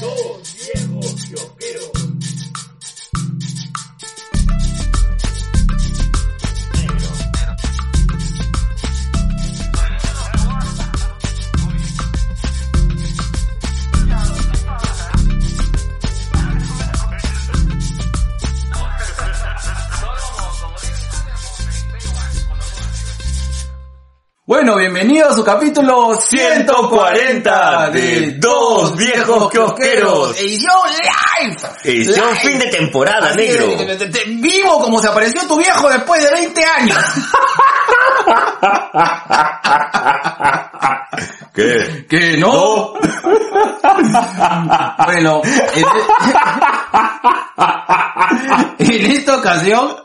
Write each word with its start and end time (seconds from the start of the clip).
Dos 0.00 0.54
viejos 0.54 1.24
kiosqueros. 1.24 1.97
Bueno, 24.98 25.12
bienvenido 25.12 25.28
a 25.28 25.34
su 25.36 25.44
capítulo 25.44 26.16
140 26.16 27.90
de 27.90 28.32
Dos 28.32 28.96
Viejos 28.96 29.48
Kiosqueros. 29.48 30.36
Edición 30.40 30.74
live. 30.90 31.56
Edición 31.84 32.26
Live. 32.26 32.40
fin 32.40 32.58
de 32.58 32.66
temporada, 32.66 33.28
Así 33.28 33.38
negro. 33.38 33.76
Vivo 34.26 34.82
como 34.82 35.00
se 35.00 35.06
apareció 35.06 35.46
tu 35.46 35.56
viejo 35.56 35.88
después 35.88 36.24
de 36.24 36.32
20 36.32 36.64
años. 36.64 36.98
¿Qué? 41.54 42.04
Que 42.08 42.36
no. 42.38 42.94
bueno, 45.06 45.42
en, 45.44 45.84
en 48.78 49.10
esta 49.12 49.36
ocasión, 49.36 49.96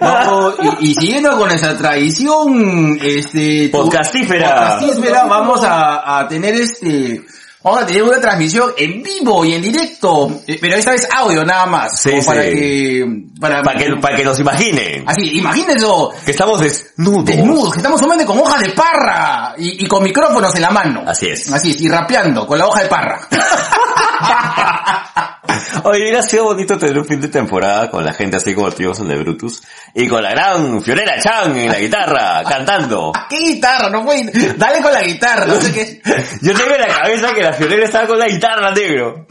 vamos, 0.00 0.54
y, 0.80 0.90
y 0.90 0.94
siguiendo 0.94 1.36
con 1.38 1.50
esa 1.50 1.76
tradición, 1.76 2.98
este, 3.02 3.68
Podcastífera. 3.70 4.78
podcastífera, 4.78 5.24
vamos 5.24 5.62
a, 5.64 6.18
a 6.20 6.28
tener 6.28 6.54
este, 6.54 7.22
vamos 7.62 7.82
a 7.82 7.86
tener 7.86 8.02
una 8.02 8.20
transmisión 8.20 8.70
en 8.76 9.02
vivo 9.02 9.44
y 9.44 9.54
en 9.54 9.62
directo, 9.62 10.40
eh, 10.46 10.58
pero 10.60 10.76
esta 10.76 10.92
vez 10.92 11.08
audio 11.12 11.44
nada 11.44 11.66
más, 11.66 12.00
Sí, 12.00 12.10
para 12.24 12.42
que, 12.42 13.04
para, 13.40 13.62
Para 13.62 13.78
que, 13.78 13.90
para 14.00 14.16
que 14.16 14.24
nos 14.24 14.38
imaginen. 14.40 15.04
así, 15.08 15.38
imagínense 15.38 15.86
Que 16.24 16.30
estamos 16.32 16.60
desnudos. 16.60 17.24
desnudos, 17.24 17.72
que 17.72 17.78
estamos 17.78 18.00
solamente 18.00 18.26
con 18.26 18.38
hojas 18.38 18.60
de 18.60 18.70
parra 18.70 19.54
y, 19.58 19.84
y 19.84 19.88
con 19.88 20.02
micrófonos 20.02 20.54
en 20.54 20.62
la 20.62 20.70
mano. 20.70 21.02
Así 21.06 21.26
es. 21.28 21.52
Así 21.52 21.70
es, 21.70 21.80
y 21.80 21.88
rapeando 21.88 22.46
con 22.46 22.58
la 22.58 22.66
hoja 22.66 22.82
de 22.82 22.88
parra. 22.88 23.20
Oye, 25.84 26.02
hubiera 26.02 26.22
sido 26.22 26.44
bonito 26.44 26.78
tener 26.78 26.98
un 26.98 27.04
fin 27.04 27.20
de 27.20 27.28
temporada 27.28 27.90
con 27.90 28.04
la 28.04 28.12
gente 28.12 28.36
así 28.36 28.54
como 28.54 28.70
tuvimos 28.70 29.00
en 29.00 29.10
el 29.10 29.22
Brutus. 29.22 29.62
Y 29.94 30.08
con 30.08 30.22
la 30.22 30.30
gran 30.30 30.82
Fiorella 30.82 31.18
Chan 31.20 31.56
en 31.56 31.68
la 31.70 31.78
guitarra, 31.78 32.42
cantando. 32.48 33.12
¿Qué 33.28 33.38
guitarra? 33.38 33.88
No 33.90 34.04
fue, 34.04 34.24
dale 34.56 34.80
con 34.80 34.92
la 34.92 35.02
guitarra, 35.02 35.46
no 35.46 35.60
sé 35.60 35.72
qué. 35.72 36.00
Yo 36.42 36.54
tengo 36.54 36.74
en 36.74 36.80
la 36.80 36.88
cabeza 36.88 37.34
que 37.34 37.42
la 37.42 37.52
Fiorella 37.52 37.84
estaba 37.84 38.06
con 38.06 38.18
la 38.18 38.26
guitarra, 38.28 38.70
negro. 38.72 39.26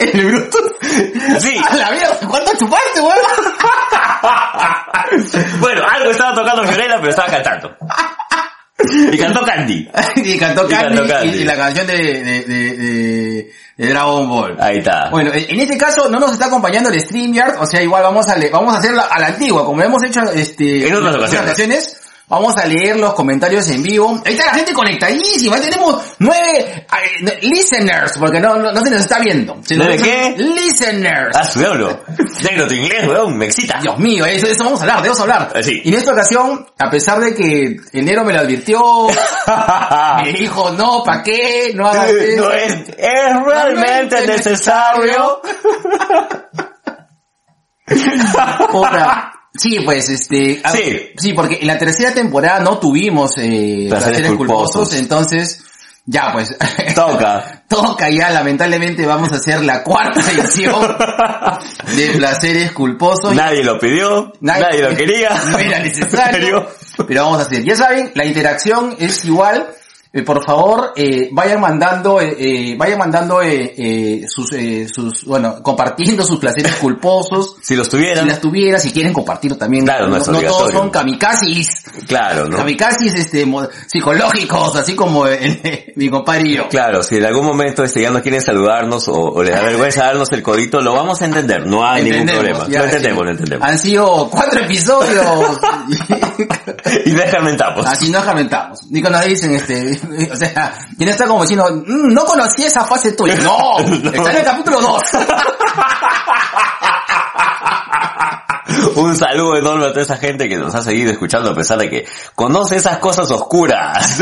El 0.00 0.26
bruto. 0.26 0.58
Sí. 1.38 1.56
A 1.68 1.76
la 1.76 1.90
mierda, 1.90 2.18
¿cuánto 2.28 2.56
chupaste, 2.56 3.00
weón? 3.00 3.16
Bueno, 5.60 5.82
algo 5.88 6.10
estaba 6.10 6.34
tocando 6.34 6.64
Fiorella, 6.64 6.96
pero 6.96 7.10
estaba 7.10 7.28
cantando. 7.28 7.76
Y 9.12 9.16
cantó 9.18 9.40
Candy. 9.44 9.88
y 10.16 10.38
cantó 10.38 10.66
Y 10.66 10.68
Candy, 10.70 10.96
cantó 10.96 11.08
Candy. 11.08 11.28
Y, 11.38 11.40
y 11.42 11.44
la 11.44 11.56
canción 11.56 11.86
de, 11.86 11.96
de, 11.96 12.42
de, 12.44 12.76
de- 12.76 13.52
de 13.76 13.88
Dragon 13.90 14.26
Ball. 14.28 14.56
Ahí 14.58 14.78
está. 14.78 15.10
Bueno, 15.10 15.30
en 15.34 15.44
en 15.50 15.60
este 15.60 15.76
caso 15.76 16.08
no 16.08 16.18
nos 16.18 16.32
está 16.32 16.46
acompañando 16.46 16.88
el 16.88 16.98
StreamYard, 16.98 17.60
o 17.60 17.66
sea, 17.66 17.82
igual 17.82 18.02
vamos 18.04 18.26
a 18.28 18.36
le- 18.36 18.48
vamos 18.48 18.74
a 18.74 18.78
hacerlo 18.78 19.02
a 19.08 19.18
la 19.18 19.26
antigua, 19.26 19.66
como 19.66 19.82
hemos 19.82 20.02
hecho 20.02 20.20
este 20.34 20.88
En 20.88 20.94
otras 20.94 21.14
ocasiones. 21.16 21.96
Vamos 22.28 22.56
a 22.56 22.66
leer 22.66 22.96
los 22.96 23.14
comentarios 23.14 23.70
en 23.70 23.84
vivo. 23.84 24.20
Ahí 24.24 24.32
está 24.32 24.46
la 24.46 24.54
gente 24.54 24.72
conectadísima. 24.72 25.54
Ahí 25.56 25.62
tenemos 25.62 26.02
nueve 26.18 26.58
eh, 26.58 27.38
listeners, 27.42 28.18
porque 28.18 28.40
no, 28.40 28.56
no, 28.56 28.72
no 28.72 28.80
se 28.84 28.90
nos 28.90 29.00
está 29.02 29.20
viendo. 29.20 29.60
¿Nueve 29.76 29.96
qué? 30.02 30.34
Listeners. 30.36 31.36
Ah, 31.36 31.44
su 31.44 31.60
diablo. 31.60 32.00
Negro, 32.42 32.66
tu 32.66 32.74
inglés, 32.74 33.06
weón, 33.06 33.38
me 33.38 33.46
excita. 33.46 33.78
Dios 33.80 33.96
mío, 34.00 34.26
eso, 34.26 34.48
eso 34.48 34.64
vamos 34.64 34.80
a 34.80 34.82
hablar, 34.82 35.02
de 35.02 35.10
eso 35.10 35.22
hablar. 35.22 35.52
Eh, 35.54 35.62
sí. 35.62 35.82
Y 35.84 35.88
en 35.90 35.98
esta 35.98 36.10
ocasión, 36.10 36.66
a 36.76 36.90
pesar 36.90 37.20
de 37.20 37.32
que 37.32 37.76
enero 37.92 38.24
me 38.24 38.32
lo 38.32 38.40
advirtió, 38.40 39.06
me 40.24 40.32
dijo, 40.32 40.72
no, 40.72 41.04
¿para 41.04 41.22
qué? 41.22 41.70
No 41.76 41.86
hagas 41.86 42.10
eso. 42.10 42.42
No 42.42 42.52
es, 42.52 42.72
es 42.88 43.44
realmente 43.44 44.26
necesario. 44.26 45.42
Sí, 49.58 49.80
pues 49.84 50.08
este... 50.08 50.60
a- 50.64 50.72
Sí. 50.72 51.10
Sí, 51.18 51.32
porque 51.32 51.58
en 51.60 51.66
la 51.66 51.78
tercera 51.78 52.12
temporada 52.12 52.60
no 52.60 52.78
tuvimos 52.78 53.32
eh, 53.38 53.86
Placeres 53.88 54.32
culposos, 54.32 54.72
culposos. 54.72 54.94
entonces... 54.94 55.62
Ya, 56.08 56.30
pues... 56.32 56.56
Toca. 56.94 57.64
Toca 57.68 58.08
ya, 58.10 58.30
lamentablemente 58.30 59.04
vamos 59.06 59.32
a 59.32 59.36
hacer 59.36 59.64
la 59.64 59.82
cuarta 59.82 60.20
edición 60.30 60.96
de 61.96 62.08
placeres 62.16 62.70
culposos. 62.70 63.34
Nadie 63.34 63.64
lo 63.64 63.76
pidió, 63.80 64.32
nadie, 64.40 64.82
lo 64.82 64.90
quería. 64.96 65.30
No 65.50 65.58
era 65.58 65.80
necesario. 65.80 66.68
Pero 67.08 67.24
vamos 67.24 67.40
a 67.40 67.42
hacer. 67.42 67.64
Ya 67.64 67.74
saben, 67.74 68.12
la 68.14 68.24
interacción 68.24 68.94
es 69.00 69.24
igual. 69.24 69.66
Eh, 70.16 70.22
por 70.22 70.42
favor, 70.42 70.94
eh, 70.96 71.28
vayan 71.30 71.60
mandando, 71.60 72.22
eh, 72.22 72.34
eh, 72.38 72.74
vayan 72.78 72.98
mandando 72.98 73.42
eh, 73.42 73.74
eh, 73.76 74.24
sus, 74.26 74.50
eh, 74.54 74.88
sus, 74.88 75.24
bueno, 75.26 75.62
compartiendo 75.62 76.24
sus 76.24 76.38
placeres 76.38 76.74
culposos. 76.76 77.56
Si 77.62 77.76
los 77.76 77.86
Si 77.86 77.90
tuvieran, 77.90 78.26
las 78.26 78.40
tuviera, 78.40 78.78
si 78.78 78.92
quieren 78.92 79.12
compartirlo 79.12 79.58
también. 79.58 79.84
Claro, 79.84 80.08
no 80.08 80.16
es 80.16 80.24
todos 80.24 80.38
obligatorio. 80.38 80.78
son 80.78 80.90
kamikazes. 80.90 81.68
claro, 82.06 82.48
¿no? 82.48 82.56
Kamikazes, 82.56 83.14
este, 83.14 83.46
psicológicos, 83.88 84.76
así 84.76 84.94
como 84.94 85.26
el- 85.26 85.92
mi 85.96 86.08
compadre 86.08 86.48
y 86.48 86.54
yo. 86.56 86.68
Claro, 86.68 87.02
si 87.02 87.16
en 87.16 87.26
algún 87.26 87.44
momento 87.44 87.84
este 87.84 88.00
ya 88.00 88.10
no 88.10 88.22
quieren 88.22 88.40
saludarnos 88.40 89.08
o, 89.08 89.14
o 89.14 89.42
les 89.42 89.54
da 89.54 89.62
vergüenza 89.62 90.04
darnos 90.06 90.32
el 90.32 90.42
codito, 90.42 90.80
lo 90.80 90.94
vamos 90.94 91.20
a 91.20 91.26
entender, 91.26 91.66
no 91.66 91.86
hay 91.86 92.04
ningún 92.04 92.26
problema. 92.26 92.66
ya, 92.68 92.78
lo 92.78 92.84
entendemos, 92.86 93.18
sí. 93.20 93.24
lo 93.24 93.30
entendemos. 93.32 93.68
Han 93.68 93.78
sido 93.78 94.30
cuatro 94.30 94.60
episodios. 94.60 95.58
Y 97.04 97.10
no 97.12 97.22
escarmentamos. 97.22 97.86
Así 97.86 98.10
no 98.10 98.24
lamentamos. 98.24 98.80
Ni 98.90 99.00
cuando 99.00 99.20
dicen, 99.20 99.54
este, 99.54 99.98
o 100.32 100.36
sea, 100.36 100.74
quien 100.96 101.08
está 101.08 101.26
como 101.26 101.42
diciendo, 101.42 101.66
"Mm, 101.70 102.12
no 102.12 102.24
conocí 102.24 102.64
esa 102.64 102.84
fase 102.84 103.12
tuya. 103.12 103.36
No, 103.42 103.78
está 103.78 104.30
en 104.30 104.36
el 104.38 104.44
capítulo 104.44 104.80
2. 104.80 105.02
Un 108.96 109.16
saludo 109.16 109.56
enorme 109.56 109.86
a 109.86 109.90
toda 109.90 110.02
esa 110.02 110.16
gente 110.16 110.48
que 110.48 110.56
nos 110.56 110.74
ha 110.74 110.82
seguido 110.82 111.12
escuchando 111.12 111.50
a 111.50 111.54
pesar 111.54 111.78
de 111.78 111.88
que 111.88 112.06
conoce 112.34 112.76
esas 112.76 112.98
cosas 112.98 113.30
oscuras 113.30 114.20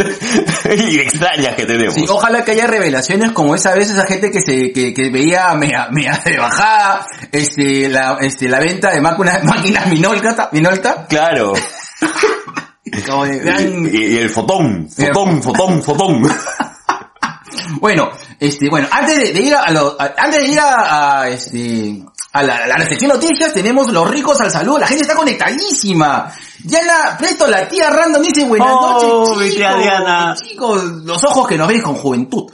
y 0.77 1.00
extrañas 1.00 1.55
que 1.55 1.65
tenemos. 1.65 1.94
Sí, 1.94 2.05
ojalá 2.09 2.44
que 2.44 2.53
haya 2.53 2.67
revelaciones 2.67 3.33
como 3.33 3.55
esa 3.55 3.75
vez 3.75 3.91
esa 3.91 4.06
gente 4.06 4.31
que 4.31 4.41
se, 4.41 4.73
que, 4.73 4.93
que 4.93 5.11
veía 5.11 5.55
mea, 5.55 5.89
mea 5.91 6.21
de 6.25 6.39
bajada, 6.39 7.06
este, 7.33 7.89
la, 7.89 8.19
este, 8.21 8.49
la 8.49 8.61
venta 8.61 8.91
de 8.91 9.00
máquinas, 9.00 9.44
máquinas 9.44 9.87
Minolta, 9.89 10.49
Minolta, 10.53 11.06
Claro. 11.09 11.55
De 13.25 13.91
Y, 13.93 14.15
y 14.15 14.16
el 14.19 14.31
fotón, 14.31 14.88
fotón, 14.91 15.43
fotón, 15.43 15.82
fotón. 15.82 16.22
Bueno, 17.81 18.10
este, 18.41 18.69
bueno, 18.69 18.88
antes 18.91 19.19
de, 19.19 19.32
de 19.32 19.41
ir 19.41 19.55
a, 19.55 19.71
lo- 19.71 19.97
a- 20.00 20.15
antes 20.19 20.43
de 20.43 20.49
ir 20.49 20.59
a, 20.59 21.21
a, 21.22 21.28
este, 21.28 22.03
a 22.34 22.43
la, 22.43 22.67
la 22.67 22.75
recepción 22.77 23.11
de 23.12 23.15
noticias, 23.17 23.53
tenemos 23.55 23.91
los 23.93 24.11
ricos 24.11 24.41
al 24.41 24.50
saludo, 24.50 24.78
la 24.81 24.87
gente 24.89 25.03
está 25.03 25.15
conectadísima. 25.15 26.33
Diana, 26.59 27.17
presto 27.19 27.47
la 27.47 27.69
tía 27.69 27.91
random 27.91 28.22
dice 28.22 28.45
buenas 28.45 28.69
Oh, 28.71 28.91
noches, 28.91 29.31
chicos, 29.39 29.55
tía 29.55 29.75
Diana. 29.77 30.34
chicos, 30.37 30.83
los 31.05 31.23
ojos 31.25 31.47
que 31.47 31.56
nos 31.59 31.69
ven 31.69 31.81
con 31.83 31.94
juventud. 31.94 32.50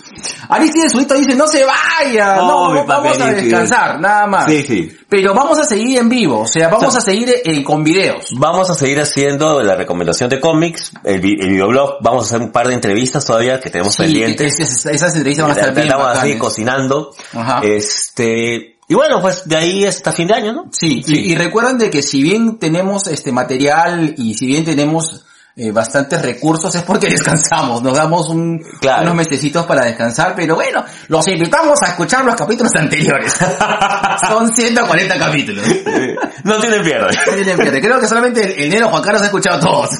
Aristide 0.48 0.90
Zurito 0.90 1.14
dice, 1.14 1.34
no 1.34 1.46
se 1.46 1.64
vaya, 1.64 2.42
Oh, 2.42 2.74
no, 2.74 2.84
vamos 2.84 3.18
a 3.20 3.26
descansar, 3.28 4.00
nada 4.00 4.26
más. 4.26 4.46
Sí, 4.50 4.62
sí. 4.66 4.96
Pero 5.08 5.32
vamos 5.32 5.58
a 5.58 5.64
seguir 5.64 5.98
en 5.98 6.08
vivo, 6.08 6.40
o 6.40 6.46
sea, 6.46 6.68
vamos 6.68 6.94
a 6.96 7.00
seguir 7.00 7.32
eh, 7.44 7.64
con 7.64 7.82
videos. 7.84 8.26
Vamos 8.36 8.68
a 8.68 8.74
seguir 8.74 9.00
haciendo 9.00 9.62
la 9.62 9.76
recomendación 9.76 10.28
de 10.28 10.40
cómics, 10.40 10.92
el, 11.04 11.14
el 11.14 11.20
videoblog, 11.20 11.98
vamos 12.02 12.24
a 12.24 12.26
hacer 12.26 12.40
un 12.46 12.52
par 12.52 12.68
de 12.68 12.74
entrevistas 12.74 13.24
todavía 13.24 13.60
que 13.60 13.70
tenemos 13.70 13.94
Sí, 13.94 14.02
pendientes. 14.02 14.58
es- 14.60 14.70
es- 14.70 14.86
esas 14.86 15.14
entrevistas 15.14 15.46
van 15.48 15.56
a 15.56 15.60
estar 15.60 15.74
bien 15.74 15.86
Estamos 15.86 16.18
así 16.18 16.36
cocinando. 16.36 17.14
Ajá. 17.32 17.60
Este, 17.62 18.76
y 18.90 18.94
bueno, 18.94 19.20
pues 19.22 19.48
de 19.48 19.56
ahí 19.56 19.86
hasta 19.86 20.10
fin 20.12 20.26
de 20.26 20.34
año, 20.34 20.52
¿no? 20.52 20.64
Sí, 20.72 21.02
Sí. 21.06 21.14
Y, 21.14 21.32
y 21.32 21.34
recuerden 21.36 21.78
de 21.78 21.90
que 21.90 22.02
si 22.02 22.22
bien 22.22 22.58
tenemos 22.58 23.06
este 23.06 23.30
material 23.30 24.14
y 24.18 24.34
si 24.34 24.46
bien 24.46 24.64
tenemos 24.64 25.24
eh, 25.56 25.72
bastantes 25.72 26.20
recursos 26.22 26.74
es 26.74 26.82
porque 26.82 27.08
descansamos, 27.10 27.82
nos 27.82 27.94
damos 27.96 28.28
un, 28.30 28.62
Claro. 28.80 29.02
unos 29.02 29.14
mesecitos 29.14 29.64
para 29.66 29.84
descansar, 29.84 30.34
pero 30.34 30.54
bueno, 30.56 30.84
los 31.08 31.26
invitamos 31.28 31.78
a 31.82 31.88
escuchar 31.90 32.24
los 32.24 32.34
capítulos 32.34 32.72
anteriores. 32.76 33.32
Son 34.28 34.52
140 34.54 35.18
capítulos. 35.18 35.64
no 36.44 36.58
tienen 36.60 36.82
pierde. 36.82 37.16
No 37.26 37.32
tienen 37.34 37.56
pierde. 37.58 37.80
Creo 37.80 38.00
que 38.00 38.06
solamente 38.08 38.42
el, 38.44 38.64
el 38.64 38.70
negro 38.70 38.88
Juan 38.88 39.02
Carlos 39.02 39.22
ha 39.22 39.26
escuchado 39.26 39.60
todos. 39.60 39.90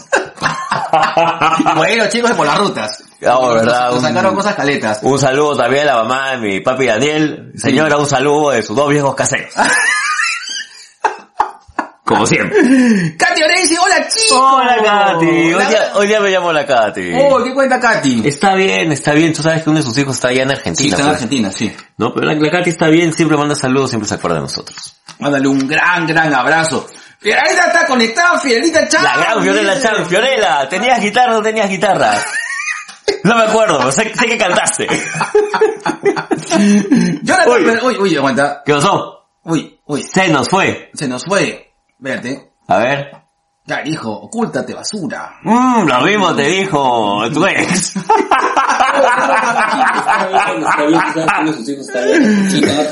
bueno, 1.77 2.05
chicos 2.09 2.31
por 2.33 2.47
las 2.47 2.59
rutas. 2.59 3.05
No, 3.21 3.49
verdad, 3.55 3.91
Nos 3.93 4.03
sacaron 4.03 4.31
un- 4.31 4.37
cosas 4.37 4.55
caletas. 4.55 5.01
Un 5.03 5.19
saludo 5.19 5.57
también 5.57 5.83
a 5.89 5.95
la 5.97 6.03
mamá 6.03 6.31
de 6.33 6.37
mi 6.39 6.61
papi 6.61 6.87
Daniel. 6.87 7.53
Señora, 7.57 7.97
un 7.99 8.07
saludo 8.07 8.51
de 8.51 8.63
sus 8.63 8.75
dos 8.77 8.89
viejos 8.89 9.15
caseros. 9.15 9.53
Como 12.05 12.27
siempre. 12.27 12.59
Katy 13.17 13.41
dice, 13.61 13.77
hola 13.81 14.09
chicos. 14.09 14.37
Hola 14.41 14.77
Katy. 14.83 15.27
Hoy 15.55 15.65
día, 15.67 15.93
hoy 15.95 16.07
día 16.09 16.21
me 16.21 16.31
llamo 16.31 16.53
la 16.53 16.67
Katy. 16.67 17.13
Oh, 17.15 17.41
¿qué 17.45 17.55
cuenta 17.55 17.79
Katy? 17.79 18.27
Está 18.27 18.57
bien, 18.57 18.91
está 18.91 19.13
bien. 19.13 19.33
Tú 19.33 19.43
sabes 19.45 19.63
que 19.63 19.71
uno 19.71 19.79
de 19.79 19.85
sus 19.85 19.97
hijos 19.97 20.17
está 20.17 20.27
allá 20.29 20.43
en 20.43 20.49
Sí, 20.49 20.55
Argentina. 20.57 20.89
está 20.89 21.03
en 21.03 21.07
pues. 21.09 21.15
Argentina, 21.15 21.53
sí. 21.53 21.73
No, 21.99 22.13
pero 22.13 22.27
la, 22.27 22.35
la 22.35 22.51
Katy 22.51 22.71
está 22.71 22.89
bien, 22.89 23.13
siempre 23.13 23.37
manda 23.37 23.55
saludos, 23.55 23.91
siempre 23.91 24.09
se 24.09 24.17
acuerda 24.17 24.39
de 24.39 24.43
nosotros. 24.43 24.97
Mándale 25.21 25.47
un 25.47 25.69
gran, 25.69 26.05
gran 26.05 26.35
abrazo. 26.35 26.89
Fiorella 27.21 27.67
está 27.67 27.87
conectada, 27.87 28.39
Fiorellita 28.41 28.89
Chan. 28.89 29.05
La 29.05 29.17
gran 29.19 29.43
Fiorella. 29.43 29.81
Chan, 29.81 30.07
Fiorella, 30.07 30.69
¿tenías 30.69 31.01
guitarra 31.01 31.33
o 31.33 31.37
no 31.37 31.43
tenías 31.43 31.69
guitarra? 31.69 32.15
No 33.25 33.37
me 33.37 33.43
acuerdo, 33.45 33.91
sé, 33.93 34.15
sé 34.15 34.27
que 34.27 34.39
cantaste. 34.39 34.87
Jonathan, 37.23 37.49
Uy. 37.53 37.63
pero- 37.65 37.87
uy, 37.87 37.97
uy, 37.99 38.17
aguanta. 38.17 38.63
¿Qué 38.65 38.73
pasó? 38.73 39.27
Uy, 39.45 39.79
uy, 39.87 40.03
Se 40.03 40.29
nos 40.29 40.49
fue. 40.49 40.91
se 40.95 41.07
nos 41.09 41.25
fue. 41.25 41.73
Verte. 41.99 42.53
A 42.69 42.79
ver. 42.79 43.11
Ya, 43.67 43.83
hijo, 43.85 44.11
ocúltate 44.11 44.73
basura. 44.75 45.39
Mmm, 45.43 45.87
lo 45.87 46.01
mismo 46.01 46.35
te 46.35 46.43
dijo 46.43 47.23
tu 47.33 47.45
ex. 47.47 47.95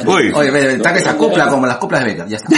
Uy. 0.06 0.32
Oye, 0.34 0.50
ve, 0.50 0.66
ve, 0.66 0.72
está 0.74 0.92
que 0.92 1.00
se 1.00 1.08
acopla 1.08 1.48
como 1.48 1.66
las 1.66 1.78
coplas 1.78 2.02
de 2.04 2.06
Becker, 2.10 2.28
ya 2.28 2.36
está. 2.36 2.48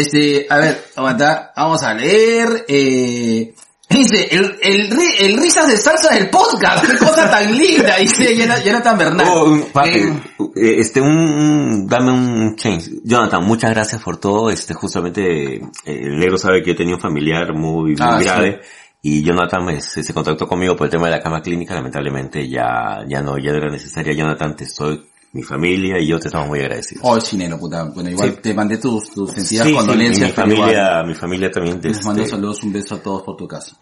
Este, 0.00 0.46
a 0.48 0.58
ver, 0.58 0.84
aguanta, 0.96 1.52
vamos 1.56 1.82
a 1.82 1.94
leer, 1.94 2.64
eh, 2.68 3.54
dice, 3.88 4.28
el, 4.30 4.56
el, 4.62 4.92
el 5.20 5.36
risas 5.40 5.68
de 5.68 5.76
salsa 5.76 6.14
del 6.14 6.30
podcast, 6.30 6.86
qué 6.86 6.96
cosa 6.96 7.30
tan 7.30 7.56
linda, 7.56 7.96
dice 7.98 8.36
Jonathan 8.64 8.98
Bernal. 8.98 9.26
Oh, 9.28 9.44
un- 9.44 9.62
papi, 9.72 9.90
Eh, 9.90 10.12
eh, 10.56 10.74
este, 10.78 11.00
un, 11.00 11.08
un- 11.16 11.86
dame 11.86 12.12
un 12.12 12.56
change. 12.56 12.90
Jonathan, 13.04 13.44
muchas 13.44 13.70
gracias 13.70 14.02
por 14.02 14.16
todo. 14.18 14.50
Este, 14.50 14.74
justamente, 14.74 15.54
eh, 15.56 15.60
el 15.84 16.18
negro 16.18 16.38
sabe 16.38 16.62
que 16.62 16.70
yo 16.70 16.76
tenía 16.76 16.94
un 16.94 17.00
familiar 17.00 17.52
muy, 17.54 17.90
muy 17.92 17.96
Ah, 18.00 18.18
sí. 18.18 18.24
grave. 18.24 18.60
Y 19.02 19.22
Jonathan 19.22 19.80
se, 19.80 20.02
se 20.02 20.12
contactó 20.12 20.46
conmigo 20.46 20.76
por 20.76 20.86
el 20.86 20.90
tema 20.90 21.06
de 21.06 21.12
la 21.16 21.22
cama 21.22 21.40
clínica. 21.40 21.74
Lamentablemente 21.74 22.46
ya, 22.48 23.02
ya 23.08 23.22
no, 23.22 23.38
ya 23.38 23.50
no 23.52 23.56
era 23.58 23.70
necesaria. 23.70 24.12
Jonathan, 24.12 24.54
te 24.56 24.64
estoy, 24.64 25.02
mi 25.32 25.42
familia 25.44 25.96
y 26.00 26.08
yo 26.08 26.18
te 26.18 26.26
estamos 26.26 26.48
muy 26.48 26.58
agradecidos. 26.60 27.04
Oh, 27.06 27.18
chinero, 27.20 27.56
puta. 27.58 27.84
Bueno, 27.84 28.10
igual 28.10 28.30
Sí. 28.30 28.36
te 28.42 28.52
mandé 28.54 28.78
tus, 28.78 29.10
tus 29.10 29.30
sentidas 29.30 29.64
Sí, 29.66 29.70
sí, 29.72 29.76
condolencias. 29.78 30.28
mi 30.30 30.34
pero 30.34 30.48
familia, 30.56 30.72
igual, 30.82 31.06
mi 31.06 31.14
familia 31.14 31.50
también. 31.52 31.80
Les 31.82 32.04
mando 32.04 32.22
este, 32.22 32.34
saludos, 32.34 32.62
un 32.64 32.72
beso 32.72 32.94
a 32.96 32.98
todos 32.98 33.22
por 33.22 33.36
tu 33.36 33.46
casa. 33.46 33.76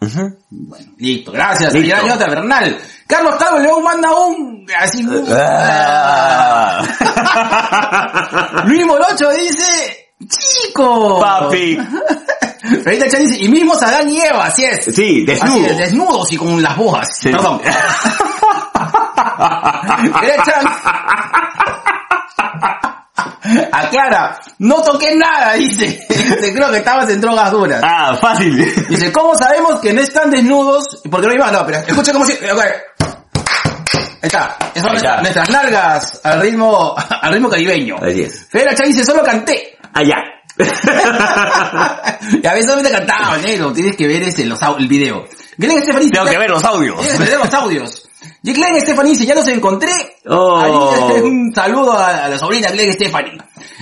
Bueno, 0.49 0.91
listo, 0.97 1.31
gracias, 1.31 1.73
Listo. 1.73 1.79
señora 1.95 2.01
Jonathan 2.03 2.29
Bernal. 2.29 2.77
Carlos 3.07 3.35
Carlos 3.39 3.61
León 3.63 3.83
manda 3.83 4.09
un, 4.15 4.67
así, 4.79 5.03
Ah. 5.31 6.85
Luis 8.67 8.85
Morocho 8.85 9.29
dice, 9.31 10.11
chico. 10.27 11.19
Papi. 11.19 11.77
Ahorita 12.85 13.09
Chan 13.09 13.21
dice, 13.21 13.37
y 13.43 13.49
mismo 13.49 13.73
Adán 13.73 14.07
y 14.09 14.19
Eva, 14.21 14.45
así 14.45 14.63
es. 14.63 14.85
Sí, 14.93 15.25
desnudo. 15.25 15.53
Así 15.55 15.65
es, 15.65 15.77
desnudos 15.77 16.31
y 16.33 16.37
con 16.37 16.61
las 16.61 16.77
bojas. 16.77 17.07
Sí. 17.19 17.31
Perdón. 17.31 17.61
Era 20.21 20.43
Chan. 20.43 20.65
Aclara, 23.71 24.39
no 24.59 24.81
toqué 24.81 25.15
nada, 25.15 25.53
dice. 25.53 26.05
Te 26.07 26.53
creo 26.53 26.69
que 26.71 26.77
estabas 26.77 27.09
en 27.09 27.21
drogas 27.21 27.51
duras. 27.51 27.81
Ah, 27.83 28.15
fácil. 28.19 28.57
Dice, 28.87 29.11
¿cómo 29.11 29.35
sabemos 29.35 29.79
que 29.79 29.93
no 29.93 30.01
están 30.01 30.29
desnudos? 30.29 31.01
Porque 31.09 31.27
no 31.27 31.33
iba, 31.33 31.51
no, 31.51 31.65
pero 31.65 31.79
escucha 31.79 32.11
como 32.11 32.25
si, 32.25 32.33
ok. 32.33 32.61
Ahí 34.21 34.27
está, 34.27 34.57
Esas 34.75 34.87
son 34.87 34.97
está. 34.97 35.21
nuestras, 35.21 35.49
largas 35.49 36.19
al 36.23 36.41
ritmo, 36.41 36.93
al 37.21 37.33
ritmo 37.33 37.49
caribeño. 37.49 37.95
Así 38.01 38.23
es. 38.23 38.47
Federa 38.49 38.75
Chan 38.75 38.87
dice, 38.87 39.05
solo 39.05 39.23
canté. 39.23 39.77
Allá. 39.93 40.17
y 40.59 42.45
a 42.45 42.51
veces 42.51 42.65
solamente 42.65 42.91
cantaba, 42.91 43.37
negro, 43.37 43.71
tienes 43.71 43.95
que 43.95 44.05
ver 44.07 44.23
ese, 44.23 44.45
los, 44.45 44.59
el 44.77 44.87
video. 44.89 45.23
Glenn 45.57 45.81
Stephanie 45.81 46.09
Tengo 46.09 46.25
que 46.25 46.37
ver 46.37 46.49
los 46.49 46.63
audios. 46.65 46.99
Tienes 46.99 47.17
que 47.17 47.25
ver 47.25 47.39
los 47.39 47.53
audios. 47.53 48.08
Y 48.43 48.53
Glenn 48.53 48.79
Stephanie 48.81 49.11
dice, 49.11 49.25
ya 49.25 49.35
los 49.35 49.47
encontré. 49.47 49.91
Oh. 50.27 50.57
Ahí, 50.57 51.21
un 51.21 51.51
saludo 51.53 51.93
a, 51.93 52.25
a 52.25 52.29
la 52.29 52.37
sobrina 52.37 52.69
Glenn 52.71 52.93
Stephanie. 52.93 53.37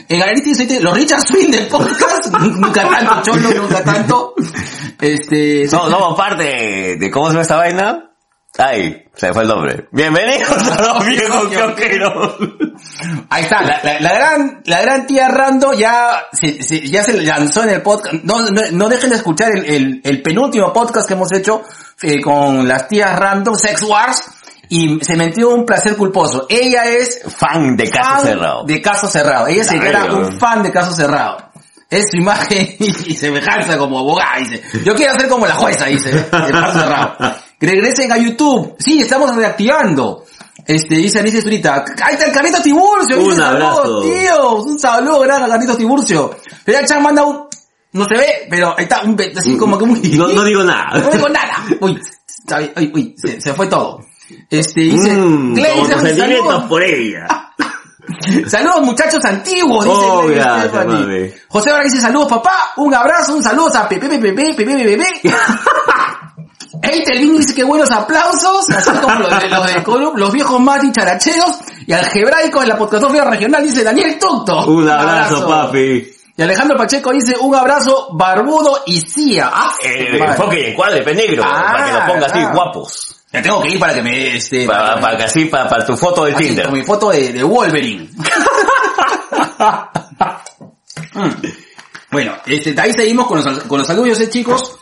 En 0.08 0.20
Galerita 0.20 0.46
dice, 0.50 0.80
los 0.80 0.94
Richard 0.96 1.22
Swing 1.22 1.50
del 1.52 1.68
podcast, 1.68 2.28
nunca 2.40 2.88
tanto, 2.88 3.32
cholo, 3.32 3.52
nunca 3.54 3.84
tanto. 3.84 4.34
Este, 5.02 5.66
No, 5.72 5.90
somos 5.90 6.16
parte 6.18 6.98
de 6.98 7.12
cómo 7.12 7.28
se 7.28 7.34
llama 7.34 7.42
esta 7.42 7.58
vaina. 7.58 8.07
Ay, 8.58 9.06
se 9.14 9.32
fue 9.34 9.44
el 9.44 9.50
nombre. 9.50 9.88
Bienvenidos 9.92 10.50
a 10.52 10.82
los 10.82 11.06
viejos 11.06 11.48
quioqueros. 11.50 12.36
Ahí 13.30 13.44
está, 13.44 13.62
la, 13.62 13.80
la- 13.84 14.00
la 14.00 14.14
gran, 14.14 14.62
la 14.66 14.82
gran 14.82 15.06
tía 15.06 15.28
Rando 15.28 15.74
ya 15.74 16.26
se, 16.32 16.64
se- 16.64 16.88
ya 16.88 17.04
se 17.04 17.22
lanzó 17.22 17.64
en 17.64 17.70
el 17.70 17.82
podcast. 17.84 18.16
No, 18.24 18.42
no, 18.50 18.62
no 18.72 18.90
dejen 18.90 19.12
de 19.12 19.18
escuchar 19.18 19.52
el, 19.52 19.66
el, 19.66 20.02
el 20.04 20.22
penúltimo 20.24 20.74
podcast 20.74 21.08
que 21.08 21.14
hemos 21.14 21.32
hecho 21.34 21.62
eh, 22.02 22.20
con 22.20 22.68
las 22.68 22.88
tías 22.88 23.16
Rando, 23.20 23.54
Sex 23.56 23.84
Wars, 23.84 24.24
y 24.70 25.00
se 25.04 25.16
metió 25.16 25.50
un 25.50 25.64
placer 25.66 25.96
culposo. 25.96 26.48
Ella 26.50 26.86
es 26.86 27.22
Fan 27.28 27.78
de 27.78 27.92
caso 27.92 28.10
fan 28.16 28.26
cerrado. 28.26 28.64
de 28.66 28.82
caso 28.82 29.08
cerrado. 29.08 29.48
Ella 29.48 29.64
se 29.66 29.78
era 29.78 30.06
un 30.06 30.40
fan 30.40 30.64
de 30.64 30.72
caso 30.72 30.94
cerrado. 30.94 31.38
Es 31.92 32.06
su 32.12 32.18
imagen 32.18 32.76
y 32.80 33.14
semejanza 33.14 33.78
como 33.78 34.00
abogada, 34.00 34.38
dice. 34.40 34.64
Yo 34.84 34.96
quiero 34.96 35.14
ser 35.14 35.28
como 35.30 35.46
la 35.46 35.54
jueza, 35.56 35.86
dice, 35.86 36.12
de 36.12 36.26
caso 36.30 36.80
cerrado. 36.80 37.36
Regresen 37.60 38.12
a 38.12 38.18
YouTube. 38.18 38.76
Sí, 38.80 39.02
estamos 39.02 39.36
reactivando. 39.36 40.24
Este, 40.66 40.96
dice 40.96 41.20
Alicia 41.20 41.42
Zurita. 41.42 41.86
Ahí 42.04 42.14
está 42.16 42.26
el 42.28 42.32
Carlitos 42.34 42.62
Tiburcio. 42.64 43.18
Un 43.20 43.30
dice, 43.30 43.44
abrazo. 43.44 44.02
tío. 44.02 44.56
Un 44.64 44.80
saludo 44.80 45.22
gran 45.22 45.44
a 45.44 45.48
Carlitos 45.48 45.78
Tiburcio. 45.78 46.36
Pero 46.66 46.86
Chan 46.86 47.02
manda 47.02 47.24
un, 47.24 47.48
no 47.94 48.06
se 48.06 48.16
ve, 48.16 48.48
pero 48.50 48.76
ahí 48.78 48.84
está 48.84 49.02
un, 49.04 49.18
así 49.38 49.56
como 49.58 49.78
que 49.78 49.86
muy... 49.86 50.00
No, 50.18 50.28
no 50.28 50.44
digo 50.44 50.64
nada. 50.64 51.00
No 51.02 51.10
digo 51.10 51.30
nada. 51.30 51.64
Uy, 51.80 52.00
uy, 52.78 52.92
uy, 52.94 53.16
se, 53.18 53.40
se 53.42 53.54
fue 53.54 53.68
todo. 53.68 54.02
Este, 54.50 54.82
dice, 54.82 55.12
Mm, 55.14 55.54
dice, 55.56 55.72
sentimientos 56.00 56.18
saludos. 56.48 56.64
por 56.70 56.84
ella. 56.84 57.28
Saludos 58.48 58.82
muchachos 58.84 59.20
antiguos, 59.26 59.84
dice 59.84 59.96
Oh, 60.00 60.24
mami. 60.86 61.30
José 61.50 61.70
ahora 61.72 61.84
dice 61.84 62.00
saludos 62.00 62.30
papá, 62.30 62.72
un 62.78 62.94
abrazo, 62.94 63.36
un 63.36 63.44
saludo 63.44 63.70
a 63.78 63.88
Pepe 63.88 64.08
Pepe 64.08 64.32
Pepe 64.34 64.54
Pepe 64.56 64.98
Pepe 64.98 65.30
Pepe. 66.88 66.98
Eitelvin 66.98 67.38
dice 67.38 67.56
que 67.56 67.64
buenos 67.64 67.92
aplausos, 67.92 68.70
así 68.70 68.90
como 69.02 69.20
los 69.20 69.40
de, 69.40 69.50
los 69.50 69.74
de 69.74 69.84
Colum, 69.84 70.16
los 70.16 70.32
viejos 70.32 70.60
más 70.60 70.82
dicharacheros, 70.82 71.60
y 71.86 71.94
algebraico 71.94 72.62
de 72.62 72.68
la 72.68 72.78
podcastofía 72.78 73.24
regional 73.24 73.64
dice 73.64 73.84
Daniel 73.84 74.18
Tucto. 74.20 74.66
Un 74.66 74.90
abrazo, 74.90 75.48
papi. 75.48 76.14
Y 76.38 76.42
Alejandro 76.44 76.78
Pacheco 76.78 77.12
dice 77.12 77.36
un 77.40 77.56
abrazo 77.56 78.10
barbudo 78.12 78.84
y 78.86 79.02
cia. 79.02 79.50
Ah, 79.52 79.74
madre. 79.84 80.18
enfoque 80.20 80.76
y 80.78 81.10
el 81.10 81.16
negro. 81.16 81.44
Ah, 81.44 81.70
para 81.72 81.86
que 81.86 81.94
lo 81.94 82.06
ponga 82.06 82.26
así, 82.28 82.40
ah. 82.40 82.52
guapos. 82.54 83.16
Ya 83.34 83.42
tengo 83.42 83.62
que 83.62 83.70
ir 83.70 83.80
para 83.80 83.94
que 83.94 84.04
me, 84.04 84.36
este, 84.38 84.66
Para, 84.68 85.00
para 85.02 85.18
que 85.18 85.24
así, 85.24 85.46
para, 85.46 85.68
para 85.68 85.86
tu 85.86 85.98
foto 85.98 86.26
de 86.26 86.34
así, 86.34 86.46
Tinder. 86.46 86.66
con 86.66 86.76
mi 86.76 86.84
foto 86.84 87.10
de, 87.10 87.34
de 87.34 87.44
Wolverine. 87.44 88.10
Mm. 91.14 91.30
Bueno, 92.12 92.34
este, 92.46 92.80
ahí 92.80 92.94
seguimos 92.94 93.28
con 93.28 93.44
los, 93.44 93.64
con 93.64 93.80
los 93.80 93.88
saludos, 93.88 94.20
eh, 94.20 94.30
chicos. 94.30 94.78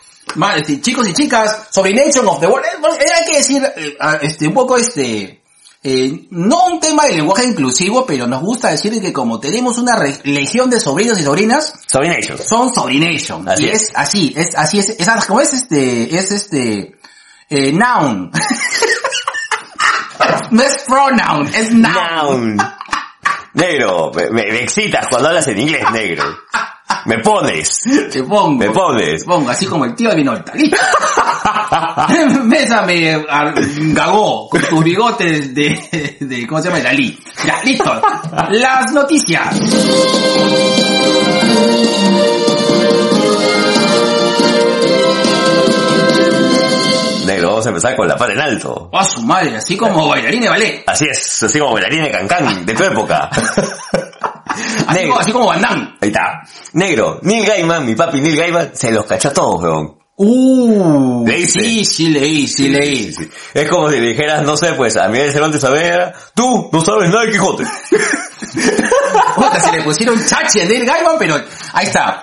Este, 0.56 0.80
chicos 0.80 1.08
y 1.08 1.12
chicas, 1.12 1.68
sobre 1.70 1.94
Nation 1.94 2.26
of 2.26 2.40
the 2.40 2.46
World. 2.46 2.66
Eh, 2.66 2.76
bueno, 2.80 2.96
Hay 2.96 3.30
que 3.30 3.36
decir, 3.38 3.62
eh, 3.76 3.96
ah, 4.00 4.18
este, 4.20 4.48
un 4.48 4.54
poco 4.54 4.76
este, 4.76 5.40
eh, 5.88 6.26
no 6.30 6.66
un 6.66 6.80
tema 6.80 7.04
de 7.04 7.14
lenguaje 7.14 7.44
inclusivo, 7.44 8.04
pero 8.04 8.26
nos 8.26 8.42
gusta 8.42 8.70
decir 8.70 9.00
que 9.00 9.12
como 9.12 9.38
tenemos 9.38 9.78
una 9.78 9.96
legión 10.24 10.68
de 10.68 10.80
sobrinos 10.80 11.16
y 11.20 11.22
sobrinas, 11.22 11.74
Sobrination. 11.86 12.38
son 12.38 12.74
sobrination. 12.74 13.48
Así 13.48 13.64
y 13.64 13.68
es. 13.68 13.82
es. 13.82 13.92
así, 13.94 14.34
es 14.36 14.56
así, 14.56 14.80
es, 14.80 14.88
es, 14.90 15.26
como 15.26 15.40
es 15.40 15.52
este, 15.52 16.18
es 16.18 16.32
este, 16.32 16.96
eh, 17.50 17.72
noun. 17.72 18.32
no 20.50 20.62
es 20.62 20.82
pronoun, 20.88 21.54
es 21.54 21.70
noun. 21.70 22.56
Noun. 22.56 22.72
Negro, 23.54 24.10
me 24.32 24.62
excitas 24.62 25.06
cuando 25.08 25.28
hablas 25.28 25.46
en 25.46 25.60
inglés, 25.60 25.84
negro. 25.92 26.24
Me 27.06 27.18
pones. 27.18 27.82
Te 28.10 28.22
pongo. 28.24 28.50
Me 28.56 28.70
pones. 28.70 29.20
Te 29.20 29.26
pongo, 29.26 29.50
así 29.50 29.66
como 29.66 29.84
el 29.84 29.94
tío 29.94 30.10
de 30.10 30.16
Vinolta. 30.16 30.52
Listo. 30.54 30.76
Mesa 32.44 32.82
me 32.82 33.24
gagó 33.92 34.48
con 34.48 34.60
tus 34.62 34.82
bigotes 34.82 35.54
de, 35.54 36.16
de, 36.20 36.46
¿cómo 36.46 36.60
se 36.60 36.68
llama? 36.68 36.82
Dalí. 36.82 37.16
Ya, 37.44 37.62
listo. 37.62 38.02
Las 38.50 38.92
noticias. 38.92 39.60
Negro, 47.24 47.48
vamos 47.50 47.66
a 47.66 47.68
empezar 47.68 47.96
con 47.96 48.08
la 48.08 48.16
pata 48.16 48.32
en 48.32 48.40
alto. 48.40 48.90
A 48.92 49.04
su 49.04 49.22
madre, 49.22 49.56
así 49.56 49.76
como 49.76 50.08
bailarín 50.08 50.40
de 50.40 50.48
ballet. 50.48 50.84
Así 50.86 51.06
es, 51.06 51.42
así 51.42 51.58
como 51.58 51.74
bailarín 51.74 52.02
de 52.04 52.10
cancán, 52.10 52.66
de 52.66 52.74
tu 52.74 52.82
época. 52.82 53.30
Así, 54.86 55.06
como, 55.06 55.18
así 55.18 55.32
como 55.32 55.46
Van 55.46 55.60
Damme. 55.60 55.94
Ahí 56.00 56.08
está. 56.08 56.42
Negro, 56.72 57.20
Neil 57.22 57.46
Gaiman, 57.46 57.84
mi 57.86 57.94
papi 57.94 58.20
Neil 58.20 58.36
Gaiman, 58.36 58.70
se 58.74 58.90
los 58.90 59.04
cachó 59.06 59.28
a 59.28 59.32
todos, 59.32 59.62
weón. 59.62 59.98
Uh, 60.18 61.26
¿Leíste? 61.26 61.60
sí, 61.60 61.84
sí 61.84 62.08
leí, 62.08 62.46
sí 62.46 62.68
leí. 62.70 63.12
Sí, 63.12 63.24
sí. 63.24 63.30
Es 63.52 63.68
como 63.68 63.90
si 63.90 64.00
le 64.00 64.08
dijeras, 64.08 64.42
no 64.44 64.56
sé, 64.56 64.72
pues, 64.72 64.96
a 64.96 65.08
Miguel 65.08 65.30
Cervantes 65.30 65.60
Saavedra, 65.60 66.14
tú 66.34 66.70
no 66.72 66.80
sabes 66.80 67.10
nada 67.10 67.26
de 67.26 67.32
Quijote. 67.32 67.64
Puta, 69.36 69.60
se 69.60 69.72
le 69.72 69.82
pusieron 69.82 70.18
chache 70.24 70.62
a 70.62 70.64
Neil 70.66 70.86
Gaiman, 70.86 71.16
pero 71.18 71.36
ahí 71.72 71.86
está. 71.86 72.22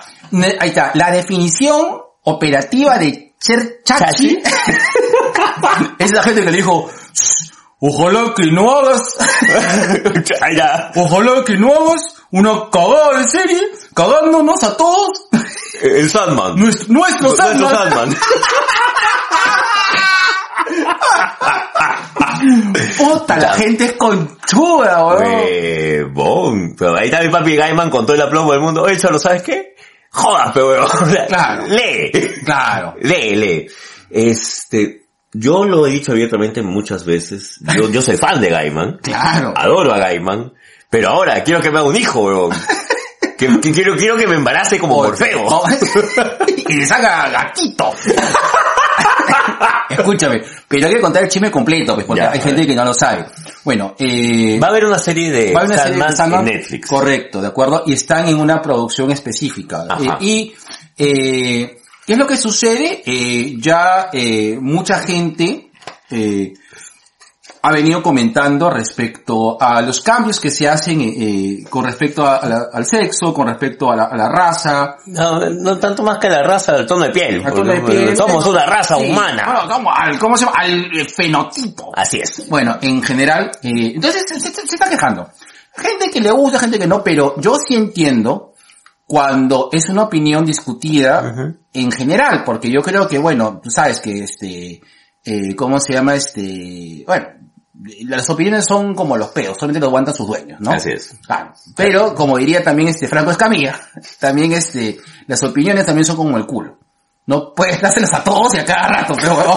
Ahí 0.58 0.70
está, 0.70 0.90
la 0.94 1.12
definición 1.12 2.00
operativa 2.24 2.98
de 2.98 3.34
ser 3.38 3.82
chachi 3.84 4.38
es 5.98 6.12
la 6.12 6.22
gente 6.22 6.40
que 6.42 6.50
le 6.50 6.56
dijo, 6.56 6.90
"Shh, 7.12 7.52
ojalá 7.78 8.32
que 8.34 8.46
no 8.50 8.70
hagas, 8.78 9.02
ojalá 10.96 11.44
que 11.44 11.56
no 11.56 11.72
hagas 11.74 12.16
una 12.34 12.68
cagada 12.68 13.18
de 13.20 13.28
serie, 13.28 13.60
cagándonos 13.94 14.60
a 14.64 14.76
todos, 14.76 15.28
El 15.80 16.10
Sandman. 16.10 16.56
nuestro, 16.60 16.92
nuestro 16.92 17.28
Nuestro 17.28 17.68
Sandman". 17.68 17.70
Sandman. 17.70 18.16
Puta, 22.98 23.36
la 23.36 23.52
gente 23.54 23.84
es 23.84 23.92
conchuda, 23.92 25.06
weón. 25.06 25.22
Huevón. 25.22 26.76
Pero 26.76 26.96
ahí 26.98 27.06
está 27.06 27.22
mi 27.22 27.28
papi 27.28 27.54
Gaiman 27.54 27.88
con 27.88 28.04
todo 28.04 28.16
el 28.16 28.22
aplomo 28.22 28.50
del 28.52 28.60
mundo. 28.60 28.82
Oye, 28.82 28.98
Cholo, 28.98 29.18
¿sabes 29.20 29.42
qué? 29.42 29.76
Jodas, 30.10 30.50
pero 30.52 30.70
huevón. 30.70 30.88
Claro. 31.28 31.66
Lee. 31.68 32.10
Claro. 32.44 32.96
Lee, 33.00 33.36
lee. 33.36 33.66
Este, 34.10 35.06
yo 35.32 35.64
lo 35.64 35.86
he 35.86 35.90
dicho 35.92 36.10
abiertamente 36.12 36.62
muchas 36.62 37.04
veces. 37.04 37.60
Yo, 37.76 37.88
yo 37.90 38.02
soy 38.02 38.16
fan 38.16 38.40
de 38.40 38.50
Gaiman. 38.50 38.98
Claro. 39.02 39.54
Adoro 39.56 39.94
a 39.94 39.98
Gaiman. 39.98 40.52
Pero 40.94 41.08
ahora 41.08 41.42
quiero 41.42 41.60
que 41.60 41.72
me 41.72 41.80
haga 41.80 41.88
un 41.88 41.96
hijo, 41.96 42.20
huevón. 42.20 42.52
Que, 43.36 43.48
que 43.60 43.72
quiero, 43.72 43.96
quiero 43.96 44.16
que 44.16 44.28
me 44.28 44.36
embarace 44.36 44.78
como 44.78 44.94
Morfeo. 44.94 45.44
Y 46.68 46.72
le 46.72 46.86
saca 46.86 47.28
gatito. 47.30 47.92
Escúchame, 49.90 50.40
pero 50.68 50.86
hay 50.86 50.94
que 50.94 51.00
contar 51.00 51.24
el 51.24 51.28
chisme 51.28 51.50
completo, 51.50 51.94
pues, 51.96 52.06
porque 52.06 52.22
Ya, 52.22 52.30
hay 52.30 52.40
gente 52.40 52.64
que 52.64 52.76
no 52.76 52.84
lo 52.84 52.94
sabe. 52.94 53.26
Bueno, 53.64 53.96
eh, 53.98 54.56
Va 54.62 54.68
a 54.68 54.70
haber 54.70 54.84
una 54.84 55.00
serie 55.00 55.32
de 55.32 55.52
va 55.52 55.62
a 55.62 55.64
haber 55.64 55.72
una 55.74 55.82
serie 55.82 55.96
de 55.96 55.98
Sandman 55.98 56.16
Sandman, 56.16 56.48
en 56.48 56.54
Netflix. 56.54 56.88
Correcto, 56.88 57.42
de 57.42 57.48
acuerdo, 57.48 57.82
y 57.86 57.94
están 57.94 58.28
en 58.28 58.38
una 58.38 58.62
producción 58.62 59.10
específica. 59.10 59.88
Eh, 59.98 60.08
y, 60.20 60.54
eh, 60.96 61.76
¿qué 62.06 62.12
es 62.12 62.18
lo 62.18 62.28
que 62.28 62.36
sucede? 62.36 63.02
Eh, 63.04 63.56
ya 63.58 64.10
eh, 64.12 64.56
mucha 64.60 65.00
gente 65.00 65.70
eh, 66.10 66.52
ha 67.66 67.72
venido 67.72 68.02
comentando 68.02 68.68
respecto 68.68 69.56
a 69.60 69.80
los 69.80 70.02
cambios 70.02 70.38
que 70.38 70.50
se 70.50 70.68
hacen 70.68 71.00
eh, 71.00 71.14
eh, 71.16 71.64
con 71.70 71.84
respecto 71.84 72.26
a- 72.26 72.36
a 72.36 72.46
la- 72.48 72.68
al 72.72 72.84
sexo, 72.84 73.32
con 73.32 73.46
respecto 73.46 73.90
a 73.90 73.96
la, 73.96 74.04
a 74.04 74.16
la 74.16 74.28
raza, 74.28 74.96
No, 75.06 75.40
no 75.50 75.78
tanto 75.78 76.02
más 76.02 76.18
que 76.18 76.28
la 76.28 76.42
raza, 76.42 76.76
el 76.76 76.86
tono 76.86 77.04
de 77.04 77.10
piel. 77.10 77.42
tono 77.42 77.72
de 77.72 77.80
piel. 77.80 78.16
Somos 78.16 78.46
una 78.46 78.66
raza 78.66 78.96
Sí, 78.96 79.10
humana. 79.10 79.44
bueno, 79.46 79.60
¿cómo, 79.74 79.90
al, 79.90 80.18
¿Cómo 80.18 80.36
se 80.36 80.44
llama? 80.44 80.56
Al 80.58 80.84
eh, 81.00 81.06
fenotipo. 81.08 81.90
Así 81.96 82.20
es. 82.20 82.48
Bueno, 82.50 82.76
en 82.82 83.02
general, 83.02 83.50
eh, 83.62 83.92
entonces 83.94 84.24
se, 84.28 84.38
se- 84.40 84.52
se 84.66 84.74
está 84.74 84.90
quejando. 84.90 85.30
Gente 85.76 86.10
que 86.12 86.20
le 86.20 86.30
gusta, 86.30 86.58
gente 86.58 86.78
que 86.78 86.86
no, 86.86 87.02
pero 87.02 87.34
yo 87.40 87.56
sí 87.56 87.74
entiendo 87.74 88.52
cuando 89.06 89.68
es 89.72 89.88
una 89.88 90.02
opinión 90.04 90.44
discutida 90.46 91.54
en 91.72 91.90
general, 91.92 92.42
porque 92.44 92.70
yo 92.70 92.80
creo 92.82 93.06
que, 93.08 93.18
bueno, 93.18 93.60
tú 93.62 93.70
sabes 93.70 94.00
que 94.00 94.22
este, 94.24 94.80
eh, 95.24 95.54
¿cómo 95.56 95.80
se 95.80 95.92
llama 95.94 96.14
este? 96.14 97.02
Bueno, 97.06 97.26
las 98.06 98.30
opiniones 98.30 98.64
son 98.66 98.94
como 98.94 99.16
los 99.16 99.30
peos, 99.30 99.56
solamente 99.58 99.80
lo 99.80 99.86
aguantan 99.86 100.14
sus 100.14 100.26
dueños, 100.26 100.60
¿no? 100.60 100.70
Así 100.70 100.90
es. 100.90 101.16
Claro. 101.26 101.52
Pero, 101.74 102.14
como 102.14 102.38
diría 102.38 102.62
también 102.62 102.88
este 102.88 103.08
Franco 103.08 103.32
Escamilla, 103.32 103.80
también 104.20 104.52
este, 104.52 104.98
las 105.26 105.42
opiniones 105.42 105.84
también 105.84 106.04
son 106.04 106.16
como 106.16 106.36
el 106.36 106.46
culo. 106.46 106.78
No 107.26 107.54
puedes 107.54 107.80
dárselas 107.80 108.12
a 108.14 108.22
todos 108.22 108.54
y 108.54 108.58
a 108.58 108.64
cada 108.64 108.88
rato, 108.88 109.14
pero. 109.16 109.56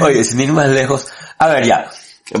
Oye, 0.06 0.24
sin 0.24 0.40
ir 0.40 0.52
más 0.52 0.68
lejos. 0.68 1.06
A 1.38 1.48
ver, 1.48 1.66
ya. 1.66 1.90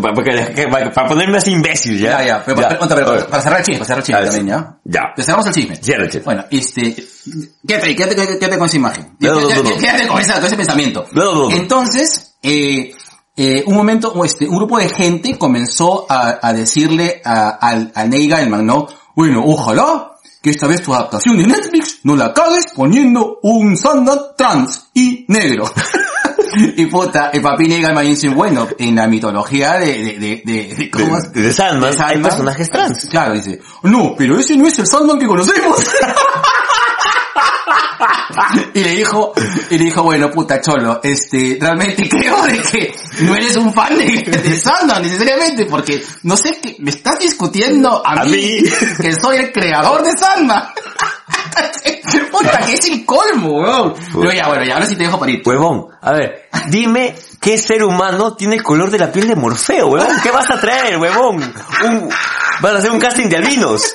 Para, 0.14 0.70
para- 0.70 0.92
para 0.92 1.08
ponerme 1.08 1.38
así 1.38 1.50
imbécil, 1.50 1.98
¿ya? 1.98 2.20
Ya, 2.20 2.26
ya, 2.26 2.44
pero, 2.44 2.56
pero, 2.68 2.88
pero, 2.88 3.26
para 3.28 3.42
cerrar 3.42 3.58
el 3.60 3.66
chisme, 3.66 3.78
para 3.80 3.86
cerrar 3.86 3.98
el 3.98 4.04
chisme 4.04 4.24
también. 4.24 4.46
¿ya? 4.46 4.78
Ya. 4.84 5.12
Te 5.14 5.22
cerramos 5.22 5.46
el 5.46 5.52
chisme. 5.54 5.76
Cierra 5.76 6.04
el 6.04 6.08
chisme. 6.10 6.24
Bueno, 6.24 6.44
este, 6.50 6.94
quédate 7.66 7.96
quédate, 7.96 8.14
quédate, 8.14 8.38
quédate 8.38 8.58
con 8.58 8.66
esa 8.68 8.76
imagen. 8.76 9.16
No, 9.18 9.34
no, 9.34 9.40
no, 9.40 9.76
Quédate, 9.80 10.06
con, 10.06 10.20
esa- 10.20 10.34
con 10.36 10.44
ese 10.46 10.56
pensamiento. 10.56 11.04
Entonces, 11.50 12.36
eh, 12.42 12.94
eh, 13.36 13.64
un 13.66 13.74
momento, 13.74 14.24
este, 14.24 14.48
un 14.48 14.56
grupo 14.56 14.78
de 14.78 14.88
gente 14.88 15.36
comenzó 15.36 16.06
a, 16.08 16.38
a 16.40 16.52
decirle 16.52 17.20
a, 17.24 17.48
al, 17.50 17.90
a 17.94 18.04
Neil 18.04 18.30
Gaiman, 18.30 18.64
¿no? 18.64 18.86
Bueno, 19.16 19.42
ojalá 19.44 20.12
que 20.42 20.50
esta 20.50 20.66
vez 20.66 20.82
tu 20.82 20.94
adaptación 20.94 21.36
de 21.38 21.46
Netflix 21.46 22.00
no 22.04 22.16
la 22.16 22.32
cagues 22.32 22.66
poniendo 22.74 23.38
un 23.42 23.76
Sandman 23.76 24.18
trans 24.38 24.90
y 24.94 25.24
negro. 25.28 25.64
y 26.76 26.86
puta, 26.86 27.30
el 27.32 27.42
papi 27.42 27.68
Neil 27.68 27.82
Gaiman 27.82 28.06
dice, 28.06 28.28
bueno, 28.28 28.68
en 28.78 28.94
la 28.94 29.06
mitología 29.06 29.74
de, 29.74 30.18
de, 30.18 30.42
de, 30.44 30.74
de, 30.76 30.90
¿cómo? 30.90 31.20
De, 31.20 31.42
de 31.42 31.52
Sandman, 31.52 31.94
hay 32.02 32.18
personajes 32.18 32.70
trans. 32.70 33.06
Claro, 33.06 33.34
dice, 33.34 33.60
no, 33.82 34.14
pero 34.16 34.38
ese 34.38 34.56
no 34.56 34.66
es 34.66 34.78
el 34.78 34.86
Sandman 34.86 35.18
que 35.18 35.26
conocemos. 35.26 35.78
y 38.74 38.80
le 38.80 38.96
dijo, 38.96 39.32
y 39.70 39.78
le 39.78 39.84
dijo, 39.84 40.02
bueno, 40.02 40.30
puta 40.30 40.60
cholo, 40.60 41.00
este, 41.02 41.58
realmente 41.60 42.08
creo 42.08 42.42
de 42.44 42.60
que 42.60 42.94
no 43.20 43.34
eres 43.34 43.56
un 43.56 43.72
fan 43.72 43.96
de, 43.96 44.22
de 44.22 44.58
Sandman 44.58 45.02
necesariamente, 45.02 45.66
porque 45.66 46.02
no 46.22 46.36
sé 46.36 46.50
que 46.62 46.76
me 46.80 46.90
estás 46.90 47.18
discutiendo 47.18 48.02
a, 48.04 48.22
A 48.22 48.24
mí, 48.24 48.32
mí. 48.32 48.62
que 49.00 49.14
soy 49.14 49.36
el 49.38 49.52
creador 49.52 50.02
de 50.02 50.12
Sandman. 50.12 50.64
Puta, 52.30 52.58
que 52.66 52.74
es 52.74 52.88
el 52.88 53.04
colmo, 53.04 53.60
weón. 53.60 53.94
Pero 54.12 54.32
ya, 54.32 54.48
bueno, 54.48 54.64
ya 54.64 54.74
ahora 54.74 54.86
sí 54.86 54.96
te 54.96 55.04
dejo 55.04 55.18
para 55.18 55.32
ir. 55.32 55.42
Huevón, 55.44 55.86
a 56.00 56.12
ver, 56.12 56.48
dime 56.68 57.14
qué 57.40 57.58
ser 57.58 57.84
humano 57.84 58.34
tiene 58.34 58.56
el 58.56 58.62
color 58.62 58.90
de 58.90 58.98
la 58.98 59.10
piel 59.12 59.28
de 59.28 59.36
Morfeo, 59.36 59.88
huevón. 59.88 60.16
¿Qué 60.22 60.30
vas 60.30 60.50
a 60.50 60.60
traer, 60.60 60.98
huevón? 60.98 61.40
Vas 62.60 62.74
a 62.74 62.78
hacer 62.78 62.90
un 62.90 62.98
casting 63.00 63.28
de 63.28 63.36
albinos. 63.36 63.94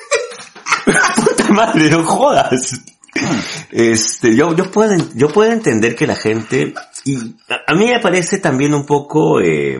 Puta 1.15 1.49
madre, 1.49 1.89
no 1.89 2.03
jodas. 2.03 2.79
Este, 3.71 4.35
yo, 4.35 4.55
yo 4.55 4.69
puedo, 4.71 4.95
yo 5.15 5.29
puedo 5.29 5.51
entender 5.51 5.95
que 5.95 6.07
la 6.07 6.15
gente, 6.15 6.73
y 7.03 7.17
a, 7.67 7.73
mí 7.73 7.87
me 7.87 7.99
parece 7.99 8.37
también 8.37 8.73
un 8.73 8.85
poco, 8.85 9.39
eh, 9.41 9.77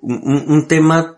un- 0.00 0.44
un 0.46 0.68
tema, 0.68 1.15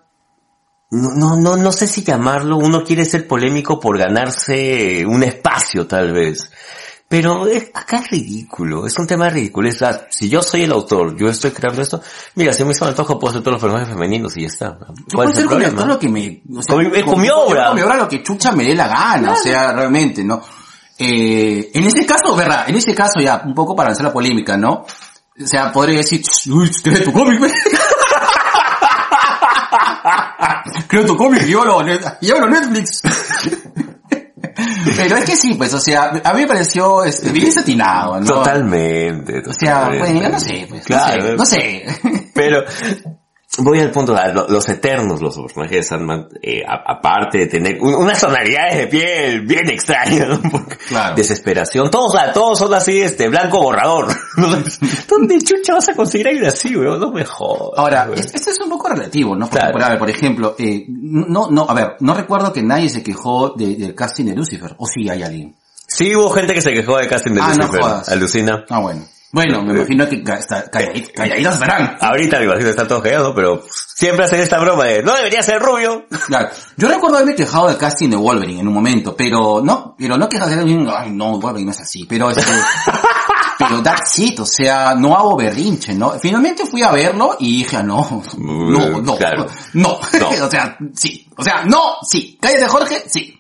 no, 0.91 1.15
no, 1.15 1.37
no, 1.37 1.57
no 1.57 1.73
sé 1.73 1.87
si 1.87 2.03
llamarlo, 2.03 2.57
uno 2.57 2.83
quiere 2.85 3.05
ser 3.05 3.27
polémico 3.29 3.79
por 3.79 3.99
ganarse 3.99 5.05
un 5.07 5.23
espacio 5.23 5.87
tal 5.87 6.13
vez. 6.13 6.51
Pero 7.11 7.47
es- 7.47 7.71
acá 7.73 7.99
es 8.01 8.11
ridículo, 8.11 8.87
es 8.87 8.99
un 8.99 9.07
tema 9.07 9.31
ridículo. 9.31 9.67
Es, 9.69 9.81
ah, 9.81 10.07
si 10.11 10.29
yo 10.29 10.43
soy 10.43 10.65
el 10.65 10.73
autor, 10.73 11.17
yo 11.17 11.29
estoy 11.31 11.53
creando 11.53 11.81
esto, 11.81 12.03
mira, 12.35 12.53
si 12.53 12.65
me 12.65 12.73
hizo 12.73 12.85
antojo 12.85 13.19
puedo 13.19 13.31
hacer 13.31 13.43
todos 13.43 13.55
los 13.55 13.63
personajes 13.63 13.89
femeninos 13.95 14.37
y 14.37 14.43
ya 14.43 14.47
está. 14.49 14.67
Yo 14.79 14.87
¿Cuál 14.87 14.97
puedo 15.11 15.31
es 15.31 15.33
hacer 15.39 15.43
el 15.45 15.49
problema? 15.49 15.85
lo 15.87 15.99
que 15.99 16.09
me... 16.11 16.43
O 16.59 16.63
Con 16.63 16.79
mi- 16.91 16.99
es 16.99 17.05
con 17.05 17.21
mi 17.21 17.29
yo 17.29 17.39
obra. 17.39 17.67
Con 17.69 17.77
mi 17.77 17.83
obra 17.83 17.97
lo 17.97 18.09
que 18.09 18.23
chucha 18.23 18.53
me 18.53 18.65
dé 18.65 18.75
la 18.75 18.89
gana, 18.89 19.33
o 19.33 19.37
sea, 19.37 19.73
realmente, 19.73 20.23
¿no? 20.23 20.43
Eh, 20.99 21.71
en 21.73 21.85
ese 21.85 22.05
caso, 22.05 22.35
verdad, 22.37 22.69
en 22.69 22.75
ese 22.77 22.95
caso 22.95 23.21
ya, 23.21 23.43
un 23.45 23.55
poco 23.55 23.75
para 23.75 23.89
lanzar 23.91 24.05
la 24.07 24.13
polémica, 24.13 24.57
¿no? 24.59 24.85
O 25.41 25.47
sea, 25.47 25.71
podría 25.73 25.99
decir, 25.99 26.21
uy, 26.53 26.71
tu 27.05 27.13
cómic, 27.13 27.41
Crea 30.87 31.05
tu 31.07 31.17
cómic 31.17 31.43
y 31.43 31.47
llévalo 31.47 31.81
a 31.81 31.85
Net- 31.85 32.19
llévalo 32.21 32.47
a 32.47 32.51
Netflix. 32.51 33.01
Pero 34.97 35.17
es 35.17 35.25
que 35.25 35.37
sí, 35.37 35.55
pues, 35.55 35.73
o 35.75 35.81
sea, 35.81 36.11
a 36.25 36.33
mí 36.35 36.41
me 36.43 36.47
pareció 36.49 37.05
este, 37.05 37.31
bien 37.31 37.53
satinado, 37.53 38.21
¿no? 38.21 38.27
Totalmente. 38.27 39.39
O 39.49 39.53
sea, 39.53 39.85
totalmente. 39.85 40.13
bueno, 40.15 40.29
no 40.31 40.41
sé, 40.41 40.67
pues, 40.69 40.85
Claro. 40.85 41.37
no 41.37 41.45
sé, 41.45 41.85
no 41.85 41.93
sé. 42.03 42.31
Pero 42.35 42.65
voy 43.59 43.81
al 43.81 43.91
punto, 43.91 44.17
los 44.49 44.69
eternos, 44.69 45.21
los 45.21 45.37
personajes 45.39 45.77
de 45.77 45.83
Sandman, 45.83 46.29
eh, 46.43 46.63
a- 46.67 46.83
aparte 46.93 47.39
de 47.39 47.47
tener 47.47 47.79
un- 47.81 47.95
unas 47.95 48.21
tonalidades 48.21 48.77
de 48.79 48.87
piel 48.87 49.41
bien 49.43 49.69
extrañas, 49.71 50.29
¿no? 50.29 50.41
Claro. 50.89 51.15
desesperación, 51.17 51.91
todos, 51.91 52.15
todos 52.33 52.59
son 52.59 52.73
así, 52.75 53.01
este, 53.01 53.29
blanco 53.29 53.61
borrador. 53.61 54.07
¿no? 54.37 54.49
¿Dónde 55.09 55.39
chucha 55.41 55.75
vas 55.75 55.89
a 55.89 55.95
conseguir 55.95 56.29
alguien 56.29 56.47
así, 56.47 56.75
weón? 56.77 57.01
No 57.01 57.11
me 57.11 57.25
jodas. 57.25 57.79
Ahora, 57.79 58.09
es- 58.15 58.35
esto 58.35 58.51
es 58.51 58.61
un 58.61 58.71
poco 58.71 58.89
relativo, 58.89 59.35
¿no? 59.37 59.47
Porque, 59.47 59.59
Claro. 59.59 59.73
por, 59.73 59.83
a 59.85 59.89
ver, 59.91 59.99
por 59.99 60.11
ejemplo, 60.11 60.55
eh, 60.59 60.85
no, 60.89 61.51
no, 61.51 61.67
a 61.69 61.75
ver, 61.75 61.97
no 62.01 62.15
recuerdo 62.15 62.53
que 62.53 62.63
nadie 62.63 62.89
se 62.89 63.03
quejó 63.03 63.51
de- 63.51 63.77
del 63.77 63.95
casting 63.95 64.25
de 64.27 64.35
Lucifer, 64.35 64.75
o 64.79 64.87
sí 64.87 65.09
hay 65.09 65.23
alguien. 65.23 65.55
Sí 65.87 66.15
hubo 66.15 66.31
gente 66.31 66.53
que 66.55 66.61
se 66.61 66.73
quejó 66.73 66.99
de 66.99 67.09
casting 67.09 67.33
de 67.33 67.41
Ah, 67.41 67.49
no 67.55 67.57
Lucifer, 67.65 67.81
jodas. 67.81 68.09
alucina. 68.11 68.65
Ah, 68.69 68.79
bueno. 68.81 69.03
Bueno, 69.31 69.63
me 69.63 69.75
imagino 69.75 70.09
que 70.09 70.23
ca- 70.23 70.39
está- 70.39 70.71
calladi- 70.71 71.13
calladitos 71.13 71.55
estarán. 71.55 71.97
Ahorita 72.01 72.39
me 72.39 72.45
imagino 72.47 72.71
están 72.71 72.89
todos 72.89 73.03
callados, 73.03 73.33
pero 73.37 73.63
siempre 73.95 74.25
hacen 74.25 74.41
esta 74.41 74.59
broma 74.59 74.85
de, 74.85 75.03
no 75.03 75.15
debería 75.15 75.43
ser 75.43 75.61
rubio. 75.61 76.07
Claro. 76.27 76.49
Yo 76.77 76.89
recuerdo 76.89 77.17
haberme 77.17 77.35
quejado 77.35 77.69
del 77.69 77.77
casting 77.77 78.09
de 78.09 78.17
Wolverine 78.17 78.61
en 78.61 78.69
un 78.69 78.75
momento, 78.75 79.15
pero 79.15 79.61
no, 79.63 79.95
pero 79.99 80.17
no 80.17 80.29
quejas 80.29 80.49
de 80.49 80.87
ay 80.97 81.11
no, 81.13 81.39
Wolverine 81.39 81.67
no 81.67 81.73
es 81.73 81.81
así, 81.81 82.07
pero 82.09 82.31
este, 82.31 82.43
pero 83.59 83.83
that's 83.83 84.19
it, 84.19 84.39
o 84.41 84.47
sea, 84.47 84.95
no 84.95 85.15
hago 85.17 85.37
berrinche, 85.37 85.95
¿no? 85.95 86.13
Finalmente 86.19 86.65
fui 86.65 86.83
a 86.83 86.91
verlo 86.93 87.37
y 87.39 87.59
dije, 87.59 87.77
ah, 87.77 87.83
no, 87.83 88.23
no, 88.39 89.01
no, 89.03 89.17
Claro. 89.17 89.47
no, 89.75 89.99
No. 90.21 90.29
o 90.47 90.51
sea, 90.51 90.79
sí, 90.95 91.29
o 91.37 91.43
sea, 91.45 91.65
no, 91.65 91.97
sí, 92.09 92.39
cállate 92.41 92.67
Jorge, 92.67 93.05
sí. 93.09 93.35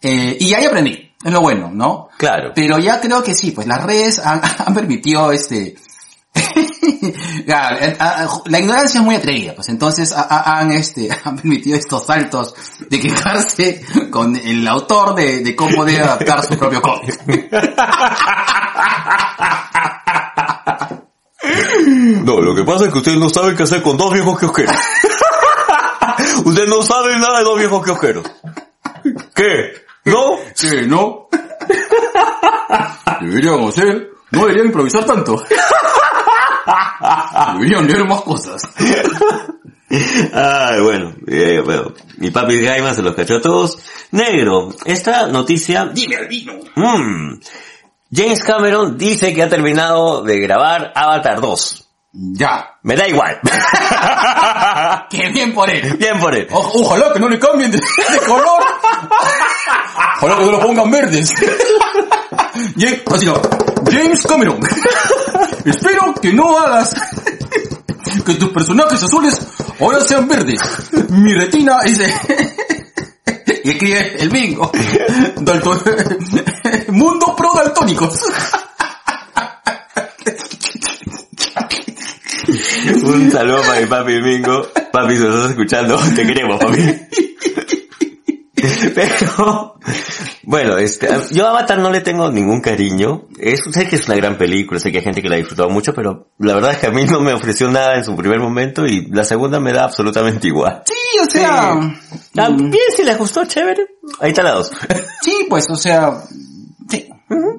Eh, 0.00 0.36
y 0.40 0.54
ahí 0.54 0.64
aprendí, 0.64 1.07
es 1.24 1.32
lo 1.32 1.40
bueno, 1.40 1.70
¿no? 1.72 2.08
Claro. 2.16 2.52
Pero 2.54 2.78
ya 2.78 3.00
creo 3.00 3.22
que 3.22 3.34
sí, 3.34 3.50
pues 3.50 3.66
las 3.66 3.82
redes 3.82 4.18
han, 4.18 4.40
han 4.66 4.74
permitido 4.74 5.32
este, 5.32 5.74
eh, 6.34 7.96
ah, 7.98 8.40
la 8.46 8.58
ignorancia 8.60 9.00
es 9.00 9.04
muy 9.04 9.16
atrevida, 9.16 9.54
pues 9.54 9.68
entonces 9.68 10.12
ha- 10.12 10.22
ha- 10.30 10.58
han, 10.60 10.70
este, 10.72 11.08
han 11.24 11.36
permitido 11.36 11.76
estos 11.76 12.06
saltos 12.06 12.54
de 12.88 13.00
quejarse 13.00 13.84
con 14.10 14.36
el 14.36 14.66
autor 14.68 15.14
de, 15.16 15.40
de 15.40 15.56
cómo 15.56 15.84
debe 15.84 16.02
adaptar 16.02 16.44
su 16.44 16.56
propio 16.56 16.80
cómic. 16.80 17.18
No, 22.24 22.40
lo 22.40 22.54
que 22.54 22.64
pasa 22.64 22.84
es 22.86 22.92
que 22.92 22.98
ustedes 22.98 23.18
no 23.18 23.28
saben 23.30 23.56
qué 23.56 23.62
hacer 23.62 23.82
con 23.82 23.96
dos 23.96 24.12
viejos 24.12 24.38
kiosqueros. 24.38 24.74
ustedes 26.44 26.68
no 26.68 26.82
saben 26.82 27.18
nada 27.20 27.38
de 27.38 27.44
dos 27.44 27.58
viejos 27.58 27.84
kiosqueros. 27.84 28.24
¿Qué? 29.34 29.72
¿No? 30.04 30.36
Sí, 30.54 30.68
¿no? 30.86 31.28
Deberían 33.20 33.60
hacer, 33.66 34.10
no 34.30 34.40
deberían 34.42 34.66
improvisar 34.66 35.04
tanto. 35.04 35.42
Deberían 37.54 37.86
leer 37.86 38.04
más 38.06 38.22
cosas. 38.22 38.62
Ay, 39.90 40.80
bueno, 40.82 41.14
eh, 41.26 41.62
bueno, 41.64 41.94
mi 42.18 42.30
papi 42.30 42.60
Gaiman 42.60 42.94
se 42.94 43.02
los 43.02 43.14
cachó 43.14 43.36
a 43.36 43.40
todos. 43.40 43.78
Negro, 44.10 44.68
esta 44.84 45.26
noticia... 45.28 45.86
Dime 45.86 46.16
al 46.16 46.28
vino. 46.28 46.52
Mm, 46.76 47.40
James 48.12 48.44
Cameron 48.44 48.98
dice 48.98 49.32
que 49.34 49.42
ha 49.42 49.48
terminado 49.48 50.22
de 50.22 50.38
grabar 50.40 50.92
Avatar 50.94 51.40
2. 51.40 51.84
Ya. 52.12 52.74
Me 52.82 52.96
da 52.96 53.06
igual. 53.08 53.38
Qué 55.10 55.28
bien 55.30 55.52
por 55.54 55.68
él. 55.70 55.96
Bien 55.98 56.18
por 56.18 56.34
él. 56.34 56.46
O- 56.50 56.72
ojalá 56.82 57.12
que 57.12 57.20
no 57.20 57.28
le 57.28 57.38
cambien 57.38 57.70
de, 57.70 57.78
de 57.78 58.18
color. 58.26 58.62
Ojalá 60.20 60.38
que 60.38 60.44
no 60.46 60.52
lo 60.52 60.60
pongan 60.60 60.90
verdes. 60.90 61.30
James, 62.76 63.02
así 63.14 63.26
no. 63.26 63.40
James 63.90 64.22
Cameron. 64.26 64.58
Espero 65.64 66.14
que 66.20 66.32
no 66.32 66.58
hagas 66.58 66.94
que 68.26 68.34
tus 68.34 68.50
personajes 68.50 69.02
azules 69.02 69.34
ahora 69.80 70.00
sean 70.00 70.26
verdes. 70.28 70.60
Mi 71.10 71.32
retina 71.34 71.78
dice... 71.84 72.12
Y 73.64 73.70
escribe 73.70 74.16
el 74.22 74.30
bingo. 74.30 74.70
Dalton- 75.36 76.88
Mundo 76.88 77.34
pro 77.36 77.52
daltónicos. 77.54 78.14
Un 83.04 83.30
saludo 83.30 83.60
para 83.62 83.80
mi 83.80 83.86
papi 83.86 84.20
Mingo. 84.22 84.66
Papi, 84.92 85.16
si 85.16 85.22
nos 85.22 85.34
estás 85.34 85.50
escuchando, 85.50 85.98
te 86.14 86.26
queremos, 86.26 86.58
papi. 86.58 86.82
Pero, 88.94 89.78
bueno, 90.42 90.78
este, 90.78 91.08
yo 91.32 91.46
a 91.46 91.50
Avatar 91.50 91.78
no 91.78 91.90
le 91.90 92.00
tengo 92.00 92.30
ningún 92.30 92.60
cariño. 92.60 93.26
Es, 93.38 93.62
sé 93.70 93.88
que 93.88 93.96
es 93.96 94.06
una 94.06 94.16
gran 94.16 94.36
película, 94.36 94.80
sé 94.80 94.90
que 94.90 94.98
hay 94.98 95.04
gente 95.04 95.22
que 95.22 95.28
la 95.28 95.36
ha 95.36 95.38
disfrutado 95.38 95.70
mucho, 95.70 95.94
pero 95.94 96.28
la 96.38 96.54
verdad 96.54 96.72
es 96.72 96.78
que 96.78 96.86
a 96.86 96.90
mí 96.90 97.04
no 97.04 97.20
me 97.20 97.32
ofreció 97.32 97.70
nada 97.70 97.96
en 97.96 98.04
su 98.04 98.16
primer 98.16 98.40
momento 98.40 98.86
y 98.86 99.06
la 99.06 99.24
segunda 99.24 99.60
me 99.60 99.72
da 99.72 99.84
absolutamente 99.84 100.48
igual. 100.48 100.82
Sí, 100.86 101.18
o 101.20 101.30
sea... 101.30 101.72
Ah, 102.36 102.50
Bien, 102.50 102.72
si 102.94 103.02
les 103.04 103.18
gustó, 103.18 103.44
chévere. 103.44 103.86
Ahí 104.20 104.30
está 104.30 104.42
la 104.42 104.52
dos. 104.52 104.70
Sí, 105.22 105.46
pues, 105.48 105.66
o 105.70 105.76
sea, 105.76 106.22
sí, 106.88 107.08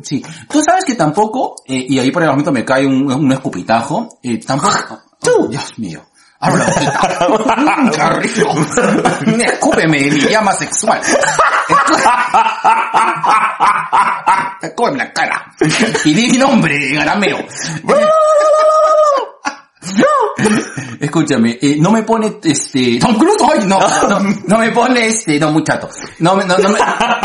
sí. 0.01 0.23
Tú 0.49 0.61
sabes 0.61 0.85
que 0.85 0.95
tampoco, 0.95 1.55
eh, 1.67 1.85
y 1.87 1.99
ahí 1.99 2.11
por 2.11 2.23
el 2.23 2.29
momento 2.29 2.51
me 2.51 2.65
cae 2.65 2.85
un, 2.85 3.11
un 3.11 3.31
escupitajo, 3.31 4.19
eh, 4.23 4.39
tampoco... 4.39 4.99
¡Tú! 5.21 5.47
Dios 5.49 5.77
mío. 5.77 6.08
Abro 6.41 6.57
la 6.57 6.65
boquita. 7.27 7.91
¡Qué 7.91 8.09
rico! 8.21 8.49
Escúpeme 9.43 10.09
mi 10.09 10.19
llama 10.21 10.53
sexual. 10.53 11.01
Escúpeme 14.61 14.97
la 14.99 15.11
cara. 15.13 15.51
Y 16.05 16.13
di 16.13 16.31
mi 16.31 16.37
nombre, 16.37 16.77
garameo. 16.93 17.39
Escúchame, 20.99 21.57
eh, 21.61 21.77
no 21.79 21.91
me 21.91 22.03
pone 22.03 22.39
este 22.43 22.99
Tom 22.99 23.17
Cruise, 23.17 23.41
ay, 23.51 23.59
no, 23.65 23.79
no, 24.07 24.19
no 24.45 24.57
me 24.59 24.69
pone 24.71 25.07
este, 25.07 25.39
no 25.39 25.51
muchacho, 25.51 25.89
no, 26.19 26.35
me- 26.35 26.45
no, 26.45 26.57
no, 26.57 26.69
me, 26.69 26.79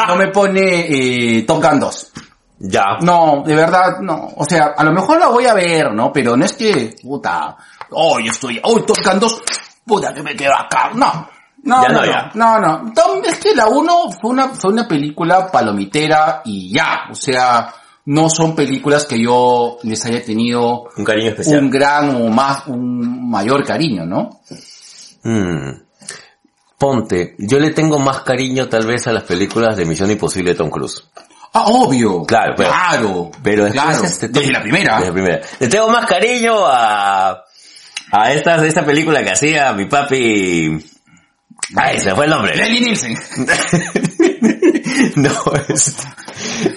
no 0.09 0.17
me 0.17 0.29
pone 0.29 1.39
eh, 1.39 1.43
Top 1.43 1.63
Gun 1.63 1.81
2. 1.81 2.13
Ya. 2.61 2.97
No, 3.01 3.43
de 3.45 3.55
verdad, 3.57 3.99
no. 4.01 4.31
O 4.37 4.45
sea, 4.45 4.75
a 4.77 4.85
lo 4.85 4.93
mejor 4.93 5.19
la 5.19 5.27
voy 5.27 5.45
a 5.47 5.55
ver, 5.55 5.93
¿no? 5.93 6.13
Pero 6.13 6.37
no 6.37 6.45
es 6.45 6.53
que, 6.55 6.95
puta, 7.03 7.57
oh, 7.95 8.19
yo 8.21 8.31
estoy, 8.33 8.61
oh, 8.63 8.81
Top 8.83 8.97
Gun 9.05 9.21
2, 9.21 9.43
puta, 9.87 10.13
que 10.15 10.23
me 10.23 10.35
quedo 10.37 10.55
acá. 10.55 10.91
No. 10.95 11.29
No, 11.63 11.83
Ya 11.83 11.89
no, 11.89 11.95
no, 11.95 12.01
no, 12.01 12.13
ya. 12.13 12.31
no, 12.35 12.61
no. 12.61 12.93
Tom, 12.93 13.23
es 13.25 13.39
que 13.39 13.55
la 13.55 13.69
1 13.69 14.11
fue 14.21 14.31
una, 14.31 14.49
fue 14.49 14.71
una 14.71 14.87
película 14.87 15.51
palomitera 15.51 16.43
y 16.45 16.71
ya. 16.75 17.05
O 17.11 17.15
sea, 17.15 17.73
no 18.07 18.29
son 18.29 18.55
películas 18.55 19.07
que 19.07 19.19
yo 19.23 19.79
les 19.83 20.05
haya 20.05 20.23
tenido 20.23 20.91
Un 20.95 21.05
cariño 21.05 21.31
especial. 21.31 21.61
un 21.65 21.71
gran 21.71 22.15
o 22.17 22.29
más, 22.29 22.67
un 22.67 23.31
mayor 23.31 23.65
cariño, 23.65 24.05
¿no? 24.05 24.41
Mm. 25.23 25.81
Ponte, 26.77 27.35
yo 27.39 27.59
le 27.59 27.71
tengo 27.71 27.99
más 27.99 28.21
cariño 28.21 28.69
tal 28.69 28.87
vez 28.87 29.07
a 29.07 29.13
las 29.13 29.23
películas 29.23 29.77
de 29.77 29.87
Misión 29.87 30.11
Imposible 30.11 30.51
de 30.51 30.57
Tom 30.57 30.69
Cruise. 30.69 31.03
Ah, 31.55 31.65
obvio. 31.69 32.25
Claro, 32.25 32.55
pero- 32.57 32.69
claro. 32.71 33.31
Pero 33.43 33.69
claro. 33.71 34.05
este 34.05 34.29
desde 34.29 34.53
la 34.53 34.61
primera. 34.61 34.97
Desde 34.97 35.07
la 35.09 35.13
primera. 35.15 35.41
Le 35.61 35.69
tengo 35.69 35.89
más 35.89 36.05
cariño 36.05 36.57
a 36.67 37.43
a 38.17 38.33
esta 38.33 38.65
esta 38.67 38.85
película 38.85 39.23
que 39.23 39.31
hacía 39.31 39.73
mi 39.73 39.87
papi. 39.87 40.79
Ay, 41.77 41.99
se 41.99 42.15
fue 42.15 42.25
el 42.27 42.31
nombre. 42.31 42.55
Leslie 42.57 42.81
Nielsen. 42.81 43.17
no, 45.17 45.31
es, 45.69 45.97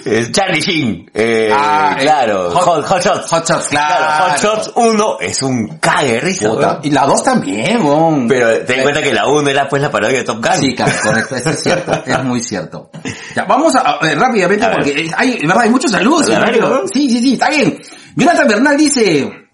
es 0.04 0.32
Charlie 0.32 0.60
Sheen. 0.60 1.10
Eh, 1.14 1.50
Ah, 1.52 1.94
eh, 1.98 2.02
claro, 2.02 2.50
Hot- 2.52 2.64
Hot, 2.64 2.84
Hot 2.86 3.02
Shots. 3.04 3.30
Hot 3.30 3.48
Shots, 3.48 3.66
claro. 3.68 4.32
Hot 4.32 4.40
Shots 4.40 4.72
1 4.76 5.16
es 5.20 5.42
un 5.42 5.78
cague 5.78 6.20
risa. 6.20 6.80
Y 6.82 6.90
la 6.90 7.04
2 7.06 7.22
también, 7.22 7.84
weón. 7.84 8.26
Pero 8.28 8.64
ten 8.64 8.78
en 8.78 8.82
cuenta 8.82 9.02
que 9.02 9.12
la 9.12 9.26
1 9.28 9.48
era 9.50 9.68
pues 9.68 9.82
la 9.82 9.90
parodia 9.90 10.18
de 10.18 10.24
Top 10.24 10.42
Gun. 10.42 10.56
Sí, 10.58 10.74
claro, 10.74 10.92
correcto, 11.02 11.36
eso 11.36 11.50
es 11.50 11.62
cierto, 11.62 11.92
es 12.06 12.24
muy 12.24 12.42
cierto. 12.42 12.90
Ya, 13.34 13.44
vamos 13.44 13.74
a, 13.76 13.80
a 13.80 13.98
ver, 14.00 14.18
rápidamente 14.18 14.64
A 14.64 14.72
porque 14.72 15.10
hay, 15.16 15.38
en 15.40 15.46
verdad, 15.48 15.64
hay 15.64 15.70
muchos 15.70 15.90
saludos. 15.90 16.30
A 16.30 16.46
sí, 16.92 17.08
sí, 17.10 17.20
sí, 17.20 17.32
está 17.34 17.50
bien. 17.50 17.78
Jonathan 18.16 18.48
Bernal 18.48 18.76
dice, 18.76 19.47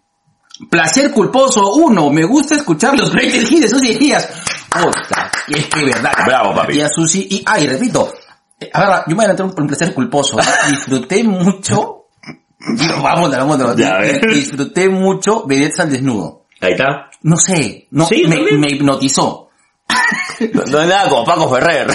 placer 0.69 1.11
culposo, 1.13 1.75
uno, 1.75 2.11
me 2.11 2.25
gusta 2.25 2.55
escuchar 2.57 2.99
los 2.99 3.13
hits 3.15 3.61
de 3.63 3.69
Susi 3.69 3.95
Díaz. 3.95 4.29
Puta, 4.71 5.31
y 5.49 5.55
es 5.59 5.67
que 5.67 5.85
verdad. 5.85 6.13
Bravo, 6.27 6.55
papi. 6.55 6.79
Y 6.79 6.81
a 6.81 6.89
Susi, 6.89 7.27
y, 7.31 7.43
ay, 7.47 7.67
repito, 7.67 8.13
eh, 8.59 8.71
a 8.73 8.81
ver, 8.81 8.91
yo 8.91 9.03
me 9.09 9.15
voy 9.15 9.23
a 9.25 9.29
adelantar 9.29 9.47
un, 9.47 9.63
un 9.63 9.67
placer 9.69 9.95
culposo. 9.95 10.37
Disfruté 10.71 11.23
mucho, 11.25 12.07
digo, 12.77 13.03
vamos, 13.03 13.31
vamos, 13.31 13.59
vamos, 13.59 13.77
Ya, 13.77 13.99
disfruté 14.01 14.89
mucho 14.89 15.47
Vedettes 15.47 15.81
al 15.81 15.91
desnudo. 15.91 16.45
Ahí 16.61 16.73
está. 16.73 17.11
No 17.23 17.37
sé, 17.37 17.89
no, 17.91 18.07
Sí, 18.07 18.25
me, 18.29 18.37
también. 18.37 18.61
me 18.61 18.67
hipnotizó. 18.73 19.49
No, 20.53 20.63
no 20.65 20.81
es 20.81 20.89
nada 20.89 21.09
como 21.09 21.25
Paco 21.25 21.49
Ferrer. 21.55 21.87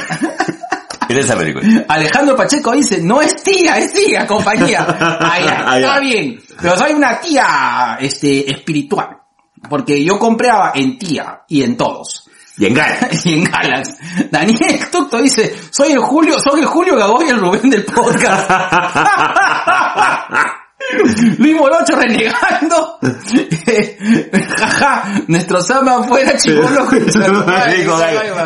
Alejandro 1.87 2.35
Pacheco 2.35 2.71
dice, 2.73 3.01
no 3.01 3.21
es 3.21 3.41
tía, 3.43 3.77
es 3.77 3.93
tía, 3.93 4.27
compañía. 4.27 4.85
Ay, 5.19 5.45
ay, 5.47 5.81
ya. 5.81 5.87
está 5.87 5.99
bien. 5.99 6.39
Pero 6.61 6.77
soy 6.77 6.93
una 6.93 7.19
tía, 7.19 7.97
este, 7.99 8.49
espiritual. 8.51 9.17
Porque 9.69 10.03
yo 10.03 10.17
compraba 10.19 10.71
en 10.75 10.97
tía 10.97 11.41
y 11.47 11.63
en 11.63 11.75
todos. 11.75 12.25
Y 12.57 12.65
en 12.65 12.73
Gala. 12.73 13.09
y 13.23 13.33
en 13.39 13.43
Galax. 13.45 13.89
Daniel 14.29 14.79
Tucto 14.91 15.21
dice, 15.21 15.55
soy 15.71 15.93
el 15.93 15.99
Julio, 15.99 16.35
soy 16.39 16.59
el 16.61 16.65
Julio 16.65 16.95
Gagoy 16.95 17.25
y 17.25 17.29
el 17.29 17.39
Rubén 17.39 17.69
del 17.69 17.85
podcast. 17.85 18.49
Luis 21.37 21.55
Morocho 21.55 21.95
renegando. 21.95 22.99
Jaja, 24.57 25.21
nuestro 25.27 25.61
Sama 25.61 26.03
fuera 26.03 26.35
chivolo. 26.37 26.87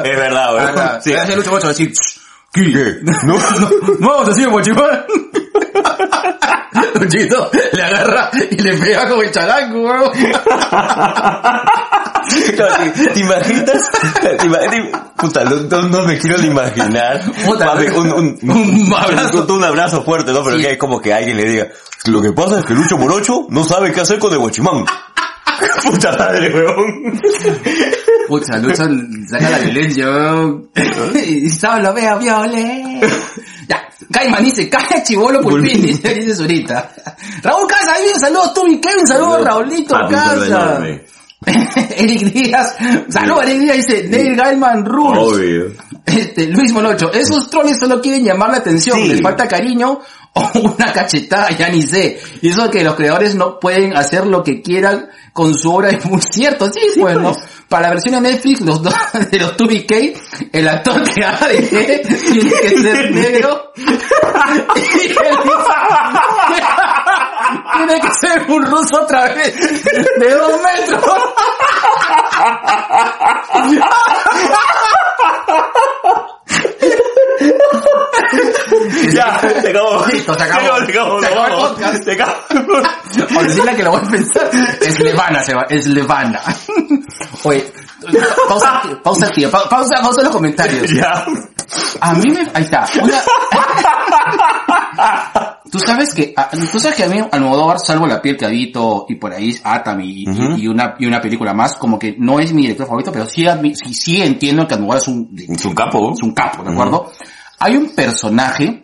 Es 0.03 0.15
verdad. 0.19 0.77
Ah, 0.77 0.99
Sí. 1.01 1.13
Hace 1.13 1.35
Lucho 1.35 1.51
Morocho 1.51 1.69
decir, 1.69 1.93
¿qué? 2.53 2.99
No, 3.03 3.37
no, 3.37 3.69
no 3.99 4.07
vamos 4.09 4.27
a 4.27 4.29
decir 4.31 4.49
mochimán. 4.49 5.03
Luchito 6.99 7.49
le 7.73 7.81
agarra 7.83 8.29
y 8.49 8.55
le 8.61 8.77
pega 8.77 9.07
con 9.09 9.23
el 9.23 9.31
charango, 9.31 9.81
weón. 9.83 10.11
¿te, 12.55 13.07
te 13.09 13.19
imaginas? 13.19 13.89
¿Te 14.39 14.45
imaginas? 14.45 15.01
Puta, 15.17 15.43
no, 15.43 15.55
no- 15.57 15.81
no 15.89 16.03
me 16.03 16.17
quiero 16.17 16.37
ni 16.39 16.47
imaginar. 16.47 17.21
Puta, 17.45 17.73
un, 17.95 18.11
un, 18.11 18.39
un 18.49 18.93
abrazo. 18.93 19.43
Un, 19.43 19.51
un 19.51 19.63
abrazo 19.63 20.03
fuerte, 20.03 20.31
¿no? 20.31 20.43
Pero 20.43 20.57
Sí. 20.57 20.63
que 20.63 20.71
es 20.73 20.77
como 20.77 21.01
que 21.01 21.13
alguien 21.13 21.37
le 21.37 21.45
diga, 21.45 21.67
lo 22.05 22.21
que 22.21 22.31
pasa 22.33 22.59
es 22.59 22.65
que 22.65 22.73
Lucho 22.73 22.97
Morocho 22.97 23.47
no 23.49 23.63
sabe 23.63 23.91
qué 23.91 24.01
hacer 24.01 24.19
con 24.19 24.31
el 24.33 24.39
guachimán. 24.39 24.85
Puta 25.83 26.11
madre, 26.17 26.53
weón. 26.53 27.21
Pucha, 28.27 28.57
Lucho 28.57 28.83
saca 29.27 29.49
la 29.49 29.59
violencia, 29.59 30.05
weón. 30.09 30.69
Y 31.15 31.49
solo 31.49 31.93
veo. 31.93 32.19
Ya, 33.67 33.87
Caiman 34.11 34.43
dice, 34.43 34.69
calla 34.69 35.01
chivolo 35.03 35.39
pulpín, 35.41 35.81
dice, 35.81 36.13
dice 36.13 36.35
Zurita. 36.35 36.91
Raúl 37.41 37.65
Casa, 37.67 37.93
ahí 37.93 38.07
saludos 38.19 38.53
tú 38.53 38.67
y 38.67 38.79
Kevin, 38.81 39.07
saludos 39.07 39.43
Raulito 39.45 39.93
Papi, 39.95 40.13
un 40.13 40.19
saludo 40.19 40.49
Casa. 40.49 40.83
Eric 41.97 42.21
Díaz, 42.33 42.75
saludos 43.09 43.43
Eric 43.45 43.59
Díaz, 43.61 43.75
dice, 43.77 44.07
Neil 44.09 44.35
Gaiman 44.35 44.85
Rules. 44.85 45.19
Obvio. 45.23 45.65
Este, 46.05 46.47
Luis 46.47 46.73
Molocho, 46.73 47.11
esos 47.13 47.49
troles 47.49 47.79
solo 47.79 48.01
quieren 48.01 48.23
llamar 48.25 48.49
la 48.51 48.57
atención, 48.57 48.97
Sí. 48.97 49.07
les 49.07 49.21
falta 49.21 49.47
cariño 49.47 49.99
o 50.53 50.59
una 50.59 50.91
cachetada, 50.91 51.51
ya 51.51 51.69
ni 51.69 51.83
sé. 51.83 52.19
Y 52.41 52.49
eso 52.49 52.69
que 52.69 52.83
los 52.83 52.95
creadores 52.95 53.35
no 53.35 53.59
pueden 53.59 53.95
hacer 53.95 54.25
lo 54.25 54.43
que 54.43 54.61
quieran 54.61 55.09
con 55.31 55.53
su 55.53 55.71
obra 55.73 55.89
es 55.89 56.05
muy 56.05 56.21
cierto, 56.21 56.71
sí, 56.71 56.99
pues, 56.99 57.17
¿no? 57.17 57.35
Para 57.69 57.83
la 57.83 57.89
versión 57.93 58.15
de 58.15 58.31
Netflix, 58.31 58.61
los 58.61 58.81
dos 58.81 58.93
de 59.31 59.39
los 59.39 59.55
2BK, 59.57 60.49
el 60.51 60.67
actor 60.67 61.03
que 61.09 61.23
haga 61.23 61.47
de 61.47 61.69
G 61.71 62.31
tiene 62.31 62.51
que 62.61 62.69
ser 62.69 63.11
negro. 63.11 63.71
Tiene 67.75 68.01
que 68.01 68.09
ser 68.19 68.45
un 68.49 68.65
ruso 68.65 69.01
otra 69.01 69.33
vez, 69.33 69.55
de 69.55 70.29
dos 70.31 70.61
metros. 70.61 71.03
Ya, 79.13 79.39
se 79.39 79.69
acabó. 79.69 80.05
Listo, 80.07 80.33
se 80.33 80.43
acabó. 80.43 80.77
Se 80.85 80.91
acabó, 80.91 81.19
Se 81.19 81.25
acabó 81.27 81.29
el 81.47 81.53
acabó. 81.53 81.61
podcast. 81.69 82.03
Se 82.03 82.11
acabó. 82.13 82.33
O 83.37 83.43
decirle 83.43 83.75
que 83.75 83.83
lo 83.83 83.91
voy 83.91 84.01
a 84.03 84.09
pensar. 84.09 84.49
Es 84.81 84.99
Levana, 84.99 85.43
se 85.43 85.53
va, 85.53 85.65
es 85.69 85.85
Levana. 85.87 86.41
Oye, 87.43 87.71
pausa, 88.47 88.81
pausa, 89.03 89.29
tío, 89.29 89.51
pa- 89.51 89.69
pausa, 89.69 90.01
pausa 90.01 90.23
los 90.23 90.31
comentarios. 90.31 90.89
Ya. 90.91 91.23
A 92.01 92.13
mí 92.15 92.31
me, 92.31 92.39
ahí 92.53 92.63
está. 92.63 92.85
Una... 93.01 93.17
Tú 95.71 95.79
sabes 95.79 96.13
que, 96.13 96.33
a- 96.35 96.49
tú 96.49 96.79
sabes 96.79 96.95
que 96.97 97.03
a 97.03 97.07
mí 97.07 97.19
Almodóvar, 97.31 97.79
salvo 97.79 98.05
La 98.05 98.21
piel 98.21 98.37
que 98.37 98.45
habito 98.45 99.05
y 99.09 99.15
por 99.15 99.33
ahí 99.33 99.55
Atam 99.63 100.01
y, 100.01 100.25
y- 100.57 100.67
una, 100.67 100.95
y 100.99 101.05
una 101.07 101.19
película 101.21 101.53
más, 101.53 101.75
como 101.77 101.97
que 101.97 102.15
no 102.17 102.39
es 102.39 102.53
mi 102.53 102.63
director 102.63 102.85
favorito, 102.87 103.11
pero 103.11 103.25
sí, 103.25 103.45
sí, 103.73 103.93
sí 103.93 104.21
entiendo 104.21 104.67
que 104.67 104.75
Almodóvar 104.75 104.99
es 104.99 105.07
un, 105.07 105.29
Es 105.49 105.65
un 105.65 105.73
capo. 105.75 106.11
es 106.13 106.21
un 106.21 106.33
capo, 106.33 106.63
¿de 106.63 106.71
acuerdo? 106.71 107.11
Hay 107.59 107.75
un 107.75 107.89
personaje 107.95 108.82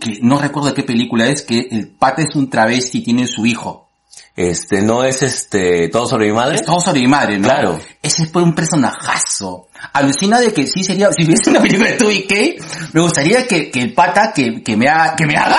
que 0.00 0.18
no 0.22 0.38
recuerdo 0.38 0.68
de 0.68 0.74
qué 0.74 0.82
película 0.82 1.26
es, 1.28 1.42
que 1.42 1.68
el 1.70 1.88
pata 1.88 2.22
es 2.22 2.34
un 2.34 2.50
travesti 2.50 2.98
y 2.98 3.04
tiene 3.04 3.26
su 3.26 3.46
hijo. 3.46 3.88
Este, 4.36 4.82
no 4.82 5.02
es 5.02 5.22
este, 5.22 5.88
todo 5.88 6.06
sobre 6.06 6.26
mi 6.26 6.32
madre. 6.32 6.54
Es 6.56 6.64
todo 6.64 6.78
sobre 6.78 7.00
mi 7.00 7.08
madre, 7.08 7.38
¿no? 7.38 7.48
Claro. 7.48 7.80
Ese 8.00 8.26
fue 8.26 8.42
un 8.42 8.54
personajazo. 8.54 9.66
Alucina 9.92 10.38
de 10.40 10.52
que 10.52 10.64
sí 10.66 10.84
sería, 10.84 11.10
si 11.10 11.24
hubiese 11.24 11.50
una 11.50 11.60
película 11.60 11.90
de 11.90 11.98
2BK, 11.98 12.92
me 12.92 13.00
gustaría 13.00 13.48
que, 13.48 13.68
que 13.70 13.80
el 13.80 13.94
pata 13.94 14.32
que, 14.32 14.62
que 14.62 14.76
me 14.76 14.88
haga, 14.88 15.16
que 15.16 15.26
me 15.26 15.36
haga, 15.36 15.58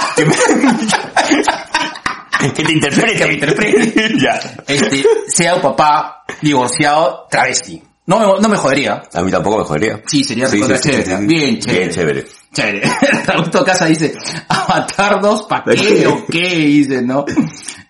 Que 2.39 2.63
te 2.63 2.72
interprete. 2.72 3.18
Que 3.18 3.26
me 3.26 3.34
interprete. 3.34 4.13
ya. 4.22 4.39
este, 4.65 5.04
sea 5.28 5.56
un 5.56 5.62
papá 5.62 6.24
divorciado 6.42 7.28
travesti. 7.30 7.84
No, 8.10 8.17
me- 8.36 8.41
no 8.41 8.50
me 8.50 8.58
jodería. 8.58 9.04
A 9.13 9.22
mí 9.22 9.30
tampoco 9.30 9.60
me 9.60 9.63
jodería. 9.65 10.02
Sí, 10.08 10.24
sería 10.24 10.48
Sí, 10.48 10.63
sí, 10.63 10.74
sí, 10.82 10.89
chévere. 10.89 11.26
Bien 11.28 11.60
chévere. 11.60 11.80
Bien 11.80 11.91
chévere. 11.91 12.28
Chévere. 12.52 12.82
Raúl 13.26 13.52
Casa 13.63 13.86
dice, 13.86 14.15
Avatar 14.48 15.22
2, 15.22 15.43
¿pa' 15.43 15.63
qué 15.63 16.08
o 16.12 16.26
qué? 16.26 16.50
Dice, 16.50 17.04
¿no? 17.04 17.24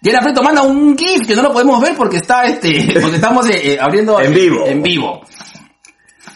Y 0.01 0.09
el 0.09 0.21
Freto 0.21 0.43
manda 0.43 0.61
un 0.61 0.97
GIF 0.97 1.25
que 1.25 1.35
no 1.37 1.41
lo 1.43 1.53
podemos 1.53 1.79
ver 1.81 1.95
porque 1.95 2.17
está 2.17 2.43
este, 2.43 2.99
porque 3.01 3.15
estamos 3.15 3.47
eh, 3.49 3.73
eh, 3.73 3.77
abriendo 3.79 4.19
En 4.19 4.33
vivo. 4.33 4.65
En 4.67 4.81
vivo. 4.83 5.21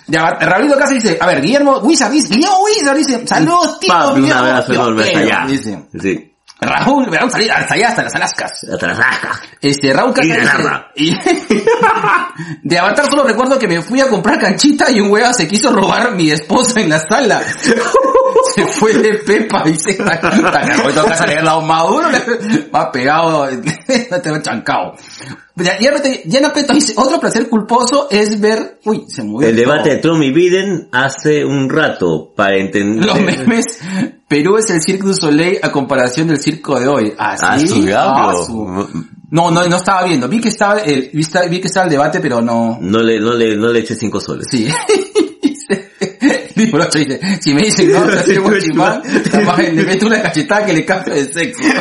Ya, 0.07 0.31
Raulito 0.39 0.77
Casa 0.77 0.93
dice, 0.93 1.17
a 1.19 1.27
ver, 1.27 1.41
Guillermo 1.41 1.79
Wizard 1.79 2.11
dice, 2.11 2.33
Guillermo 2.33 2.63
Wizard 2.63 2.97
dice, 2.97 3.27
saludos 3.27 3.79
tío, 3.79 3.89
Papi, 3.93 4.21
un 4.21 4.31
abrazo 4.31 4.73
enorme 4.73 5.03
hasta 5.03 5.13
tío", 5.13 5.21
allá. 5.33 5.45
Dice, 5.47 5.79
Sí. 6.01 6.32
Raúl, 6.65 7.09
me 7.09 7.17
van 7.17 7.27
a 7.27 7.31
salir 7.31 7.51
hasta 7.51 7.73
allá, 7.73 7.89
hasta 7.89 8.03
las 8.03 8.15
Alaskas. 8.15 8.51
Hasta 8.71 8.87
la 8.87 8.93
rasca. 8.93 9.41
Este, 9.61 9.93
Raúl 9.93 10.13
Casa 10.13 10.27
Y 10.95 11.13
de 11.13 11.63
de 12.63 12.79
Avatar 12.79 13.05
solo 13.09 13.23
recuerdo 13.23 13.57
que 13.59 13.67
me 13.67 13.81
fui 13.81 14.01
a 14.01 14.07
comprar 14.07 14.39
canchita 14.39 14.91
y 14.91 14.99
un 14.99 15.11
hueva 15.11 15.33
se 15.33 15.47
quiso 15.47 15.71
robar 15.71 16.15
mi 16.15 16.31
esposa 16.31 16.81
en 16.81 16.89
la 16.89 16.99
sala. 16.99 17.41
se 18.55 18.65
fue 18.67 18.93
de 18.93 19.13
pepa 19.19 19.63
y 19.67 19.75
se 19.75 19.91
está 19.91 20.15
Raúl 20.19 20.93
Casa 21.07 21.25
le 21.25 21.37
ha 21.37 21.43
dado 21.43 21.61
maduro, 21.61 22.07
ha 22.71 22.91
pegado, 22.91 23.47
te 24.21 24.31
va 24.31 24.41
chancado. 24.41 24.93
Ya, 25.55 25.79
ya, 25.79 25.91
ya 26.25 26.41
no 26.41 26.51
dice, 26.73 26.93
otro 26.97 27.19
placer 27.19 27.47
culposo 27.47 28.07
es 28.09 28.39
ver, 28.41 28.79
uy, 28.85 29.05
se 29.07 29.21
murió. 29.23 29.49
El 29.49 29.55
debate 29.55 29.91
de 29.91 29.97
Trump 29.97 30.23
y 30.23 30.31
Biden 30.31 30.89
hace 30.91 31.45
un 31.45 31.69
rato 31.69 32.33
para 32.35 32.57
entender... 32.57 33.05
Los 33.05 33.21
memes, 33.21 33.65
Perú 34.27 34.57
es 34.57 34.67
el 34.71 34.81
Cirque 34.81 35.03
du 35.03 35.13
Soleil 35.13 35.59
a 35.61 35.71
comparación 35.71 36.27
del 36.29 36.39
circo 36.39 36.79
de 36.79 36.87
hoy. 36.87 37.13
¿Ah, 37.19 37.35
Ah. 37.39 37.57
Ah, 38.31 38.33
su- 38.47 39.05
No, 39.29 39.51
no, 39.51 39.67
no 39.67 39.75
estaba 39.77 40.03
viendo. 40.05 40.27
Vi 40.27 40.39
que 40.41 40.49
estaba 40.49 40.79
el, 40.79 41.11
esta- 41.13 41.45
vi 41.45 41.59
que 41.61 41.67
estaba 41.67 41.85
el 41.85 41.91
debate, 41.91 42.19
pero 42.19 42.41
no. 42.41 42.79
No 42.81 42.99
le, 43.03 43.19
no 43.19 43.33
le, 43.33 43.55
no 43.55 43.67
le 43.71 43.79
eché 43.81 43.93
cinco 43.95 44.19
soles. 44.19 44.47
Sí. 44.49 44.67
Dice, 46.93 47.19
si 47.41 47.53
me 47.53 47.63
dicen 47.63 47.91
no, 47.91 48.05
te 48.05 48.37
guachimán, 48.39 49.01
capaz 49.31 49.57
le 49.57 49.83
meto 49.83 50.07
una 50.07 50.21
cachetada 50.21 50.65
que 50.65 50.73
le 50.73 50.85
cambia 50.85 51.13
de 51.15 51.25
sexo. 51.25 51.63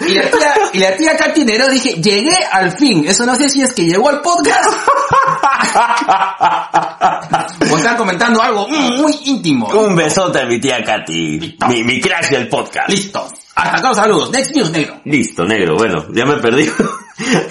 Y 0.00 0.14
la 0.14 0.30
tía, 0.30 0.54
y 0.72 0.78
la 0.78 0.96
tía 0.96 1.16
Katy 1.16 1.44
Nero 1.44 1.68
dije, 1.68 1.94
llegué 1.94 2.36
al 2.52 2.70
fin. 2.72 3.04
Eso 3.06 3.26
no 3.26 3.34
sé 3.34 3.48
si 3.48 3.62
es 3.62 3.74
que 3.74 3.84
llegó 3.84 4.08
al 4.08 4.20
podcast. 4.20 4.70
o 7.70 7.76
están 7.76 7.96
comentando 7.96 8.40
algo 8.40 8.68
muy 8.68 9.12
íntimo. 9.24 9.66
Un 9.68 9.96
besote 9.96 10.40
a 10.40 10.46
mi 10.46 10.60
tía 10.60 10.84
Katy. 10.84 11.58
Mi, 11.68 11.82
mi 11.82 12.00
crash 12.00 12.30
del 12.30 12.48
podcast. 12.48 12.88
Listo. 12.88 13.28
Hasta 13.56 13.78
acá 13.78 13.88
los 13.88 13.96
saludos. 13.96 14.30
Next 14.30 14.54
news, 14.54 14.70
negro. 14.70 15.00
Listo, 15.04 15.44
negro. 15.44 15.76
Bueno, 15.76 16.06
ya 16.12 16.24
me 16.24 16.36
perdí. 16.36 16.70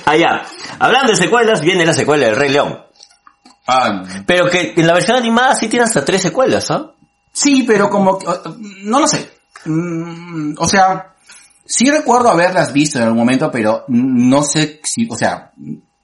Allá. 0.05 0.43
Hablando 0.79 1.11
de 1.11 1.17
secuelas, 1.17 1.59
viene 1.59 1.85
la 1.85 1.93
secuela 1.93 2.27
del 2.27 2.37
Rey 2.37 2.49
León. 2.49 2.86
Ah, 3.67 4.03
Pero 4.25 4.49
que 4.49 4.73
en 4.77 4.87
la 4.87 4.93
versión 4.93 5.17
animada 5.17 5.53
sí 5.55 5.67
tiene 5.67 5.83
hasta 5.85 6.05
tres 6.05 6.21
secuelas, 6.21 6.71
¿ah? 6.71 6.91
sí, 7.33 7.63
pero 7.67 7.89
como 7.89 8.17
que, 8.17 8.25
no 8.83 8.99
lo 9.01 9.07
sé. 9.07 9.29
Mm, 9.65 10.53
o 10.57 10.67
sea, 10.67 11.13
sí 11.65 11.89
recuerdo 11.89 12.29
haberlas 12.29 12.71
visto 12.73 12.97
en 12.97 13.03
algún 13.03 13.19
momento, 13.19 13.51
pero 13.51 13.83
no 13.89 14.41
sé 14.43 14.79
si, 14.83 15.07
o 15.11 15.15
sea, 15.15 15.51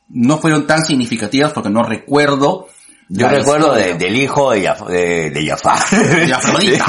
no 0.09 0.37
fueron 0.39 0.67
tan 0.67 0.85
significativas 0.85 1.53
porque 1.53 1.69
no 1.69 1.81
recuerdo. 1.83 2.67
Yo 3.09 3.27
la 3.27 3.33
recuerdo 3.33 3.73
de- 3.73 3.93
del 3.95 4.15
hijo 4.15 4.51
de, 4.51 4.63
Jaf- 4.63 4.87
de, 4.87 5.29
de 5.29 5.47
Jafar. 5.47 5.79
De 6.25 6.33
Afrodita. 6.33 6.85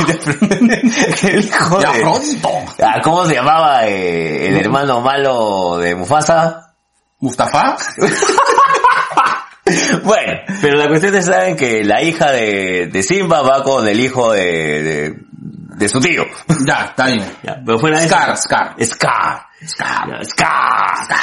el 1.23 1.45
hijo 1.45 1.79
De 1.79 1.83
de... 1.83 1.87
Afrodito. 1.87 2.49
Ah, 2.83 3.01
¿Cómo 3.03 3.25
se 3.27 3.35
llamaba 3.35 3.87
eh, 3.87 4.49
el 4.49 4.57
hermano 4.57 5.01
malo 5.01 5.77
de 5.79 5.95
Mufasa? 5.95 6.75
Mustafa. 7.21 7.77
Bueno, 10.05 10.33
pero 10.61 10.79
la 10.79 10.89
cuestión 10.89 11.15
es 11.15 11.27
saben 11.27 11.57
que 11.57 11.85
la 11.85 12.03
hija 12.03 12.31
de, 12.31 12.89
de 12.93 13.03
Simba 13.03 13.43
va 13.43 13.63
con 13.63 13.87
el 13.89 13.99
hijo 14.01 14.33
de, 14.33 14.83
de, 14.83 15.15
de 15.31 15.89
su 15.89 16.01
tío. 16.01 16.25
Ya, 16.67 16.87
está 16.87 17.07
bien. 17.07 17.25
Ya, 17.43 17.61
pero 17.65 17.79
fuera 17.79 18.01
de 18.01 18.09
Scar, 18.09 18.31
eso, 18.31 18.43
Scar. 18.43 18.77
Scar. 18.85 19.47
Scar. 19.67 20.09
Ya, 20.11 20.25
Scar. 20.25 21.19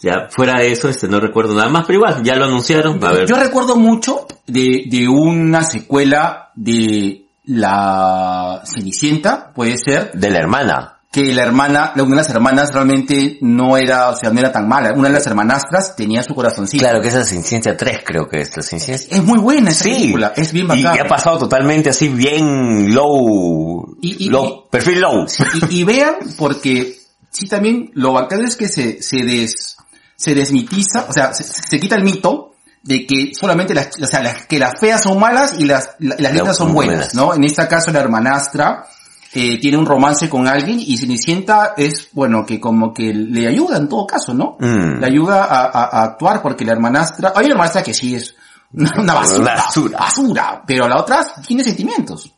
Ya, 0.00 0.28
fuera 0.30 0.60
de 0.60 0.72
eso, 0.72 0.88
este 0.88 1.08
no 1.08 1.20
recuerdo 1.20 1.54
nada 1.54 1.68
más, 1.68 1.84
pero 1.86 1.98
igual, 1.98 2.22
ya 2.22 2.36
lo 2.36 2.44
anunciaron. 2.44 3.02
A 3.02 3.12
ver. 3.12 3.26
Yo 3.26 3.36
recuerdo 3.36 3.76
mucho 3.76 4.26
de, 4.46 4.84
de 4.88 5.08
una 5.08 5.62
secuela 5.64 6.50
de 6.54 7.26
la 7.44 8.62
Cenicienta, 8.64 9.52
puede 9.54 9.78
ser, 9.78 10.12
De 10.12 10.30
la 10.30 10.38
hermana. 10.38 10.95
Que 11.16 11.32
la 11.32 11.44
hermana, 11.44 11.92
una 11.96 12.10
de 12.10 12.16
las 12.16 12.28
hermanas 12.28 12.74
realmente 12.74 13.38
no 13.40 13.78
era, 13.78 14.10
o 14.10 14.16
sea, 14.18 14.28
no 14.28 14.38
era 14.38 14.52
tan 14.52 14.68
mala. 14.68 14.92
Una 14.92 15.08
de 15.08 15.14
las 15.14 15.26
hermanastras 15.26 15.96
tenía 15.96 16.22
su 16.22 16.34
corazoncito. 16.34 16.82
Claro 16.82 17.00
que 17.00 17.08
esa 17.08 17.22
es 17.22 17.28
Ciencia 17.28 17.74
3, 17.74 18.00
creo 18.04 18.28
que 18.28 18.42
es 18.42 18.54
la 18.54 18.62
Ciencia. 18.62 18.94
Es 18.96 19.22
muy 19.24 19.38
buena 19.38 19.70
esa 19.70 19.84
Sí, 19.84 19.92
película, 19.92 20.34
es 20.36 20.52
bien 20.52 20.66
y, 20.66 20.68
bacana. 20.68 20.94
y 20.94 20.98
ha 20.98 21.08
pasado 21.08 21.38
totalmente 21.38 21.88
así 21.88 22.08
bien 22.08 22.94
low, 22.94 23.96
Y- 24.02 24.26
y- 24.26 24.28
low 24.28 24.68
perfil 24.70 25.00
low. 25.00 25.26
y, 25.70 25.80
y 25.80 25.84
vean, 25.84 26.16
porque 26.36 26.98
sí 27.30 27.48
también 27.48 27.90
lo 27.94 28.12
bacán 28.12 28.44
es 28.44 28.54
que 28.56 28.68
se, 28.68 29.02
se 29.02 29.24
des, 29.24 29.78
se 30.16 30.34
desmitiza, 30.34 31.06
o 31.08 31.14
sea, 31.14 31.32
se, 31.32 31.44
se 31.44 31.80
quita 31.80 31.96
el 31.96 32.04
mito 32.04 32.52
de 32.82 33.06
que 33.06 33.32
solamente 33.34 33.74
las, 33.74 33.88
o 34.02 34.06
sea, 34.06 34.22
las, 34.22 34.44
que 34.46 34.58
las 34.58 34.74
feas 34.78 35.02
son 35.02 35.18
malas 35.18 35.54
y 35.58 35.64
las, 35.64 35.92
la- 35.98 36.16
las 36.18 36.32
lindas 36.34 36.58
son 36.58 36.74
buenas, 36.74 37.14
¿no? 37.14 37.32
En 37.34 37.42
este 37.44 37.66
caso 37.68 37.90
la 37.90 38.00
hermanastra, 38.00 38.84
eh, 39.34 39.58
tiene 39.60 39.76
un 39.76 39.86
romance 39.86 40.28
con 40.28 40.46
alguien 40.48 40.78
y 40.80 40.96
Cenicienta 40.96 41.74
es, 41.76 42.08
bueno, 42.12 42.44
que 42.46 42.58
como 42.60 42.92
que 42.94 43.12
le 43.12 43.46
ayuda 43.46 43.76
en 43.78 43.88
todo 43.88 44.06
caso, 44.06 44.32
¿no? 44.34 44.56
Mm. 44.60 45.00
Le 45.00 45.06
ayuda 45.06 45.44
a, 45.44 45.64
a- 45.66 46.00
a 46.00 46.02
actuar 46.04 46.40
porque 46.42 46.64
la 46.64 46.72
hermanastra, 46.72 47.32
hay 47.34 47.44
una 47.46 47.52
hermanastra 47.54 47.82
que 47.82 47.92
sí 47.94 48.14
es 48.14 48.34
una, 48.72 48.90
una 48.98 49.14
basura, 49.14 49.54
basura. 49.54 49.98
basura, 49.98 50.62
pero 50.66 50.88
la 50.88 50.96
otra 51.00 51.26
tiene 51.46 51.62
sentimientos. 51.64 52.32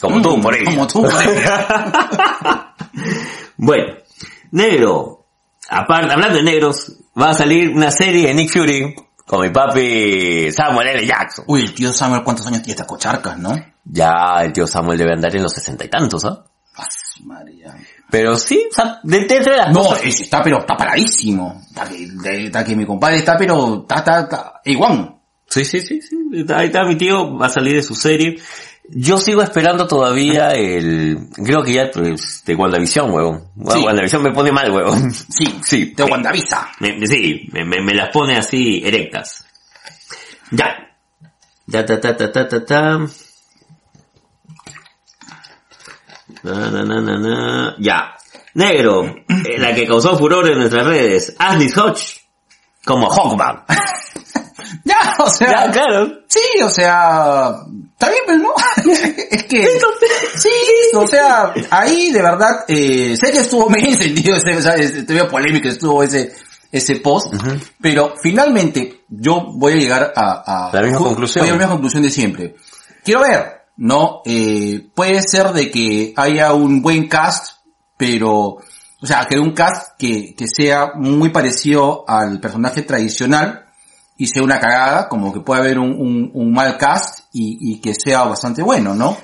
Como 0.00 0.20
tú, 0.22 0.36
Mm, 0.36 0.40
por. 0.42 0.64
Como 0.64 0.86
tú, 0.86 1.02
por. 1.02 1.12
Bueno, 3.56 3.94
negro. 4.52 5.26
Aparte, 5.70 6.12
hablando 6.12 6.36
de 6.38 6.44
negros, 6.44 6.92
va 7.20 7.30
a 7.30 7.34
salir 7.34 7.70
una 7.70 7.90
serie 7.90 8.28
de 8.28 8.34
Nick 8.34 8.50
Fury 8.50 8.94
con 9.26 9.40
mi 9.42 9.50
papi 9.50 10.50
Samuel 10.52 10.88
L. 10.88 11.06
Jackson. 11.06 11.44
Uy, 11.48 11.60
el 11.62 11.74
tío 11.74 11.92
Samuel, 11.92 12.22
¿cuántos 12.22 12.46
años 12.46 12.62
tiene 12.62 12.72
esta 12.72 12.86
cocharca, 12.86 13.34
no? 13.36 13.54
Ya 13.90 14.42
el 14.42 14.52
tío 14.52 14.66
Samuel 14.66 14.98
debe 14.98 15.12
andar 15.14 15.34
en 15.34 15.42
los 15.42 15.52
sesenta 15.52 15.84
y 15.84 15.88
tantos, 15.88 16.24
¿ah? 16.24 16.44
Madre, 17.24 17.56
ya. 17.56 17.74
Pero 18.10 18.36
sí, 18.36 18.64
o 18.70 18.74
sea, 18.74 19.00
de- 19.02 19.24
de 19.26 19.56
las 19.56 19.72
No, 19.72 19.82
cosas- 19.82 20.04
está 20.04 20.42
pero, 20.42 20.60
está 20.60 20.76
paradísimo. 20.76 21.60
Está 21.68 21.88
que, 21.88 22.06
de- 22.08 22.46
está 22.46 22.64
que 22.64 22.76
mi 22.76 22.86
compadre 22.86 23.16
está 23.18 23.36
pero, 23.36 23.80
está, 23.82 23.96
está, 23.96 24.20
está, 24.20 24.60
igual. 24.64 25.16
Sí, 25.48 25.64
sí, 25.64 25.80
sí, 25.80 26.00
sí. 26.00 26.16
Ahí 26.54 26.66
está 26.66 26.84
mi 26.84 26.96
tío, 26.96 27.36
va 27.36 27.46
a 27.46 27.50
salir 27.50 27.74
de 27.74 27.82
su 27.82 27.94
serie. 27.94 28.38
Yo 28.90 29.18
sigo 29.18 29.42
esperando 29.42 29.86
todavía 29.86 30.50
el, 30.52 31.28
creo 31.44 31.62
que 31.62 31.72
ya, 31.72 31.90
pues, 31.92 32.42
de 32.46 32.54
WandaVision, 32.54 33.10
huevón. 33.10 33.48
Sí. 33.68 33.80
WandaVision 33.84 34.22
me 34.22 34.32
pone 34.32 34.52
mal, 34.52 34.70
huevón. 34.70 35.10
Sí, 35.12 35.58
Sí. 35.64 35.92
de 35.96 36.04
WandaVisa. 36.04 36.68
Me- 36.80 36.96
me- 36.96 37.06
sí, 37.06 37.48
me, 37.52 37.64
me- 37.64 37.82
me 37.82 37.94
las 37.94 38.10
pone 38.10 38.36
así 38.38 38.80
erectas. 38.84 39.44
Ya. 40.52 40.74
Ya, 41.66 41.84
ta, 41.84 42.00
ta, 42.00 42.16
ta, 42.16 42.30
ta, 42.32 42.48
ta, 42.48 42.64
ta. 42.64 42.98
Na, 46.42 46.70
na, 46.70 46.82
na, 46.84 47.00
na, 47.00 47.18
na. 47.18 47.76
Ya. 47.78 48.14
Negro, 48.54 49.04
eh, 49.06 49.58
la 49.58 49.74
que 49.74 49.86
causó 49.86 50.18
furor 50.18 50.50
en 50.50 50.58
nuestras 50.58 50.86
redes, 50.86 51.34
Ashley 51.38 51.68
Hodge, 51.76 52.20
como 52.84 53.08
Hawkman. 53.08 53.64
Ya, 54.84 55.14
o 55.18 55.30
sea, 55.30 55.66
Ya, 55.66 55.70
claro. 55.70 56.08
sí, 56.28 56.62
o 56.62 56.68
sea, 56.68 57.54
está 57.92 58.10
bien, 58.10 58.22
pues, 58.26 58.38
¿no? 58.38 58.52
es 59.30 59.44
que, 59.44 59.66
sí, 60.36 60.50
o 60.94 61.06
sea, 61.06 61.54
ahí 61.70 62.10
de 62.10 62.20
verdad, 62.22 62.64
eh, 62.68 63.16
sé 63.16 63.32
que 63.32 63.38
estuvo 63.38 63.68
medio 63.70 63.88
encendido 63.88 64.36
ese, 64.36 64.56
o 64.56 64.60
sea, 64.60 65.28
polémico, 65.28 65.68
estuvo 65.68 66.02
ese, 66.02 66.32
ese 66.70 66.96
post, 66.96 67.32
pero 67.80 68.14
finalmente 68.22 69.04
yo 69.08 69.52
voy 69.54 69.72
a 69.72 69.76
llegar 69.76 70.12
a, 70.14 70.68
a 70.68 70.70
La 70.74 70.82
misma 70.82 70.98
conclusión. 70.98 71.42
voy 71.44 71.48
a 71.48 71.52
la 71.52 71.58
misma 71.58 71.72
conclusión 71.72 72.02
de 72.02 72.10
siempre. 72.10 72.54
Quiero 73.02 73.20
ver, 73.22 73.57
¿no? 73.78 74.20
Eh, 74.26 74.90
puede 74.94 75.22
ser 75.22 75.52
de 75.52 75.70
que 75.70 76.12
haya 76.16 76.52
un 76.52 76.82
buen 76.82 77.08
cast, 77.08 77.54
pero, 77.96 78.34
o 79.00 79.06
sea, 79.06 79.26
que 79.26 79.38
un 79.38 79.52
cast 79.52 79.96
que, 79.98 80.34
que 80.34 80.46
sea 80.46 80.92
muy 80.96 81.30
parecido 81.30 82.04
al 82.06 82.40
personaje 82.40 82.82
tradicional 82.82 83.64
y 84.20 84.26
sea 84.26 84.42
una 84.42 84.58
cagada, 84.58 85.08
como 85.08 85.32
que 85.32 85.40
puede 85.40 85.60
haber 85.60 85.78
un, 85.78 85.92
un, 85.92 86.30
un 86.34 86.52
mal 86.52 86.76
cast 86.76 87.20
y, 87.32 87.56
y 87.60 87.80
que 87.80 87.94
sea 87.94 88.24
bastante 88.24 88.62
bueno, 88.64 88.92
¿no? 88.92 89.16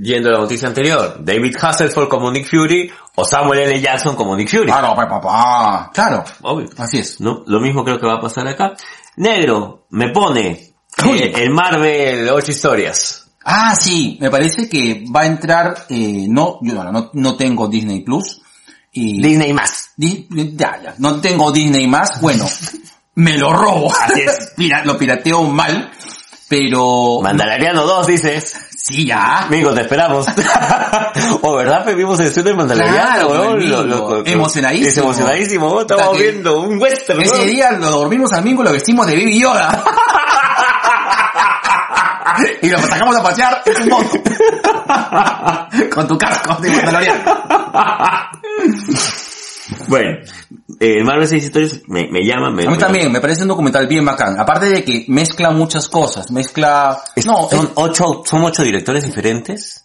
Yendo 0.00 0.28
a 0.28 0.34
la 0.34 0.38
noticia 0.38 0.68
anterior, 0.68 1.18
David 1.20 1.56
Hasselhoff 1.60 2.08
como 2.08 2.30
Nick 2.30 2.48
Fury 2.48 2.88
o 3.16 3.24
Samuel 3.24 3.58
L. 3.60 3.80
Jackson 3.80 4.14
como 4.14 4.36
Nick 4.36 4.48
Fury. 4.48 4.66
Claro, 4.66 4.94
pa, 4.94 5.08
pa, 5.08 5.20
pa. 5.20 5.90
claro, 5.92 6.22
Obvio. 6.42 6.68
así 6.78 6.98
es. 6.98 7.20
¿no? 7.20 7.42
Lo 7.46 7.58
mismo 7.58 7.82
creo 7.82 7.98
que 7.98 8.06
va 8.06 8.18
a 8.18 8.20
pasar 8.20 8.46
acá. 8.46 8.74
Negro, 9.16 9.86
me 9.90 10.10
pone 10.10 10.50
eh, 10.50 11.32
el 11.34 11.50
Marvel 11.50 12.28
8 12.28 12.52
historias. 12.52 13.25
Ah, 13.48 13.76
sí, 13.78 14.18
me 14.20 14.28
parece 14.28 14.68
que 14.68 15.04
va 15.14 15.20
a 15.20 15.26
entrar, 15.26 15.86
eh, 15.88 16.26
no, 16.28 16.58
yo 16.62 16.74
no, 16.74 16.90
no, 16.90 17.10
no 17.12 17.36
tengo 17.36 17.68
Disney 17.68 18.00
Plus, 18.00 18.42
y, 18.90 19.22
Disney 19.22 19.52
más. 19.52 19.90
Di- 19.96 20.26
ya, 20.56 20.80
ya, 20.82 20.94
no 20.98 21.20
tengo 21.20 21.52
Disney 21.52 21.86
más, 21.86 22.20
bueno, 22.20 22.44
me 23.14 23.38
lo 23.38 23.52
robo, 23.52 23.92
Así 23.94 24.20
es. 24.22 24.52
Pira- 24.56 24.84
lo 24.84 24.98
pirateo 24.98 25.42
mal, 25.44 25.90
pero, 26.48 27.20
Mandaloriano 27.22 27.84
2, 27.86 28.06
dices. 28.08 28.52
sí, 28.76 29.06
ya, 29.06 29.42
Amigo, 29.44 29.72
te 29.74 29.82
esperamos. 29.82 30.26
o 31.42 31.54
verdad, 31.54 31.84
Pe, 31.84 31.94
vimos 31.94 32.18
el 32.20 32.26
estudio 32.26 32.50
de 32.50 32.54
Mandaloriano, 32.56 32.96
Claro, 33.00 33.28
weón. 33.30 33.52
amigo. 33.60 33.76
Lo- 33.76 33.84
lo- 33.84 34.10
lo- 34.22 34.26
Emocionadísimo. 34.26 34.88
Es 34.88 34.96
emocionadísimo, 34.98 35.86
que- 35.86 36.18
viendo 36.22 36.60
un 36.62 36.80
western, 36.82 37.20
ese 37.22 37.46
día 37.46 37.70
lo 37.72 37.90
dormimos 37.90 38.32
al 38.32 38.42
mingo, 38.42 38.62
lo 38.64 38.72
vestimos 38.72 39.06
de 39.06 39.14
Baby 39.16 39.40
Yoda. 39.40 39.84
Y 42.62 42.68
lo 42.68 42.78
sacamos 42.78 43.16
a 43.16 43.22
pasear 43.22 43.62
en 43.66 43.82
un 43.82 43.88
moto. 43.88 44.22
Con 45.94 46.08
tu 46.08 46.18
casco 46.18 46.54
de 46.60 46.70
Mandaloriano. 46.70 47.24
Bueno, 49.88 50.18
eh, 50.78 51.02
Marvel 51.02 51.26
6 51.26 51.42
historias 51.44 51.80
me, 51.88 52.08
me 52.08 52.24
llama, 52.24 52.50
me... 52.50 52.62
A 52.64 52.66
mí 52.66 52.72
me- 52.74 52.78
también, 52.78 53.10
me 53.10 53.20
parece 53.20 53.42
un 53.42 53.48
documental 53.48 53.88
bien 53.88 54.04
bacán. 54.04 54.38
Aparte 54.38 54.66
de 54.66 54.84
que 54.84 55.04
mezcla 55.08 55.50
muchas 55.50 55.88
cosas, 55.88 56.30
mezcla... 56.30 56.98
Es- 57.16 57.26
no, 57.26 57.48
son 57.50 57.66
es- 57.66 57.72
ocho, 57.74 58.22
son 58.24 58.44
ocho 58.44 58.62
directores 58.62 59.04
diferentes 59.04 59.84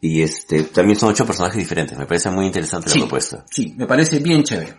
y 0.00 0.22
este, 0.22 0.64
también 0.64 0.98
son 0.98 1.10
ocho 1.10 1.24
personajes 1.24 1.56
diferentes. 1.58 1.96
Me 1.96 2.06
parece 2.06 2.30
muy 2.30 2.46
interesante 2.46 2.90
Sí. 2.90 2.98
la 2.98 3.04
propuesta. 3.04 3.44
Sí, 3.50 3.74
me 3.76 3.86
parece 3.86 4.18
bien 4.18 4.42
chévere. 4.42 4.78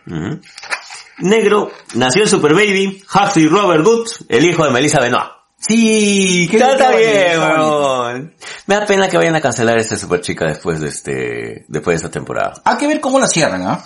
Negro, 1.19 1.71
nació 1.95 2.23
el 2.23 2.29
Super 2.29 2.53
Baby, 2.53 3.01
Huxley 3.13 3.47
Robert 3.47 3.83
Good, 3.85 4.07
el 4.29 4.45
hijo 4.45 4.65
de 4.65 4.71
Melissa 4.71 4.99
Benoit. 4.99 5.29
Sí, 5.67 6.47
qué 6.51 6.57
Está, 6.57 6.91
bien, 6.91 7.09
está 7.09 7.57
bonito. 7.57 8.01
weón. 8.03 8.33
Me 8.67 8.75
da 8.75 8.85
pena 8.85 9.07
que 9.07 9.17
vayan 9.17 9.35
a 9.35 9.41
cancelar 9.41 9.77
esta 9.77 9.95
super 9.95 10.19
chica 10.21 10.45
después 10.45 10.79
de 10.81 10.89
este, 10.89 11.65
después 11.67 11.93
de 11.93 12.05
esta 12.05 12.11
temporada. 12.11 12.61
Hay 12.65 12.77
que 12.77 12.87
ver 12.87 12.99
cómo 12.99 13.19
la 13.19 13.27
cierran, 13.27 13.63
¿ah? 13.63 13.83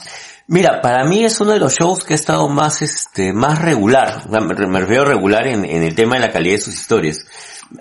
Mira, 0.47 0.81
para 0.81 1.03
mí 1.05 1.25
es 1.25 1.39
uno 1.41 1.51
de 1.51 1.59
los 1.59 1.75
shows 1.75 2.03
que 2.03 2.13
ha 2.13 2.15
estado 2.15 2.47
más, 2.47 2.81
este, 2.81 3.33
más 3.33 3.61
regular. 3.61 4.23
Me 4.29 4.79
refiero 4.79 5.05
regular 5.05 5.45
en, 5.45 5.65
en 5.65 5.83
el 5.83 5.93
tema 5.93 6.15
de 6.15 6.21
la 6.21 6.31
calidad 6.31 6.55
de 6.55 6.61
sus 6.61 6.73
historias. 6.73 7.25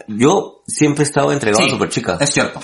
Yo 0.08 0.62
siempre 0.66 1.04
he 1.04 1.06
estado 1.06 1.32
entregado 1.32 1.64
a 1.64 1.70
Super 1.70 1.88
Chica. 1.88 2.18
es 2.20 2.30
cierto. 2.30 2.60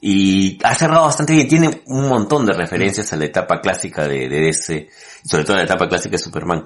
Y 0.00 0.58
ha 0.64 0.74
cerrado 0.74 1.06
bastante 1.06 1.32
bien. 1.32 1.48
Tiene 1.48 1.82
un 1.86 2.08
montón 2.08 2.44
de 2.44 2.52
referencias 2.52 3.12
a 3.12 3.16
la 3.16 3.24
etapa 3.24 3.60
clásica 3.60 4.06
de, 4.06 4.28
de 4.28 4.40
DC, 4.40 4.88
sobre 5.24 5.44
todo 5.44 5.54
a 5.54 5.58
la 5.60 5.64
etapa 5.64 5.88
clásica 5.88 6.12
de 6.12 6.22
Superman. 6.22 6.64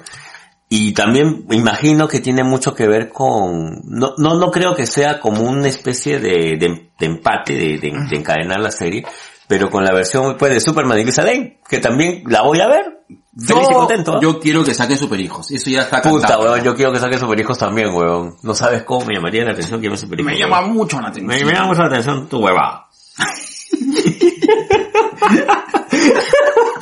Y 0.68 0.94
también 0.94 1.44
me 1.48 1.54
imagino 1.56 2.08
que 2.08 2.18
tiene 2.20 2.42
mucho 2.42 2.74
que 2.74 2.88
ver 2.88 3.10
con, 3.10 3.82
no, 3.84 4.14
no, 4.18 4.34
no 4.36 4.50
creo 4.50 4.74
que 4.74 4.86
sea 4.86 5.20
como 5.20 5.42
una 5.42 5.68
especie 5.68 6.18
de, 6.18 6.56
de, 6.58 6.90
de 6.98 7.06
empate, 7.06 7.52
de, 7.54 7.78
de- 7.78 8.06
de 8.10 8.16
encadenar 8.16 8.58
la 8.60 8.72
serie, 8.72 9.06
pero 9.46 9.70
con 9.70 9.84
la 9.84 9.92
versión 9.92 10.36
pues, 10.36 10.52
de 10.52 10.58
Superman 10.60 10.98
y 10.98 11.04
Lisa 11.04 11.22
Lane, 11.22 11.60
que 11.68 11.78
también 11.78 12.24
la 12.26 12.42
voy 12.42 12.60
a 12.60 12.66
ver. 12.66 12.92
Feliz 13.38 13.68
y 13.70 13.74
contento. 13.74 14.18
yo 14.20 14.40
quiero 14.40 14.64
que 14.64 14.74
saquen 14.74 14.96
Super 14.96 15.20
Hijos. 15.20 15.50
Eso 15.52 15.70
ya 15.70 15.82
está 15.82 16.00
Puta, 16.02 16.26
cantado. 16.26 16.42
weón, 16.50 16.64
yo 16.64 16.74
quiero 16.74 16.90
que 16.90 16.98
saque 16.98 17.18
Superhijos 17.18 17.58
también, 17.58 17.94
weón. 17.94 18.36
No 18.42 18.54
sabes 18.54 18.82
cómo 18.82 19.04
me 19.06 19.14
llamaría 19.14 19.44
la 19.44 19.52
atención 19.52 19.78
que 19.80 19.86
llame 19.86 19.98
Superhijos. 19.98 20.32
Me 20.32 20.38
weón. 20.38 20.50
llama 20.50 20.66
mucho 20.66 21.00
la 21.00 21.08
atención. 21.08 21.26
Me, 21.26 21.44
me 21.44 21.52
llama 21.52 21.66
mucho 21.68 21.82
la 21.82 21.88
atención 21.88 22.28
tu 22.28 22.38
hueva. 22.38 22.88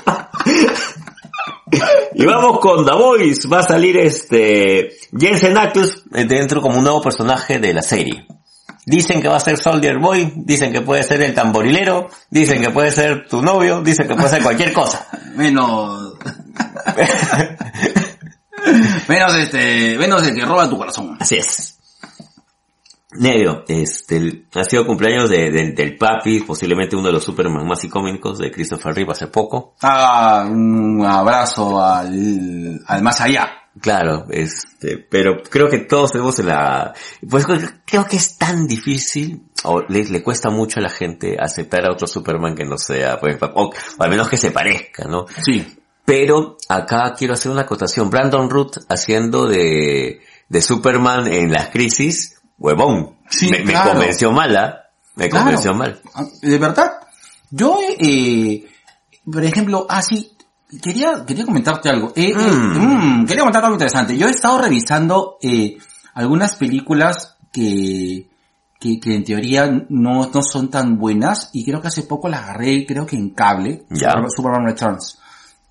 y 2.23 2.25
vamos 2.25 2.59
con 2.61 2.85
The 2.85 2.93
Voice. 2.93 3.49
Va 3.49 3.61
a 3.61 3.63
salir 3.63 3.97
este 3.97 4.97
Jensen 5.17 5.59
Ackles 5.59 6.05
dentro 6.11 6.61
como 6.61 6.79
un 6.79 6.85
nuevo 6.85 7.03
personaje 7.03 7.59
de 7.59 7.75
la 7.75 7.83
serie. 7.83 8.27
Dicen 8.87 9.23
que 9.23 9.29
va 9.29 9.37
a 9.37 9.41
ser 9.41 9.57
Soldier 9.57 9.99
Boy, 9.99 10.33
dicen 10.37 10.71
que 10.71 10.83
puede 10.83 11.03
ser 11.03 11.23
el 11.23 11.35
tamborilero, 11.35 12.09
dicen 12.29 12.61
que 12.61 12.69
puede 12.71 12.91
ser 12.91 13.27
tu 13.27 13.41
novio, 13.41 13.81
dicen 13.81 14.07
que 14.07 14.15
puede 14.15 14.29
ser 14.29 14.43
cualquier 14.43 14.73
cosa. 14.73 15.07
Menos... 15.37 16.15
menos 19.09 19.35
este... 19.35 19.99
Menos 19.99 20.27
el 20.27 20.35
que 20.35 20.45
roba 20.45 20.69
tu 20.69 20.79
corazón. 20.79 21.17
Así 21.19 21.37
es. 21.37 21.74
Negro, 23.17 23.65
este, 23.69 24.17
el- 24.17 24.47
ha 24.55 24.65
sido 24.65 24.87
cumpleaños 24.87 25.31
de- 25.31 25.51
de- 25.51 25.73
del 25.73 25.97
papi, 25.97 26.41
posiblemente 26.41 26.97
uno 26.97 27.07
de 27.07 27.13
los 27.13 27.25
Superman 27.25 27.67
más 27.67 27.83
icónicos 27.85 28.39
de 28.39 28.51
Christopher 28.51 28.95
Reeve 28.95 29.13
hace 29.13 29.27
poco. 29.29 29.75
Ah, 29.83 30.47
un 30.51 31.05
abrazo 31.05 31.83
al, 31.83 32.81
al 32.87 33.03
más 33.03 33.21
allá. 33.21 33.49
Claro, 33.81 34.27
este, 34.31 34.99
pero 34.99 35.43
creo 35.51 35.69
que 35.69 35.79
todos 35.79 36.13
tenemos 36.13 36.39
la, 36.39 36.95
pues 37.29 37.45
creo 37.85 38.07
que 38.07 38.17
es 38.17 38.39
tan 38.39 38.69
difícil, 38.69 39.43
o 39.65 39.81
le, 39.89 40.05
le 40.05 40.23
cuesta 40.23 40.49
mucho 40.49 40.79
a 40.79 40.83
la 40.83 40.91
gente 40.91 41.37
aceptar 41.41 41.85
a 41.85 41.93
otro 41.93 42.07
Superman 42.07 42.55
que 42.55 42.65
no 42.65 42.79
sea, 42.79 43.19
pues, 43.19 43.37
o, 43.43 43.49
o 43.65 43.73
al 43.99 44.11
menos 44.11 44.29
que 44.29 44.37
se 44.37 44.53
parezca, 44.53 45.07
¿no? 45.09 45.27
Sí. 45.45 45.67
Pero 46.05 46.57
acá 46.69 47.15
quiero 47.19 47.35
hacer 47.35 47.51
una 47.51 47.63
acotación. 47.63 48.11
Brandon 48.11 48.49
Root 48.51 48.77
haciendo 48.89 49.47
de, 49.49 50.21
de 50.49 50.63
Superman 50.63 51.27
en 51.27 51.51
las 51.51 51.71
crisis, 51.71 52.34
huevón. 52.65 53.17
Sí, 53.29 53.49
me, 53.51 53.61
me 53.65 53.75
convenció 53.75 54.33
mala. 54.33 54.81
Me 55.17 55.29
Claro. 55.29 55.45
convenció 55.45 55.75
mal. 55.75 56.01
Ah, 56.15 56.25
De 56.43 56.59
verdad. 56.59 56.93
Yo, 57.51 57.79
eh, 57.99 58.67
por 59.31 59.45
ejemplo, 59.45 59.87
ah, 59.89 60.03
sí, 60.03 60.33
quería, 60.83 61.25
quería 61.27 61.45
comentarte 61.45 61.89
algo. 61.89 62.13
Eh, 62.17 62.31
eh, 62.31 62.35
Mm. 62.35 63.21
mm, 63.23 63.27
quería 63.27 63.41
comentarte 63.43 63.67
algo 63.67 63.77
interesante. 63.77 64.17
Yo 64.17 64.27
he 64.27 64.31
estado 64.31 64.61
revisando, 64.61 65.37
eh, 65.43 65.77
algunas 66.15 66.57
películas 66.57 67.37
que, 67.53 68.29
que, 68.81 68.99
que 68.99 69.15
en 69.15 69.25
teoría 69.25 69.67
no, 69.89 70.31
no 70.33 70.43
son 70.43 70.69
tan 70.71 70.99
buenas 70.99 71.51
y 71.53 71.65
creo 71.65 71.81
que 71.81 71.89
hace 71.89 72.03
poco 72.03 72.29
las 72.29 72.43
agarré, 72.43 72.85
creo 72.87 73.07
que 73.07 73.17
en 73.17 73.31
cable, 73.31 73.85
Ya. 73.91 74.13
Super- 74.13 74.31
Superman 74.37 74.67
Returns. 74.67 75.19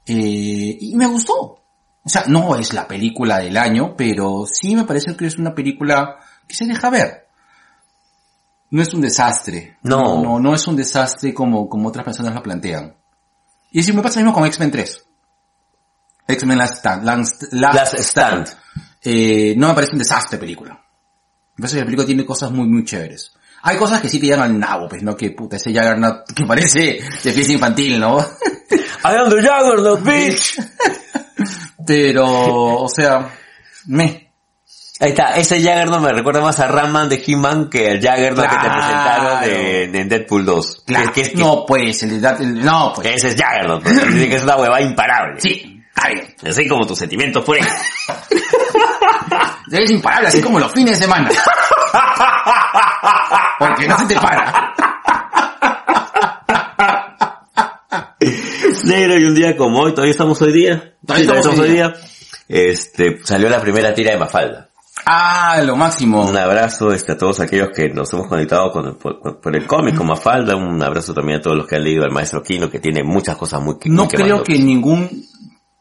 Eh, 0.05 0.77
y 0.79 0.95
me 0.95 1.07
gustó. 1.07 1.59
O 2.05 2.09
sea, 2.09 2.23
no 2.27 2.55
es 2.57 2.73
la 2.73 2.87
película 2.87 3.39
del 3.39 3.55
año, 3.57 3.95
pero 3.97 4.43
sí 4.45 4.75
me 4.75 4.83
parece 4.83 5.15
que 5.15 5.25
es 5.27 5.37
una 5.37 5.53
película 5.55 6.17
que 6.53 6.65
se 6.65 6.71
deja 6.71 6.89
ver. 6.89 7.27
No 8.69 8.81
es 8.81 8.93
un 8.93 9.01
desastre. 9.01 9.77
No. 9.81 10.21
No, 10.21 10.39
no 10.39 10.53
es 10.53 10.67
un 10.67 10.75
desastre 10.75 11.33
como, 11.33 11.67
como 11.67 11.89
otras 11.89 12.05
personas 12.05 12.33
lo 12.33 12.43
plantean. 12.43 12.95
Y 13.71 13.79
así 13.79 13.91
me 13.91 14.03
pasa 14.03 14.19
lo 14.19 14.25
mismo 14.25 14.39
con 14.39 14.47
X-Men 14.47 14.71
3. 14.71 15.05
X-Men 16.27 16.57
Last 16.57 16.77
Stand. 16.77 17.03
Last, 17.03 17.43
Last 17.53 17.75
Last 17.75 17.93
Stand. 17.99 18.47
Eh, 19.01 19.55
no 19.57 19.67
me 19.69 19.73
parece 19.73 19.93
un 19.93 19.99
desastre 19.99 20.37
película. 20.37 20.79
Me 21.55 21.61
parece 21.61 21.75
que 21.75 21.81
la 21.81 21.85
película 21.85 22.05
tiene 22.05 22.25
cosas 22.25 22.51
muy, 22.51 22.67
muy 22.67 22.85
chéveres. 22.85 23.33
Hay 23.63 23.77
cosas 23.77 24.01
que 24.01 24.09
sí 24.09 24.19
te 24.19 24.27
llegan 24.27 24.41
al 24.41 24.59
nabo, 24.59 24.87
pues, 24.87 25.01
¿no? 25.01 25.15
Que 25.15 25.31
puta, 25.31 25.55
ese 25.55 25.71
Juggernaut 25.71 26.31
que 26.33 26.45
parece 26.45 26.99
de 27.23 27.33
fiesta 27.33 27.53
infantil, 27.53 27.99
¿no? 27.99 28.19
I 29.05 29.15
am 29.15 29.29
the 29.29 29.41
Juggernaut, 29.41 30.03
bitch. 30.05 30.59
Pero, 31.85 32.25
o 32.83 32.89
sea, 32.89 33.29
me. 33.87 34.22
Ahí 35.03 35.09
está, 35.09 35.35
ese 35.35 35.61
Jaggernaut 35.61 36.01
me 36.01 36.13
recuerda 36.13 36.39
más 36.39 36.59
a 36.61 36.67
Ramman 36.67 37.09
de 37.09 37.21
He-Man 37.27 37.69
que 37.69 37.91
el 37.91 38.01
Jaggernaut 38.01 38.47
que 38.49 38.55
te 38.55 38.61
Claro. 38.61 38.73
presentaron 38.79 39.41
de, 39.41 39.87
de 39.89 40.05
Deadpool 40.05 40.45
2. 40.45 40.83
Claro. 40.87 41.11
Que- 41.11 41.23
que- 41.23 41.31
que- 41.33 41.37
no, 41.37 41.65
pues, 41.67 42.03
el, 42.03 42.23
el- 42.23 42.63
no, 42.63 42.93
pues. 42.95 43.07
Ese 43.15 43.27
es 43.29 43.35
Jaggernaut, 43.35 43.83
pues. 43.83 44.13
Dice 44.13 44.29
que 44.29 44.35
es 44.35 44.43
una 44.43 44.55
huevada 44.55 44.81
imparable. 44.81 45.41
Sí, 45.41 45.83
está 45.93 46.07
bien. 46.07 46.33
Así 46.47 46.67
como 46.69 46.87
tus 46.87 46.97
sentimientos 46.99 47.43
por 47.45 47.57
él. 47.57 47.65
Eres 49.71 49.91
imparable, 49.91 50.29
así 50.29 50.41
como 50.41 50.57
los 50.59 50.71
fines 50.71 50.97
de 50.97 51.03
semana. 51.05 51.29
Porque 53.59 53.87
no 53.87 53.97
se 53.97 54.05
te 54.05 54.15
para. 54.15 54.73
Negro, 58.85 59.17
y 59.19 59.25
un 59.25 59.35
día 59.35 59.55
como 59.57 59.79
hoy, 59.79 59.91
todavía 59.91 60.11
estamos 60.11 60.41
hoy 60.41 60.51
día. 60.53 60.93
Todavía 61.05 61.25
Sí, 61.29 61.37
estamos 61.37 61.59
hoy 61.59 61.69
día. 61.71 61.93
Este, 62.47 63.19
salió 63.23 63.49
la 63.49 63.59
primera 63.61 63.93
tira 63.93 64.11
de 64.11 64.17
Mafalda. 64.17 64.69
Ah, 65.05 65.61
lo 65.63 65.75
máximo. 65.75 66.25
Un 66.25 66.37
abrazo 66.37 66.91
este, 66.91 67.11
a 67.13 67.17
todos 67.17 67.39
aquellos 67.39 67.69
que 67.75 67.89
nos 67.89 68.11
hemos 68.13 68.27
conectado 68.27 68.71
con 68.71 68.85
el- 68.87 68.95
por, 68.95 69.39
por 69.41 69.55
el 69.55 69.67
cómic 69.67 69.95
con 69.95 70.07
Mafalda. 70.07 70.55
Un 70.55 70.81
abrazo 70.81 71.13
también 71.13 71.39
a 71.39 71.41
todos 71.41 71.57
los 71.57 71.67
que 71.67 71.75
han 71.75 71.83
leído 71.83 72.03
al 72.05 72.11
maestro 72.11 72.41
Kino, 72.41 72.69
que 72.69 72.79
tiene 72.79 73.03
muchas 73.03 73.35
cosas 73.35 73.61
muy 73.61 73.75
No 73.85 74.03
muy 74.05 74.13
creo 74.13 74.43
que 74.43 74.57
ningún 74.59 75.25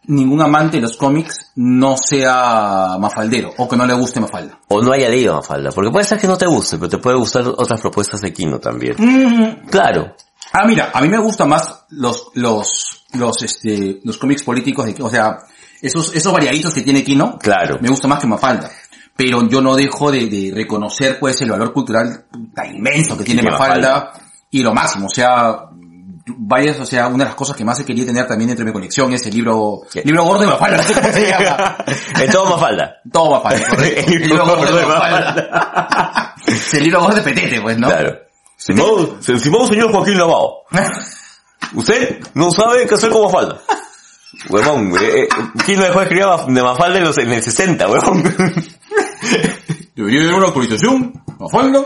ningún 0.04 0.42
amante 0.42 0.78
de 0.78 0.82
los 0.82 0.96
cómics 0.96 1.52
no 1.54 1.96
sea 1.96 2.96
mafaldero 2.98 3.52
o 3.56 3.68
que 3.68 3.76
no 3.76 3.86
le 3.86 3.94
guste 3.94 4.18
Mafalda. 4.18 4.58
O 4.68 4.82
no 4.82 4.90
haya 4.92 5.08
leído 5.08 5.34
Mafalda. 5.36 5.70
Porque 5.70 5.90
puede 5.92 6.04
ser 6.04 6.18
que 6.18 6.26
no 6.26 6.36
te 6.36 6.46
guste, 6.46 6.76
pero 6.76 6.88
te 6.88 6.98
puede 6.98 7.16
gustar 7.16 7.46
otras 7.46 7.80
propuestas 7.80 8.20
de 8.20 8.32
Kino 8.32 8.58
también. 8.58 8.96
Mm. 8.98 9.68
Claro. 9.68 10.16
Ah, 10.52 10.66
mira, 10.66 10.90
a 10.92 11.00
mí 11.00 11.08
me 11.08 11.18
gustan 11.18 11.48
más 11.48 11.84
los 11.90 12.30
los 12.34 13.04
los 13.14 13.42
este 13.44 14.00
los 14.04 14.18
cómics 14.18 14.42
políticos 14.42 14.86
de, 14.86 15.00
o 15.02 15.08
sea, 15.08 15.38
esos 15.80 16.14
esos 16.14 16.32
variaditos 16.32 16.74
que 16.74 16.82
tiene 16.82 17.04
Kino. 17.04 17.38
Claro. 17.38 17.78
Me 17.80 17.88
gusta 17.88 18.08
más 18.08 18.18
que 18.18 18.26
Mafalda. 18.26 18.70
Pero 19.16 19.46
yo 19.48 19.60
no 19.60 19.76
dejo 19.76 20.10
de, 20.10 20.26
de 20.26 20.52
reconocer 20.54 21.18
pues 21.18 21.40
el 21.42 21.50
valor 21.50 21.72
cultural 21.72 22.24
tan 22.54 22.74
inmenso 22.74 23.16
que 23.16 23.24
tiene 23.24 23.42
Mafalda, 23.42 24.12
y 24.50 24.62
lo 24.62 24.74
máximo, 24.74 25.06
o 25.06 25.10
sea, 25.10 25.68
vayas, 26.26 26.78
o 26.78 26.86
sea, 26.86 27.08
una 27.08 27.24
de 27.24 27.30
las 27.30 27.34
cosas 27.34 27.56
que 27.56 27.64
más 27.64 27.76
se 27.76 27.84
quería 27.84 28.06
tener 28.06 28.26
también 28.26 28.50
entre 28.50 28.64
mi 28.64 28.72
colección 28.72 29.12
es 29.12 29.24
el 29.26 29.34
libro, 29.34 29.80
¿Qué? 29.90 30.02
libro 30.04 30.24
gordo 30.24 30.40
de 30.42 30.46
Mafalda, 30.46 30.76
no 30.76 30.82
sé 30.82 30.94
cómo 30.94 31.12
se 31.12 31.28
llama. 31.28 31.76
todo 32.32 32.50
Mafalda. 32.50 32.96
Todo 33.12 33.30
Mafalda, 33.30 33.68
correcto. 33.70 34.12
El 34.12 34.22
libro 34.22 34.46
gordo 34.46 34.74
de 34.74 34.80
de 34.80 34.86
Mafalda. 34.86 36.34
Es 36.46 36.74
el 36.74 36.84
libro 36.84 37.00
gordo 37.00 37.16
de 37.16 37.22
Petete, 37.22 37.60
pues, 37.60 37.78
¿no? 37.78 37.88
Claro. 37.88 38.18
Simón, 38.56 39.18
Simón 39.22 39.68
señor 39.68 39.90
Joaquín 39.90 40.18
Lavado. 40.18 40.62
¿Usted 41.74 42.20
no 42.34 42.50
sabe 42.50 42.86
qué 42.86 42.94
hacer 42.94 43.10
con 43.10 43.22
Mafalda? 43.22 43.60
Huevón, 44.48 44.94
eh, 45.00 45.22
eh, 45.22 45.28
¿quién 45.64 45.78
lo 45.78 45.84
dejó 45.84 45.98
de 46.00 46.04
escribir 46.04 46.26
de 46.48 46.62
Mafalda 46.62 46.98
en, 46.98 47.04
los, 47.04 47.18
en 47.18 47.32
el 47.32 47.42
60, 47.42 47.88
huevón? 47.88 48.22
Debería 49.94 50.22
haber 50.22 50.34
una 50.34 50.48
actualización, 50.48 51.12
Mafalda. 51.38 51.84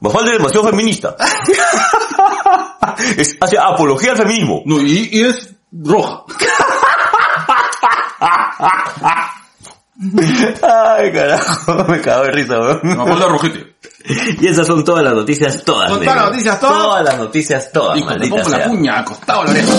Mafalda 0.00 0.32
es 0.32 0.38
demasiado 0.38 0.68
feminista. 0.68 1.16
es, 3.16 3.36
hace 3.40 3.58
apología 3.58 4.12
al 4.12 4.18
feminismo. 4.18 4.62
No, 4.66 4.80
y, 4.80 5.08
y 5.12 5.24
es 5.24 5.54
roja. 5.72 6.22
Ay, 10.62 11.12
carajo, 11.12 11.84
me 11.88 12.00
cago 12.02 12.24
de 12.24 12.32
risa, 12.32 12.60
huevón. 12.60 12.80
Mafalda 12.82 13.28
rojete. 13.28 13.76
Y 14.40 14.46
esas 14.46 14.66
son 14.66 14.84
todas 14.84 15.02
las 15.02 15.14
noticias, 15.14 15.64
todas. 15.64 15.90
Son 15.90 16.00
todas 16.00 16.16
las 16.16 16.30
noticias, 16.30 16.60
todas. 16.60 16.82
Todas 16.82 17.04
las 17.04 17.18
noticias, 17.18 17.72
todas, 17.72 18.00
pongo 18.00 18.48
la 18.48 18.64
puña 18.64 19.00
acostado 19.00 19.44
la 19.44 19.50
oreja. 19.50 19.72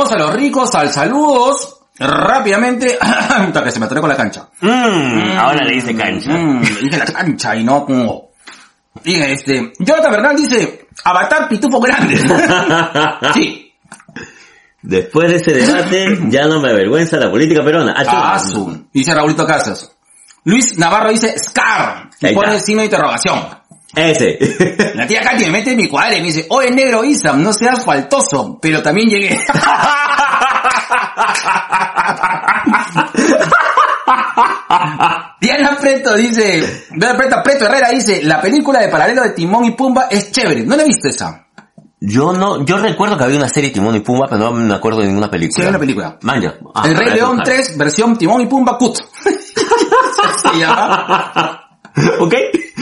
Vamos 0.00 0.14
a 0.14 0.18
los 0.18 0.34
ricos, 0.34 0.74
al 0.74 0.88
saludos. 0.88 1.76
Rápidamente. 1.98 2.98
Puta, 3.46 3.62
que 3.62 3.70
se 3.70 3.78
me 3.78 3.84
atoré 3.84 4.00
con 4.00 4.08
la 4.08 4.16
cancha. 4.16 4.48
Mm, 4.62 5.36
ahora 5.36 5.62
le 5.62 5.74
dice 5.74 5.94
cancha. 5.94 6.30
Mm, 6.30 6.62
le 6.62 6.80
dije 6.80 6.96
la 6.96 7.04
cancha 7.04 7.54
y 7.54 7.64
no 7.64 7.84
como... 7.84 8.30
Diga, 9.04 9.26
este... 9.26 9.74
Jonathan 9.78 10.12
Bernal 10.12 10.36
dice... 10.36 10.88
Avatar 11.04 11.50
Pitufo 11.50 11.80
Grande. 11.80 12.16
sí. 13.34 13.74
Después 14.80 15.28
de 15.28 15.36
ese 15.36 15.52
debate, 15.52 16.18
ya 16.30 16.46
no 16.46 16.62
me 16.62 16.70
avergüenza 16.70 17.18
la 17.18 17.30
política 17.30 17.62
peruana. 17.62 17.94
Ah. 17.94 18.36
Asu. 18.36 18.86
Dice 18.90 19.12
Raulito 19.12 19.46
Casas. 19.46 19.92
Luis 20.44 20.78
Navarro 20.78 21.10
dice 21.10 21.38
Scar. 21.38 22.08
Y 22.22 22.34
pone 22.34 22.58
signo 22.58 22.80
de 22.80 22.86
interrogación. 22.86 23.59
Ese. 23.94 24.38
La 24.94 25.06
tía 25.06 25.20
Katy 25.20 25.44
me 25.46 25.50
mete 25.50 25.70
en 25.72 25.76
mi 25.76 25.88
cuadra 25.88 26.16
y 26.16 26.20
me 26.20 26.26
dice, 26.28 26.46
oye 26.48 26.70
negro 26.70 27.04
Isam, 27.04 27.42
no 27.42 27.52
seas 27.52 27.84
faltoso, 27.84 28.58
pero 28.60 28.82
también 28.82 29.08
llegué. 29.08 29.40
Diana 35.40 35.76
Preto 35.80 36.14
dice, 36.14 36.86
Diana 36.90 37.16
Preto, 37.16 37.36
Preto 37.42 37.64
Herrera 37.66 37.88
dice, 37.90 38.22
la 38.22 38.40
película 38.40 38.80
de 38.80 38.88
paralelo 38.88 39.22
de 39.22 39.30
Timón 39.30 39.64
y 39.64 39.72
Pumba 39.72 40.06
es 40.10 40.30
chévere. 40.30 40.62
¿No 40.64 40.76
la 40.76 40.82
he 40.82 40.86
visto 40.86 41.08
esa? 41.08 41.46
Yo 42.02 42.32
no, 42.32 42.64
yo 42.64 42.78
recuerdo 42.78 43.18
que 43.18 43.24
había 43.24 43.36
una 43.36 43.48
serie 43.48 43.70
Timón 43.70 43.96
y 43.96 44.00
Pumba, 44.00 44.26
pero 44.28 44.38
no 44.38 44.52
me 44.52 44.74
acuerdo 44.74 45.00
de 45.00 45.08
ninguna 45.08 45.30
película. 45.30 45.56
Sí, 45.56 45.62
hay 45.62 45.68
una 45.68 45.78
película. 45.78 46.18
Manja. 46.22 46.54
Ah, 46.74 46.86
El 46.86 46.96
Rey 46.96 47.14
León 47.14 47.38
buscar. 47.38 47.56
3, 47.56 47.76
versión 47.76 48.16
Timón 48.16 48.40
y 48.40 48.46
Pumba 48.46 48.78
Cut. 48.78 48.96
Se 50.42 50.58
llama. 50.58 51.78
¿Ok? 52.20 52.34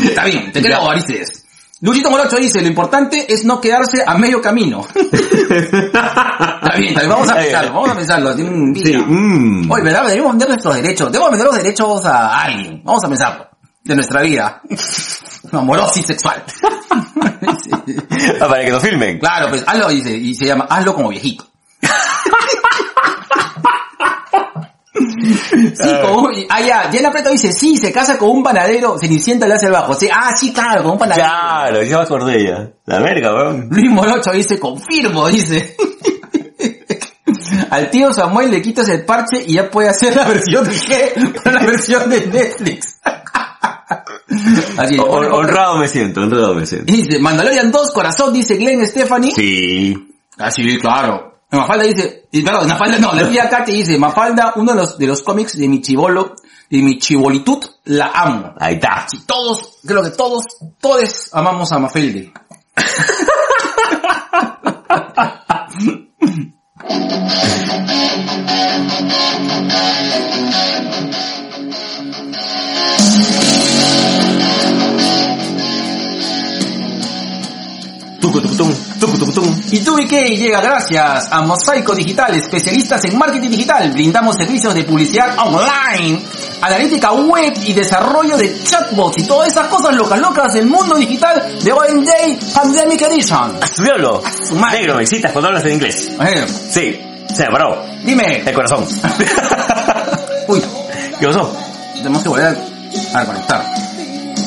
Está 0.04 0.24
bien, 0.24 0.52
te 0.52 0.62
creo, 0.62 0.90
Aristides. 0.90 1.44
Luchito 1.80 2.10
Morocho 2.10 2.36
dice, 2.38 2.60
lo 2.60 2.66
importante 2.66 3.32
es 3.32 3.44
no 3.44 3.60
quedarse 3.60 4.02
a 4.04 4.18
medio 4.18 4.42
camino. 4.42 4.84
está 4.94 6.72
bien, 6.76 6.88
está 6.88 7.00
bien, 7.00 7.08
vamos 7.08 7.28
a 7.28 7.36
pensarlo, 7.36 7.72
vamos 7.72 7.90
a 7.90 7.94
pensarlo. 7.94 8.34
Un 8.34 8.74
Sí, 8.74 8.96
mm. 8.96 9.70
Oye, 9.70 9.84
¿verdad? 9.84 10.08
Debemos 10.08 10.32
vender 10.32 10.48
nuestros 10.48 10.74
derechos, 10.74 11.12
debemos 11.12 11.30
vender 11.30 11.46
los 11.46 11.56
derechos 11.56 12.04
a 12.04 12.42
alguien. 12.42 12.82
Vamos 12.84 13.04
a 13.04 13.08
pensarlo. 13.08 13.48
De 13.84 13.94
nuestra 13.94 14.22
vida. 14.22 14.60
Amorosa 15.52 16.00
y 16.00 16.02
sexual. 16.02 16.42
Sí. 17.62 17.70
Ah, 18.40 18.48
para 18.48 18.64
que 18.64 18.70
nos 18.70 18.82
filmen. 18.82 19.18
Claro, 19.18 19.48
pues 19.48 19.62
hazlo, 19.66 19.88
dice, 19.88 20.16
y 20.16 20.34
se 20.34 20.46
llama, 20.46 20.66
hazlo 20.68 20.94
como 20.94 21.10
viejito. 21.10 21.46
Sí, 25.20 25.90
con 26.02 26.16
un, 26.16 26.32
ah, 26.48 26.60
ya, 26.60 26.90
Jenna 26.92 27.10
Preto 27.10 27.30
dice, 27.30 27.52
sí, 27.52 27.76
se 27.76 27.92
casa 27.92 28.18
con 28.18 28.30
un 28.30 28.42
panadero, 28.42 28.98
Cenicienta 28.98 29.46
le 29.46 29.54
hace 29.54 29.66
el 29.66 29.72
bajo. 29.72 29.94
Sí, 29.94 30.08
ah, 30.12 30.34
sí, 30.36 30.52
claro, 30.52 30.82
con 30.82 30.92
un 30.92 30.98
panadero. 30.98 31.26
Claro, 31.26 31.82
ya 31.82 31.96
me 31.98 32.02
acordé 32.02 32.44
ya. 32.44 32.70
La 32.86 33.00
verga, 33.00 33.34
weón. 33.34 33.68
Luis 33.70 33.90
Morocho 33.90 34.30
dice, 34.32 34.58
confirmo, 34.58 35.28
dice. 35.28 35.76
Al 37.70 37.90
tío 37.90 38.12
Samuel 38.12 38.50
le 38.50 38.62
quitas 38.62 38.88
el 38.88 39.04
parche 39.04 39.42
y 39.46 39.54
ya 39.54 39.70
puede 39.70 39.88
hacer 39.88 40.14
la 40.16 40.24
versión 40.24 40.64
de 40.68 40.76
qué? 40.80 41.12
Para 41.44 41.60
la 41.60 41.66
versión 41.66 42.08
de 42.08 42.26
Netflix. 42.26 42.98
Así 44.76 44.94
es. 44.94 45.00
Hon- 45.00 45.32
honrado 45.32 45.78
me 45.78 45.88
siento, 45.88 46.22
honrado 46.22 46.54
me 46.54 46.66
siento. 46.66 46.92
Y 46.92 47.02
dice, 47.02 47.18
Mandalorian 47.18 47.70
2, 47.70 47.92
corazón, 47.92 48.32
dice 48.32 48.56
Glenn 48.56 48.86
Stephanie. 48.86 49.32
Sí. 49.34 49.96
Ah, 50.38 50.50
sí, 50.50 50.62
Mafalda 51.50 51.84
dice, 51.84 52.28
perdón, 52.30 52.68
Mafalda 52.68 52.98
no, 52.98 53.14
la 53.14 53.28
tía 53.28 53.48
Katy 53.48 53.72
dice, 53.72 53.98
Mafalda, 53.98 54.52
uno 54.56 54.72
de 54.72 54.78
los, 54.78 54.98
de 54.98 55.06
los 55.06 55.22
cómics 55.22 55.56
de 55.56 55.66
mi 55.66 55.80
chivolo, 55.80 56.36
de 56.68 56.82
mi 56.82 56.98
chibolitud, 56.98 57.64
la 57.84 58.10
amo. 58.14 58.54
Ahí 58.60 58.74
está. 58.74 59.06
Todos, 59.26 59.78
creo 59.86 60.02
que 60.02 60.10
todos, 60.10 60.44
todos 60.78 61.30
amamos 61.32 61.72
a 61.72 61.78
Mafelde. 61.78 62.32
Tucu, 78.20 78.40
Y 79.70 79.80
TubiK 79.80 80.10
llega 80.36 80.60
gracias 80.60 81.28
a 81.30 81.42
Mosaico 81.42 81.94
Digital, 81.94 82.34
especialistas 82.34 83.04
en 83.04 83.16
marketing 83.18 83.50
digital. 83.50 83.92
Brindamos 83.92 84.36
servicios 84.36 84.74
de 84.74 84.84
publicidad 84.84 85.36
online, 85.38 86.20
analítica 86.60 87.12
web 87.12 87.52
y 87.64 87.72
desarrollo 87.72 88.36
de 88.36 88.62
chatbots 88.62 89.18
y 89.18 89.22
todas 89.26 89.48
esas 89.48 89.68
cosas 89.68 89.94
locas 89.94 90.18
locas 90.20 90.52
del 90.54 90.66
mundo 90.66 90.96
digital 90.96 91.58
de 91.62 91.72
OMD 91.72 92.08
Pandemic 92.54 93.02
Edition. 93.02 93.56
Estudiarlo. 93.62 94.22
su 94.46 94.56
madre. 94.56 94.80
Negro, 94.80 94.96
me 94.96 95.02
excitas 95.02 95.32
cuando 95.32 95.48
hablas 95.48 95.64
en 95.66 95.72
inglés. 95.74 96.08
Eh, 96.20 96.46
Sí. 96.70 97.00
Se 97.34 97.44
paró. 97.44 97.84
dime. 98.04 98.42
El 98.44 98.54
corazón. 98.54 98.84
Uy, 100.48 100.62
¿Qué 101.20 101.26
pasó? 101.26 101.54
tenemos 101.96 102.22
que 102.22 102.28
volver 102.30 102.56
a 103.14 103.24
conectar. 103.24 103.64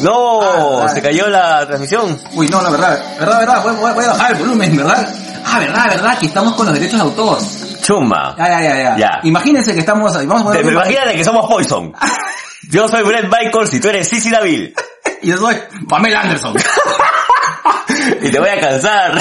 No, 0.01 0.81
Ah, 0.83 0.89
se 0.89 1.01
cayó 1.01 1.27
la 1.27 1.65
transmisión. 1.67 2.19
Uy, 2.33 2.47
no, 2.47 2.61
la 2.61 2.69
verdad, 2.69 2.99
verdad, 3.19 3.39
verdad, 3.39 3.63
voy, 3.63 3.75
voy- 3.75 3.93
voy 3.93 4.05
a 4.05 4.09
bajar 4.09 4.31
el 4.31 4.37
volumen, 4.39 4.75
¿verdad? 4.77 5.07
Ah, 5.45 5.59
verdad, 5.59 5.85
verdad, 5.89 6.17
que 6.19 6.25
estamos 6.27 6.53
con 6.55 6.65
los 6.65 6.75
derechos 6.75 6.95
de 6.97 7.01
autor. 7.03 7.37
Chumba. 7.81 8.35
Ya, 8.37 8.47
ya, 8.47 8.61
ya, 8.61 8.75
ya. 8.77 8.97
Ya. 8.97 9.19
Imagínense 9.23 9.73
que 9.73 9.79
estamos, 9.79 10.13
vamos 10.27 10.41
a 10.41 10.45
poner... 10.45 10.65
imagínate 10.65 11.15
que 11.15 11.23
somos 11.23 11.47
Poison. 11.47 11.93
Yo 12.69 12.87
soy 12.87 13.01
Brett 13.03 13.25
Michaels 13.25 13.73
y 13.73 13.79
tú 13.79 13.89
eres 13.89 14.07
Sissy 14.07 14.29
David. 14.29 14.69
Y 15.23 15.27
yo 15.29 15.37
soy 15.37 15.55
Pamela 15.87 16.21
Anderson. 16.21 16.55
y 18.23 18.31
te 18.31 18.39
voy 18.39 18.49
a 18.49 18.59
cansar. 18.59 19.13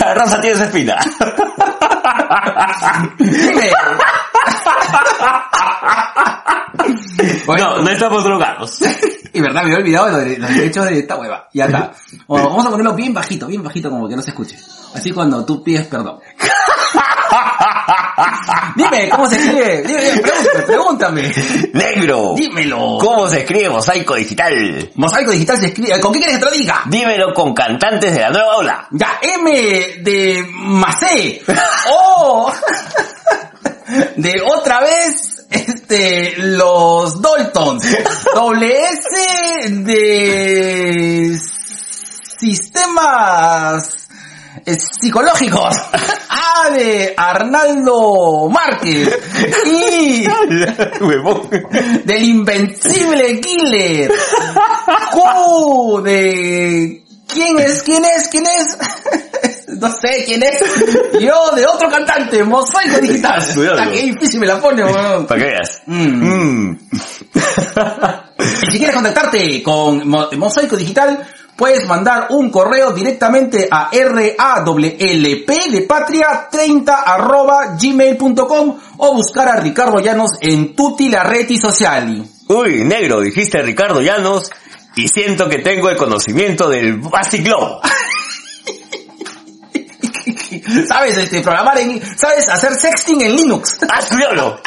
La 0.00 0.14
rosa 0.14 0.40
tiene 0.40 0.56
su 0.56 0.62
espina. 0.62 0.98
Dime. 3.18 3.70
No, 7.58 7.82
no 7.82 7.90
estamos 7.90 8.22
drogados. 8.24 8.78
Y 9.36 9.40
verdad, 9.42 9.62
me 9.64 9.74
había 9.74 9.78
olvidado 9.78 10.18
de- 10.18 10.38
los 10.38 10.48
derechos 10.48 10.86
de 10.86 10.98
esta 11.00 11.16
hueva. 11.16 11.48
Y 11.52 11.60
acá. 11.60 11.92
Bueno, 12.26 12.48
vamos 12.48 12.66
a 12.66 12.70
ponerlo 12.70 12.94
bien 12.94 13.12
bajito, 13.14 13.46
bien 13.46 13.62
bajito 13.62 13.90
como 13.90 14.08
que 14.08 14.16
no 14.16 14.22
se 14.22 14.30
escuche. 14.30 14.56
Así 14.94 15.12
cuando 15.12 15.44
tú 15.44 15.62
pides 15.62 15.86
perdón. 15.86 16.18
Dime, 18.76 19.08
¿cómo 19.10 19.28
se 19.28 19.36
escribe? 19.36 19.82
Dime, 19.82 20.00
dime, 20.02 20.22
pregúntame, 20.22 20.66
pregúntame. 20.66 21.32
Negro. 21.74 22.34
Dímelo. 22.36 22.98
¿Cómo 22.98 23.28
se 23.28 23.40
escribe 23.40 23.68
mosaico 23.70 24.14
digital? 24.14 24.90
Mosaico 24.94 25.30
digital 25.32 25.58
se 25.58 25.66
escribe. 25.66 26.00
¿Con 26.00 26.12
qué 26.12 26.18
quieres 26.20 26.38
que 26.38 26.44
te 26.44 26.50
lo 26.50 26.56
diga? 26.56 26.82
Dímelo 26.86 27.34
con 27.34 27.52
cantantes 27.54 28.14
de 28.14 28.20
la 28.20 28.30
nueva 28.30 28.56
ola. 28.56 28.88
Ya, 28.92 29.18
M 29.22 29.50
de 30.02 30.46
Macé. 30.50 31.42
O 31.90 32.52
de 34.16 34.42
otra 34.42 34.80
vez, 34.80 35.35
este, 35.50 36.34
los 36.38 37.20
Daltons. 37.20 37.84
Doble 38.34 38.72
S 38.90 39.70
de 39.70 41.38
sistemas 42.38 44.06
eh, 44.64 44.76
psicológicos. 45.00 45.76
A 46.28 46.70
de 46.70 47.14
Arnaldo 47.16 48.48
Márquez. 48.50 49.16
Y 49.64 50.26
del 52.04 52.24
invencible 52.24 53.40
killer. 53.40 54.12
Q 55.12 56.02
de 56.02 57.04
quién 57.28 57.58
es, 57.60 57.82
quién 57.82 58.04
es, 58.04 58.28
quién 58.28 58.44
es. 58.46 58.78
No 59.68 59.88
sé 59.90 60.24
quién 60.24 60.42
es. 60.42 60.60
Yo 61.20 61.50
de 61.54 61.66
otro 61.66 61.88
cantante, 61.88 62.42
Mosaico 62.44 62.98
Digital. 63.00 63.42
Ah, 63.78 63.88
qué 63.92 64.02
difícil 64.02 64.40
me 64.40 64.46
la 64.46 64.60
pone, 64.60 64.84
weón. 64.84 65.26
Para 65.26 65.40
que 65.40 65.46
veas. 65.46 65.82
Mm. 65.86 66.24
Mm. 66.72 66.78
Si 68.70 68.78
quieres 68.78 68.94
contactarte 68.94 69.62
con 69.62 70.06
Mo- 70.08 70.28
Mosaico 70.36 70.76
Digital, 70.76 71.26
puedes 71.56 71.86
mandar 71.86 72.26
un 72.30 72.50
correo 72.50 72.92
directamente 72.92 73.66
a 73.70 73.90
RAWLP 73.90 75.48
de 75.70 75.84
patria 75.88 76.48
30 76.50 76.94
arroba 76.94 77.76
gmail.com 77.80 78.78
o 78.98 79.14
buscar 79.14 79.48
a 79.48 79.56
Ricardo 79.56 79.98
Llanos 80.00 80.32
en 80.40 80.76
tutti 80.76 81.08
la 81.08 81.22
reti 81.24 81.56
sociali. 81.58 82.22
Uy, 82.48 82.84
negro, 82.84 83.20
dijiste 83.20 83.60
Ricardo 83.62 84.00
Llanos 84.00 84.50
y 84.94 85.08
siento 85.08 85.48
que 85.48 85.58
tengo 85.58 85.88
el 85.90 85.96
conocimiento 85.96 86.68
del 86.68 86.98
Basic 86.98 87.42
Glow. 87.44 87.80
¿Sabes 90.88 91.16
este, 91.16 91.42
programar 91.42 91.78
en, 91.78 92.00
sabes 92.16 92.48
hacer 92.48 92.74
sexting 92.74 93.22
en 93.22 93.36
Linux? 93.36 93.78
¡Hazlo! 93.88 94.60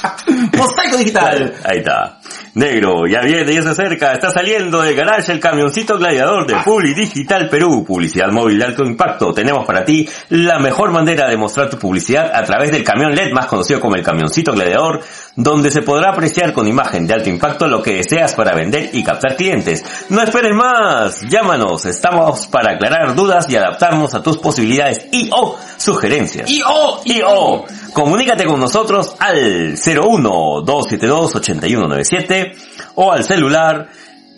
Mosaico 0.56 0.96
Digital. 0.96 1.54
Ahí 1.64 1.78
está. 1.78 2.18
Negro, 2.54 3.06
ya 3.06 3.20
viene, 3.20 3.54
ya 3.54 3.62
se 3.62 3.68
acerca, 3.70 4.12
está 4.12 4.30
saliendo 4.30 4.82
del 4.82 4.96
garage 4.96 5.30
el 5.30 5.38
camioncito 5.38 5.96
gladiador 5.98 6.46
de 6.46 6.56
Publi 6.64 6.94
Digital 6.94 7.48
Perú, 7.48 7.84
publicidad 7.84 8.28
móvil 8.32 8.58
de 8.58 8.64
alto 8.64 8.84
impacto. 8.84 9.32
Tenemos 9.32 9.64
para 9.64 9.84
ti 9.84 10.08
la 10.30 10.58
mejor 10.58 10.90
manera 10.90 11.28
de 11.28 11.36
mostrar 11.36 11.70
tu 11.70 11.78
publicidad 11.78 12.32
a 12.34 12.42
través 12.42 12.72
del 12.72 12.82
camión 12.82 13.14
LED, 13.14 13.32
más 13.32 13.46
conocido 13.46 13.80
como 13.80 13.94
el 13.94 14.02
camioncito 14.02 14.52
gladiador, 14.52 15.00
donde 15.36 15.70
se 15.70 15.82
podrá 15.82 16.10
apreciar 16.10 16.52
con 16.52 16.66
imagen 16.66 17.06
de 17.06 17.14
alto 17.14 17.30
impacto 17.30 17.68
lo 17.68 17.82
que 17.82 17.94
deseas 17.94 18.34
para 18.34 18.54
vender 18.54 18.90
y 18.92 19.04
captar 19.04 19.36
clientes. 19.36 19.84
No 20.08 20.20
esperes 20.20 20.54
más, 20.54 21.20
llámanos, 21.22 21.86
estamos 21.86 22.48
para 22.48 22.72
aclarar 22.72 23.14
dudas 23.14 23.48
y 23.48 23.56
adaptarnos 23.56 24.14
a 24.14 24.22
tus 24.22 24.38
posibilidades 24.38 25.06
y 25.12 25.30
o 25.32 25.56
sugerencias. 25.76 26.50
Y 26.50 26.62
oh, 26.66 27.00
Y 27.04 27.22
o 27.24 27.64
comunícate 27.92 28.46
con 28.46 28.60
nosotros 28.60 29.14
al 29.18 29.76
01-272-8197 29.76 32.54
o 32.96 33.12
al 33.12 33.24
celular 33.24 33.88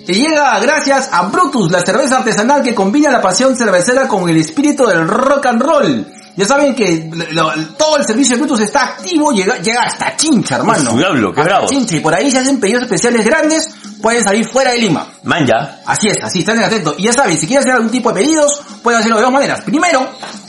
te 0.07 0.13
llega 0.13 0.59
gracias 0.61 1.09
a 1.13 1.23
Brutus, 1.29 1.71
la 1.71 1.81
cerveza 1.81 2.19
artesanal 2.19 2.63
que 2.63 2.75
combina 2.75 3.11
la 3.11 3.21
pasión 3.21 3.57
cervecera 3.57 4.07
con 4.07 4.29
el 4.29 4.37
espíritu 4.37 4.87
del 4.87 5.09
rock 5.09 5.47
and 5.47 5.63
roll. 5.63 6.07
Ya 6.39 6.47
saben 6.47 6.73
que 6.77 7.11
lo- 7.33 7.53
todo 7.77 7.97
el 7.97 8.05
servicio 8.07 8.37
de 8.37 8.43
Brutus 8.43 8.61
está 8.61 8.85
activo, 8.85 9.33
llega, 9.33 9.57
llega 9.59 9.83
hasta 9.83 10.15
Chincha, 10.17 10.55
hermano. 10.57 10.93
Su 10.93 10.97
diablo, 10.97 11.33
qué 11.35 11.41
Hasta 11.41 11.53
bravo. 11.53 11.67
Chincha, 11.69 11.97
y 11.97 12.01
por 12.01 12.15
ahí 12.15 12.31
se 12.31 12.39
hacen 12.39 12.61
pedidos 12.61 12.85
especiales 12.85 13.25
grandes, 13.25 13.69
pueden 14.01 14.23
salir 14.23 14.47
fuera 14.47 14.71
de 14.71 14.79
Lima. 14.79 15.09
Manja. 15.25 15.81
Así 15.85 16.07
es, 16.07 16.17
así, 16.23 16.39
están 16.41 16.63
atentos. 16.63 16.95
Y 16.97 17.03
ya 17.07 17.13
saben, 17.13 17.37
si 17.37 17.47
quieren 17.49 17.61
hacer 17.67 17.73
algún 17.73 17.91
tipo 17.91 18.13
de 18.13 18.21
pedidos, 18.23 18.63
pueden 18.85 19.01
hacerlo 19.01 19.17
de 19.17 19.23
dos 19.25 19.33
maneras. 19.33 19.63
Primero, 19.63 20.09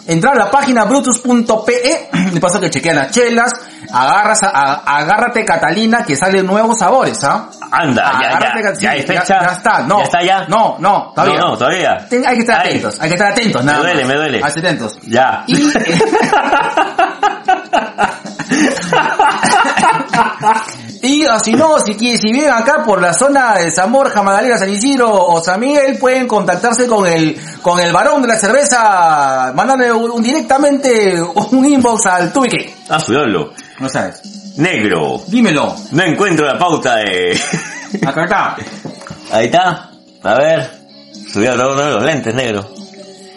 entrar 0.09 0.35
a 0.35 0.45
la 0.45 0.51
página 0.51 0.83
brutus.pe, 0.85 2.09
de 2.33 2.41
paso 2.41 2.59
que 2.59 2.69
chequean 2.69 2.95
las 2.97 3.11
chelas, 3.11 3.51
agarras, 3.93 4.43
a- 4.43 4.49
a- 4.49 4.97
agárrate 4.97 5.45
Catalina, 5.45 6.03
que 6.03 6.15
salen 6.15 6.45
nuevos 6.45 6.77
sabores, 6.79 7.23
¿ah? 7.23 7.49
Anda, 7.71 8.19
ya, 8.21 8.27
Agárrate, 8.37 8.63
ya, 8.63 8.73
ya 8.73 8.75
sí, 8.75 8.87
hay 8.87 9.01
fecha. 9.03 9.41
Ya, 9.41 9.51
está, 9.53 9.79
no. 9.83 9.97
¿Ya 9.99 10.03
está 10.03 10.23
ya? 10.23 10.45
No, 10.47 10.75
no, 10.79 11.11
todavía. 11.15 11.39
No, 11.39 11.47
no, 11.49 11.57
todavía. 11.57 12.05
Ten- 12.09 12.25
hay 12.27 12.35
que 12.35 12.41
estar 12.41 12.61
Ay. 12.61 12.67
atentos, 12.69 12.99
hay 12.99 13.09
que 13.09 13.15
estar 13.15 13.31
atentos, 13.31 13.63
nada 13.63 13.79
duele, 13.79 14.01
más. 14.01 14.07
me 14.09 14.15
duele. 14.15 14.37
Hay 14.37 14.43
que 14.43 14.47
estar 14.59 14.65
atentos. 14.65 14.99
Ya. 15.03 15.43
Y... 15.47 15.71
Y 21.01 21.25
o 21.25 21.39
si 21.39 21.53
no, 21.53 21.79
si, 21.79 21.93
si 22.17 22.31
viven 22.31 22.51
acá 22.51 22.83
por 22.85 23.01
la 23.01 23.13
zona 23.13 23.55
de 23.55 23.71
Zamorja, 23.71 24.21
Magdalena, 24.21 24.57
San 24.57 24.69
Isidro 24.69 25.09
o 25.11 25.41
San 25.41 25.59
Miguel, 25.59 25.97
pueden 25.97 26.27
contactarse 26.27 26.87
con 26.87 27.07
el, 27.07 27.39
con 27.61 27.79
el 27.79 27.93
varón 27.93 28.21
de 28.21 28.27
la 28.27 28.35
cerveza, 28.37 29.53
mandarle 29.55 29.93
un, 29.93 30.11
un- 30.11 30.21
directamente 30.21 31.21
un 31.51 31.65
inbox 31.65 32.05
al 32.07 32.33
tubique. 32.33 32.75
A 32.89 32.99
su 32.99 33.11
diablo. 33.13 33.53
No 33.79 33.87
sabes. 33.87 34.21
Negro. 34.57 35.21
Dímelo. 35.27 35.73
No 35.91 36.03
encuentro 36.03 36.45
la 36.45 36.57
pauta 36.59 36.97
de... 36.97 37.39
Acá 38.05 38.23
está. 38.25 38.55
Ahí 39.31 39.45
está. 39.45 39.91
A 40.23 40.33
ver. 40.35 40.69
Subió 41.31 41.53
uno 41.53 41.75
de 41.75 41.91
los 41.93 42.03
lentes, 42.03 42.35
negro. 42.35 42.69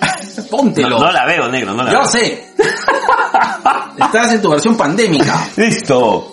Póntelo. 0.51 0.99
No, 0.99 1.05
no 1.05 1.13
la 1.13 1.25
veo, 1.27 1.49
negro, 1.49 1.75
no 1.75 1.85
la 1.85 1.93
Yo 1.93 1.99
veo. 2.01 2.09
sé. 2.09 2.45
Estás 3.99 4.33
en 4.33 4.43
tu 4.43 4.51
versión 4.51 4.77
pandémica. 4.77 5.47
Listo. 5.57 6.33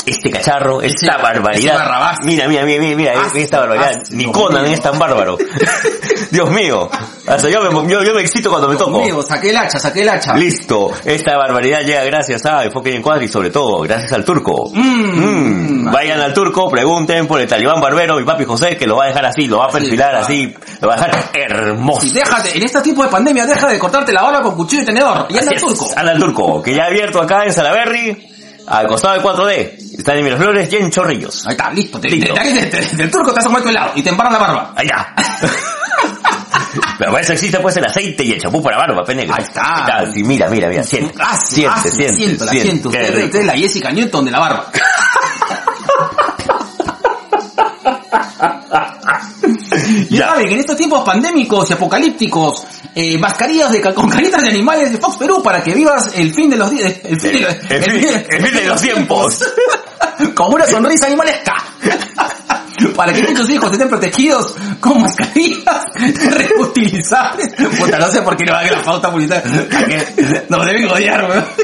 este 0.08 0.30
cacharro, 0.30 0.82
esta 0.82 1.18
barbaridad. 1.18 1.74
barrabás. 1.76 2.18
Mira, 2.24 2.48
mira, 2.48 2.64
mira, 2.64 2.80
mira, 2.82 2.96
mira, 2.96 3.12
esta 3.34 3.60
barbaridad. 3.60 3.92
ah, 3.96 4.02
Ni 4.10 4.24
Dios 4.24 4.36
Conan 4.36 4.64
mío. 4.64 4.72
es 4.72 4.80
tan 4.80 4.98
bárbaro. 4.98 5.36
Dios 6.30 6.50
mío. 6.50 6.88
Hasta 7.26 7.48
yo 7.48 7.60
me, 7.62 7.90
yo, 7.92 8.02
yo 8.02 8.14
me 8.14 8.22
excito 8.22 8.50
cuando 8.50 8.68
me 8.68 8.76
toco. 8.76 8.92
Conmigo, 8.92 9.22
saqué 9.22 9.50
el 9.50 9.56
hacha, 9.56 9.78
saqué 9.78 10.02
el 10.02 10.08
hacha. 10.08 10.34
Listo. 10.34 10.90
Esta 11.04 11.36
barbaridad 11.36 11.80
llega 11.82 12.04
gracias 12.04 12.44
a 12.46 12.64
Enfoque 12.64 12.90
y 12.90 12.96
Encuadre 12.96 13.26
y 13.26 13.28
sobre 13.28 13.50
todo 13.50 13.80
gracias 13.82 14.12
al 14.12 14.24
turco. 14.24 14.70
Mm. 14.72 15.84
Mm. 15.84 15.92
Vayan 15.92 16.20
al 16.20 16.32
turco, 16.32 16.68
pregunten 16.70 17.26
por 17.26 17.40
el 17.40 17.46
talibán 17.48 17.80
barbero 17.80 18.18
y 18.20 18.24
papi 18.24 18.44
José 18.44 18.76
que 18.76 18.86
lo 18.86 18.96
va 18.96 19.04
a 19.04 19.08
dejar 19.08 19.26
así, 19.26 19.46
lo 19.46 19.58
va 19.58 19.66
a 19.66 19.68
perfilar 19.68 20.14
así, 20.16 20.54
lo 20.80 20.88
va 20.88 20.94
a 20.94 20.96
dejar 20.96 21.30
hermoso. 21.34 22.06
Y 22.06 22.10
déjate, 22.12 22.56
en 22.56 22.62
este 22.62 22.80
tipo 22.82 23.02
de 23.02 23.08
pandemia, 23.08 23.46
deja 23.46 23.68
de 23.68 23.78
cortarte 23.78 24.12
la 24.12 24.22
barba 24.22 24.42
con 24.42 24.54
cuchillo 24.56 24.82
y 24.82 24.86
tenedor. 24.86 25.26
Y 25.28 25.36
anda 25.38 25.50
al 25.50 25.56
es, 25.56 25.62
turco. 25.62 25.86
Anda 25.96 26.12
al 26.12 26.18
turco, 26.18 26.62
que 26.62 26.74
ya 26.74 26.84
ha 26.84 26.86
abierto 26.86 27.20
acá 27.20 27.44
en 27.44 27.52
Salaberry, 27.52 28.16
al 28.68 28.86
costado 28.86 29.14
del 29.14 29.22
4D. 29.22 29.98
Está 29.98 30.14
en 30.14 30.24
Miraflores 30.24 30.72
y 30.72 30.76
en 30.76 30.90
Chorrillos. 30.90 31.46
Ahí 31.46 31.52
está, 31.52 31.70
listo. 31.72 32.00
Te, 32.00 32.08
Listo. 32.08 32.34
te- 32.34 32.96
del 32.96 33.10
turco 33.10 33.32
te 33.32 33.40
hace 33.40 33.48
un 33.48 33.62
tu 33.62 33.68
helado 33.68 33.92
y 33.96 34.02
te 34.02 34.10
embarran 34.10 34.32
la 34.34 34.38
barba. 34.38 34.72
Allá. 34.76 35.14
Pero 36.98 37.10
para 37.12 37.22
eso 37.22 37.32
existe 37.32 37.58
pues 37.60 37.76
el 37.76 37.84
aceite 37.86 38.24
y 38.24 38.32
el 38.32 38.40
champú 38.40 38.62
para 38.62 38.76
barba, 38.76 39.02
penegro. 39.04 39.34
Ahí 39.34 39.44
está. 39.44 40.04
Sí, 40.12 40.22
mira, 40.22 40.48
mira, 40.48 40.68
mira, 40.68 40.82
siente. 40.82 41.14
Ah, 41.20 41.36
siente, 41.36 41.72
ah, 41.74 41.82
la 41.84 41.90
siente, 41.90 42.14
siento, 42.16 42.44
la 42.44 42.50
siente. 42.52 42.70
siento. 42.70 42.88
Usted 42.90 43.40
es 43.40 43.46
la 43.46 43.52
Jessica 43.54 43.90
Newton 43.90 44.24
de 44.24 44.30
la 44.30 44.38
barba. 44.40 44.66
Ya, 50.10 50.18
Ya. 50.18 50.26
saben, 50.28 50.48
en 50.52 50.60
estos 50.60 50.76
tiempos 50.76 51.04
pandémicos 51.04 51.70
y 51.70 51.72
apocalípticos, 51.74 52.64
eh, 52.94 53.18
mascarillas 53.18 53.70
de, 53.72 53.80
con 53.94 54.08
caritas 54.08 54.42
de 54.42 54.48
animales 54.48 54.92
de 54.92 54.98
Fox 54.98 55.16
Perú 55.16 55.42
para 55.42 55.62
que 55.62 55.74
vivas 55.74 56.12
el 56.14 56.32
fin 56.34 56.50
de 56.50 56.56
los 56.56 56.70
días, 56.70 56.94
el 57.04 57.20
fin 57.20 57.32
de, 57.32 57.40
los- 57.40 57.54
El 57.70 57.82
fin- 57.84 58.24
el 58.30 58.42
fin 58.46 58.54
de 58.54 58.66
los 58.66 58.80
tiempos. 58.82 59.44
con 60.34 60.52
una 60.54 60.66
sonrisa 60.66 61.06
animalesca. 61.06 61.54
Para 62.96 63.12
que 63.12 63.34
tus 63.34 63.50
hijos 63.50 63.72
estén 63.72 63.88
protegidos 63.88 64.54
con 64.80 65.00
mascarillas 65.00 65.84
reutilizables. 66.30 67.54
Puta, 67.78 67.98
no 67.98 68.08
sé 68.08 68.22
por 68.22 68.36
qué 68.36 68.44
no 68.44 68.54
hagan 68.54 68.72
la 68.72 68.82
pauta 68.82 69.10
publicitaria. 69.10 70.14
Nos 70.48 70.66
deben 70.66 70.88
odiar, 70.88 71.28
weón. 71.28 71.44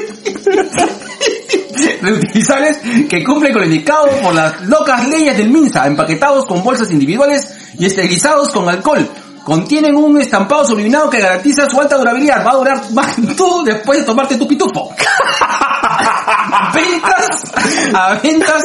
Reutilizables 2.01 2.79
que 3.09 3.23
cumplen 3.23 3.53
con 3.53 3.61
lo 3.61 3.67
indicado 3.67 4.07
por 4.21 4.33
las 4.33 4.61
locas 4.61 5.07
leyes 5.09 5.37
del 5.37 5.49
MINSA, 5.49 5.87
empaquetados 5.87 6.45
con 6.45 6.63
bolsas 6.63 6.91
individuales 6.91 7.53
y 7.77 7.85
esterilizados 7.85 8.49
con 8.49 8.67
alcohol. 8.69 9.07
Contienen 9.45 9.95
un 9.95 10.19
estampado 10.19 10.65
subliminado 10.65 11.07
que 11.07 11.19
garantiza 11.19 11.69
su 11.69 11.79
alta 11.79 11.97
durabilidad. 11.97 12.43
Va 12.43 12.49
a 12.49 12.55
durar 12.55 12.91
más 12.93 13.13
que 13.13 13.21
tú 13.35 13.63
después 13.63 13.99
de 13.99 14.05
tomarte 14.05 14.37
tu 14.37 14.47
pitufo. 14.47 14.89
ventas 16.73 17.53
a 17.93 18.15
ventas 18.15 18.63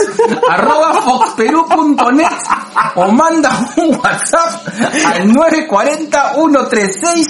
arroba 0.49 0.95
foxperú.net 0.95 2.33
o 2.95 3.13
manda 3.13 3.51
un 3.77 3.95
WhatsApp 3.97 4.67
al 5.05 5.31
940 5.31 6.35
136 6.35 7.27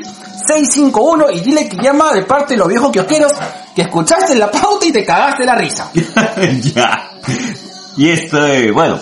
651 0.47 1.31
y 1.33 1.41
dile 1.41 1.69
que 1.69 1.77
llama 1.83 2.13
de 2.13 2.23
parte 2.23 2.55
de 2.55 2.59
los 2.59 2.69
viejos 2.69 2.93
kiosqueros 2.93 3.33
que 3.75 3.83
escuchaste 3.83 4.37
la 4.37 4.49
pauta 4.49 4.87
y 4.87 4.93
te 4.93 5.05
cagaste 5.05 5.45
la 5.45 5.57
risa. 5.57 5.91
ya. 6.75 7.11
Y 7.97 8.11
esto, 8.11 8.39
bueno, 8.73 9.01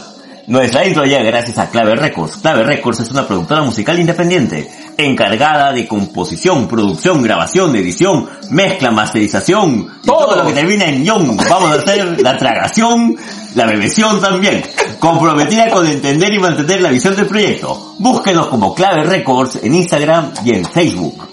nuestra 0.48 0.86
intro 0.86 1.04
ya 1.04 1.22
gracias 1.22 1.58
a 1.58 1.68
Clave 1.68 1.94
Records. 1.94 2.38
Clave 2.38 2.64
Records 2.64 3.00
es 3.00 3.10
una 3.10 3.26
productora 3.26 3.62
musical 3.62 3.98
independiente, 3.98 4.70
encargada 4.96 5.72
de 5.72 5.86
composición, 5.86 6.66
producción, 6.66 7.22
grabación, 7.22 7.76
edición, 7.76 8.28
mezcla, 8.50 8.90
masterización, 8.90 9.98
y 10.02 10.06
Todo. 10.06 10.36
lo 10.36 10.46
que 10.46 10.54
termina 10.54 10.86
en 10.86 11.04
ñón. 11.04 11.36
Vamos 11.36 11.70
a 11.70 11.74
hacer 11.74 12.20
la 12.22 12.36
tragación, 12.36 13.16
la 13.54 13.66
bebeción 13.66 14.20
también. 14.20 14.62
Comprometida 14.98 15.68
con 15.70 15.86
entender 15.86 16.32
y 16.32 16.38
mantener 16.38 16.80
la 16.80 16.90
visión 16.90 17.14
del 17.14 17.26
proyecto. 17.26 17.94
Búsquenos 17.98 18.48
como 18.48 18.74
Clave 18.74 19.04
Records 19.04 19.60
en 19.62 19.74
Instagram 19.74 20.32
y 20.44 20.54
en 20.54 20.64
Facebook. 20.64 21.28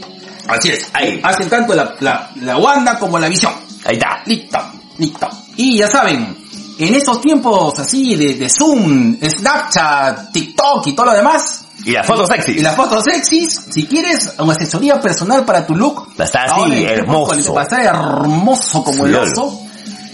Así 0.47 0.69
es. 0.69 0.89
Ahí. 0.93 1.19
Hacen 1.23 1.49
tanto 1.49 1.73
la, 1.73 1.95
la, 2.01 2.29
la 2.41 2.57
Wanda 2.57 2.99
como 2.99 3.17
la 3.17 3.29
visión. 3.29 3.53
Ahí 3.85 3.95
está. 3.95 4.21
Listo, 4.25 4.59
listo. 4.97 5.29
Y 5.55 5.77
ya 5.77 5.87
saben, 5.87 6.44
en 6.77 6.93
estos 6.95 7.21
tiempos 7.21 7.77
así 7.79 8.15
de, 8.15 8.33
de 8.35 8.49
Zoom, 8.49 9.17
Snapchat, 9.21 10.31
TikTok 10.31 10.87
y 10.87 10.93
todo 10.93 11.07
lo 11.07 11.13
demás, 11.13 11.65
Y 11.85 11.91
las 11.91 12.05
fotos 12.05 12.27
sexy. 12.27 12.51
y 12.53 12.59
las 12.59 12.75
fotos 12.75 13.03
sexys, 13.03 13.65
si 13.71 13.85
quieres 13.85 14.33
una 14.39 14.53
asesoría 14.53 14.99
personal 14.99 15.45
para 15.45 15.65
tu 15.65 15.75
look, 15.75 16.07
Va 16.19 16.23
a 16.23 16.25
estar 16.25 16.45
así, 16.45 16.53
ahora 16.59 16.75
tiempos 16.75 16.99
hermoso. 16.99 17.53
Va 17.53 17.61
a 17.61 17.63
estar 17.63 17.85
hermoso 17.85 18.83
como 18.83 19.05
el 19.05 19.15
oso. 19.15 19.61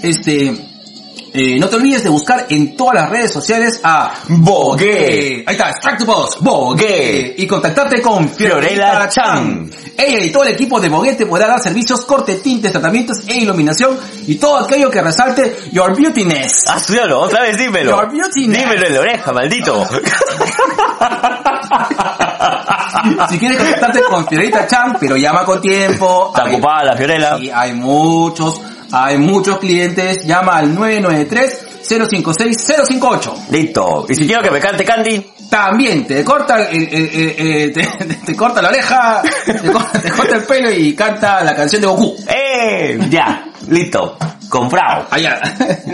Este, 0.02 0.71
eh, 1.34 1.58
no 1.60 1.70
te 1.70 1.78
olvides 1.78 2.04
de 2.04 2.10
buscar 2.10 2.48
en 2.50 2.76
todas 2.76 2.96
las 2.96 3.10
redes 3.10 3.32
sociales 3.32 3.80
a 3.84 4.14
Bogué. 4.28 5.44
Ahí 5.48 5.56
está, 5.56 5.72
Strike 5.72 6.00
to 6.00 6.06
Post, 6.06 6.40
Bogué. 6.42 7.36
Y 7.38 7.48
contactarte 7.48 8.02
con 8.02 8.30
Fiorella 8.30 9.08
Chan. 9.08 9.72
Ella 9.98 10.26
y 10.26 10.32
todo 10.32 10.44
el 10.44 10.50
equipo 10.54 10.80
de 10.80 10.90
Bogué 10.90 11.14
te 11.14 11.26
podrá 11.26 11.48
dar 11.48 11.62
servicios, 11.62 12.02
corte, 12.06 12.36
tintes, 12.36 12.72
tratamientos 12.72 13.20
e 13.28 13.38
iluminación 13.38 13.98
y 14.28 14.36
todo 14.36 14.58
aquello 14.58 14.90
que 14.90 15.02
resalte 15.02 15.56
your 15.72 15.96
beautiness. 15.96 16.66
Ah, 16.68 16.78
estudialo, 16.78 17.22
otra 17.22 17.44
vez 17.44 17.58
dímelo. 17.58 17.92
Your 17.92 18.12
beautiness. 18.12 18.58
Dímelo 18.60 18.88
en 18.88 18.94
la 18.94 19.00
oreja, 19.00 19.32
maldito. 19.32 19.88
Si 23.30 23.40
quieres 23.40 23.58
contactarte 23.58 24.02
con 24.04 24.28
Fiorella 24.28 24.68
Chan, 24.68 24.98
pero 25.00 25.16
llama 25.16 25.44
con 25.46 25.62
tiempo. 25.62 26.32
Está 26.36 26.50
ocupada 26.50 26.84
la 26.84 26.98
Fiorella. 26.98 27.38
Sí, 27.38 27.50
hay 27.54 27.74
muchos, 27.74 28.62
hay 28.92 29.18
muchos 29.18 29.58
clientes. 29.60 30.26
Llama 30.26 30.58
al 30.58 30.76
993-056-058. 30.78 33.34
Listo. 33.50 34.06
Y 34.10 34.16
si 34.16 34.28
quiero 34.28 34.42
que 34.44 34.52
me 34.52 34.60
cante 34.60 34.84
Candy, 34.84 35.26
También 35.50 36.06
te 36.08 36.24
corta, 36.24 36.70
el- 36.70 36.88
el- 36.94 37.10
el- 37.14 37.36
el- 37.40 37.74
te, 37.74 37.86
te 38.26 38.36
corta 38.38 38.62
la 38.62 38.70
oreja, 38.70 39.22
te 39.46 39.70
corta, 39.70 40.00
te 40.00 40.10
corta 40.10 40.36
el 40.38 40.44
pelo 40.44 40.72
y 40.72 40.96
canta 40.96 41.44
la 41.44 41.54
canción 41.54 41.82
de 41.82 41.88
Goku. 41.90 42.16
¡eh! 42.26 42.98
Ya, 43.10 43.44
listo. 43.68 44.18
Comprado. 44.48 45.08
Allá. 45.12 45.42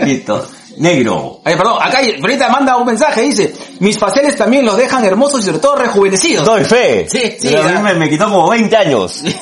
Listo. 0.04 0.46
Negro. 0.76 1.40
Ay, 1.44 1.56
perdón, 1.56 1.76
acá 1.82 1.98
ahorita 2.20 2.48
manda 2.50 2.76
un 2.76 2.86
mensaje, 2.86 3.22
dice, 3.22 3.52
mis 3.80 3.98
faciales 3.98 4.36
también 4.36 4.64
los 4.64 4.76
dejan 4.76 5.04
hermosos 5.04 5.40
y 5.40 5.42
sobre 5.46 5.58
todo 5.58 5.74
rejuvenecidos. 5.74 6.46
Doy 6.46 6.62
fe. 6.62 7.08
Sí, 7.10 7.18
sí, 7.40 7.48
Pero 7.50 7.64
a 7.64 7.68
mí 7.72 7.82
me, 7.82 7.94
me 7.94 8.08
quitó 8.08 8.26
como 8.26 8.48
20 8.50 8.76
años. 8.76 9.24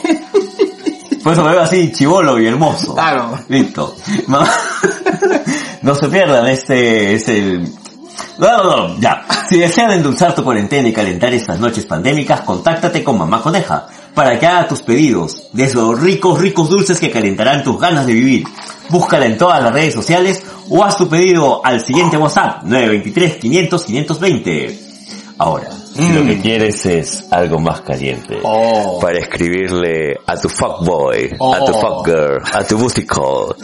Por 1.27 1.33
eso 1.33 1.43
me 1.43 1.51
veo 1.51 1.63
así 1.63 1.91
chivolo 1.91 2.39
y 2.39 2.47
hermoso. 2.47 2.95
Claro. 2.95 3.37
Listo. 3.49 3.97
No, 4.29 4.45
no 5.83 5.95
se 5.97 6.07
pierdan, 6.07 6.47
este 6.47 7.15
es 7.15 7.29
el... 7.29 7.69
No, 8.39 8.57
no, 8.57 8.63
no, 8.63 9.01
ya. 9.01 9.27
Si 9.49 9.59
desean 9.59 9.91
endulzar 9.91 10.37
tu 10.37 10.45
cuarentena 10.45 10.89
y 10.89 10.93
calentar 10.93 11.35
estas 11.35 11.59
noches 11.59 11.85
pandémicas, 11.85 12.43
contáctate 12.43 13.03
con 13.03 13.19
Mamá 13.19 13.43
Coneja 13.43 13.89
para 14.15 14.39
que 14.39 14.47
haga 14.47 14.69
tus 14.69 14.83
pedidos 14.83 15.49
de 15.53 15.65
esos 15.65 16.01
ricos, 16.01 16.39
ricos 16.39 16.71
dulces 16.71 17.01
que 17.01 17.11
calentarán 17.11 17.65
tus 17.65 17.81
ganas 17.81 18.07
de 18.07 18.13
vivir. 18.13 18.45
Búscala 18.89 19.27
en 19.27 19.37
todas 19.37 19.61
las 19.61 19.73
redes 19.73 19.95
sociales 19.95 20.45
o 20.69 20.85
haz 20.85 20.97
tu 20.97 21.09
pedido 21.09 21.61
al 21.67 21.85
siguiente 21.85 22.17
WhatsApp 22.17 22.63
923 22.63 23.39
500 23.39 23.85
520. 23.85 24.86
Ahora, 25.39 25.69
si 25.71 26.09
lo 26.15 26.25
que 26.25 26.41
quieres 26.41 26.87
es 26.87 27.25
algo 27.31 27.59
más 27.59 27.83
caliente, 27.83 28.39
Oh. 28.43 28.99
para 29.01 29.19
escribirle 29.19 30.17
a 30.27 30.35
tu 30.37 30.49
fuckboy, 30.49 31.33
a 31.33 31.37
Oh. 31.39 31.65
tu 31.67 31.73
fuckgirl, 31.79 32.43
a 32.55 32.65
tu 32.65 32.79
booty 32.79 33.05
call, 33.05 33.55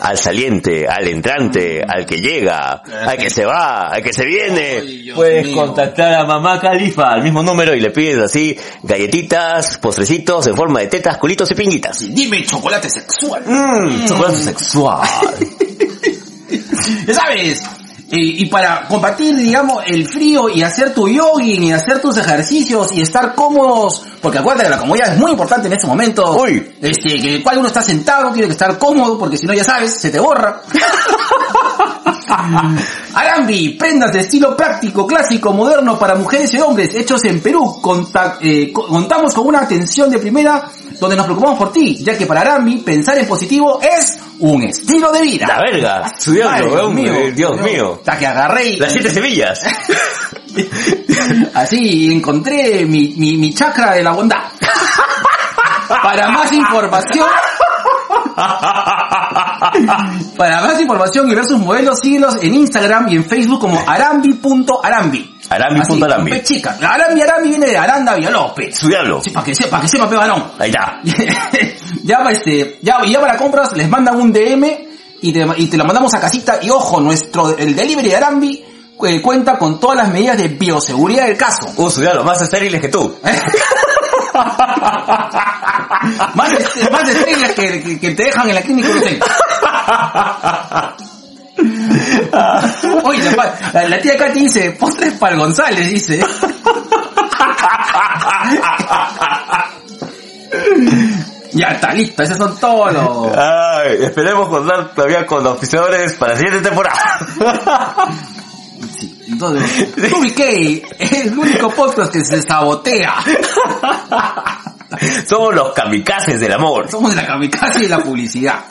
al 0.00 0.18
saliente, 0.18 0.86
al 0.86 1.08
entrante, 1.08 1.82
al 1.82 2.04
que 2.04 2.16
llega, 2.20 2.82
al 3.06 3.16
que 3.16 3.30
se 3.30 3.46
va, 3.46 3.88
al 3.88 4.02
que 4.02 4.12
se 4.12 4.26
viene, 4.26 4.82
puedes 5.14 5.46
mío. 5.46 5.56
contactar 5.56 6.14
a 6.14 6.24
Mamá 6.26 6.60
Califa 6.60 7.10
al 7.12 7.22
mismo 7.22 7.42
número 7.42 7.74
y 7.74 7.80
le 7.80 7.90
pides 7.90 8.18
así 8.18 8.54
galletitas, 8.82 9.78
postrecitos 9.78 10.46
en 10.46 10.54
forma 10.56 10.80
de 10.80 10.88
tetas, 10.88 11.16
culitos 11.16 11.50
y 11.50 11.54
pinguitas. 11.54 12.00
Dime 12.14 12.44
chocolate 12.44 12.90
sexual. 12.90 13.42
Mmm, 13.46 14.06
chocolate 14.06 14.36
sexual. 14.42 15.08
Ya 17.06 17.14
sabes. 17.14 17.62
Eh, 18.14 18.42
y 18.42 18.46
para 18.46 18.86
combatir, 18.86 19.34
digamos, 19.36 19.82
el 19.86 20.06
frío 20.08 20.48
y 20.48 20.62
hacer 20.62 20.94
tu 20.94 21.02
jogging 21.08 21.64
y 21.64 21.72
hacer 21.72 22.00
tus 22.00 22.16
ejercicios 22.16 22.92
y 22.92 23.00
estar 23.00 23.34
cómodos, 23.34 24.02
porque 24.20 24.38
acuérdate 24.38 24.64
que 24.66 24.70
la 24.70 24.78
comodidad 24.78 25.12
es 25.14 25.18
muy 25.20 25.32
importante 25.32 25.66
en 25.66 25.72
estos 25.74 25.88
momentos. 25.88 26.36
Uy. 26.40 26.70
Este, 26.80 27.18
que 27.20 27.42
cual 27.42 27.58
uno 27.58 27.68
está 27.68 27.82
sentado, 27.82 28.30
tiene 28.32 28.46
que 28.48 28.52
estar 28.52 28.78
cómodo, 28.78 29.18
porque 29.18 29.36
si 29.36 29.46
no 29.46 29.54
ya 29.54 29.64
sabes, 29.64 30.00
se 30.00 30.10
te 30.10 30.20
borra. 30.20 30.62
Arambi, 33.14 33.70
prendas 33.70 34.12
de 34.12 34.20
estilo 34.20 34.56
práctico, 34.56 35.06
clásico, 35.06 35.52
moderno 35.52 35.98
para 35.98 36.14
mujeres 36.16 36.52
y 36.54 36.58
hombres, 36.58 36.94
hechos 36.94 37.22
en 37.24 37.40
Perú. 37.40 37.78
Conta- 37.80 38.38
eh, 38.40 38.72
co- 38.72 38.86
contamos 38.86 39.34
con 39.34 39.46
una 39.46 39.60
atención 39.60 40.10
de 40.10 40.18
primera 40.18 40.68
donde 41.00 41.16
nos 41.16 41.26
preocupamos 41.26 41.58
por 41.58 41.72
ti, 41.72 41.96
ya 42.02 42.16
que 42.16 42.26
para 42.26 42.42
Arambi 42.42 42.78
pensar 42.78 43.18
en 43.18 43.26
positivo 43.26 43.80
es 43.80 44.18
un 44.38 44.62
estilo 44.62 45.10
de 45.12 45.22
vida. 45.22 45.46
La 45.46 45.60
verga, 45.60 46.06
estudiando, 46.06 46.74
weón, 46.74 46.98
eh, 46.98 47.32
Dios 47.32 47.60
mío. 47.60 47.96
Hasta 47.98 48.18
que 48.18 48.26
agarré 48.26 48.76
Las 48.76 48.92
siete 48.92 49.10
semillas. 49.10 49.60
así 51.54 52.12
encontré 52.12 52.84
mi, 52.86 53.14
mi, 53.16 53.36
mi 53.36 53.54
chakra 53.54 53.94
de 53.94 54.02
la 54.02 54.12
bondad. 54.12 54.38
Para 55.88 56.30
más 56.30 56.50
información, 56.50 57.28
para 60.36 60.62
más 60.62 60.80
información 60.80 61.30
y 61.30 61.34
ver 61.34 61.44
sus 61.44 61.58
modelos, 61.58 61.98
síguelos 62.00 62.42
en 62.42 62.54
Instagram 62.54 63.08
y 63.08 63.16
en 63.16 63.24
Facebook 63.24 63.60
como 63.60 63.78
arambi.arambi. 63.86 65.33
Arambi.arambi. 65.48 66.00
Así, 66.00 66.00
con 66.00 66.24
P 66.24 66.42
chica. 66.42 66.78
Arambi 66.80 67.20
Arambi 67.20 67.48
viene 67.50 67.66
de 67.66 67.76
Aranda 67.76 68.14
Villalobos. 68.14 68.58
Estudiarlo. 68.58 69.22
Sí, 69.22 69.30
para 69.30 69.44
que 69.44 69.54
sepa, 69.54 69.70
para 69.70 69.82
que 69.82 69.88
sepa, 69.88 70.08
pe 70.08 70.16
varón. 70.16 70.52
Ahí 70.58 70.70
está. 70.70 71.00
ya, 72.02 72.24
este, 72.30 72.78
ya, 72.82 73.04
ya 73.04 73.20
para 73.20 73.36
compras 73.36 73.76
les 73.76 73.88
mandan 73.88 74.16
un 74.20 74.32
DM 74.32 74.64
y 75.22 75.32
te, 75.32 75.46
y 75.56 75.66
te 75.66 75.76
lo 75.76 75.84
mandamos 75.84 76.14
a 76.14 76.20
casita 76.20 76.58
y 76.62 76.70
ojo, 76.70 77.00
nuestro, 77.00 77.56
el 77.56 77.74
delivery 77.74 78.08
de 78.08 78.16
Arambi 78.16 78.64
eh, 79.02 79.20
cuenta 79.20 79.58
con 79.58 79.80
todas 79.80 79.96
las 79.96 80.08
medidas 80.08 80.38
de 80.38 80.48
bioseguridad 80.48 81.26
del 81.26 81.36
caso. 81.36 81.72
Uh, 81.76 81.88
estudiarlo, 81.88 82.24
más 82.24 82.40
estériles 82.40 82.80
que 82.80 82.88
tú. 82.88 83.16
más, 86.34 86.52
más 86.90 87.08
estrellas 87.08 87.52
que, 87.54 87.82
que, 87.82 88.00
que 88.00 88.10
te 88.12 88.24
dejan 88.24 88.48
en 88.48 88.54
la 88.54 88.62
clínica 88.62 88.88
Urusei. 88.88 89.20
Oye, 93.04 93.22
la, 93.30 93.36
pa- 93.36 93.54
la, 93.72 93.88
la 93.88 94.00
tía 94.00 94.16
Katy 94.16 94.40
dice, 94.40 94.72
postres 94.72 95.14
para 95.14 95.36
González, 95.36 95.88
dice. 95.88 96.20
ya 101.52 101.68
está, 101.68 101.92
listo, 101.92 102.22
esos 102.22 102.36
son 102.36 102.58
todos 102.58 102.92
los... 102.92 103.36
Ay, 103.36 103.98
esperemos 104.02 104.48
contar 104.48 104.92
todavía 104.94 105.26
con 105.26 105.44
los 105.44 105.56
oficiadores 105.56 106.14
para 106.14 106.32
la 106.32 106.38
siguiente 106.38 106.68
temporada. 106.68 106.98
Entonces, 109.28 109.96
2BK 109.96 110.86
es 110.98 111.12
el 111.12 111.38
único 111.38 111.70
podcast 111.70 112.12
que 112.12 112.24
se 112.24 112.42
sabotea. 112.42 113.14
Somos 115.26 115.54
los 115.54 115.72
kamikazes 115.72 116.40
del 116.40 116.52
amor. 116.52 116.90
Somos 116.90 117.14
de 117.14 117.22
la 117.22 117.26
kamikaze 117.26 117.84
y 117.84 117.88
la 117.88 117.98
publicidad. 118.00 118.64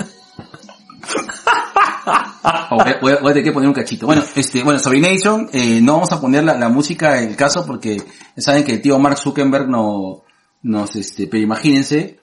Voy, 3.01 3.11
a- 3.13 3.17
voy 3.21 3.31
a 3.31 3.33
tener 3.33 3.43
que 3.43 3.51
poner 3.51 3.67
un 3.69 3.73
cachito. 3.75 4.05
Bueno, 4.05 4.23
este, 4.35 4.63
bueno, 4.63 4.79
sobre 4.79 4.99
Nation, 4.99 5.49
eh, 5.53 5.79
no 5.81 5.93
vamos 5.93 6.11
a 6.11 6.19
poner 6.19 6.43
la, 6.43 6.55
la 6.55 6.69
música 6.69 7.21
en 7.21 7.29
el 7.29 7.35
caso 7.35 7.65
porque 7.65 8.01
saben 8.37 8.63
que 8.63 8.73
el 8.73 8.81
tío 8.81 8.97
Mark 8.99 9.17
Zuckerberg 9.17 9.67
no, 9.69 10.23
nos, 10.63 10.95
este, 10.95 11.27
pero 11.27 11.43
imagínense, 11.43 12.19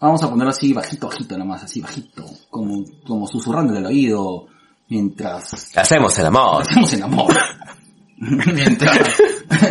vamos 0.00 0.22
a 0.22 0.30
ponerlo 0.30 0.50
así 0.50 0.72
bajito, 0.72 1.08
bajito 1.08 1.36
nomás, 1.38 1.62
así 1.64 1.80
bajito, 1.80 2.24
como, 2.50 2.84
como 3.06 3.26
susurrándole 3.26 3.78
al 3.78 3.86
oído, 3.86 4.46
mientras 4.88 5.76
Hacemos 5.76 6.18
el 6.18 6.26
amor. 6.26 6.62
hacemos 6.62 6.92
el 6.92 7.02
amor. 7.02 7.34
mientras, 8.16 8.98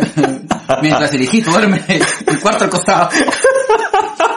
mientras 0.82 1.14
el 1.14 1.22
hijito 1.22 1.50
duerme 1.50 1.82
el 1.88 2.40
cuarto 2.40 2.64
al 2.64 2.70
costado. 2.70 3.08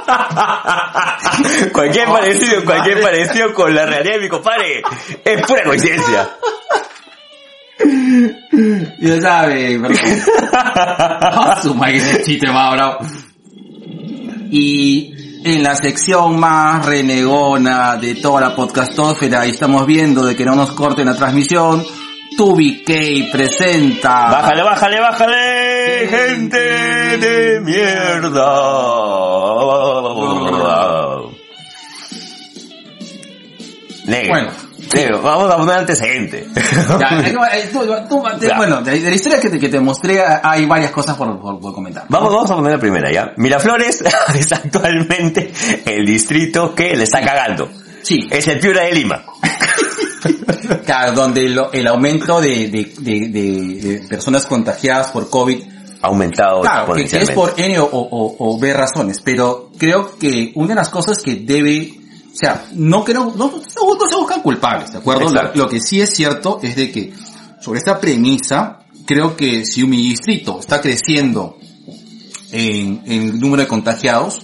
cualquier 1.74 2.08
parecido, 2.08 2.64
cualquier 2.64 3.02
parecido 3.02 3.54
con 3.54 3.74
la 3.74 3.86
realidad 3.86 4.16
de 4.16 4.22
mi 4.22 4.30
compadre 4.30 4.82
es 5.24 5.42
pura 5.46 5.64
coincidencia. 5.64 6.30
Ya 9.00 9.22
sabe, 9.22 9.80
perdón. 9.80 9.98
Ah, 10.58 11.60
su 11.62 11.76
madre, 11.76 12.24
chiste 12.24 12.48
más 12.52 12.74
bravo. 12.74 12.98
Y 14.52 15.14
en 15.44 15.64
la 15.64 15.76
sección 15.76 16.40
más 16.40 16.86
renegona 16.86 17.98
de 17.98 18.16
toda 18.16 18.42
la 18.42 18.56
podcastósfera, 18.56 19.46
y 19.46 19.52
estamos 19.52 19.86
viendo 19.86 20.26
de 20.26 20.36
que 20.36 20.46
no 20.46 20.56
nos 20.56 20.72
corten 20.72 21.06
la 21.06 21.16
transmisión, 21.16 21.86
TubiK 22.38 23.32
presenta... 23.32 24.30
Bájale, 24.30 24.64
bájale, 24.64 25.00
bájale, 25.00 25.75
gente 26.08 26.58
de 27.18 27.62
mierda. 27.62 28.46
Negro. 34.08 34.30
Bueno. 34.34 34.52
Negro, 34.94 35.22
vamos 35.22 35.52
a 35.52 35.58
poner 35.58 35.78
antecedente. 35.80 36.48
Ya, 37.00 37.24
tú- 37.72 37.80
tú- 38.08 38.24
te- 38.40 38.48
Ya. 38.48 38.58
bueno, 38.58 38.82
de, 38.82 39.00
de 39.00 39.10
la 39.10 39.16
historia 39.16 39.40
que 39.40 39.50
te, 39.50 39.60
que 39.60 39.70
te 39.70 39.80
mostré 39.80 40.22
hay 40.22 40.66
varias 40.66 40.92
cosas 40.92 41.18
por, 41.18 41.40
por- 41.42 41.60
por 41.60 41.74
comentar. 41.74 42.06
Vamos, 42.10 42.32
vamos 42.34 42.52
a 42.52 42.56
poner 42.56 42.74
la 42.74 42.80
primera, 42.80 43.12
¿ya? 43.12 43.34
Miraflores 43.38 44.04
es 44.36 44.52
actualmente 44.54 45.52
el 45.86 46.06
distrito 46.06 46.76
que 46.76 46.96
le 46.96 47.04
está 47.04 47.22
cagando. 47.22 47.70
Sí, 48.04 48.28
Es 48.30 48.48
el 48.48 48.60
Piura 48.60 48.84
de 48.84 48.92
Lima. 48.94 49.24
claro, 50.86 51.14
donde 51.14 51.50
lo- 51.50 51.72
el 51.74 51.88
aumento 51.88 52.40
de, 52.40 52.68
de, 52.70 52.94
de- 53.00 53.28
de- 53.30 53.80
de 54.00 54.08
personas 54.08 54.46
contagiadas 54.46 55.10
por 55.12 55.30
COVID 55.30 55.64
aumentado 56.06 56.62
Claro, 56.62 56.94
que, 56.94 57.06
que 57.06 57.18
es 57.18 57.32
por 57.32 57.54
N 57.58 57.80
o, 57.80 57.86
o- 57.86 58.36
o 58.40 58.60
B 58.60 58.74
razones, 58.74 59.20
pero 59.24 59.72
creo 59.78 60.18
que 60.18 60.52
una 60.56 60.70
de 60.70 60.76
las 60.76 60.90
cosas 60.90 61.20
que 61.20 61.36
debe, 61.36 61.94
o 62.34 62.36
sea, 62.36 62.66
no 62.74 63.04
creo, 63.04 63.26
no, 63.36 63.52
no, 63.52 63.52
no 63.96 64.08
se 64.10 64.16
buscan 64.16 64.42
culpables, 64.42 64.92
¿de 64.92 64.98
acuerdo? 65.00 65.30
Lo, 65.56 65.68
que 65.70 65.80
sí 65.80 66.02
es 66.02 66.16
cierto 66.16 66.60
es 66.64 66.76
de 66.76 66.92
que 66.92 67.14
sobre 67.62 67.80
esta 67.80 68.00
premisa, 68.00 68.80
creo 69.06 69.36
que 69.36 69.66
si 69.66 69.86
mi 69.86 69.98
distrito 69.98 70.60
está 70.60 70.82
creciendo 70.82 71.58
en, 72.52 73.02
en 73.06 73.40
número 73.40 73.64
de 73.64 73.68
contagiados, 73.68 74.42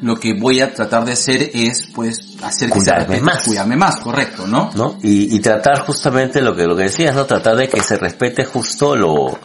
lo 0.00 0.16
que 0.18 0.34
voy 0.34 0.60
a 0.60 0.74
tratar 0.74 1.04
de 1.04 1.12
hacer 1.12 1.50
es, 1.54 1.86
pues, 1.94 2.36
hacer 2.42 2.70
que 2.72 2.80
se 2.80 2.90
Cuidarme 2.90 3.18
respete- 3.18 3.22
más. 3.22 3.44
cuidarme 3.44 3.76
más, 3.76 3.96
correcto, 4.00 4.46
¿no? 4.48 4.70
¿no? 4.74 4.98
Y, 5.02 5.34
y 5.36 5.38
tratar 5.40 5.86
justamente 5.86 6.42
lo 6.42 6.56
que, 6.56 6.64
lo 6.66 6.74
que 6.76 6.84
decías, 6.84 7.14
¿no? 7.14 7.24
Tratar 7.24 7.54
de 7.56 7.68
que 7.68 7.80
se 7.82 7.96
respete 7.98 8.44
justo 8.44 8.96
lo, 8.96 9.38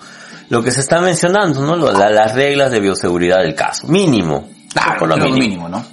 lo 0.49 0.63
que 0.63 0.71
se 0.71 0.79
está 0.81 1.01
mencionando, 1.01 1.61
¿no? 1.61 1.75
La- 1.75 2.09
las 2.09 2.33
reglas 2.35 2.71
de 2.71 2.79
bioseguridad 2.79 3.39
del 3.39 3.55
caso. 3.55 3.87
Mínimo. 3.87 4.49
Claro, 4.73 4.99
por 4.99 5.09
lo 5.09 5.17
mínimo. 5.17 5.37
mínimo, 5.37 5.69
¿no? 5.69 5.85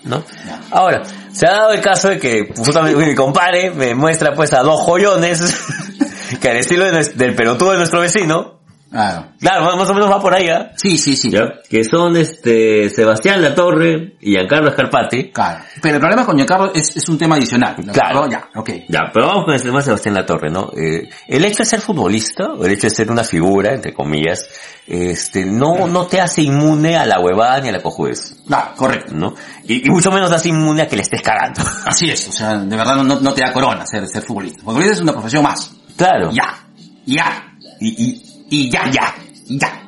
Ahora, 0.71 1.03
se 1.33 1.47
ha 1.47 1.53
dado 1.53 1.73
el 1.73 1.81
caso 1.81 2.09
de 2.09 2.19
que 2.19 2.53
justamente 2.57 3.05
mi 3.07 3.15
compadre 3.15 3.71
me 3.71 3.95
muestra 3.95 4.35
pues 4.35 4.53
a 4.53 4.61
dos 4.61 4.81
joyones 4.81 5.41
que 6.41 6.51
al 6.51 6.57
estilo 6.59 6.85
de 6.85 7.05
del 7.15 7.35
pelotudo 7.35 7.71
de 7.73 7.79
nuestro 7.79 8.01
vecino, 8.01 8.61
Claro. 8.95 9.27
claro, 9.41 9.77
más 9.77 9.91
o 9.91 9.95
menos 9.95 10.09
va 10.09 10.21
por 10.21 10.33
ahí, 10.33 10.49
¿ah? 10.49 10.71
Sí, 10.77 10.97
sí, 10.99 11.17
sí. 11.17 11.29
¿Ya? 11.31 11.55
Que 11.69 11.83
son 11.83 12.17
este 12.17 12.89
Sebastián 12.91 13.43
Latorre 13.43 14.15
y 14.21 14.31
Giancarlo 14.31 14.69
Escarpati. 14.69 15.33
Claro. 15.33 15.65
Pero 15.83 15.97
el 15.97 16.01
problema 16.01 16.25
con 16.25 16.37
Giancarlo 16.37 16.73
es, 16.73 16.97
es 16.97 17.09
un 17.09 17.19
tema 17.19 17.35
adicional. 17.35 17.75
¿de 17.77 17.91
Claro. 17.93 18.31
Ya, 18.31 18.49
ok. 18.55 18.71
Ya, 18.89 19.11
pero 19.13 19.27
vamos 19.27 19.47
con 19.47 19.55
el 19.55 19.63
tema 19.63 19.79
de 19.79 19.85
Sebastián 19.85 20.15
Latorre, 20.15 20.49
¿no? 20.49 20.71
Eh, 20.77 21.09
el 21.27 21.45
hecho 21.45 21.59
de 21.59 21.65
ser 21.65 21.81
futbolista, 21.81 22.53
o 22.53 22.65
el 22.65 22.71
hecho 22.73 22.87
de 22.87 22.95
ser 22.95 23.11
una 23.11 23.25
figura, 23.25 23.73
entre 23.75 23.93
comillas, 23.93 24.47
este, 24.87 25.45
no, 25.45 25.89
no 25.89 26.07
te 26.07 26.21
hace 26.21 26.43
inmune 26.43 26.97
a 26.97 27.05
la 27.05 27.19
huevada 27.19 27.61
ni 27.61 27.71
a 27.71 27.73
la 27.73 27.83
cojudez, 27.83 28.37
Claro, 28.47 28.73
correcto. 28.77 29.13
¿no? 29.15 29.35
Y, 29.67 29.87
y 29.89 29.91
mucho 29.91 30.13
menos 30.13 30.31
te 30.31 30.37
hace 30.37 30.51
inmune 30.51 30.83
a 30.83 30.87
que 30.89 30.95
le 30.97 31.03
estés 31.03 31.21
cagando. 31.23 31.63
Así 31.85 32.09
es, 32.11 32.29
o 32.29 32.33
sea, 32.33 32.59
de 32.59 32.77
verdad 32.77 32.95
no, 32.97 33.03
no- 33.03 33.21
no 33.21 33.35
te 33.35 33.41
da 33.43 33.53
corona 33.53 33.85
ser, 33.87 34.07
ser 34.07 34.23
futbolista. 34.23 34.63
Futbolista 34.63 34.93
es 34.93 35.01
una 35.01 35.13
profesión 35.13 35.43
más. 35.43 35.73
Claro. 35.97 36.31
Ya, 36.33 36.65
ya, 37.07 37.51
Y, 37.81 37.89
y, 38.05 38.24
y 38.55 38.71
ya, 38.71 38.91
ya, 38.91 39.15
ya. 39.47 39.83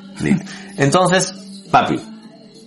Entonces, 0.77 1.33
papi, 1.71 2.01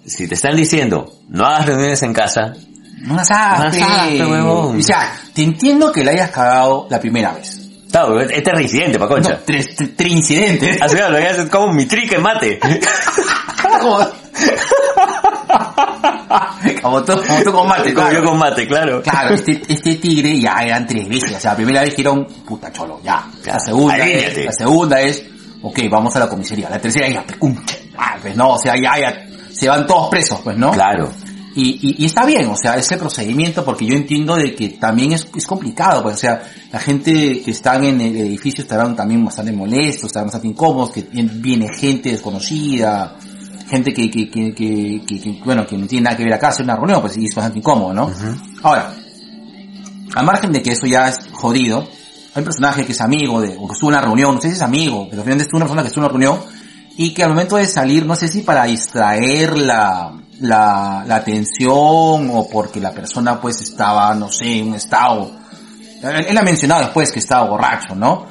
si 0.06 0.28
te 0.28 0.36
están 0.36 0.56
diciendo, 0.56 1.14
no 1.30 1.46
hagas 1.46 1.66
reuniones 1.68 2.02
en 2.04 2.14
casa, 2.14 2.54
No 3.02 3.16
las 3.16 3.30
hagas, 3.32 3.60
No 3.60 3.66
las 3.66 3.76
pe. 3.76 3.84
hagas, 3.84 4.08
pe, 4.10 4.26
huevón. 4.26 4.78
O 4.80 4.82
sea, 4.82 5.14
te 5.34 5.44
entiendo 5.44 5.92
que 5.92 6.04
la 6.04 6.12
hayas 6.12 6.32
cagado 6.32 6.88
la 6.90 7.00
primera 7.00 7.34
vez. 7.34 7.60
claro, 7.92 8.20
este 8.22 8.50
es 8.50 8.56
reincidente, 8.56 8.98
pa' 9.00 9.06
No, 9.06 9.10
concha. 9.12 9.40
tres, 9.46 9.76
tres, 9.76 9.96
tres 9.96 10.12
incidentes. 10.12 10.82
Así 10.82 10.96
lo 10.98 11.18
que 11.18 11.28
haces 11.28 11.50
como 11.50 11.74
mi 11.74 11.86
trique 11.86 12.18
mate. 12.18 12.60
como, 16.82 17.04
tú, 17.04 17.14
como 17.14 17.44
tú 17.44 17.52
con 17.52 17.68
mate, 17.68 17.94
como 17.94 18.08
claro. 18.08 18.24
yo 18.24 18.30
con 18.30 18.38
mate, 18.38 18.68
claro. 18.68 19.02
Claro, 19.02 19.36
este, 19.36 19.62
este 19.68 19.96
tigre 19.96 20.40
ya 20.40 20.54
eran 20.64 20.86
tres 20.88 21.08
veces. 21.08 21.36
O 21.38 21.40
sea, 21.40 21.52
la 21.52 21.58
primera 21.58 21.82
vez 21.82 21.90
dijeron, 21.92 22.26
puta 22.46 22.72
cholo, 22.72 23.00
ya. 23.04 23.26
La 23.46 23.60
segunda, 23.60 23.98
es, 23.98 24.46
la 24.46 24.52
segunda 24.52 25.02
es, 25.02 25.24
ok, 25.62 25.80
vamos 25.90 26.16
a 26.16 26.20
la 26.20 26.30
comisaría. 26.30 26.70
La 26.70 26.80
tercera 26.80 27.10
ya, 27.10 27.24
pecunche. 27.24 27.90
Ah, 27.98 28.18
pues 28.22 28.36
no, 28.36 28.52
o 28.52 28.60
sea, 28.60 28.76
ya, 28.76 29.00
ya, 29.00 29.26
se 29.52 29.68
van 29.68 29.86
todos 29.86 30.10
presos, 30.10 30.40
pues, 30.44 30.58
¿no? 30.58 30.72
Claro. 30.72 31.10
Y, 31.56 31.72
y, 31.82 32.04
y 32.04 32.06
está 32.06 32.26
bien, 32.26 32.48
o 32.48 32.56
sea, 32.56 32.76
ese 32.76 32.96
procedimiento, 32.96 33.66
porque 33.66 33.86
yo 33.86 33.96
entiendo 33.96 34.36
de 34.36 34.56
que 34.56 34.70
también 34.70 35.14
es, 35.14 35.28
es 35.36 35.46
complicado, 35.46 36.04
pues, 36.04 36.16
o 36.16 36.20
sea, 36.20 36.42
la 36.72 36.80
gente 36.80 37.42
que 37.42 37.52
están 37.52 37.84
en 37.84 38.00
el 38.00 38.16
edificio 38.16 38.62
estarán 38.62 38.96
también 38.96 39.26
bastante 39.26 39.52
molestos, 39.52 40.06
estarán 40.06 40.28
bastante 40.28 40.48
incómodos, 40.48 40.92
que 40.92 41.02
viene 41.12 41.68
gente 41.76 42.12
desconocida, 42.12 43.18
gente 43.68 43.94
que, 43.94 44.10
que, 44.10 44.30
que, 44.30 44.54
que, 44.54 45.42
bueno, 45.44 45.66
que 45.66 45.78
no 45.78 45.88
tiene 45.88 46.06
nada 46.06 46.16
que 46.16 46.24
ver 46.24 46.34
acá, 46.34 46.50
hacer 46.50 46.64
una 46.64 46.76
reunión, 46.76 47.02
pues, 47.02 47.18
y 47.18 47.26
es 47.26 47.36
bastante 47.36 47.60
incómodo, 47.60 47.94
¿no? 47.94 48.12
Ahora, 48.64 48.94
al 50.16 50.26
margen 50.26 50.52
de 50.52 50.62
que 50.62 50.72
eso 50.72 50.86
ya 50.86 51.10
es 51.10 51.18
jodido, 51.32 51.88
hay 52.34 52.40
un 52.40 52.44
personaje 52.44 52.86
que 52.86 52.92
es 52.92 53.02
amigo 53.02 53.42
de, 53.42 53.58
o 53.58 53.68
que 53.68 53.74
estuvo 53.74 53.90
en 53.90 53.98
una 53.98 54.02
reunión, 54.02 54.36
no 54.36 54.42
sé 54.42 54.50
si 54.50 54.56
es 54.56 54.62
amigo, 54.62 55.08
pero 55.10 55.24
finalmente 55.24 55.48
es 55.48 55.54
una 55.54 55.66
persona 55.66 55.82
que 55.82 55.88
estuvo 55.88 56.06
en 56.06 56.12
una 56.12 56.20
reunión, 56.20 56.46
y 56.98 57.14
que 57.14 57.24
al 57.24 57.30
momento 57.30 57.56
de 57.56 57.66
salir, 57.66 58.06
no 58.06 58.16
sé 58.16 58.28
si 58.28 58.42
para 58.42 58.66
distraer 58.66 59.58
la, 59.58 60.12
la, 60.42 61.04
la 61.08 61.16
atención 61.16 62.30
o 62.32 62.48
porque 62.52 62.80
la 62.80 62.92
persona 62.92 63.40
pues 63.40 63.62
estaba, 63.62 64.14
no 64.16 64.30
sé, 64.30 64.60
en 64.60 64.70
un 64.70 64.76
estado, 64.76 65.32
él, 66.04 66.26
él 66.28 66.38
ha 66.38 66.42
mencionado 66.42 66.82
después 66.82 67.12
que 67.12 67.20
estaba 67.20 67.50
borracho, 67.50 67.96
¿no? 67.96 68.28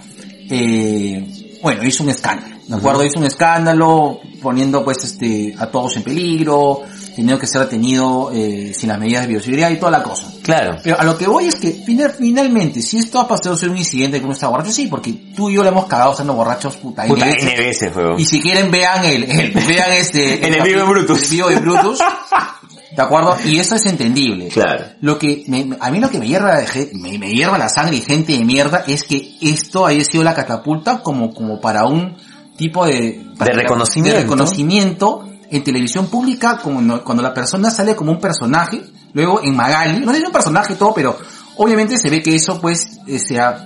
Eh, 0.50 1.58
bueno, 1.62 1.84
hizo 1.84 2.02
un 2.02 2.10
escándalo, 2.10 2.56
¿de 2.66 2.76
acuerdo? 2.76 3.04
Hizo 3.04 3.18
un 3.18 3.26
escándalo 3.26 4.20
poniendo 4.40 4.84
pues 4.84 5.04
este, 5.04 5.54
a 5.58 5.66
todos 5.70 5.96
en 5.96 6.02
peligro, 6.02 6.82
teniendo 7.18 7.40
que 7.40 7.48
ser 7.48 7.62
detenido 7.62 8.30
eh, 8.32 8.72
sin 8.72 8.88
las 8.90 8.98
medidas 9.00 9.22
de 9.22 9.26
bioseguridad 9.28 9.70
y 9.70 9.76
toda 9.76 9.90
la 9.90 10.04
cosa. 10.04 10.32
Claro. 10.40 10.76
Pero 10.84 11.00
a 11.00 11.02
lo 11.02 11.18
que 11.18 11.26
voy 11.26 11.46
es 11.46 11.56
que 11.56 11.72
final- 11.72 12.14
finalmente, 12.16 12.80
si 12.80 12.98
esto 12.98 13.18
ha 13.18 13.26
pasado 13.26 13.56
a 13.56 13.58
ser 13.58 13.70
un 13.70 13.76
incidente 13.76 14.20
que 14.20 14.24
uno 14.24 14.34
está 14.34 14.46
borracho, 14.46 14.70
sí, 14.70 14.86
porque 14.86 15.12
tú 15.34 15.50
y 15.50 15.54
yo 15.54 15.64
le 15.64 15.70
hemos 15.70 15.86
cagado 15.86 16.12
estando 16.12 16.34
borrachos 16.34 16.76
puta, 16.76 17.04
Puta, 17.06 17.26
N 17.26 17.34
veces. 17.34 17.52
N 17.54 17.58
veces. 17.66 17.92
Y 18.18 18.24
si 18.24 18.40
quieren 18.40 18.70
vean 18.70 19.04
el, 19.04 19.24
el- 19.24 19.50
vean 19.66 19.90
este 19.94 20.46
En 20.46 20.54
el 20.54 20.62
vivo 20.62 20.78
de 20.82 20.86
Brutus. 20.86 21.22
el 21.24 21.28
vivo 21.30 21.48
de 21.48 21.56
Brutus, 21.56 21.98
¿de 22.96 23.02
acuerdo? 23.02 23.36
Y 23.44 23.58
eso 23.58 23.74
es 23.74 23.84
entendible. 23.86 24.46
Claro. 24.48 24.84
Lo 25.00 25.18
que 25.18 25.42
me- 25.48 25.76
a 25.80 25.90
mí 25.90 25.98
lo 25.98 26.10
que 26.10 26.18
me 26.20 26.28
hierva, 26.28 26.54
de 26.58 26.90
me, 26.94 27.18
me 27.18 27.32
hierva 27.32 27.58
la 27.58 27.68
sangre 27.68 27.96
y 27.96 28.00
gente 28.02 28.32
de 28.34 28.44
mierda 28.44 28.84
es 28.86 29.02
que 29.02 29.34
esto 29.42 29.86
haya 29.86 30.04
sido 30.04 30.22
la 30.22 30.34
catapulta 30.34 31.00
como 31.02 31.34
como 31.34 31.60
para 31.60 31.84
un 31.84 32.16
tipo 32.56 32.86
de 32.86 33.20
para- 33.36 33.54
reconocimiento. 33.54 34.16
de 34.16 34.22
reconocimiento 34.22 35.24
en 35.50 35.64
televisión 35.64 36.08
pública 36.08 36.60
cuando 36.62 37.22
la 37.22 37.34
persona 37.34 37.70
sale 37.70 37.96
como 37.96 38.12
un 38.12 38.20
personaje, 38.20 38.82
luego 39.12 39.40
en 39.42 39.56
Magali, 39.56 40.00
no 40.04 40.12
es 40.12 40.22
un 40.22 40.32
personaje 40.32 40.74
y 40.74 40.76
todo, 40.76 40.92
pero 40.94 41.16
obviamente 41.56 41.98
se 41.98 42.10
ve 42.10 42.22
que 42.22 42.34
eso 42.34 42.60
pues 42.60 42.98
eh, 43.06 43.18
se 43.18 43.38
ha 43.38 43.64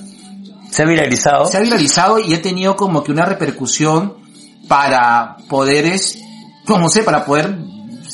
Se 0.71 0.83
ha 0.83 0.87
viralizado. 0.87 1.47
se 1.47 1.57
ha 1.57 1.61
viralizado 1.61 2.19
y 2.19 2.35
ha 2.35 2.43
tenido 2.43 2.77
como 2.77 3.03
que 3.03 3.13
una 3.13 3.25
repercusión 3.25 4.15
para 4.69 5.37
poder 5.49 5.87
es, 5.87 6.19
como 6.65 6.89
sé, 6.89 7.03
para 7.03 7.25
poder 7.25 7.59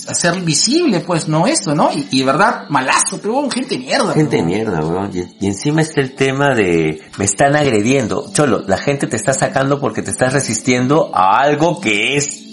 hacer 0.09 0.41
visible, 0.41 1.01
pues, 1.01 1.29
no 1.29 1.47
eso, 1.47 1.75
¿no? 1.75 1.91
Y, 1.93 2.09
y 2.11 2.21
de 2.21 2.25
verdad, 2.25 2.65
malazo, 2.71 3.21
pero 3.21 3.49
gente 3.51 3.79
mierda. 3.79 4.15
Gente 4.15 4.37
huevón. 4.37 4.51
mierda, 4.51 4.81
weón. 4.81 5.11
Y, 5.15 5.45
y 5.45 5.47
encima 5.47 5.83
está 5.83 6.01
el 6.01 6.15
tema 6.15 6.55
de, 6.55 7.01
me 7.19 7.25
están 7.27 7.55
agrediendo. 7.55 8.31
Cholo, 8.33 8.63
la 8.67 8.79
gente 8.79 9.07
te 9.07 9.17
está 9.17 9.35
sacando 9.35 9.81
porque 9.81 10.03
te 10.03 10.11
estás 10.11 10.33
resistiendo 10.33 11.11
a 11.15 11.39
algo 11.39 11.81
que 11.81 12.17
es, 12.17 12.48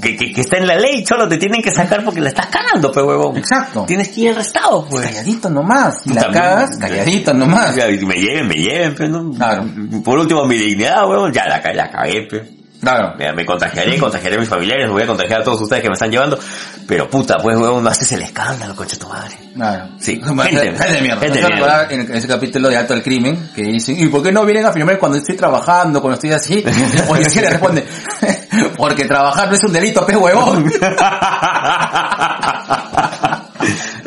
que, 0.00 0.16
que, 0.16 0.32
que 0.32 0.40
está 0.40 0.58
en 0.58 0.66
la 0.66 0.76
ley, 0.76 1.04
cholo, 1.04 1.28
te 1.28 1.36
tienen 1.36 1.62
que 1.62 1.70
sacar 1.70 2.04
porque 2.04 2.20
la 2.20 2.28
estás 2.28 2.46
cagando, 2.46 2.92
pe 2.92 3.02
huevón. 3.02 3.36
Exacto. 3.36 3.84
Tienes 3.86 4.08
que 4.08 4.20
ir 4.22 4.30
arrestado, 4.30 4.86
pues. 4.88 5.06
Calladito 5.06 5.50
nomás. 5.50 6.02
Si 6.02 6.12
la 6.12 6.30
cagas, 6.30 6.76
calladito 6.78 7.32
nomás. 7.32 7.74
Me 7.76 8.14
lleven, 8.14 8.48
me 8.48 8.54
lleven, 8.54 8.94
pe, 8.94 9.08
¿no? 9.08 9.30
Claro. 9.32 9.64
Por 10.04 10.18
último, 10.18 10.44
mi 10.46 10.56
dignidad, 10.56 11.08
weón, 11.08 11.32
ya 11.32 11.46
la, 11.46 11.60
la 11.72 11.90
cagué, 11.90 12.22
pe. 12.22 12.56
Claro. 12.80 13.14
Mira, 13.18 13.32
me 13.32 13.44
contagiaré, 13.46 13.98
contagiaré 13.98 14.36
a 14.36 14.38
mis 14.40 14.48
familiares, 14.48 14.88
voy 14.90 15.02
a 15.02 15.06
contagiar 15.06 15.40
a 15.40 15.44
todos 15.44 15.60
ustedes 15.62 15.82
que 15.82 15.88
me 15.88 15.94
están 15.94 16.10
llevando. 16.10 16.38
Pero 16.86 17.08
puta, 17.10 17.38
pues, 17.38 17.56
weón, 17.56 17.82
no 17.82 17.90
haces 17.90 18.12
el 18.12 18.22
escándalo, 18.22 18.76
concha 18.76 18.96
tu 18.98 19.08
madre. 19.08 19.34
Claro. 19.54 19.88
Sí. 19.98 20.20
Gente, 20.22 20.40
Gente- 20.42 20.92
de 20.92 21.00
mierda. 21.00 21.20
gente 21.20 21.40
Me 21.42 21.48
mierda. 21.48 21.86
En 21.90 22.14
ese 22.14 22.28
capítulo 22.28 22.68
de 22.68 22.76
Alto 22.76 22.92
al 22.94 23.02
Crimen, 23.02 23.50
que 23.54 23.62
dicen, 23.62 23.96
¿y 23.98 24.06
por 24.08 24.22
qué 24.22 24.30
no 24.30 24.44
vienen 24.44 24.66
a 24.66 24.72
filmar 24.72 24.98
cuando 24.98 25.18
estoy 25.18 25.36
trabajando, 25.36 26.00
cuando 26.00 26.14
estoy 26.14 26.32
así? 26.32 26.62
El 26.64 27.02
policía 27.04 27.42
le 27.42 27.50
responde, 27.50 27.84
porque 28.76 29.04
trabajar 29.06 29.48
no 29.48 29.54
es 29.56 29.64
un 29.64 29.72
delito, 29.72 30.04
pe 30.06 30.14
huevón. 30.16 30.70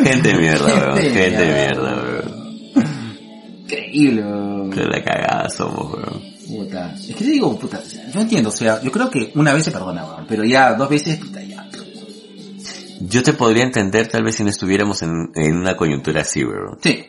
Gente 0.04 0.34
mierda, 0.38 0.66
weón. 0.66 0.98
Gente 0.98 1.46
mierda. 1.46 1.96
weón. 1.96 2.50
Increíble, 3.64 4.22
weón. 4.24 4.72
Que 4.72 4.84
la 4.86 5.04
cagada 5.04 5.50
somos, 5.50 5.94
weón. 5.94 6.29
Puta. 6.50 6.96
Es 6.96 7.16
que 7.16 7.26
yo 7.26 7.32
digo, 7.32 7.60
puta, 7.60 7.80
yo 8.14 8.20
entiendo, 8.20 8.50
o 8.50 8.52
sea, 8.52 8.82
yo 8.82 8.92
creo 8.92 9.10
que 9.10 9.32
una 9.36 9.54
vez 9.54 9.64
se 9.64 9.72
perdona, 9.72 10.26
pero 10.28 10.44
ya 10.44 10.74
dos 10.74 10.90
veces, 10.90 11.18
puta, 11.20 11.42
ya. 11.44 11.68
Yo 13.02 13.24
te 13.24 13.34
podría 13.34 13.64
entender 13.64 14.08
tal 14.08 14.24
vez 14.24 14.36
si 14.36 14.44
no 14.44 14.50
estuviéramos 14.50 15.02
en, 15.04 15.32
en 15.36 15.58
una 15.58 15.78
coyuntura 15.78 16.22
así, 16.22 16.44
weón. 16.44 16.80
Sí. 16.82 17.06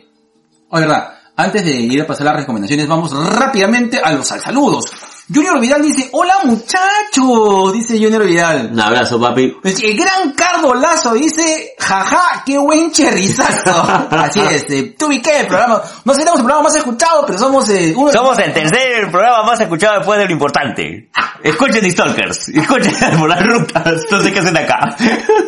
O 0.69 0.79
verdad, 0.79 1.15
antes 1.35 1.65
de 1.65 1.71
ir 1.71 2.01
a 2.01 2.07
pasar 2.07 2.27
las 2.27 2.37
recomendaciones, 2.37 2.87
vamos 2.87 3.11
rápidamente 3.11 3.99
a 3.99 4.13
los 4.13 4.31
al 4.31 4.41
saludos. 4.41 4.85
Junior 5.33 5.61
Vidal 5.61 5.81
dice, 5.81 6.09
hola 6.11 6.39
muchachos, 6.43 7.73
dice 7.73 7.97
Junior 7.97 8.25
Vidal. 8.25 8.71
Un 8.73 8.79
abrazo, 8.79 9.19
papi. 9.19 9.55
El 9.63 9.97
gran 9.97 10.33
Cardo 10.33 10.73
Lazo 10.73 11.13
dice, 11.13 11.73
jaja, 11.79 12.43
qué 12.45 12.57
buen 12.57 12.91
cherrizazo. 12.91 13.71
Así 14.11 14.41
es, 14.41 14.65
eh, 14.69 14.95
tú 14.97 15.09
y 15.11 15.21
qué, 15.21 15.41
el 15.41 15.47
programa, 15.47 15.81
no 16.03 16.13
seremos 16.13 16.39
el 16.39 16.45
programa 16.45 16.63
más 16.63 16.75
escuchado, 16.75 17.25
pero 17.25 17.39
somos 17.39 17.69
eh, 17.69 17.93
uno 17.95 18.11
de 18.11 18.17
Somos 18.17 18.37
el 18.39 18.51
tercer 18.51 19.09
programa 19.09 19.43
más 19.43 19.59
escuchado 19.61 19.99
después 19.99 20.19
de 20.19 20.25
lo 20.25 20.31
importante. 20.31 21.09
Escuchen 21.41 21.89
Stalkers, 21.89 22.49
escuchen 22.49 22.93
por 23.19 23.29
las 23.29 23.41
rutas, 23.41 24.01
no 24.11 24.19
sé 24.19 24.33
qué 24.33 24.39
hacen 24.39 24.57
acá. 24.57 24.97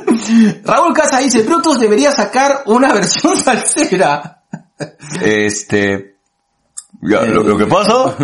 Raúl 0.64 0.94
Casa 0.94 1.20
dice, 1.20 1.44
Brutus 1.44 1.80
debería 1.80 2.12
sacar 2.12 2.64
una 2.68 2.94
versión 2.94 3.36
salsera. 3.38 4.44
Este... 5.22 6.14
Ya, 7.02 7.24
lo, 7.24 7.44
lo 7.44 7.58
que 7.58 7.66
pasa... 7.66 8.16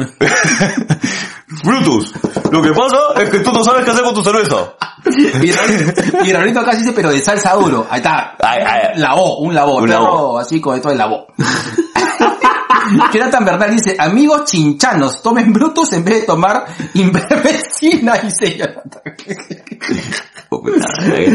Brutus, 1.64 2.14
lo 2.52 2.62
que 2.62 2.72
pasa 2.72 2.97
es 3.24 3.30
que 3.30 3.39
tú 3.39 3.52
no 3.52 3.64
sabes 3.64 3.84
qué 3.84 3.91
hacer 3.91 4.04
con 4.04 4.14
tu 4.14 4.24
cerveza. 4.24 4.74
Y 6.24 6.32
Raulito 6.34 6.60
acá 6.60 6.76
dice, 6.76 6.91
pero 6.93 7.10
de 7.10 7.20
salsa 7.22 7.54
duro. 7.54 7.88
Ahí 7.89 7.97
está. 8.00 8.36
Ay, 8.39 8.60
ay. 8.66 9.00
La 9.00 9.16
O, 9.16 9.39
un 9.39 9.56
labo, 9.56 9.78
Un 9.78 9.88
perro 9.88 10.04
labo. 10.04 10.39
así 10.39 10.60
con 10.62 10.76
esto 10.76 10.89
de 10.89 10.95
labo. 10.95 11.28
Jonathan 13.14 13.45
Bernal 13.45 13.72
dice, 13.72 13.95
amigos 14.00 14.45
chinchanos, 14.45 15.22
tomen 15.22 15.54
Brutus 15.54 15.93
en 15.93 16.04
vez 16.04 16.22
de 16.22 16.28
tomar 16.28 16.66
Invermecina, 16.95 18.14
dice 18.24 18.58
Jonathan. 18.58 19.02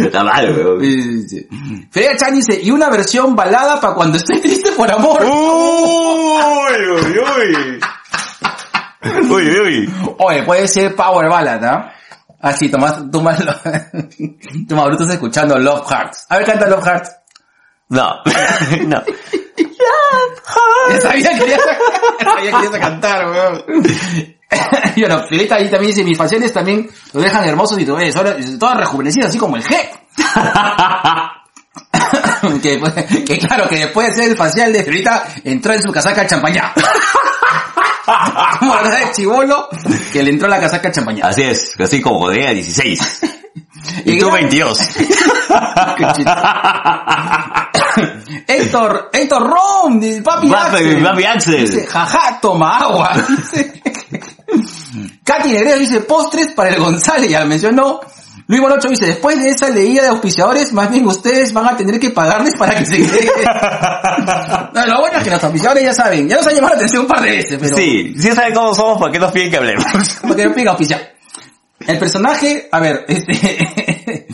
Está 0.07 0.25
mal, 0.25 0.57
weón. 0.57 0.81
Sí, 0.81 1.03
sí, 1.03 1.29
sí. 1.29 1.49
Freya 1.91 2.17
Chan 2.17 2.35
dice, 2.35 2.61
y 2.63 2.71
una 2.71 2.89
versión 2.91 3.35
balada 3.37 3.81
para 3.81 3.95
cuando 3.95 4.17
estoy 4.19 4.41
triste 4.41 4.73
por 4.73 4.91
amor. 4.91 5.23
Uy, 5.25 6.89
uy, 6.91 7.19
uy. 7.19 7.81
Uy, 9.31 9.61
uy. 9.61 9.95
Oye, 10.19 10.43
puede 10.43 10.69
ser 10.69 10.95
Power 10.95 11.29
Ballad, 11.29 11.65
¿ah? 11.65 11.93
Así, 12.41 12.69
tomas, 12.69 13.11
tomas, 13.11 13.43
toma 14.69 14.85
Brutus 14.87 15.11
escuchando 15.11 15.59
Love 15.59 15.89
Hearts. 15.89 16.27
A 16.29 16.37
ver, 16.37 16.47
canta 16.47 16.69
Love 16.69 16.85
Hearts. 16.85 17.17
No, 17.89 18.11
no. 18.87 19.03
Ya 20.91 21.01
sabía 21.01 21.31
que 21.31 21.39
querías, 21.39 21.61
sabía 22.23 22.51
que 22.51 22.57
querías 22.57 22.79
cantar, 22.81 23.31
weón. 23.31 23.65
Y 24.95 25.01
bueno, 25.01 25.27
Fiorita 25.27 25.57
ahí 25.57 25.71
también 25.71 25.91
dice, 25.91 26.05
mis 26.05 26.17
facciones 26.17 26.53
también 26.53 26.89
lo 27.13 27.21
dejan 27.21 27.49
hermosos 27.49 27.79
y 27.79 27.85
todo 27.85 27.99
eso, 27.99 28.19
ahora, 28.19 28.37
todas 28.59 28.77
rejuvenecidas, 28.77 29.31
así 29.31 29.39
como 29.39 29.57
el 29.57 29.65
G. 29.65 29.75
que, 32.63 32.79
pues, 32.79 32.93
que 33.25 33.39
claro, 33.39 33.69
que 33.69 33.79
después 33.79 34.07
de 34.07 34.13
hacer 34.13 34.31
el 34.31 34.37
facial 34.37 34.73
de 34.73 34.83
Fiorita, 34.83 35.25
entró 35.45 35.73
en 35.73 35.83
su 35.83 35.91
casaca 35.91 36.27
champañá. 36.27 36.73
como 38.59 38.75
la 38.77 38.97
de 38.97 39.13
chivolo, 39.13 39.69
que 40.13 40.23
le 40.23 40.31
entró 40.31 40.49
la 40.49 40.61
casaca 40.61 40.91
champañá. 40.93 41.27
Así 41.29 41.43
es, 41.43 41.73
así 41.79 42.01
como 42.01 42.29
de 42.31 42.55
16. 42.55 43.21
Y 44.07 44.13
Y 44.15 44.19
tú 44.19 44.27
gran- 44.29 44.41
22. 44.51 44.79
Qué 44.79 46.07
chiste. 46.15 46.33
Héctor, 48.47 49.11
Héctor 49.13 49.43
Rom, 49.43 50.01
Papi 50.23 50.49
Papi- 50.49 50.55
Axel. 50.55 51.03
Papi 51.03 51.25
Axel. 51.25 51.61
Dice, 51.71 51.87
jaja, 51.87 52.39
toma 52.41 52.79
agua. 52.79 53.13
Dice. 53.29 53.83
Katy 55.23 55.49
Negrero 55.53 55.79
dice, 55.79 56.01
postres 56.01 56.53
para 56.55 56.71
el 56.71 56.79
González, 56.81 57.29
ya 57.31 57.41
lo 57.41 57.47
mencionó. 57.47 58.01
Luis 58.47 58.61
Morocho 58.61 58.89
dice, 58.89 59.07
después 59.07 59.43
de 59.43 59.49
esa 59.51 59.71
leída 59.71 60.03
de 60.03 60.09
auspiciadores, 60.09 60.73
más 60.75 60.91
bien 60.91 61.07
ustedes 61.07 61.53
van 61.53 61.67
a 61.67 61.77
tener 61.77 61.99
que 61.99 62.11
pagarles 62.11 62.55
para 62.57 62.75
que 62.75 62.85
se. 62.85 62.99
No, 64.75 64.87
lo 64.87 65.01
bueno 65.01 65.19
es 65.19 65.25
que 65.25 65.31
los 65.31 65.43
auspiciadores 65.45 65.85
ya 65.85 65.93
saben, 65.95 66.29
ya 66.29 66.37
nos 66.37 66.47
han 66.47 66.55
llamado 66.55 66.75
la 66.75 66.77
atención 66.77 67.03
un 67.03 67.09
par 67.09 67.23
de 67.23 67.31
veces, 67.31 67.59
pero... 67.61 67.77
Sí, 67.77 68.15
sí 68.19 68.33
saben 68.33 68.53
cómo 68.55 68.75
somos, 68.75 68.99
¿por 68.99 69.11
qué 69.11 69.19
nos 69.19 69.33
piden 69.33 69.51
que 69.51 69.57
hablemos? 69.57 69.85
Porque 70.23 70.45
no 70.45 70.53
pega 70.55 70.71
auspiciar. 70.73 71.01
El 71.87 71.99
personaje, 71.99 72.69
a 72.71 72.81
ver, 72.81 73.05
este, 73.09 74.27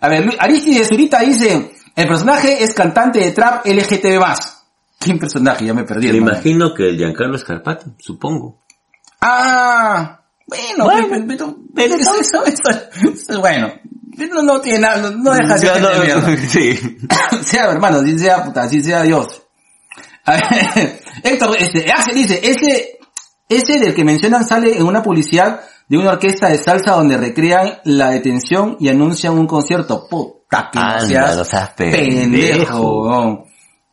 a 0.00 0.08
ver, 0.08 0.24
Luis- 0.26 0.36
Aristides 0.38 0.88
Zurita 0.88 1.20
dice, 1.20 1.72
el 1.94 2.08
personaje 2.08 2.62
es 2.62 2.72
cantante 2.74 3.20
de 3.20 3.32
trap 3.32 3.66
LGTB+. 3.66 4.22
¿Quién 4.98 5.18
personaje? 5.18 5.64
Ya 5.66 5.74
me 5.74 5.84
perdí. 5.84 6.08
Me 6.12 6.18
imagino 6.18 6.72
que 6.74 6.88
el 6.88 6.96
Giancarlo 6.96 7.36
Scarpati, 7.38 7.90
supongo. 7.98 8.60
Ah, 9.20 10.20
bueno, 10.46 10.84
Bueno, 10.84 11.06
pero, 11.10 11.26
pero- 11.26 11.56
pero 11.74 11.94
eso, 11.96 12.14
eso, 12.20 12.44
eso- 12.46 12.80
eso- 13.12 13.40
bueno, 13.40 13.72
no, 14.32 14.42
no 14.42 14.60
tiene 14.60 14.78
nada, 14.80 14.96
no, 14.98 15.10
no 15.10 15.32
deja 15.34 15.58
de 15.58 15.80
no- 15.80 16.02
mierda. 16.04 16.36
Sí. 16.48 16.78
sea 17.42 17.64
hermano, 17.70 18.00
si 18.02 18.18
sea 18.18 18.44
puta, 18.44 18.68
si 18.68 18.82
sea 18.82 19.02
Dios. 19.02 19.42
A 20.24 20.32
ver, 20.32 21.00
Héctor, 21.22 21.56
este, 21.58 21.90
Axel 21.90 22.14
dice, 22.14 22.40
ese, 22.42 22.98
ese 23.48 23.78
del 23.78 23.94
que 23.94 24.04
mencionan 24.04 24.46
sale 24.46 24.76
en 24.76 24.84
una 24.86 25.02
publicidad 25.02 25.60
de 25.88 25.98
una 25.98 26.12
orquesta 26.12 26.48
de 26.48 26.58
salsa 26.58 26.92
donde 26.92 27.16
recrean 27.16 27.78
la 27.84 28.10
detención 28.10 28.76
y 28.80 28.88
anuncian 28.88 29.38
un 29.38 29.46
concierto. 29.46 30.08
Puta 30.08 30.70
que 30.72 30.78
no 30.80 30.84
Anda, 30.84 31.00
seas 31.06 31.36
no 31.36 31.44
seas 31.44 31.70
pendejo. 31.74 33.02
pendejo. 33.02 33.45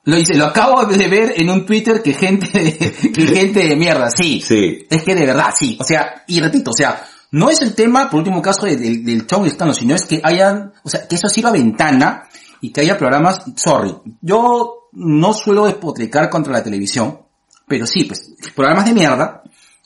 Lo 0.05 0.15
dice, 0.17 0.35
lo 0.35 0.45
acabo 0.45 0.85
de 0.85 1.07
ver 1.07 1.33
en 1.37 1.49
un 1.49 1.65
Twitter 1.65 2.01
que 2.03 2.13
gente, 2.13 2.47
que 3.13 3.27
gente 3.27 3.67
de 3.67 3.75
mierda, 3.75 4.09
sí. 4.11 4.41
Sí. 4.45 4.85
Es 4.89 5.03
que 5.03 5.15
de 5.15 5.25
verdad, 5.25 5.51
sí. 5.57 5.77
O 5.79 5.83
sea, 5.83 6.23
y 6.27 6.39
repito, 6.41 6.71
o 6.71 6.73
sea, 6.75 7.03
no 7.31 7.49
es 7.49 7.61
el 7.61 7.73
tema, 7.73 8.09
por 8.09 8.19
último 8.19 8.41
caso, 8.41 8.65
de- 8.65 8.75
del, 8.75 9.03
del 9.05 9.25
show 9.25 9.45
estano, 9.45 9.73
sino 9.73 9.95
es 9.95 10.05
que 10.05 10.19
hayan, 10.23 10.73
o 10.83 10.89
sea, 10.89 11.07
que 11.07 11.15
eso 11.15 11.27
sirva 11.29 11.51
ventana 11.51 12.23
y 12.61 12.71
que 12.71 12.81
haya 12.81 12.97
programas, 12.97 13.41
sorry, 13.55 13.95
yo 14.21 14.89
no 14.91 15.33
suelo 15.33 15.65
despotricar 15.65 16.29
contra 16.29 16.51
la 16.53 16.63
televisión, 16.63 17.19
pero 17.67 17.87
sí, 17.87 18.03
pues, 18.03 18.33
programas 18.55 18.85
de 18.85 18.93
mierda, 18.93 19.41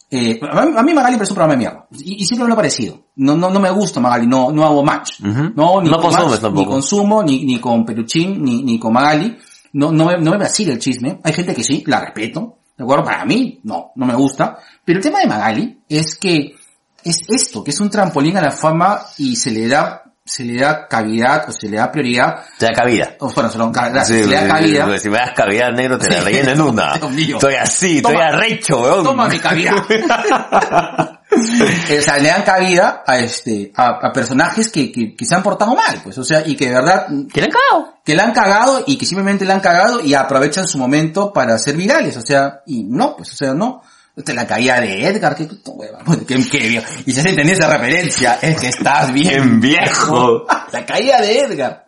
eh, 0.10 0.40
a 0.42 0.84
mí 0.84 0.94
Magali 0.94 1.14
me 1.14 1.18
parece 1.20 1.34
un 1.34 1.36
programa 1.36 1.54
de 1.54 1.58
mierda, 1.58 1.88
y, 1.92 2.24
y 2.24 2.26
siempre 2.26 2.44
me 2.46 2.50
lo 2.50 2.54
ha 2.54 2.58
parecido. 2.58 3.00
No, 3.18 3.36
no, 3.38 3.50
no 3.50 3.60
me 3.60 3.70
gusta 3.72 4.00
Magali, 4.00 4.26
no, 4.26 4.52
no 4.52 4.66
hago 4.66 4.84
match. 4.84 5.20
Ujú. 5.22 5.52
No, 5.56 5.82
ni 5.82 5.90
No 5.90 6.00
con 6.02 6.12
consumes 6.12 6.40
tampoco. 6.40 6.66
Ni 6.66 6.72
consumo, 6.72 7.24
ni, 7.24 7.46
ni 7.46 7.60
con 7.60 7.86
Peluchín, 7.86 8.44
ni, 8.44 8.64
ni 8.64 8.80
con 8.80 8.94
Magali. 8.94 9.38
No, 9.78 9.92
no 9.92 10.06
me, 10.06 10.18
no 10.18 10.32
me 10.32 10.38
vacila 10.38 10.74
el 10.74 10.80
chisme. 10.80 11.20
Hay 11.24 11.34
gente 11.34 11.54
que 11.54 11.64
sí, 11.64 11.84
la 11.86 12.00
respeto. 12.00 12.58
¿De 12.76 12.84
acuerdo? 12.84 13.04
Para 13.06 13.26
mí, 13.26 13.60
no, 13.64 13.92
no 13.96 14.08
me 14.08 14.16
gusta. 14.16 14.58
Pero 14.84 14.98
el 14.98 15.04
tema 15.04 15.20
de 15.20 15.28
Magali 15.28 15.82
es 15.88 16.18
que 16.18 16.56
es 17.04 17.18
esto, 17.30 17.64
que 17.64 17.70
es 17.70 17.80
un 17.80 17.92
trampolín 17.92 18.36
a 18.38 18.42
la 18.42 18.50
fama 18.50 19.02
y 19.20 19.36
se 19.36 19.52
le 19.52 19.68
da, 19.68 20.02
se 20.26 20.46
le 20.46 20.60
da 20.60 20.88
cavidad 20.88 21.48
o 21.48 21.52
se 21.52 21.70
le 21.70 21.78
da 21.78 21.92
prioridad. 21.92 22.44
Te 22.58 22.66
da 22.66 22.72
cabida. 22.72 23.16
O 23.20 23.32
bueno, 23.32 23.52
se, 23.52 23.60
lo, 23.60 23.72
gracias, 23.72 24.08
Sí, 24.08 24.24
se 24.24 24.28
le 24.28 24.36
da 24.36 24.48
cabida. 24.48 24.98
Si 24.98 25.10
me 25.12 25.18
das 25.18 25.34
cavidad 25.36 25.72
negro, 25.72 26.00
te 26.00 26.10
la 26.10 26.22
relleno 26.22 26.52
en 26.54 26.62
una. 26.62 26.94
Dios 26.98 27.12
mío. 27.12 27.36
Estoy 27.36 27.54
así, 27.54 28.02
Toma. 28.02 28.16
estoy 28.16 28.34
arrecho, 28.34 28.82
weón. 28.82 29.04
Toma 29.04 29.28
mi 29.28 29.38
cavidad. 29.38 29.76
O 31.38 32.02
sea, 32.02 32.18
le 32.18 32.30
dan 32.30 32.44
cabida 32.44 33.04
a 33.06 33.20
este, 33.20 33.72
a, 33.76 34.08
a 34.08 34.12
personajes 34.14 34.70
que, 34.70 34.92
que, 34.92 35.16
que 35.16 35.26
se 35.26 35.36
han 35.36 35.44
portado 35.44 35.76
mal, 35.76 36.02
pues, 36.04 36.18
o 36.18 36.24
sea, 36.24 36.44
y 36.46 36.56
que 36.56 36.68
de 36.68 36.74
verdad, 36.74 37.08
¿Qué 37.34 37.42
le 37.42 37.48
han 37.48 37.52
cagado? 37.52 37.94
que 38.04 38.16
la 38.16 38.24
han 38.24 38.34
cagado 38.34 38.84
y 38.86 38.98
que 38.98 39.06
simplemente 39.06 39.46
la 39.46 39.56
han 39.56 39.60
cagado 39.60 40.02
y 40.02 40.14
aprovechan 40.14 40.68
su 40.68 40.78
momento 40.78 41.34
para 41.34 41.58
ser 41.58 41.76
virales, 41.76 42.16
o 42.18 42.22
sea, 42.22 42.62
y 42.66 42.84
no, 42.84 43.16
pues, 43.16 43.34
o 43.34 43.36
sea, 43.36 43.54
no. 43.54 43.82
Es 44.18 44.34
la 44.34 44.48
caída 44.48 44.82
de 44.82 45.06
Edgar, 45.06 45.36
puto 45.36 45.74
hueva. 45.74 46.00
Qué, 46.28 46.44
qué 46.50 46.58
viejo. 46.70 46.92
Y 47.06 47.12
si 47.12 47.22
se 47.22 47.30
entendía 47.30 47.54
esa 47.54 47.78
referencia, 47.78 48.40
es 48.42 48.60
que 48.60 48.70
estás 48.70 49.14
Bien 49.14 49.60
viejo. 49.62 50.44
la 50.72 50.86
caída 50.88 51.22
de 51.22 51.42
Edgar. 51.42 51.86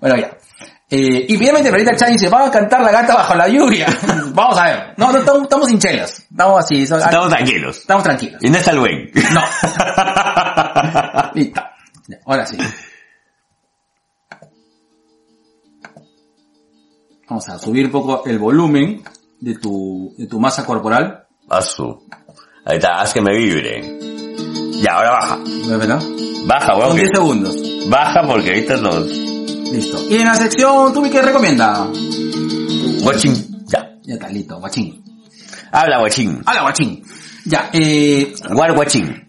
Bueno, 0.00 0.16
ya. 0.16 0.36
Eh, 0.90 1.26
y 1.28 1.36
finalmente 1.36 1.68
Florita 1.68 1.94
Chan 1.96 2.12
dice, 2.12 2.28
vamos 2.30 2.48
a 2.48 2.52
cantar 2.52 2.80
la 2.80 2.90
gata 2.90 3.14
bajo 3.14 3.34
la 3.34 3.46
lluvia. 3.48 3.86
vamos 4.32 4.58
a 4.58 4.64
ver. 4.64 4.94
No, 4.96 5.12
no, 5.12 5.18
estamos, 5.18 5.42
estamos 5.42 5.66
sin 5.68 5.78
chelas. 5.78 6.26
Estamos 6.30 6.64
así. 6.64 6.82
Estamos 6.82 7.28
tranquilos. 7.28 7.76
estamos 7.78 8.02
tranquilos. 8.04 8.42
Y 8.42 8.48
no 8.50 8.56
está 8.56 8.70
el 8.70 8.78
buen. 8.80 9.10
No. 9.32 9.42
Listo. 11.34 11.60
Ahora 12.24 12.46
sí. 12.46 12.56
Vamos 17.28 17.48
a 17.48 17.58
subir 17.58 17.84
un 17.86 17.92
poco 17.92 18.22
el 18.26 18.38
volumen 18.38 19.02
de 19.40 19.54
tu, 19.58 20.14
de 20.16 20.26
tu 20.26 20.40
masa 20.40 20.64
corporal. 20.64 21.26
Asu. 21.50 22.02
Ahí 22.64 22.76
está, 22.78 23.00
haz 23.00 23.12
que 23.12 23.20
me 23.20 23.36
vibre. 23.36 23.98
Ya, 24.80 24.92
ahora 24.94 25.10
baja. 25.10 25.38
¿Verdad? 25.66 26.02
Baja, 26.46 26.66
Son 26.68 26.78
weón. 26.80 26.96
10 26.96 27.08
que- 27.10 27.14
segundos. 27.16 27.56
Baja 27.90 28.22
porque 28.26 28.48
ahorita 28.48 28.76
nos... 28.78 29.06
Listo. 29.72 29.98
Y 30.08 30.16
en 30.16 30.24
la 30.24 30.34
sección, 30.34 30.92
¿tú 30.92 31.02
qué 31.10 31.22
recomienda? 31.22 31.88
Guachín. 33.02 33.64
Ya. 33.66 33.90
Ya 34.02 34.14
está, 34.14 34.28
listo, 34.28 34.58
guachín. 34.58 35.02
Habla, 35.70 35.98
guachín. 35.98 36.42
Hola, 36.46 36.62
guachín. 36.62 37.02
Ya, 37.44 37.70
eh, 37.72 38.34
Guar, 38.50 38.74
guachín. 38.74 39.26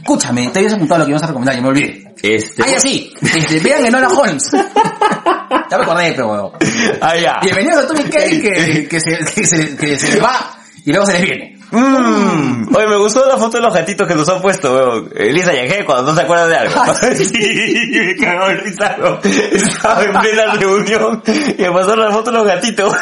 escúchame, 0.00 0.48
te 0.48 0.58
habías 0.58 0.74
apuntado 0.74 1.00
lo 1.00 1.04
que 1.06 1.10
íbamos 1.10 1.22
a 1.22 1.26
recomendar, 1.28 1.54
ya 1.56 1.62
me 1.62 1.68
olvidé. 1.68 2.14
Este... 2.22 2.62
Ah, 2.62 2.66
ya 2.66 2.80
sí, 2.80 3.12
este, 3.20 3.60
vean 3.60 3.86
Enola 3.86 4.08
Holmes. 4.08 4.50
ya 5.70 5.78
me 5.78 5.84
acordé, 5.84 6.12
pero 6.12 6.28
bueno. 6.28 6.52
Ah, 7.00 7.16
ya. 7.16 7.40
Bienvenidos 7.42 7.84
a 7.84 7.88
Tommy 7.88 8.04
Kelly 8.04 8.40
que, 8.40 8.88
que, 8.88 9.00
se, 9.00 9.18
que, 9.34 9.46
se, 9.46 9.76
que 9.76 9.98
se 9.98 10.08
les 10.12 10.22
va 10.22 10.56
y 10.84 10.90
luego 10.90 11.06
se 11.06 11.12
les 11.14 11.22
viene. 11.22 11.53
Mm. 11.70 12.74
Oye, 12.74 12.86
me 12.86 12.96
gustó 12.98 13.26
la 13.26 13.36
foto 13.36 13.56
de 13.56 13.62
los 13.62 13.74
gatitos 13.74 14.06
que 14.06 14.14
nos 14.14 14.28
han 14.28 14.40
puesto, 14.40 14.74
weón. 14.74 15.10
Elisa 15.14 15.54
y 15.54 15.58
Ángel 15.58 15.84
cuando 15.84 16.10
no 16.10 16.14
se 16.14 16.22
acuerdan 16.22 16.48
de 16.48 16.56
algo. 16.56 16.94
sí, 17.16 17.90
me 17.90 18.16
cagó 18.16 18.46
el 18.48 18.62
weón. 18.62 19.18
Estaba 19.24 20.02
en 20.02 20.12
plena 20.12 20.54
reunión 20.54 21.22
y 21.26 21.62
me 21.62 21.72
pasaron 21.72 22.04
la 22.04 22.12
foto 22.12 22.30
de 22.30 22.38
los 22.38 22.46
gatitos. 22.46 22.94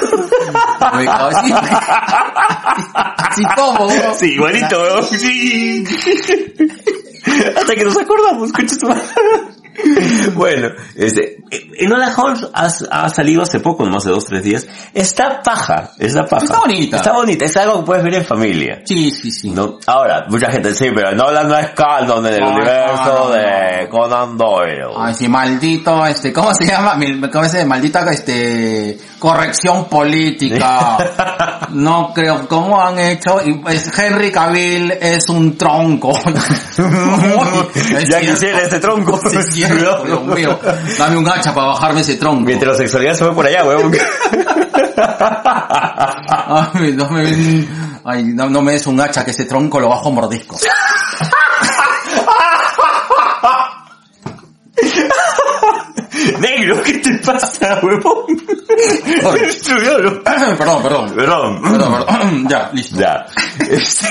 Me 0.94 1.04
cago 1.04 1.28
así. 1.28 1.52
Así 2.94 3.42
como, 3.56 3.86
weón. 3.86 4.14
Sí, 4.14 4.32
igualito, 4.32 4.82
weón. 4.82 5.04
Sí. 5.04 5.84
Hasta 7.56 7.74
que 7.74 7.84
nos 7.84 7.96
acordamos, 7.96 8.50
madre. 8.86 9.02
Bueno, 10.34 10.68
este, 10.94 11.38
Enola 11.78 12.14
Holmes 12.16 12.46
ha, 12.52 12.68
ha 12.90 13.08
salido 13.08 13.42
hace 13.42 13.60
poco, 13.60 13.84
nomás 13.84 14.04
de 14.04 14.10
dos, 14.10 14.24
tres 14.24 14.42
días. 14.42 14.66
Está 14.94 15.42
paja, 15.42 15.90
está 15.98 16.24
paja. 16.24 16.44
Está 16.44 16.58
bonita. 16.60 16.96
Está 16.96 17.12
bonita, 17.12 17.44
es 17.44 17.56
algo 17.56 17.80
que 17.80 17.86
puedes 17.86 18.04
ver 18.04 18.14
en 18.14 18.24
familia. 18.24 18.82
Sí, 18.84 19.10
sí, 19.10 19.30
sí. 19.30 19.50
¿no? 19.50 19.78
Ahora, 19.86 20.26
mucha 20.28 20.50
gente 20.50 20.74
sí, 20.74 20.86
pero 20.94 21.12
Nolan 21.14 21.48
no 21.48 21.58
es 21.58 21.70
canon 21.70 22.26
en 22.26 22.34
el 22.34 22.40
No, 22.40 22.50
universo 22.50 23.04
no, 23.04 23.28
no, 23.28 23.30
de 23.30 23.88
Conan 23.88 24.36
Doyle. 24.36 24.86
Ay, 24.96 25.14
sí, 25.14 25.28
maldito, 25.28 26.06
este, 26.06 26.32
¿cómo 26.32 26.54
se 26.54 26.66
llama? 26.66 26.98
¿Cómo 27.30 27.48
se 27.48 27.64
maldita, 27.64 28.10
este, 28.10 28.98
corrección 29.18 29.86
política? 29.88 30.98
No 31.72 32.12
creo, 32.12 32.46
¿cómo 32.48 32.78
han 32.78 32.98
hecho? 32.98 33.40
Y, 33.42 33.54
pues, 33.54 33.98
Henry 33.98 34.30
Cavill 34.30 34.90
es 34.90 35.28
un 35.30 35.56
tronco. 35.56 36.12
Ya 38.10 38.20
quisiera 38.20 38.60
ese 38.60 38.78
tronco. 38.78 39.18
Dios 39.68 40.24
mío. 40.24 40.58
Dame 40.98 41.16
un 41.16 41.28
hacha 41.28 41.54
para 41.54 41.68
bajarme 41.68 42.00
ese 42.00 42.16
tronco. 42.16 42.40
Mi 42.40 42.52
heterosexualidad 42.52 43.14
se 43.14 43.24
fue 43.24 43.34
por 43.34 43.46
allá, 43.46 43.64
weón. 43.64 43.92
Ay, 46.74 46.92
no 46.94 47.08
me, 47.08 47.66
ay, 48.04 48.24
no, 48.24 48.48
no 48.48 48.62
me 48.62 48.72
des 48.72 48.86
un 48.86 49.00
hacha 49.00 49.24
que 49.24 49.30
ese 49.30 49.44
tronco 49.44 49.80
lo 49.80 49.88
bajo 49.88 50.10
mordisco. 50.10 50.58
Negro, 56.40 56.82
¿qué 56.82 56.98
te 56.98 57.18
pasa, 57.18 57.80
huevón? 57.82 58.26
Perdón, 60.58 60.82
perdón. 60.82 61.12
Perdón. 61.14 61.62
Perdón, 61.62 61.92
perdón. 61.92 62.46
Ya, 62.48 62.70
listo. 62.72 62.98
Ya. 62.98 63.26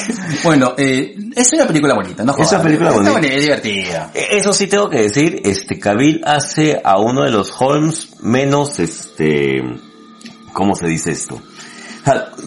Bueno, 0.43 0.74
eh, 0.78 1.16
es 1.36 1.53
una 1.53 1.68
película 1.68 1.93
bonita, 1.93 2.24
¿no? 2.24 2.36
Es 2.38 2.51
una 2.51 2.64
película 2.64 2.89
Está 2.89 3.12
bonita. 3.12 3.34
Es 3.34 3.41
divertida. 3.41 4.12
Eso 4.14 4.53
sí 4.53 4.68
tengo 4.68 4.89
que 4.89 5.01
decir, 5.03 5.41
este, 5.43 5.80
Cavill 5.80 6.22
hace 6.26 6.82
a 6.84 6.97
uno 6.99 7.24
de 7.24 7.32
los 7.32 7.53
Holmes 7.59 8.09
menos, 8.22 8.80
este, 8.80 9.62
¿cómo 10.53 10.76
se 10.76 10.88
dice 10.88 11.12
esto? 11.12 11.41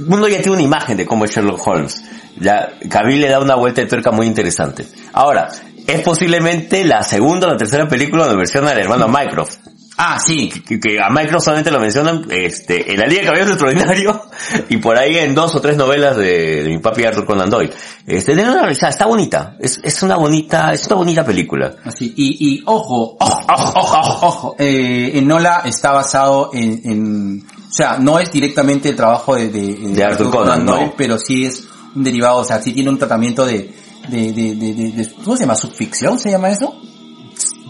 Uno 0.08 0.26
ya 0.28 0.38
tiene 0.38 0.52
una 0.52 0.62
imagen 0.62 0.96
de 0.96 1.06
cómo 1.06 1.24
es 1.24 1.30
Sherlock 1.30 1.64
Holmes. 1.66 2.02
Ya, 2.40 2.72
Cavill 2.90 3.20
le 3.20 3.28
da 3.28 3.38
una 3.38 3.54
vuelta 3.54 3.80
de 3.82 3.86
tuerca 3.86 4.10
muy 4.10 4.26
interesante. 4.26 4.86
Ahora, 5.12 5.48
es 5.86 6.00
posiblemente 6.02 6.84
la 6.84 7.02
segunda 7.02 7.46
o 7.46 7.50
la 7.50 7.56
tercera 7.56 7.88
película 7.88 8.24
donde 8.24 8.38
versiona 8.38 8.70
al 8.70 8.78
hermano 8.78 9.08
Mycroft. 9.08 9.58
Ah, 9.96 10.18
sí. 10.18 10.48
Que, 10.48 10.80
que 10.80 10.98
a 11.00 11.08
Mycroft 11.08 11.44
solamente 11.44 11.70
lo 11.70 11.78
mencionan, 11.78 12.26
este, 12.30 12.92
en 12.92 12.98
la 12.98 13.06
Liga 13.06 13.20
de 13.20 13.26
Caballeros 13.26 13.52
Extraordinarios 13.52 14.16
y 14.68 14.78
por 14.78 14.98
ahí 14.98 15.18
en 15.18 15.34
dos 15.34 15.54
o 15.54 15.60
tres 15.60 15.76
novelas 15.76 16.16
de, 16.16 16.64
de 16.64 16.68
mi 16.68 16.78
papi 16.78 17.04
Arthur 17.04 17.24
Conan 17.24 17.48
Doyle. 17.48 17.72
Este, 18.06 18.32
una 18.32 18.62
revisada, 18.62 18.90
está 18.90 19.06
bonita. 19.06 19.56
Es, 19.60 19.80
es 19.82 20.02
una 20.02 20.16
bonita, 20.16 20.72
es 20.72 20.86
una 20.88 20.96
bonita 20.96 21.24
película. 21.24 21.76
Así, 21.84 22.12
y, 22.16 22.54
y 22.54 22.62
ojo, 22.66 23.16
ojo, 23.20 23.40
ojo, 23.48 23.78
ojo, 23.78 24.26
ojo, 24.26 24.56
eh, 24.58 25.12
Enola 25.14 25.62
está 25.64 25.92
basado 25.92 26.50
en, 26.52 26.80
en, 26.84 27.46
o 27.46 27.72
sea, 27.72 27.98
no 27.98 28.18
es 28.18 28.32
directamente 28.32 28.88
el 28.88 28.96
trabajo 28.96 29.36
de, 29.36 29.48
de, 29.48 29.76
De 29.94 30.04
Arthur 30.04 30.30
Conan, 30.30 30.66
Doyle, 30.66 30.86
no. 30.86 30.94
pero 30.96 31.18
sí 31.18 31.46
es 31.46 31.68
un 31.94 32.02
derivado, 32.02 32.38
o 32.38 32.44
sea, 32.44 32.60
sí 32.60 32.72
tiene 32.72 32.90
un 32.90 32.98
tratamiento 32.98 33.46
de, 33.46 33.72
de, 34.08 34.32
de, 34.32 34.54
de, 34.54 34.74
de- 34.92 35.12
¿cómo 35.24 35.36
se 35.36 35.42
llama? 35.44 35.54
¿Subficción 35.54 36.18
se 36.18 36.30
llama 36.30 36.50
eso? 36.50 36.74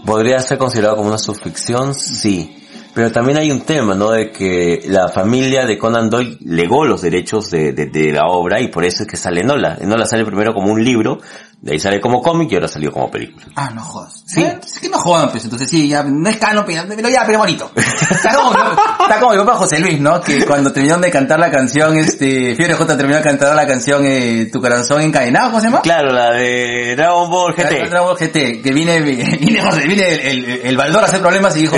¿Podría 0.05 0.39
ser 0.39 0.57
considerado 0.57 0.97
como 0.97 1.09
una 1.09 1.17
subficción? 1.17 1.95
Sí. 1.95 2.55
Pero 2.95 3.11
también 3.11 3.37
hay 3.37 3.51
un 3.51 3.61
tema, 3.65 3.93
¿no? 3.93 4.11
De 4.11 4.31
que 4.31 4.83
la 4.87 5.09
familia 5.09 5.65
de 5.65 5.77
Conan 5.77 6.09
Doyle 6.09 6.37
legó 6.45 6.85
los 6.85 7.01
derechos 7.01 7.51
de, 7.51 7.73
de, 7.73 7.87
de 7.87 8.13
la 8.13 8.27
obra 8.27 8.61
y 8.61 8.69
por 8.69 8.85
eso 8.85 9.03
es 9.03 9.09
que 9.09 9.17
sale 9.17 9.41
Enola. 9.41 9.77
Enola 9.81 10.05
sale 10.05 10.23
primero 10.25 10.53
como 10.53 10.71
un 10.71 10.81
libro, 10.81 11.19
de 11.61 11.73
ahí 11.73 11.79
sale 11.79 11.99
como 11.99 12.21
cómic 12.21 12.49
y 12.51 12.55
ahora 12.55 12.69
salió 12.69 12.93
como 12.93 13.11
película. 13.11 13.45
Ah, 13.57 13.69
no 13.75 13.81
jodas. 13.81 14.23
Sí. 14.25 14.41
Eh, 14.41 14.57
Es 14.63 14.79
que 14.79 14.87
no 14.87 14.97
jodan, 14.97 15.29
pues, 15.29 15.43
entonces 15.43 15.69
sí, 15.69 15.89
ya, 15.89 16.03
no 16.03 16.29
es 16.29 16.37
canon, 16.37 16.63
pero 16.65 16.83
pero 16.87 17.09
ya, 17.09 17.23
pero 17.25 17.39
bonito. 17.39 17.69
Está 17.75 18.33
como, 18.33 18.51
está 18.53 19.19
como 19.19 19.31
mi 19.33 19.37
papá 19.39 19.55
José 19.55 19.79
Luis, 19.79 19.99
¿no? 19.99 20.21
Que 20.21 20.45
cuando 20.45 20.71
terminaron 20.71 21.01
de 21.01 21.11
cantar 21.11 21.37
la 21.39 21.51
canción, 21.51 21.97
este, 21.97 22.55
Fiebre 22.55 22.75
J 22.75 22.95
terminó 22.95 23.17
de 23.17 23.23
cantar 23.23 23.53
la 23.57 23.67
canción, 23.67 24.03
eh, 24.05 24.47
Tu 24.53 24.61
corazón 24.61 25.01
encadenado, 25.01 25.47
¿cómo 25.49 25.59
se 25.59 25.67
llama? 25.67 25.81
Claro, 25.81 26.13
la 26.13 26.31
de 26.31 26.95
Dragon 26.95 27.29
Ball 27.29 27.53
GT. 27.53 27.89
Dragon 27.89 28.07
Ball 28.07 28.17
GT, 28.17 28.61
que 28.61 28.71
viene, 28.73 29.01
viene, 29.01 29.61
José, 29.61 29.85
viene 29.85 30.13
el, 30.13 30.45
el, 30.45 30.61
el 30.63 30.77
Baldor 30.77 31.03
a 31.03 31.07
hacer 31.07 31.19
problemas 31.19 31.57
y 31.57 31.61
dijo, 31.63 31.75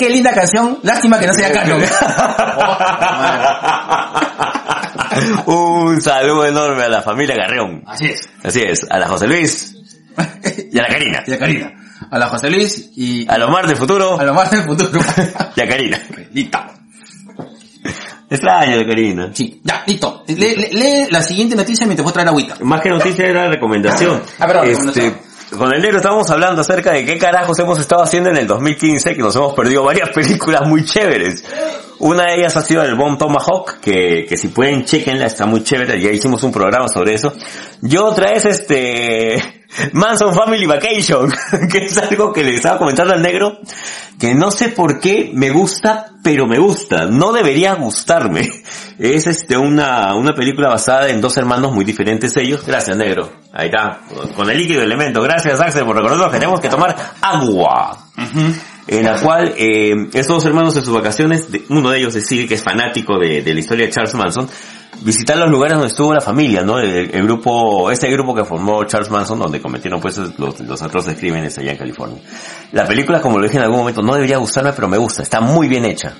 qué 0.00 0.08
linda 0.08 0.32
canción, 0.32 0.78
lástima 0.82 1.18
que 1.20 1.26
no 1.26 1.34
sea 1.34 1.52
canon. 1.52 1.82
un 5.46 6.00
saludo 6.00 6.46
enorme 6.46 6.84
a 6.84 6.88
la 6.88 7.02
familia 7.02 7.36
Garreón. 7.36 7.82
Así 7.86 8.06
es. 8.06 8.20
Así 8.42 8.62
es, 8.62 8.86
a 8.88 8.98
la 8.98 9.08
José 9.08 9.26
Luis 9.26 9.74
y 10.72 10.78
a 10.78 10.82
la 10.82 10.88
Karina. 10.88 11.22
Y 11.26 11.32
a 11.34 11.38
Karina. 11.38 11.72
A 12.10 12.18
la 12.18 12.28
José 12.28 12.50
Luis 12.50 12.92
y 12.96 13.30
A 13.30 13.36
los 13.36 13.50
Mar 13.50 13.66
del 13.66 13.76
futuro 13.76 14.18
a 14.18 14.24
lo 14.24 14.32
más 14.32 14.50
del 14.50 14.62
futuro. 14.62 15.00
y 15.56 15.60
a 15.60 15.68
Karina. 15.68 16.00
Listo. 16.32 16.58
Extraño 18.30 18.78
de 18.78 18.86
Karina. 18.86 19.30
Sí, 19.34 19.60
ya, 19.62 19.82
listo. 19.86 20.24
Lee, 20.28 20.36
lee- 20.56 20.68
lee 20.72 21.06
la 21.10 21.20
siguiente 21.22 21.54
noticia 21.56 21.84
mientras 21.84 22.04
voy 22.04 22.10
a 22.10 22.14
traer 22.14 22.28
agüita. 22.28 22.56
Más 22.62 22.80
que 22.80 22.88
noticia 22.88 23.26
era 23.26 23.48
recomendación. 23.48 24.22
Ah, 24.38 24.46
perdón, 24.46 24.64
este, 24.68 24.78
recomendación. 24.84 25.29
Con 25.56 25.74
el 25.74 25.82
negro 25.82 25.98
estábamos 25.98 26.30
hablando 26.30 26.60
acerca 26.60 26.92
de 26.92 27.04
qué 27.04 27.18
carajos 27.18 27.58
hemos 27.58 27.78
estado 27.78 28.02
haciendo 28.02 28.30
en 28.30 28.36
el 28.36 28.46
2015, 28.46 29.14
que 29.14 29.22
nos 29.22 29.34
hemos 29.36 29.54
perdido 29.54 29.84
varias 29.84 30.10
películas 30.14 30.66
muy 30.66 30.84
chéveres. 30.84 31.44
Una 32.00 32.24
de 32.24 32.36
ellas 32.36 32.56
ha 32.56 32.62
sido 32.62 32.82
el 32.82 32.94
Bomb 32.94 33.18
Tomahawk, 33.18 33.80
que, 33.80 34.24
que 34.26 34.36
si 34.36 34.48
pueden 34.48 34.84
chequenla, 34.84 35.26
está 35.26 35.44
muy 35.44 35.62
chévere, 35.62 36.00
ya 36.00 36.10
hicimos 36.10 36.42
un 36.42 36.50
programa 36.50 36.88
sobre 36.88 37.14
eso. 37.14 37.32
Y 37.82 37.96
otra 37.98 38.32
es 38.32 38.46
este, 38.46 39.60
Manson 39.92 40.34
Family 40.34 40.66
Vacation, 40.66 41.30
que 41.70 41.78
es 41.84 41.98
algo 41.98 42.32
que 42.32 42.42
le 42.42 42.54
estaba 42.54 42.78
comentando 42.78 43.12
al 43.12 43.22
negro, 43.22 43.58
que 44.18 44.34
no 44.34 44.50
sé 44.50 44.68
por 44.68 44.98
qué 44.98 45.30
me 45.34 45.50
gusta, 45.50 46.06
pero 46.22 46.46
me 46.46 46.58
gusta. 46.58 47.06
No 47.06 47.32
debería 47.32 47.74
gustarme. 47.74 48.48
Es 49.00 49.26
este 49.26 49.56
una, 49.56 50.14
una 50.14 50.34
película 50.34 50.68
basada 50.68 51.08
en 51.08 51.22
dos 51.22 51.34
hermanos 51.38 51.72
muy 51.72 51.86
diferentes 51.86 52.36
ellos. 52.36 52.66
Gracias, 52.66 52.94
negro. 52.98 53.32
Ahí 53.50 53.68
está. 53.68 54.00
Con 54.36 54.50
el 54.50 54.58
líquido 54.58 54.82
elemento. 54.82 55.22
Gracias, 55.22 55.58
Axel, 55.58 55.86
por 55.86 55.96
recordarnos 55.96 56.26
que 56.26 56.38
tenemos 56.38 56.60
que 56.60 56.68
tomar 56.68 56.94
agua. 57.22 57.96
En 58.86 59.04
la 59.04 59.20
cual, 59.20 59.54
eh, 59.56 59.92
estos 60.14 60.36
dos 60.36 60.44
hermanos 60.46 60.74
en 60.76 60.84
sus 60.84 60.92
vacaciones, 60.94 61.48
uno 61.68 61.90
de 61.90 61.98
ellos 61.98 62.14
decide 62.14 62.48
que 62.48 62.54
es 62.54 62.62
fanático 62.62 63.18
de, 63.18 63.42
de 63.42 63.54
la 63.54 63.60
historia 63.60 63.86
de 63.86 63.92
Charles 63.92 64.14
Manson, 64.14 64.48
visitar 65.02 65.36
los 65.36 65.48
lugares 65.50 65.74
donde 65.74 65.88
estuvo 65.88 66.12
la 66.12 66.20
familia, 66.20 66.62
¿no? 66.62 66.78
El, 66.78 67.14
el 67.14 67.22
grupo, 67.24 67.90
este 67.90 68.10
grupo 68.10 68.34
que 68.34 68.44
formó 68.44 68.82
Charles 68.84 69.10
Manson, 69.10 69.38
donde 69.38 69.60
cometieron 69.60 70.00
pues 70.00 70.18
los, 70.18 70.60
los 70.60 70.82
atroces 70.82 71.16
crímenes 71.18 71.56
allá 71.58 71.72
en 71.72 71.78
California. 71.78 72.20
La 72.72 72.84
película, 72.86 73.20
como 73.20 73.38
lo 73.38 73.44
dije 73.44 73.58
en 73.58 73.62
algún 73.64 73.78
momento, 73.78 74.02
no 74.02 74.14
debería 74.14 74.38
gustarme, 74.38 74.72
pero 74.72 74.88
me 74.88 74.98
gusta, 74.98 75.22
está 75.22 75.40
muy 75.40 75.68
bien 75.68 75.84
hecha. 75.84 76.14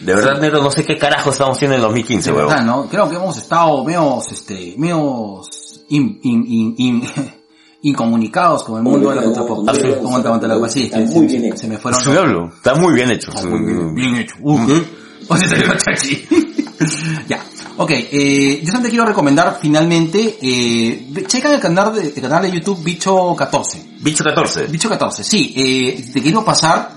De 0.00 0.14
verdad, 0.14 0.40
Nero, 0.40 0.62
no 0.62 0.70
sé 0.70 0.84
qué 0.84 0.96
carajo 0.98 1.30
estamos 1.30 1.56
haciendo 1.56 1.76
en 1.76 1.82
2015, 1.82 2.30
De 2.32 2.36
verdad. 2.36 2.64
¿no? 2.64 2.88
Creo 2.88 3.08
que 3.08 3.16
hemos 3.16 3.36
estado 3.36 3.84
menos, 3.84 4.32
este, 4.32 4.74
menos 4.76 5.84
in- 5.90 6.18
in- 6.22 6.44
in- 6.48 6.74
in- 6.78 7.02
incomunicados 7.82 8.64
con 8.64 8.78
el 8.78 8.82
mundo 8.82 9.10
de. 9.10 9.18
Ah, 9.18 9.74
sí. 9.74 9.80
Con 10.02 10.24
Está 10.76 10.98
muy 11.00 11.26
bien 11.26 11.44
hecho. 11.44 11.56
se 11.56 11.68
me 11.68 11.78
fueron 11.78 12.02
diablo. 12.04 12.50
Está 12.54 12.74
muy 12.74 12.94
bien 12.94 13.10
hecho. 13.10 13.32
Muy 13.44 13.60
bien, 13.64 13.94
bien 13.94 14.16
hecho. 14.16 14.34
O 14.42 15.36
sea, 15.36 15.48
salió 15.48 15.72
Chachi. 15.76 16.26
ya. 17.28 17.44
Ok, 17.76 17.90
eh, 17.90 18.58
yo 18.60 18.66
solamente 18.66 18.90
quiero 18.90 19.06
recomendar 19.06 19.58
finalmente, 19.60 20.38
eh, 20.42 21.24
checa 21.26 21.54
el 21.54 21.60
canal 21.60 21.94
de, 21.94 22.08
el 22.08 22.20
canal 22.20 22.42
de 22.42 22.50
YouTube 22.50 22.82
Bicho 22.82 23.34
14. 23.34 23.82
Bicho 24.00 24.22
14. 24.24 24.66
Bicho 24.66 24.88
14, 24.88 25.24
sí, 25.24 25.54
eh, 25.56 26.10
te 26.12 26.20
quiero 26.20 26.44
pasar, 26.44 26.90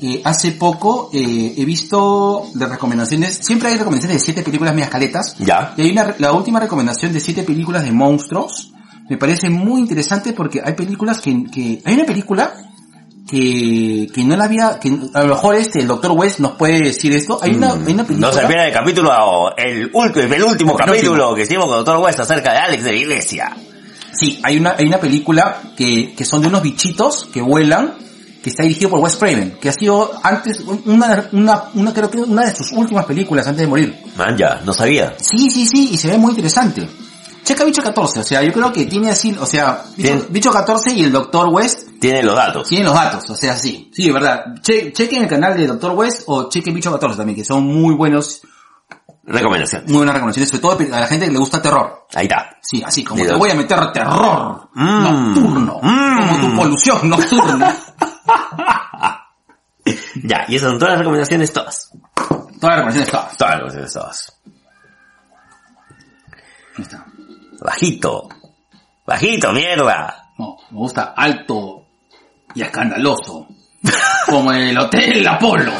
eh, 0.00 0.22
hace 0.24 0.52
poco 0.52 1.10
eh, 1.12 1.54
he 1.56 1.64
visto 1.66 2.46
de 2.54 2.66
recomendaciones, 2.66 3.40
siempre 3.42 3.68
hay 3.68 3.76
recomendaciones 3.76 4.20
de 4.22 4.24
siete 4.24 4.42
películas 4.42 4.74
medias 4.74 4.90
caletas, 4.90 5.36
Ya. 5.38 5.74
y 5.76 5.82
hay 5.82 5.90
una, 5.90 6.14
la 6.18 6.32
última 6.32 6.58
recomendación 6.60 7.12
de 7.12 7.20
siete 7.20 7.42
películas 7.42 7.84
de 7.84 7.92
monstruos, 7.92 8.72
me 9.08 9.16
parece 9.16 9.50
muy 9.50 9.80
interesante 9.80 10.32
porque 10.32 10.60
hay 10.64 10.74
películas 10.74 11.20
que, 11.20 11.44
que 11.52 11.82
hay 11.84 11.94
una 11.94 12.04
película 12.04 12.52
que, 13.28 14.08
que 14.12 14.24
no 14.24 14.36
la 14.36 14.44
había, 14.44 14.78
que 14.78 14.90
a 15.14 15.22
lo 15.22 15.28
mejor 15.28 15.54
este, 15.54 15.80
el 15.80 15.86
Dr. 15.86 16.12
West 16.12 16.40
nos 16.40 16.52
puede 16.52 16.80
decir 16.80 17.12
esto, 17.12 17.38
hay 17.40 17.54
una, 17.54 17.72
hay 17.72 17.92
una 17.94 18.04
película... 18.04 18.28
No 18.28 18.32
se 18.32 18.46
pierdan 18.46 18.66
el 18.66 18.72
capítulo, 18.72 19.56
el 19.56 19.90
último, 19.92 20.34
el 20.34 20.44
último 20.44 20.72
El 20.72 20.84
capítulo 20.84 21.34
que 21.34 21.42
hicimos 21.42 21.66
con 21.66 21.84
Dr. 21.84 21.98
West 22.04 22.20
acerca 22.20 22.52
de 22.52 22.58
Alex 22.58 22.84
de 22.84 22.92
la 22.92 22.98
Iglesia. 22.98 23.56
Sí, 24.12 24.38
hay 24.42 24.58
una, 24.58 24.74
hay 24.78 24.86
una 24.86 24.98
película 24.98 25.62
que, 25.76 26.14
que 26.14 26.24
son 26.24 26.42
de 26.42 26.48
unos 26.48 26.62
bichitos 26.62 27.28
que 27.32 27.40
vuelan, 27.40 27.94
que 28.42 28.50
está 28.50 28.64
dirigido 28.64 28.90
por 28.90 29.00
Wes 29.00 29.16
Craven, 29.16 29.56
que 29.58 29.70
ha 29.70 29.72
sido 29.72 30.10
antes, 30.22 30.60
una, 30.60 31.28
una, 31.32 31.64
una, 31.74 31.94
creo 31.94 32.10
que 32.10 32.18
una 32.18 32.44
de 32.44 32.54
sus 32.54 32.72
últimas 32.72 33.06
películas 33.06 33.46
antes 33.46 33.62
de 33.62 33.68
morir. 33.68 33.96
Man, 34.16 34.36
ya, 34.36 34.60
no 34.64 34.74
sabía. 34.74 35.14
Sí, 35.18 35.48
sí, 35.50 35.64
sí, 35.64 35.90
y 35.92 35.96
se 35.96 36.08
ve 36.08 36.18
muy 36.18 36.30
interesante. 36.30 36.86
Checa 37.44 37.64
Bicho 37.64 37.82
14, 37.82 38.20
o 38.20 38.22
sea, 38.22 38.42
yo 38.42 38.52
creo 38.52 38.72
que 38.72 38.84
tiene 38.86 39.10
así, 39.10 39.36
o 39.38 39.44
sea, 39.46 39.82
Bicho. 39.96 40.26
Bicho 40.30 40.50
14 40.52 40.92
y 40.94 41.02
el 41.04 41.12
Dr. 41.12 41.48
West 41.48 41.88
Tiene 42.00 42.22
los 42.22 42.36
datos. 42.36 42.68
tienen 42.68 42.86
los 42.86 42.94
datos, 42.94 43.28
o 43.30 43.34
sea, 43.34 43.56
sí, 43.56 43.90
sí, 43.94 44.06
de 44.06 44.12
verdad. 44.12 44.44
Che, 44.62 44.92
chequen 44.92 45.22
el 45.24 45.28
canal 45.28 45.56
de 45.56 45.66
Dr. 45.66 45.90
West 45.92 46.22
o 46.26 46.48
chequen 46.48 46.72
Bicho 46.74 46.92
14 46.92 47.16
también, 47.16 47.36
que 47.36 47.44
son 47.44 47.64
muy 47.64 47.94
buenos, 47.94 48.42
Recomendación. 49.24 49.84
muy 49.86 49.98
buenas 49.98 50.14
recomendaciones, 50.14 50.48
sobre 50.50 50.62
todo 50.62 50.96
a 50.96 51.00
la 51.00 51.06
gente 51.06 51.26
que 51.26 51.32
le 51.32 51.38
gusta 51.38 51.60
terror. 51.62 52.06
Ahí 52.14 52.24
está. 52.26 52.56
Sí, 52.60 52.82
así 52.84 53.02
como 53.04 53.24
te 53.24 53.32
voy 53.34 53.50
a 53.50 53.54
meter 53.54 53.92
terror 53.92 54.68
Mm. 54.74 55.02
nocturno, 55.02 55.80
Mm. 55.82 56.18
como 56.28 56.40
tu 56.40 56.56
polución 56.56 57.08
nocturna. 57.10 57.76
Ya, 60.24 60.44
y 60.48 60.56
esas 60.56 60.70
son 60.70 60.78
todas 60.78 60.92
las 60.92 60.98
recomendaciones, 61.00 61.52
todas. 61.52 61.90
Todas 62.14 62.36
las 62.62 62.76
recomendaciones 62.76 63.10
todas. 63.10 63.36
Todas 63.36 63.50
las 63.54 63.60
recomendaciones, 63.62 63.92
todas. 63.92 64.38
Ahí 66.76 66.82
está. 66.84 67.06
Bajito. 67.62 68.28
Bajito, 69.06 69.52
mierda. 69.52 70.30
No, 70.38 70.56
me 70.70 70.78
gusta 70.78 71.14
alto 71.16 71.84
y 72.54 72.62
escandaloso. 72.62 73.46
Como 74.26 74.52
en 74.52 74.62
el 74.62 74.78
Hotel 74.78 75.26
Apolo. 75.26 75.72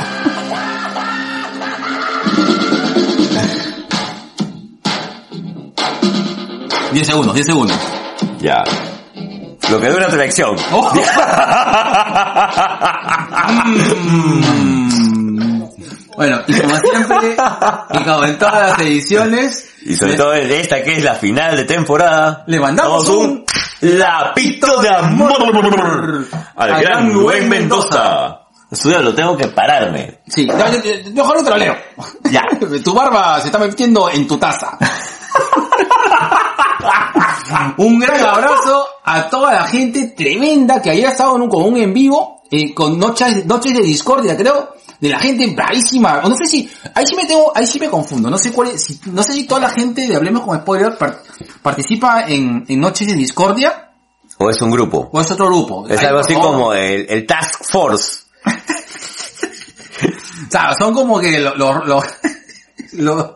Diez 6.92 7.06
segundos, 7.06 7.34
diez 7.34 7.46
segundos. 7.46 7.78
Ya. 8.38 8.62
Lo 9.70 9.80
que 9.80 9.88
dura 9.88 10.08
tu 10.08 10.16
elección. 10.16 10.56
Oh. 10.72 10.92
Bueno, 16.22 16.40
y 16.46 16.54
como 16.54 16.76
siempre, 16.76 17.36
y 17.94 18.04
como 18.04 18.24
en 18.24 18.38
todas 18.38 18.68
las 18.68 18.78
ediciones, 18.78 19.70
Y 19.82 19.96
sobre 19.96 20.14
todo 20.14 20.32
en 20.34 20.52
esta 20.52 20.80
que 20.80 20.98
es 20.98 21.02
la 21.02 21.16
final 21.16 21.56
de 21.56 21.64
temporada. 21.64 22.44
Le 22.46 22.60
mandamos 22.60 23.08
damos 23.08 23.24
un 23.24 23.44
lapito 23.80 24.80
de 24.80 24.88
amor 24.88 26.28
al 26.54 26.80
gran 26.80 27.12
Rubén 27.12 27.48
Mendoza. 27.48 28.42
Estudiarlo, 28.70 29.12
tengo 29.12 29.36
que 29.36 29.48
pararme. 29.48 30.20
Sí, 30.28 30.46
mejor 30.46 31.38
no 31.38 31.42
te 31.42 31.50
lo 31.50 31.56
leo. 31.56 31.76
Ya. 32.30 32.42
Tu 32.84 32.94
barba 32.94 33.40
se 33.40 33.46
está 33.46 33.58
metiendo 33.58 34.08
en 34.08 34.28
tu 34.28 34.38
taza. 34.38 34.78
un 37.78 37.98
gran 37.98 38.24
abrazo 38.24 38.86
a 39.04 39.28
toda 39.28 39.54
la 39.54 39.64
gente 39.64 40.14
tremenda 40.16 40.80
que 40.80 40.90
ayer 40.90 41.08
estaba 41.08 41.34
en 41.34 41.42
un, 41.42 41.48
con 41.48 41.64
un 41.64 41.78
en 41.78 41.92
vivo, 41.92 42.42
eh, 42.48 42.72
con 42.72 42.96
noches, 42.96 43.44
noches 43.44 43.74
de 43.74 43.82
discordia, 43.82 44.36
creo, 44.36 44.72
de 45.02 45.08
la 45.08 45.18
gente 45.18 45.48
bravísima. 45.48 46.20
O 46.24 46.28
no 46.28 46.36
sé 46.36 46.46
si, 46.46 46.70
ahí 46.94 47.04
sí 47.06 47.16
me 47.16 47.26
tengo, 47.26 47.52
ahí 47.54 47.66
sí 47.66 47.78
me 47.80 47.90
confundo. 47.90 48.30
No 48.30 48.38
sé 48.38 48.52
cuál 48.52 48.68
es, 48.70 48.84
si- 48.84 49.00
no 49.10 49.22
sé 49.22 49.32
si 49.32 49.46
toda 49.48 49.60
la 49.62 49.70
gente 49.70 50.06
de 50.06 50.14
Hablemos 50.14 50.44
con 50.44 50.56
Spoiler 50.60 50.96
par- 50.96 51.20
participa 51.60 52.24
en, 52.28 52.64
en 52.68 52.80
noches 52.80 53.08
de 53.08 53.14
discordia 53.14 53.90
O 54.38 54.48
es 54.48 54.62
un 54.62 54.70
grupo. 54.70 55.10
o 55.12 55.20
es 55.20 55.28
otro 55.30 55.46
grupo. 55.46 55.86
Es 55.88 56.00
algo 56.04 56.20
así 56.20 56.34
como 56.34 56.72
el, 56.72 57.04
el 57.10 57.26
Task 57.26 57.64
Force. 57.64 58.20
O 60.48 60.50
sea, 60.52 60.74
son 60.78 60.92
como 60.92 61.18
que 61.18 61.38
los, 61.40 61.56
los, 61.56 61.86
los- 61.86 62.04
los- 62.92 63.26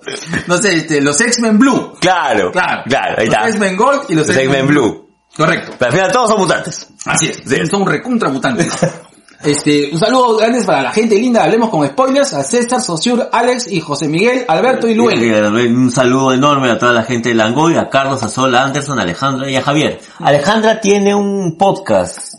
no 0.46 0.58
sé, 0.58 0.76
este, 0.76 1.00
los 1.00 1.18
X-Men 1.20 1.58
Blue. 1.58 1.94
Claro. 2.00 2.52
Claro. 2.52 2.82
Claro, 2.86 3.14
ahí 3.18 3.26
los 3.26 3.34
está. 3.34 3.48
X-Men 3.48 3.76
Gold 3.76 4.02
y 4.10 4.14
los, 4.14 4.26
Los 4.28 4.36
X-Men 4.36 4.66
Blue. 4.66 5.08
Correcto. 5.36 5.72
Pero 5.78 5.90
al 5.90 5.96
final 5.96 6.12
todos 6.12 6.30
son 6.30 6.40
mutantes. 6.40 6.86
Así 7.06 7.26
es. 7.28 7.40
Sí. 7.46 7.66
Son 7.66 7.86
recontra 7.86 8.28
mutantes. 8.28 8.68
Este, 9.43 9.91
un 9.93 9.99
saludo 9.99 10.37
grande 10.37 10.64
para 10.64 10.82
la 10.82 10.93
gente 10.93 11.16
linda, 11.16 11.45
hablemos 11.45 11.70
con 11.70 11.87
spoilers, 11.87 12.32
a 12.32 12.43
César, 12.43 12.80
Sociur, 12.80 13.28
Alex 13.32 13.70
y 13.70 13.80
José 13.80 14.09
Miguel, 14.09 14.45
Alberto 14.49 14.89
y 14.89 14.95
Luen. 14.95 15.76
Un 15.76 15.91
saludo 15.91 16.32
enorme 16.32 16.70
a 16.70 16.78
toda 16.78 16.93
la 16.93 17.03
gente 17.03 17.28
de 17.30 17.34
Langoy, 17.34 17.76
a 17.76 17.89
Carlos, 17.89 18.22
a 18.22 18.28
Sol, 18.28 18.55
a 18.55 18.64
Anderson, 18.64 18.99
a 18.99 19.03
Alejandra 19.03 19.51
y 19.51 19.57
a 19.57 19.62
Javier. 19.62 20.01
Alejandra 20.18 20.80
tiene 20.80 21.14
un 21.14 21.57
podcast 21.59 22.34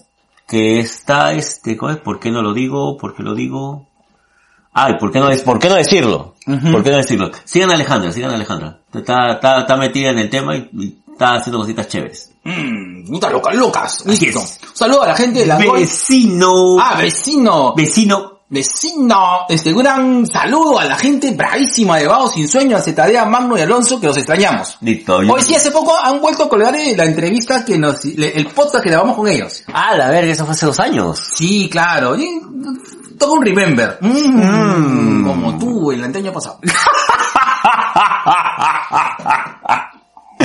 que 0.48 0.80
está, 0.80 1.34
este, 1.34 1.78
¿cómo 1.78 1.92
es? 1.92 1.98
¿por 1.98 2.20
qué 2.20 2.32
no 2.32 2.42
lo 2.42 2.54
digo? 2.54 2.98
¿Por 2.98 3.16
qué 3.16 3.24
lo 3.24 3.36
digo? 3.36 3.88
Ay, 4.74 4.94
¿por 5.00 5.12
qué 5.12 5.20
no, 5.20 5.30
es, 5.30 5.42
¿por 5.42 5.60
qué 5.60 5.70
no 5.70 5.76
decirlo? 5.76 6.36
¿Por 6.46 6.84
qué 6.84 6.92
no 6.92 6.98
decirlo? 6.98 7.32
Sigan 7.44 7.72
a 7.72 7.74
Alejandra, 7.74 8.12
sigan 8.12 8.32
a 8.32 8.36
Alejandra. 8.36 8.80
Está, 8.94 9.34
está, 9.34 9.62
está 9.62 9.76
metida 9.76 10.12
en 10.12 10.20
el 10.20 10.30
tema 10.30 10.56
y, 10.56 10.70
y 10.74 11.00
está 11.12 11.36
haciendo 11.36 11.60
cositas 11.60 11.88
chéveres. 11.88 12.32
Mmm, 12.48 13.06
putas 13.08 13.32
locas, 13.32 13.56
locas. 13.56 14.04
Así 14.08 14.28
es. 14.28 14.36
Un 14.36 14.48
saludo 14.74 15.04
a 15.04 15.08
la 15.08 15.16
gente 15.16 15.42
de 15.42 15.48
la 15.48 15.58
Vecino. 15.58 16.78
Ah, 16.80 16.98
vecino. 16.98 17.74
Vecino. 17.76 18.38
Vecino. 18.50 19.46
Este, 19.50 19.74
gran 19.74 20.26
saludo 20.26 20.80
a 20.80 20.86
la 20.86 20.96
gente 20.96 21.32
bravísima 21.32 21.98
de 21.98 22.08
Vago 22.08 22.30
Sin 22.30 22.48
Sueño, 22.48 22.78
a 22.78 22.82
Zetadea, 22.82 23.26
Magno 23.26 23.58
y 23.58 23.62
Alonso, 23.62 24.00
que 24.00 24.08
los 24.08 24.16
extrañamos. 24.16 24.78
Listo. 24.80 25.18
Hoy 25.18 25.42
sí, 25.42 25.56
hace 25.56 25.72
poco 25.72 25.94
han 26.02 26.22
vuelto 26.22 26.44
a 26.44 26.50
colgar 26.50 26.74
eh, 26.76 26.96
la 26.96 27.04
entrevista 27.04 27.66
que 27.66 27.78
nos, 27.78 28.06
el 28.06 28.48
podcast 28.48 28.82
que 28.82 28.92
grabamos 28.92 29.18
con 29.18 29.28
ellos. 29.28 29.64
Ah, 29.74 29.98
la 29.98 30.10
verga, 30.10 30.32
eso 30.32 30.46
fue 30.46 30.54
hace 30.54 30.66
dos 30.66 30.80
años. 30.80 31.22
Sí, 31.36 31.68
claro. 31.70 32.16
Y, 32.16 32.40
Toca 33.18 33.32
un 33.32 33.44
remember. 33.44 33.98
Mm, 34.00 35.26
Como 35.26 35.58
tú 35.58 35.92
el 35.92 36.04
año 36.04 36.32
pasado. 36.32 36.60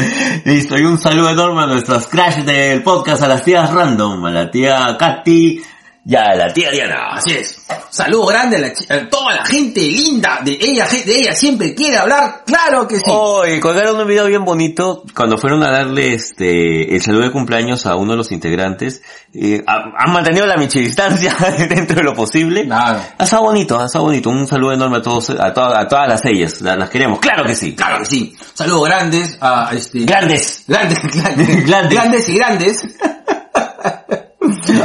Listo, 0.44 0.78
y 0.78 0.82
un 0.82 0.98
saludo 0.98 1.30
enorme 1.30 1.62
a 1.62 1.66
nuestras 1.66 2.06
crash 2.06 2.44
del 2.44 2.82
podcast, 2.82 3.22
a 3.22 3.28
las 3.28 3.44
tías 3.44 3.72
random, 3.72 4.24
a 4.24 4.30
la 4.30 4.50
tía 4.50 4.96
Katy 4.98 5.62
y 6.04 6.16
a 6.16 6.34
la 6.34 6.52
tía 6.52 6.70
Diana. 6.70 7.10
Así 7.14 7.34
es. 7.34 7.64
Saludo 7.90 8.26
grande 8.26 8.56
a, 8.56 8.60
la 8.60 8.68
a 9.02 9.08
toda 9.08 9.36
la 9.36 9.44
gente 9.44 9.80
linda 9.80 10.40
de 10.44 10.52
ella. 10.60 10.86
De 10.88 11.14
ella 11.20 11.34
siempre 11.34 11.74
quiere 11.74 11.96
hablar. 11.98 12.42
Claro 12.44 12.88
que 12.88 12.96
sí. 12.96 13.04
Oh, 13.06 13.46
y 13.46 13.60
colgaron 13.60 14.00
un 14.00 14.08
video 14.08 14.26
bien 14.26 14.44
bonito 14.44 15.04
cuando 15.14 15.38
fueron 15.38 15.62
a 15.62 15.70
darle 15.70 16.14
este 16.14 16.94
el 16.94 17.02
saludo 17.02 17.22
de 17.24 17.30
cumpleaños 17.32 17.86
a 17.86 17.94
uno 17.96 18.12
de 18.12 18.16
los 18.18 18.32
integrantes. 18.32 19.02
Eh, 19.34 19.62
ha- 19.66 19.92
han 20.04 20.12
mantenido 20.12 20.46
la 20.46 20.56
distancia 20.56 21.34
dentro 21.68 21.96
de 21.96 22.02
lo 22.02 22.14
posible. 22.14 22.64
Claro. 22.64 23.00
Ha 23.18 23.24
estado 23.24 23.42
bonito, 23.44 23.78
ha 23.80 23.86
estado 23.86 24.04
bonito. 24.06 24.30
Un 24.30 24.46
saludo 24.46 24.72
enorme 24.72 24.98
a 24.98 25.02
todos, 25.02 25.30
a, 25.30 25.52
to- 25.52 25.62
a 25.76 25.86
todas 25.86 26.08
las 26.08 26.24
ellas. 26.24 26.60
Las, 26.62 26.78
las 26.78 26.90
queremos, 26.90 27.20
claro 27.20 27.44
que 27.44 27.54
sí. 27.54 27.74
Claro 27.76 27.98
que 28.00 28.06
sí. 28.06 28.36
Saludos 28.54 28.88
grandes 28.88 29.38
a 29.40 29.70
este... 29.74 30.00
Grandes. 30.00 30.64
Grandes, 30.66 30.98
grandes, 31.14 31.66
Grandes. 31.66 31.90
grandes 31.94 32.28
y 32.28 32.34
grandes. 32.34 32.76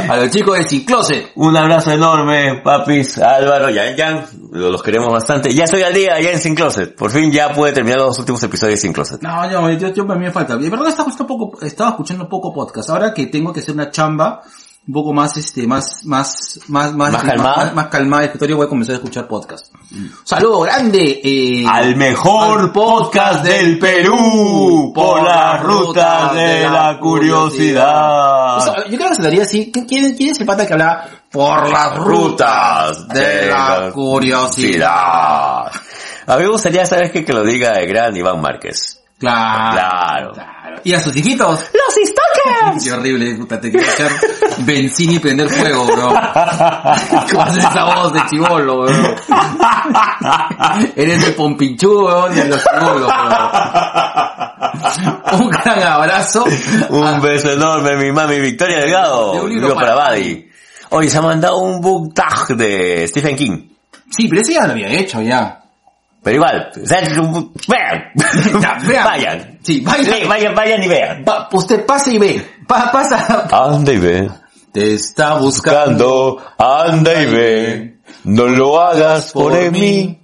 A 0.08 0.16
los 0.16 0.30
chicos 0.30 0.58
de 0.58 0.68
Sin 0.68 0.84
Closet. 0.84 1.32
Un 1.34 1.56
abrazo 1.56 1.92
enorme, 1.92 2.60
papis, 2.62 3.18
Álvaro, 3.18 3.70
Yan 3.70 3.96
Yan, 3.96 4.24
los 4.52 4.82
queremos 4.82 5.12
bastante. 5.12 5.54
Ya 5.54 5.64
estoy 5.64 5.82
al 5.82 5.94
día, 5.94 6.20
ya 6.20 6.30
en 6.30 6.40
Sin 6.40 6.54
Closet. 6.54 6.94
Por 6.94 7.10
fin 7.10 7.30
ya 7.32 7.52
pude 7.52 7.72
terminar 7.72 8.00
los 8.00 8.18
últimos 8.18 8.42
episodios 8.42 8.78
de 8.78 8.80
Sin 8.80 8.92
Closet. 8.92 9.22
No, 9.22 9.50
yo, 9.50 9.70
yo, 9.72 9.92
yo 9.92 10.04
me 10.04 10.30
falta. 10.30 10.56
De 10.56 10.68
verdad 10.68 10.88
estaba 10.88 11.08
escuchando 11.08 11.26
poco, 11.26 11.64
estaba 11.64 11.90
escuchando 11.90 12.28
poco 12.28 12.52
podcast. 12.52 12.90
Ahora 12.90 13.14
que 13.14 13.26
tengo 13.26 13.52
que 13.52 13.60
hacer 13.60 13.74
una 13.74 13.90
chamba, 13.90 14.42
un 14.88 14.94
poco 14.94 15.12
más, 15.12 15.36
este, 15.36 15.66
más, 15.66 16.00
más, 16.04 16.60
más, 16.68 16.94
más, 16.94 17.12
¿Más 17.12 17.22
calmada? 17.22 17.72
más, 17.74 17.88
calmada 17.88 18.24
escritorio, 18.24 18.56
voy 18.56 18.64
a 18.64 18.68
comenzar 18.70 18.94
a 18.94 18.96
escuchar 18.96 19.28
podcast. 19.28 19.66
Un 19.92 20.10
saludo 20.24 20.60
grande, 20.60 21.20
eh, 21.22 21.66
Al 21.68 21.94
mejor 21.94 22.72
podcast 22.72 23.44
del 23.44 23.78
Perú 23.78 24.90
por 24.94 25.22
las 25.22 25.62
rutas 25.62 26.32
de 26.32 26.62
la 26.62 26.98
curiosidad. 26.98 28.56
O 28.56 28.60
sea, 28.62 28.88
yo 28.88 28.96
creo 28.96 29.10
que 29.10 29.16
se 29.16 29.22
daría 29.22 29.42
así. 29.42 29.70
¿Quién, 29.70 29.86
quién 30.16 30.30
es 30.30 30.40
el 30.40 30.46
pata 30.46 30.66
que 30.66 30.72
habla 30.72 31.06
por 31.30 31.68
las 31.68 31.94
rutas 31.98 33.08
de 33.08 33.46
la 33.46 33.90
curiosidad? 33.92 35.66
A 36.26 36.36
mí 36.36 36.42
me 36.44 36.48
gustaría, 36.48 36.86
¿sabes 36.86 37.12
qué? 37.12 37.26
Que 37.26 37.34
lo 37.34 37.44
diga 37.44 37.72
el 37.72 37.88
gran 37.88 38.16
Iván 38.16 38.40
Márquez. 38.40 38.97
Claro. 39.18 40.32
Claro. 40.32 40.80
Y 40.84 40.94
a 40.94 41.00
sus 41.00 41.14
hijitos. 41.16 41.60
¡Los 41.72 41.94
Stalkers! 42.08 42.84
Qué 42.84 42.92
horrible, 42.92 43.34
puta, 43.34 43.60
te 43.60 43.70
quiero 43.70 43.90
echar 43.90 44.10
benzina 44.58 45.14
y 45.14 45.18
prender 45.18 45.48
fuego, 45.48 45.86
bro. 45.86 46.08
¿Cómo 47.30 47.42
haces 47.42 47.64
esa 47.64 47.84
voz 47.84 48.12
de 48.12 48.20
chivolo, 48.30 48.82
bro? 48.82 49.16
Eres 50.94 51.24
el 51.24 51.34
pompinchú, 51.34 52.06
weón, 52.06 52.34
de 52.34 52.44
los 52.44 52.62
chivolos, 52.62 53.12
bro. 53.12 53.50
Un 55.38 55.50
gran 55.50 55.82
abrazo. 55.82 56.44
Un 56.90 57.20
beso 57.20 57.50
enorme, 57.50 57.96
mi 57.96 58.12
mami 58.12 58.38
Victoria 58.38 58.78
Delgado. 58.78 59.32
De 59.32 59.40
un 59.40 59.50
libro 59.50 59.74
para 59.74 59.96
para 59.96 60.10
Buddy. 60.10 60.48
Oye, 60.90 61.10
se 61.10 61.18
ha 61.18 61.22
mandado 61.22 61.58
un 61.58 61.80
book 61.80 62.14
tag 62.14 62.56
de 62.56 63.06
Stephen 63.08 63.36
King. 63.36 63.68
Sí, 64.10 64.28
pero 64.28 64.42
ese 64.42 64.54
ya 64.54 64.64
lo 64.64 64.72
había 64.72 64.88
hecho, 64.88 65.20
ya. 65.20 65.67
Pero 66.28 66.36
igual, 66.36 66.70
vean. 67.66 68.60
Ya, 68.60 68.78
vean. 68.86 69.04
Vayan. 69.04 69.58
Sí, 69.62 69.80
vayan. 69.80 70.04
Sí, 70.04 70.24
vayan, 70.26 70.54
vayan 70.54 70.82
y 70.82 70.88
vean. 70.88 71.24
Pa- 71.24 71.48
usted 71.52 71.86
pase 71.86 72.12
y 72.12 72.18
ve. 72.18 72.46
Pa- 72.66 72.92
pasa. 72.92 73.48
Anda 73.50 73.92
y 73.94 73.96
ve. 73.96 74.30
Te 74.70 74.92
está 74.92 75.38
buscando. 75.38 76.32
Buscando, 76.34 76.54
anda 76.58 77.22
y 77.22 77.26
ve. 77.26 77.98
No 78.24 78.44
lo 78.46 78.78
hagas 78.78 79.32
por 79.32 79.70
mí. 79.70 80.20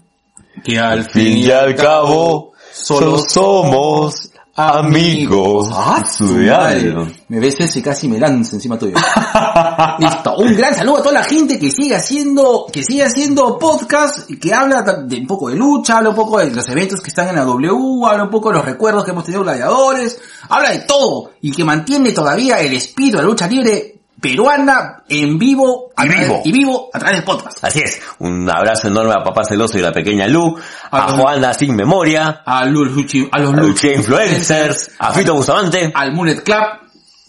Que 0.62 0.78
al 0.78 1.08
Fin 1.08 1.38
y 1.38 1.50
al 1.50 1.74
cabo, 1.74 2.52
solo 2.70 3.16
somos 3.18 4.30
amigos. 4.56 5.68
Ah. 5.72 6.02
Me 7.28 7.40
ves 7.40 7.56
ese 7.58 7.80
y 7.80 7.82
casi 7.82 8.08
me 8.08 8.18
lanzo 8.18 8.56
encima 8.56 8.78
tuyo. 8.78 8.94
Listo. 9.98 10.36
Un 10.36 10.56
gran 10.56 10.74
saludo 10.74 10.98
a 10.98 11.02
toda 11.02 11.14
la 11.14 11.24
gente 11.24 11.58
que 11.58 11.70
sigue 11.70 11.96
haciendo, 11.96 12.66
que 12.72 12.84
sigue 12.84 13.02
haciendo 13.02 13.58
podcast, 13.58 14.30
que 14.40 14.54
habla 14.54 14.82
de 14.82 15.18
un 15.18 15.26
poco 15.26 15.48
de 15.48 15.56
lucha, 15.56 15.98
habla 15.98 16.10
un 16.10 16.16
poco 16.16 16.38
de 16.38 16.50
los 16.50 16.68
eventos 16.68 17.00
que 17.00 17.08
están 17.08 17.28
en 17.28 17.36
la 17.36 17.44
W, 17.44 18.06
habla 18.06 18.24
un 18.24 18.30
poco 18.30 18.50
de 18.50 18.56
los 18.56 18.64
recuerdos 18.64 19.04
que 19.04 19.10
hemos 19.10 19.24
tenido 19.24 19.42
gladiadores, 19.42 20.20
habla 20.48 20.70
de 20.70 20.80
todo 20.80 21.32
y 21.40 21.50
que 21.50 21.64
mantiene 21.64 22.12
todavía 22.12 22.60
el 22.60 22.74
espíritu 22.74 23.16
de 23.16 23.22
la 23.22 23.28
lucha 23.28 23.48
libre 23.48 24.03
peruana 24.28 25.02
en 25.08 25.38
vivo 25.38 25.90
a 25.94 26.06
Y 26.06 26.08
través- 26.08 26.28
vivo. 26.28 26.42
y 26.44 26.52
vivo 26.52 26.90
a 26.92 26.98
través 26.98 27.16
del 27.18 27.24
podcast. 27.24 27.62
Así 27.62 27.80
es. 27.80 28.00
Un 28.20 28.48
abrazo 28.50 28.88
enorme 28.88 29.12
a 29.12 29.22
papá 29.22 29.44
celoso 29.44 29.78
y 29.78 29.82
la 29.82 29.92
pequeña 29.92 30.26
Lu, 30.26 30.56
a 30.90 30.96
A 31.04 31.08
Juana 31.16 31.52
sin 31.52 31.76
memoria, 31.76 32.42
A 32.46 32.64
los 32.64 32.88
luchi- 32.90 33.28
a 33.30 33.38
los 33.38 33.52
a 33.52 33.56
luchi- 33.56 33.94
Influencers, 33.94 34.92
a 34.98 35.12
Fito 35.12 35.34
Bustamante, 35.34 35.92
al 35.94 36.12
Mullet 36.12 36.42
Club, 36.42 36.62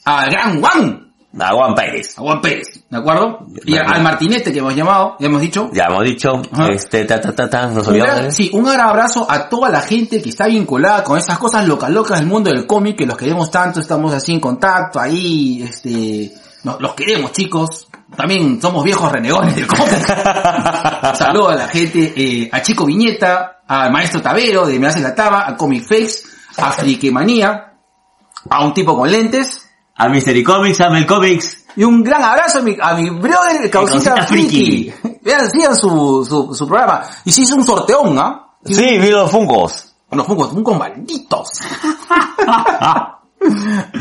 a 0.06 0.26
Gran 0.28 0.62
Juan, 0.62 1.02
a 1.38 1.50
Juan 1.54 1.76
Pérez. 1.76 2.18
a 2.18 2.22
Juan 2.22 2.40
Pérez, 2.42 2.86
¿de 2.90 2.98
acuerdo? 2.98 3.40
Y 3.66 3.76
al 3.78 4.02
Martinete 4.02 4.54
que 4.54 4.60
hemos 4.60 4.74
llamado, 4.74 5.18
ya 5.20 5.28
hemos 5.28 5.42
dicho. 5.42 5.70
Ya 5.74 5.86
hemos 5.90 6.04
dicho, 6.06 6.42
Ajá. 6.54 6.68
este, 6.70 7.04
ta, 7.04 7.20
ta, 7.20 7.34
ta, 7.36 7.50
ta, 7.50 7.68
nos 7.68 7.86
olvidamos. 7.90 8.16
gran, 8.16 8.32
sí, 8.32 8.50
un 8.54 8.64
gran 8.64 8.80
abrazo 8.80 9.28
a 9.30 9.50
toda 9.50 9.70
la 9.70 9.82
gente 9.82 10.22
que 10.22 10.30
está 10.30 10.48
vinculada 10.48 11.04
con 11.04 11.18
esas 11.20 11.38
cosas 11.38 11.68
locas 11.68 11.90
locas 11.90 12.20
del 12.20 12.30
mundo 12.30 12.50
del 12.50 12.66
cómic, 12.66 12.98
que 12.98 13.06
los 13.06 13.18
queremos 13.18 13.52
tanto, 13.52 13.82
estamos 13.82 14.14
así 14.14 14.32
en 14.32 14.40
contacto, 14.40 14.98
ahí, 15.00 15.62
este, 15.62 16.32
no- 16.66 16.78
los 16.80 16.94
queremos 16.94 17.32
chicos, 17.32 17.88
también 18.16 18.62
somos 18.62 18.84
viejos 18.84 19.10
renegones 19.12 19.56
del 19.56 19.68
cómic. 19.68 20.06
Saludo 21.16 21.50
a 21.50 21.56
la 21.56 21.68
gente, 21.68 22.14
eh, 22.16 22.50
a 22.52 22.62
Chico 22.62 22.86
Viñeta, 22.86 23.62
al 23.68 23.92
Maestro 23.92 24.22
Tavero 24.22 24.66
de 24.68 24.78
Me 24.80 24.88
hace 24.88 25.00
la 25.00 25.16
Taba, 25.16 25.48
a 25.48 25.56
Comic 25.56 25.84
Face, 25.88 26.20
a 26.58 26.72
Friquemanía, 26.72 27.74
a 28.50 28.66
un 28.66 28.74
tipo 28.74 28.96
con 28.98 29.10
lentes, 29.10 29.62
A 29.98 30.10
Mystery 30.10 30.44
Comics, 30.44 30.82
a 30.82 30.90
Mel 30.90 31.06
Comics. 31.06 31.66
y 31.78 31.84
un 31.84 32.04
gran 32.04 32.22
abrazo 32.22 32.60
a 32.60 32.62
mi, 32.62 32.76
a 32.82 32.94
mi 32.96 33.10
brother 33.10 33.70
Causita 33.72 34.26
Friki. 34.26 34.94
Vean, 35.22 35.50
sigan 35.50 35.76
su, 35.76 36.26
su, 36.28 36.54
su 36.54 36.68
programa. 36.68 37.02
Y 37.24 37.32
si 37.32 37.44
hizo 37.44 37.56
un 37.56 37.66
sorteón, 37.66 38.18
¿ah? 38.20 38.48
Sí, 38.64 38.98
vi 39.00 39.10
los 39.10 39.32
fungos. 39.32 39.96
Unos 40.12 40.28
fungos, 40.28 40.52
fungos 40.52 40.78
malditos. 40.78 41.50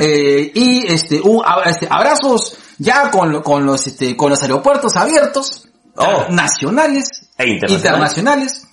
eh, 0.01 0.51
y 0.55 0.87
este, 0.87 1.21
este, 1.67 1.87
abrazos 1.91 2.57
ya 2.79 3.11
con, 3.11 3.43
con 3.43 3.65
los, 3.67 3.87
este, 3.87 4.17
con 4.17 4.31
los 4.31 4.43
aeropuertos 4.43 4.97
abiertos, 4.97 5.69
Oh. 5.97 6.27
nacionales, 6.29 7.09
E 7.39 7.47
internacionales. 7.49 8.19
internacionales, 8.19 8.67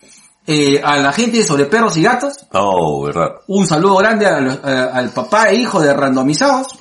eh, 0.48 0.82
a 0.84 0.98
la 0.98 1.14
gente 1.14 1.44
sobre 1.44 1.66
perros 1.66 1.96
y 1.98 2.02
gatos. 2.02 2.34
Oh, 2.52 3.04
verdad. 3.06 3.34
Un 3.48 3.68
saludo 3.68 3.98
grande 3.98 4.26
al 4.26 5.10
papá 5.12 5.50
e 5.50 5.56
hijo 5.58 5.80
de 5.80 5.94
randomizados. 5.94 6.80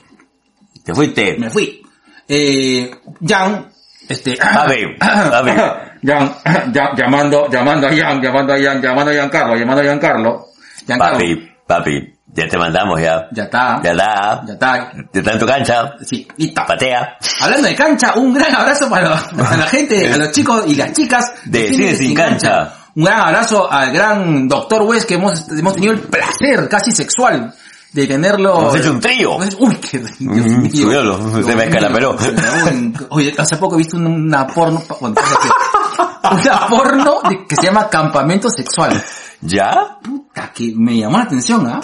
Te 0.82 0.95
fuiste. 0.95 1.36
Me 1.38 1.51
fui. 1.51 1.82
Eh, 2.26 2.91
Jan, 3.22 3.70
este, 4.09 4.38
A 4.41 4.66
ver, 4.66 4.97
a 5.03 5.43
ver. 5.43 5.57
Jan, 6.03 6.34
ya- 6.72 6.95
llamando, 6.97 7.47
llamando 7.51 7.86
a 7.88 7.91
Jan, 7.91 8.22
llamando 8.22 8.55
a 8.55 8.59
Jan, 8.59 8.80
llamando 8.80 9.11
a 9.11 9.14
Giancarlo, 9.14 9.57
llamando 9.57 9.80
a 9.82 9.84
Giancarlo. 9.84 10.47
Giancarlo. 10.86 11.18
Papi, 11.18 11.51
papi, 11.66 12.14
ya 12.35 12.49
te 12.49 12.59
mandamos 12.59 13.01
ya. 13.01 13.28
Ya 13.33 13.45
está. 13.45 13.81
Ya 13.83 13.95
da. 13.95 14.43
Ya 14.47 14.53
está. 14.55 14.93
Ya 15.12 15.20
está 15.20 15.33
en 15.33 15.39
tu 15.39 15.47
cancha. 15.47 15.93
Sí, 16.03 16.26
listo. 16.37 16.62
Patea. 16.66 17.16
Hablando 17.41 17.68
de 17.68 17.74
cancha, 17.74 18.14
un 18.16 18.33
gran 18.35 18.55
abrazo 18.55 18.89
para, 18.89 19.20
para 19.37 19.57
la 19.57 19.66
gente, 19.66 20.12
a 20.12 20.16
los 20.16 20.33
chicos 20.33 20.64
y 20.66 20.74
las 20.76 20.93
chicas 20.93 21.33
De 21.45 21.68
Cine 21.72 21.95
Sin 21.95 22.14
Cancha. 22.14 22.74
Un 22.95 23.05
gran 23.05 23.20
abrazo 23.20 23.70
al 23.70 23.93
gran 23.93 24.49
doctor 24.49 24.83
West 24.83 25.07
que 25.09 25.14
hemos, 25.14 25.49
hemos 25.51 25.74
tenido 25.74 25.93
el 25.93 26.01
placer 26.01 26.68
casi 26.68 26.91
sexual 26.93 27.55
de 27.93 28.07
tenerlo. 28.07 28.59
Hemos 28.59 28.76
hecho 28.76 28.91
un 28.93 29.01
trío. 29.01 29.37
Uy, 29.37 29.76
qué 29.76 29.99
Dios 29.99 30.11
Mm, 30.20 30.62
mío. 30.62 30.70
subiólo, 30.72 31.16
se 31.33 31.43
Dios 31.43 31.57
me. 31.57 31.66
Uy, 32.72 32.97
Oye, 33.11 33.35
hace 33.39 33.57
poco 33.57 33.74
he 33.74 33.78
visto 33.78 33.97
una, 33.97 34.09
una 34.09 34.47
porno, 34.47 34.83
bueno, 35.01 35.16
una 36.31 36.66
porno 36.68 37.20
de- 37.28 37.47
que 37.47 37.57
se 37.57 37.62
llama 37.62 37.89
Campamento 37.89 38.49
Sexual. 38.51 39.03
¿Ya? 39.43 39.99
Puta, 40.03 40.53
que 40.53 40.72
me 40.76 40.99
llamó 40.99 41.18
la 41.18 41.24
atención, 41.24 41.66
¿ah? 41.66 41.80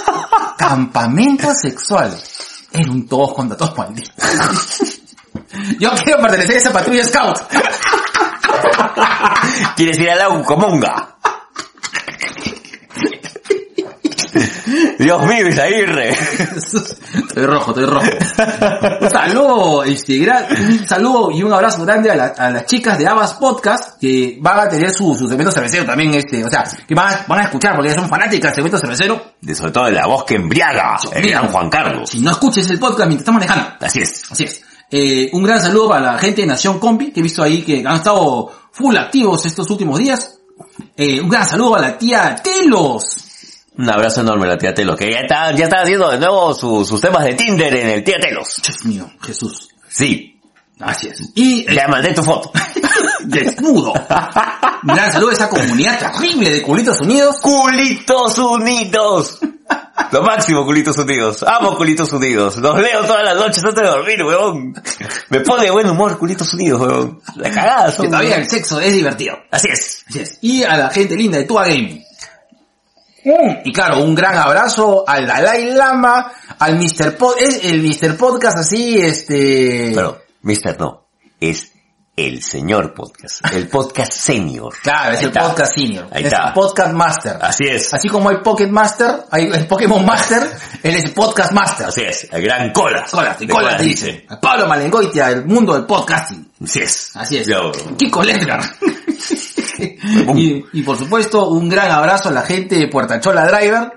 Campamento 0.58 1.52
sexual. 1.54 2.16
Era 2.72 2.90
un 2.90 3.06
todos 3.06 3.34
contra 3.34 3.56
todos 3.56 3.76
maldito. 3.76 4.10
Yo 5.78 5.90
quiero 6.02 6.20
pertenecer 6.20 6.56
a 6.56 6.58
esa 6.58 6.72
patrulla 6.72 7.04
scout. 7.04 7.38
¿Quieres 9.76 9.98
ir 9.98 10.10
a 10.10 10.16
la 10.16 10.28
Ucomonga? 10.30 11.13
Dios 15.04 15.26
mío, 15.26 15.46
Isairre. 15.48 16.10
Estoy 16.56 17.46
rojo, 17.46 17.70
estoy 17.72 17.84
rojo. 17.86 18.06
Un 19.00 19.10
saludo, 19.10 19.84
este, 19.84 20.18
gran- 20.18 20.46
un 20.50 20.86
saludo 20.86 21.30
y 21.30 21.42
un 21.42 21.52
abrazo 21.52 21.84
grande 21.84 22.10
a, 22.10 22.14
la- 22.16 22.34
a 22.36 22.50
las 22.50 22.66
chicas 22.66 22.98
de 22.98 23.06
Abas 23.06 23.34
Podcast 23.34 24.00
que 24.00 24.38
van 24.40 24.60
a 24.60 24.68
tener 24.68 24.90
su, 24.92 25.14
su 25.14 25.28
segmento 25.28 25.52
cervecero 25.52 25.84
también, 25.84 26.14
este, 26.14 26.44
o 26.44 26.48
sea, 26.48 26.64
que 26.86 26.94
van 26.94 27.12
a, 27.12 27.24
van 27.28 27.40
a 27.40 27.42
escuchar 27.44 27.74
porque 27.74 27.90
ya 27.90 27.96
son 27.96 28.08
fanáticas 28.08 28.50
del 28.50 28.54
segmento 28.54 28.78
cervecero. 28.78 29.34
De 29.40 29.54
sobre 29.54 29.72
todo 29.72 29.84
de 29.86 29.92
la 29.92 30.06
voz 30.06 30.24
que 30.24 30.36
embriaga, 30.36 30.96
el 31.12 31.22
Mira. 31.22 31.40
gran 31.40 31.52
Juan 31.52 31.68
Carlos. 31.70 32.08
Si 32.10 32.20
no 32.20 32.30
escuches 32.30 32.68
el 32.70 32.78
podcast 32.78 33.08
mientras 33.08 33.20
estás 33.28 33.34
manejando. 33.34 33.76
Así 33.80 34.00
es. 34.00 34.22
Así 34.30 34.44
es. 34.44 34.62
Eh, 34.90 35.28
un 35.32 35.42
gran 35.42 35.60
saludo 35.60 35.88
para 35.90 36.12
la 36.12 36.18
gente 36.18 36.40
de 36.42 36.46
Nación 36.46 36.78
Compi, 36.78 37.10
que 37.10 37.20
he 37.20 37.22
visto 37.22 37.42
ahí 37.42 37.62
que 37.62 37.82
han 37.86 37.96
estado 37.96 38.50
full 38.72 38.96
activos 38.96 39.44
estos 39.44 39.68
últimos 39.70 39.98
días. 39.98 40.38
Eh, 40.96 41.20
un 41.20 41.28
gran 41.28 41.46
saludo 41.46 41.76
a 41.76 41.80
la 41.80 41.98
tía 41.98 42.36
Telos. 42.42 43.04
Un 43.76 43.90
abrazo 43.90 44.20
enorme 44.20 44.46
a 44.46 44.50
la 44.50 44.58
tía 44.58 44.72
Telos, 44.72 44.96
que 44.96 45.10
ya 45.10 45.18
está, 45.20 45.50
ya 45.52 45.64
está 45.64 45.82
haciendo 45.82 46.10
de 46.10 46.18
nuevo 46.18 46.54
su- 46.54 46.84
sus 46.84 47.00
temas 47.00 47.24
de 47.24 47.34
Tinder 47.34 47.74
en 47.74 47.88
el 47.90 48.04
tía 48.04 48.18
Telos. 48.20 48.60
Dios 48.64 48.84
mío, 48.84 49.10
Jesús. 49.22 49.68
Sí, 49.88 50.30
Gracias. 50.76 51.30
Y 51.36 51.60
eh, 51.60 51.74
ya 51.76 51.86
mandé 51.86 52.12
tu 52.12 52.22
foto. 52.24 52.50
desnudo. 53.20 53.92
Un 53.92 54.94
gran 54.94 55.12
saludo 55.12 55.30
a 55.30 55.32
esa 55.32 55.48
comunidad 55.48 55.98
terrible 56.00 56.50
de 56.50 56.62
Culitos 56.62 57.00
Unidos. 57.00 57.36
Culitos 57.40 58.38
Unidos. 58.38 59.38
Lo 60.10 60.22
máximo, 60.22 60.64
Culitos 60.64 60.98
Unidos. 60.98 61.44
Amo 61.44 61.76
Culitos 61.76 62.12
Unidos. 62.12 62.56
Los 62.56 62.76
leo 62.80 63.04
todas 63.04 63.22
las 63.22 63.36
noches 63.36 63.62
antes 63.64 63.82
de 63.82 63.88
dormir, 63.88 64.22
weón. 64.24 64.74
Me 65.30 65.40
pone 65.40 65.62
de 65.64 65.70
buen 65.70 65.88
humor 65.88 66.18
Culitos 66.18 66.52
Unidos, 66.54 66.80
weón. 66.80 67.20
La 67.36 67.50
cagada 67.50 67.92
son. 67.92 68.06
Que 68.06 68.10
todavía 68.10 68.36
el 68.36 68.50
sexo 68.50 68.80
es 68.80 68.92
divertido. 68.92 69.36
Así 69.52 69.68
es. 69.70 70.04
Así 70.08 70.20
es. 70.20 70.38
Y 70.42 70.64
a 70.64 70.76
la 70.76 70.90
gente 70.90 71.14
linda 71.16 71.38
de 71.38 71.44
Tua 71.44 71.64
Gaming. 71.68 72.04
Y 73.64 73.72
claro, 73.72 74.02
un 74.04 74.14
gran 74.14 74.36
abrazo 74.36 75.04
al 75.06 75.26
Dalai 75.26 75.70
Lama, 75.72 76.30
al 76.58 76.76
Mr. 76.76 77.16
Pod, 77.16 77.36
es 77.38 77.64
el 77.64 77.82
Mr. 77.82 78.16
Podcast 78.16 78.58
así, 78.58 78.98
este... 79.00 79.92
Pero, 79.94 80.20
Mister 80.42 80.78
no. 80.78 81.06
Es 81.40 81.72
el 82.16 82.42
señor 82.42 82.94
podcast, 82.94 83.40
el 83.52 83.66
podcast 83.68 84.12
senior. 84.12 84.72
Claro, 84.82 85.12
es 85.14 85.18
Ahí 85.18 85.24
el 85.24 85.30
está. 85.30 85.48
podcast 85.48 85.74
senior. 85.74 86.06
Ahí 86.12 86.22
es 86.24 86.32
está. 86.32 86.48
el 86.48 86.52
podcast 86.52 86.92
master. 86.92 87.38
Así 87.40 87.64
es. 87.66 87.94
Así 87.94 88.08
como 88.08 88.28
hay 88.28 88.36
Pocket 88.36 88.68
Master, 88.68 89.24
hay 89.30 89.46
el 89.46 89.66
Pokémon 89.66 90.04
Master, 90.04 90.42
él 90.82 90.94
es 90.94 91.04
el 91.04 91.12
podcast 91.12 91.52
master. 91.52 91.86
Así 91.86 92.02
es, 92.02 92.28
el 92.30 92.42
gran 92.42 92.72
cola. 92.72 93.04
Cola, 93.10 93.36
y 93.40 93.46
De 93.46 93.52
cola 93.52 93.68
cola 93.68 93.76
te 93.78 93.84
dice. 93.84 94.26
Pablo 94.40 94.66
Malengoitia, 94.68 95.30
el 95.30 95.44
mundo 95.46 95.72
del 95.74 95.86
podcasting. 95.86 96.52
Así 96.62 96.80
es. 96.80 97.10
Así 97.16 97.38
es. 97.38 97.46
Yo, 97.48 97.72
Kiko 97.98 98.22
Ledgar. 98.22 98.60
y, 100.36 100.64
y 100.72 100.82
por 100.82 100.96
supuesto, 100.96 101.48
un 101.48 101.68
gran 101.68 101.90
abrazo 101.90 102.28
a 102.28 102.32
la 102.32 102.42
gente 102.42 102.76
de 102.76 102.88
Puertachola 102.88 103.46
Driver 103.46 103.92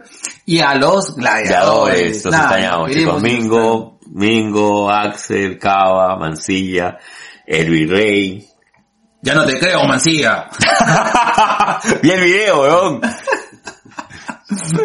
y 0.46 0.60
a 0.60 0.74
los 0.76 1.16
gladiadores. 1.16 2.24
gladiadores, 2.24 2.26
los 2.26 2.32
Nada, 2.32 2.44
extrañamos, 2.46 2.92
chicos. 2.92 3.22
Mingo, 3.22 4.00
Mingo, 4.08 4.90
Axel, 4.90 5.58
Cava, 5.60 6.18
Mancilla, 6.18 6.98
el 7.46 7.70
virrey. 7.70 8.48
Ya 9.22 9.34
no 9.34 9.46
te 9.46 9.60
creo, 9.60 9.84
Mancilla. 9.86 10.48
Vi 12.02 12.12
el 12.12 12.22
video, 12.22 12.62
weón. 12.62 13.02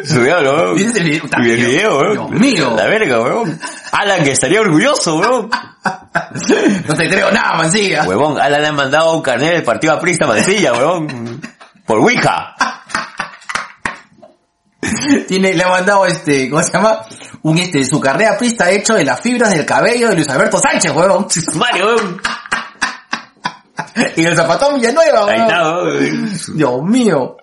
Subió, 0.04 0.38
weón. 0.40 0.74
Vi 0.74 0.82
el 0.82 1.66
video, 1.66 1.98
weón. 1.98 2.14
Dios 2.14 2.30
mío. 2.40 2.74
La 2.76 2.86
verga, 2.86 3.20
weón. 3.20 3.60
Alan 3.92 4.24
que 4.24 4.32
estaría 4.32 4.60
orgulloso, 4.60 5.16
weón. 5.16 5.50
No 5.84 6.94
te 6.94 7.08
creo 7.08 7.30
nada, 7.30 7.56
Mancilla. 7.56 8.04
Huevón, 8.04 8.40
Alan 8.40 8.60
le 8.60 8.68
han 8.68 8.76
mandado 8.76 9.14
un 9.14 9.22
carnet 9.22 9.52
del 9.52 9.64
partido 9.64 9.94
aprista 9.94 10.26
Mancilla, 10.26 10.72
weón. 10.72 11.40
Por 11.84 12.00
Wicca. 12.00 12.54
Tiene, 15.28 15.54
le 15.54 15.64
ha 15.64 15.68
mandado 15.68 16.06
este, 16.06 16.48
¿cómo 16.50 16.62
se 16.62 16.72
llama? 16.72 17.04
Un 17.42 17.58
este, 17.58 17.84
su 17.84 18.00
carrera 18.00 18.36
pista 18.38 18.70
hecho 18.70 18.94
de 18.94 19.04
las 19.04 19.20
fibras 19.20 19.50
del 19.50 19.66
cabello 19.66 20.08
de 20.08 20.16
Luis 20.16 20.28
Alberto 20.28 20.58
Sánchez, 20.58 20.92
weón. 20.92 21.26
Mario, 21.54 21.86
weón. 21.86 22.20
Y 24.16 24.24
el 24.24 24.36
zapatón 24.36 24.74
Villanueva, 24.80 25.26
Ahí 25.26 25.38
weón. 25.38 25.48
está, 25.48 25.82
weón. 25.82 26.30
Dios 26.56 26.82
mío. 26.82 27.36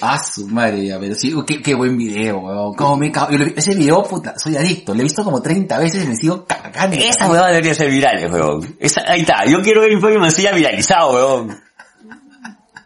A 0.00 0.22
su 0.22 0.46
madre, 0.48 0.92
a 0.92 0.98
ver, 0.98 1.14
sí, 1.14 1.34
qué, 1.46 1.62
qué 1.62 1.74
buen 1.74 1.96
video, 1.96 2.38
weón. 2.38 2.98
Me 2.98 3.10
cago. 3.10 3.30
Ese 3.56 3.74
video, 3.74 4.02
puta, 4.02 4.34
soy 4.38 4.56
adicto. 4.56 4.94
Lo 4.94 5.00
he 5.00 5.04
visto 5.04 5.24
como 5.24 5.40
30 5.40 5.78
veces 5.78 6.04
y 6.04 6.08
me 6.08 6.16
sigo 6.16 6.44
cagando. 6.44 6.96
Esa 6.96 7.28
huevada 7.28 7.48
debería 7.48 7.74
ser 7.74 7.90
viral, 7.90 8.30
weón. 8.32 8.76
Esa, 8.78 9.02
ahí 9.06 9.22
está, 9.22 9.44
yo 9.46 9.62
quiero 9.62 9.80
ver 9.80 9.92
Informe 9.92 10.18
Mancilla 10.18 10.52
viralizado, 10.52 11.12
weón. 11.12 11.60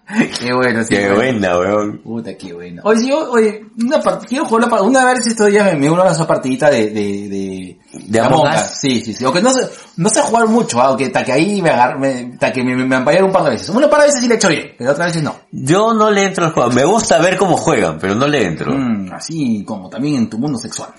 Qué 0.40 0.54
bueno, 0.54 0.82
sí. 0.84 0.94
Qué 0.96 1.12
buena, 1.12 1.58
weón. 1.58 1.98
Puta, 1.98 2.34
qué 2.34 2.54
bueno. 2.54 2.80
Oye, 2.84 3.00
si 3.00 3.08
yo, 3.10 3.30
oye, 3.30 3.66
una 3.78 4.02
part- 4.02 4.24
quiero 4.26 4.46
jugar 4.46 4.66
la 4.70 4.82
una 4.82 5.04
vez 5.04 5.26
estos 5.26 5.48
días 5.48 5.66
me, 5.66 5.78
me 5.78 5.90
uno 5.90 6.02
a 6.02 6.12
esa 6.12 6.26
partidita 6.26 6.70
de, 6.70 6.86
de, 6.88 7.28
de, 7.28 7.78
¿De 8.06 8.20
Among 8.20 8.48
Us? 8.48 8.60
Sí, 8.80 9.02
sí, 9.02 9.12
sí. 9.12 9.24
Aunque 9.26 9.42
no 9.42 9.52
sé, 9.52 9.68
no 9.96 10.08
sé 10.08 10.22
jugar 10.22 10.46
mucho, 10.48 10.80
ah, 10.80 10.86
aunque 10.86 11.06
hasta 11.06 11.24
que 11.24 11.32
ahí 11.32 11.60
me 11.60 11.68
agar, 11.70 11.98
me, 11.98 12.30
hasta 12.32 12.50
que 12.52 12.64
me, 12.64 12.74
me, 12.74 12.86
me 12.86 12.96
ampallaron 12.96 13.26
un 13.28 13.32
par 13.34 13.44
de 13.44 13.50
veces. 13.50 13.68
Una 13.68 13.90
par 13.90 14.00
de 14.00 14.06
veces 14.06 14.22
sí 14.22 14.28
le 14.28 14.34
he 14.34 14.36
hecho 14.38 14.48
bien, 14.48 14.72
pero 14.78 14.92
otras 14.92 15.08
veces 15.08 15.22
no. 15.22 15.36
Yo 15.52 15.92
no 15.92 16.10
le 16.10 16.22
entro 16.24 16.46
al 16.46 16.52
juego. 16.52 16.70
Me 16.70 16.84
gusta 16.86 17.18
ver 17.18 17.36
cómo 17.36 17.58
juegan, 17.58 17.98
pero 18.00 18.14
no 18.14 18.26
le 18.26 18.46
entro. 18.46 18.72
Mm, 18.72 19.12
así 19.12 19.62
como 19.66 19.90
también 19.90 20.14
en 20.14 20.30
tu 20.30 20.38
mundo 20.38 20.58
sexual. 20.58 20.88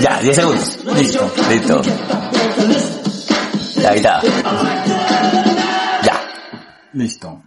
Ya, 0.00 0.20
10 0.20 0.36
segundos. 0.36 0.78
Listo. 0.94 1.30
Listo. 1.50 1.82
Ya, 3.76 3.90
ahí 3.90 3.96
está. 3.96 4.20
Ya. 6.02 6.20
Listo. 6.92 7.42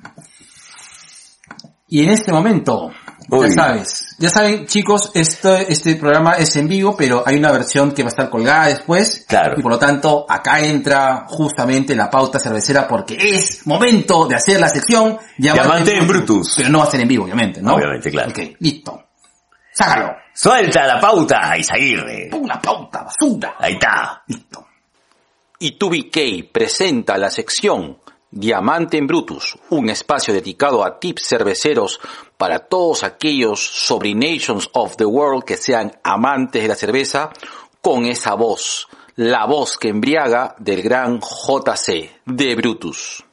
Y 1.88 2.04
en 2.04 2.10
este 2.12 2.32
momento, 2.32 2.90
Uy. 3.30 3.50
ya 3.50 3.54
sabes, 3.54 4.16
ya 4.18 4.30
saben 4.30 4.66
chicos, 4.66 5.12
este, 5.14 5.70
este 5.74 5.98
programa 5.98 6.36
es 6.36 6.56
en 6.56 6.70
vivo, 6.70 6.96
pero 6.96 7.22
hay 7.26 7.36
una 7.36 7.52
versión 7.52 7.92
que 7.92 8.02
va 8.02 8.08
a 8.08 8.12
estar 8.12 8.30
colgada 8.30 8.68
después. 8.68 9.26
Claro. 9.28 9.56
Y 9.60 9.62
por 9.62 9.74
lo 9.74 9.78
tanto, 9.78 10.26
acá 10.30 10.62
entra 10.62 11.26
justamente 11.28 11.94
la 11.94 12.10
pauta 12.10 12.40
cervecera 12.40 12.88
porque 12.88 13.18
es 13.20 13.68
momento 13.68 14.26
de 14.26 14.36
hacer 14.36 14.62
la 14.62 14.70
sección 14.70 15.18
Diamante 15.38 15.98
en 15.98 16.08
Brutus. 16.08 16.54
Pero 16.56 16.70
no 16.70 16.80
va 16.80 16.86
a 16.86 16.92
ser 16.92 17.02
en 17.02 17.10
vivo, 17.10 17.26
obviamente, 17.26 17.62
¿no? 17.62 17.76
Obviamente, 17.76 18.10
claro. 18.10 18.30
Ok, 18.30 18.40
listo. 18.60 19.04
Sácalo. 19.74 20.16
Suelta 20.34 20.88
la 20.88 20.98
pauta, 20.98 21.58
Isaguirre. 21.58 22.30
Pon 22.32 22.48
la 22.48 22.62
pauta, 22.62 23.04
basura. 23.04 23.56
Ahí 23.60 23.74
está. 23.74 24.24
Listo. 24.28 24.68
Y 25.62 25.78
2BK 25.78 26.52
presenta 26.52 27.18
la 27.18 27.30
sección 27.30 28.00
Diamante 28.32 28.98
en 28.98 29.08
Brutus, 29.08 29.58
un 29.70 29.90
espacio 29.90 30.34
dedicado 30.34 30.84
a 30.84 31.00
tips 31.00 31.28
cerveceros 31.28 32.00
para 32.38 32.60
todos 32.60 33.04
aquellos 33.04 33.60
sobrinations 33.60 34.70
of 34.74 34.96
the 34.96 35.06
world 35.06 35.44
que 35.44 35.58
sean 35.58 35.92
amantes 36.02 36.62
de 36.64 36.68
la 36.68 36.76
cerveza 36.76 37.30
con 37.82 38.06
esa 38.06 38.34
voz, 38.34 38.88
la 39.18 39.46
voz 39.46 39.78
que 39.78 39.90
embriaga 39.90 40.56
del 40.58 40.82
gran 40.82 41.20
JC 41.20 42.10
de 42.26 42.56
Brutus. 42.56 43.24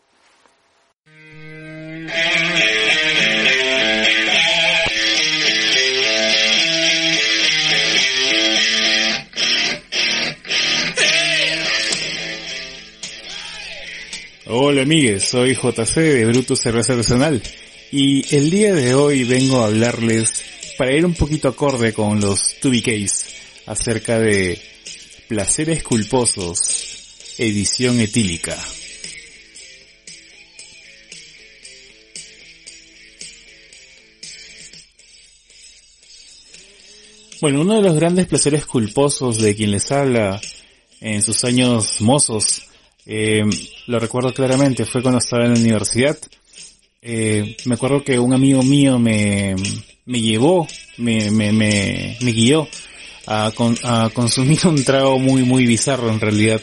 Hola 14.50 14.80
amigues, 14.80 15.24
soy 15.24 15.54
JC 15.54 15.94
de 15.96 16.24
Brutus 16.24 16.60
Cerveza 16.60 16.94
Artesanal 16.94 17.42
y 17.92 18.34
el 18.34 18.48
día 18.48 18.74
de 18.74 18.94
hoy 18.94 19.24
vengo 19.24 19.60
a 19.60 19.66
hablarles 19.66 20.42
para 20.78 20.96
ir 20.96 21.04
un 21.04 21.12
poquito 21.12 21.48
acorde 21.48 21.92
con 21.92 22.18
los 22.18 22.56
2BKs 22.62 23.26
acerca 23.66 24.18
de 24.18 24.58
Placeres 25.28 25.82
Culposos, 25.82 27.34
edición 27.36 28.00
etílica. 28.00 28.56
Bueno, 37.42 37.60
uno 37.60 37.74
de 37.74 37.82
los 37.82 37.96
grandes 37.96 38.26
placeres 38.26 38.64
culposos 38.64 39.36
de 39.42 39.54
quien 39.54 39.72
les 39.72 39.92
habla 39.92 40.40
en 41.02 41.22
sus 41.22 41.44
años 41.44 42.00
mozos, 42.00 42.67
eh, 43.10 43.42
lo 43.86 43.98
recuerdo 43.98 44.34
claramente, 44.34 44.84
fue 44.84 45.00
cuando 45.00 45.18
estaba 45.18 45.46
en 45.46 45.54
la 45.54 45.60
universidad. 45.60 46.18
Eh, 47.00 47.56
me 47.64 47.76
acuerdo 47.76 48.04
que 48.04 48.18
un 48.18 48.34
amigo 48.34 48.62
mío 48.62 48.98
me, 48.98 49.56
me 50.04 50.20
llevó, 50.20 50.68
me, 50.98 51.30
me, 51.30 51.50
me, 51.50 52.18
me 52.20 52.32
guió 52.32 52.68
a, 53.26 53.50
a 53.84 54.10
consumir 54.10 54.58
un 54.66 54.84
trago 54.84 55.18
muy, 55.18 55.42
muy 55.42 55.64
bizarro 55.64 56.10
en 56.10 56.20
realidad. 56.20 56.60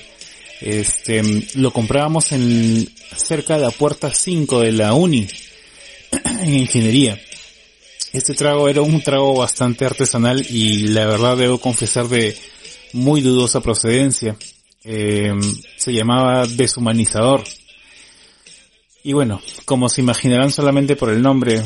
Este, 0.61 1.23
lo 1.55 1.71
comprábamos 1.71 2.31
en, 2.31 2.87
cerca 3.15 3.55
de 3.55 3.63
la 3.63 3.71
puerta 3.71 4.13
5 4.13 4.61
de 4.61 4.71
la 4.71 4.93
uni, 4.93 5.27
en 6.41 6.53
ingeniería. 6.53 7.19
Este 8.13 8.35
trago 8.35 8.69
era 8.69 8.83
un 8.83 9.01
trago 9.01 9.33
bastante 9.35 9.83
artesanal 9.83 10.45
y 10.47 10.89
la 10.89 11.07
verdad 11.07 11.37
debo 11.37 11.57
confesar 11.57 12.07
de 12.07 12.37
muy 12.93 13.21
dudosa 13.21 13.61
procedencia. 13.61 14.37
Eh, 14.85 15.33
se 15.77 15.91
llamaba 15.91 16.45
deshumanizador. 16.45 17.43
Y 19.03 19.13
bueno, 19.13 19.41
como 19.65 19.89
se 19.89 20.01
imaginarán 20.01 20.51
solamente 20.51 20.95
por 20.95 21.09
el 21.09 21.21
nombre, 21.21 21.63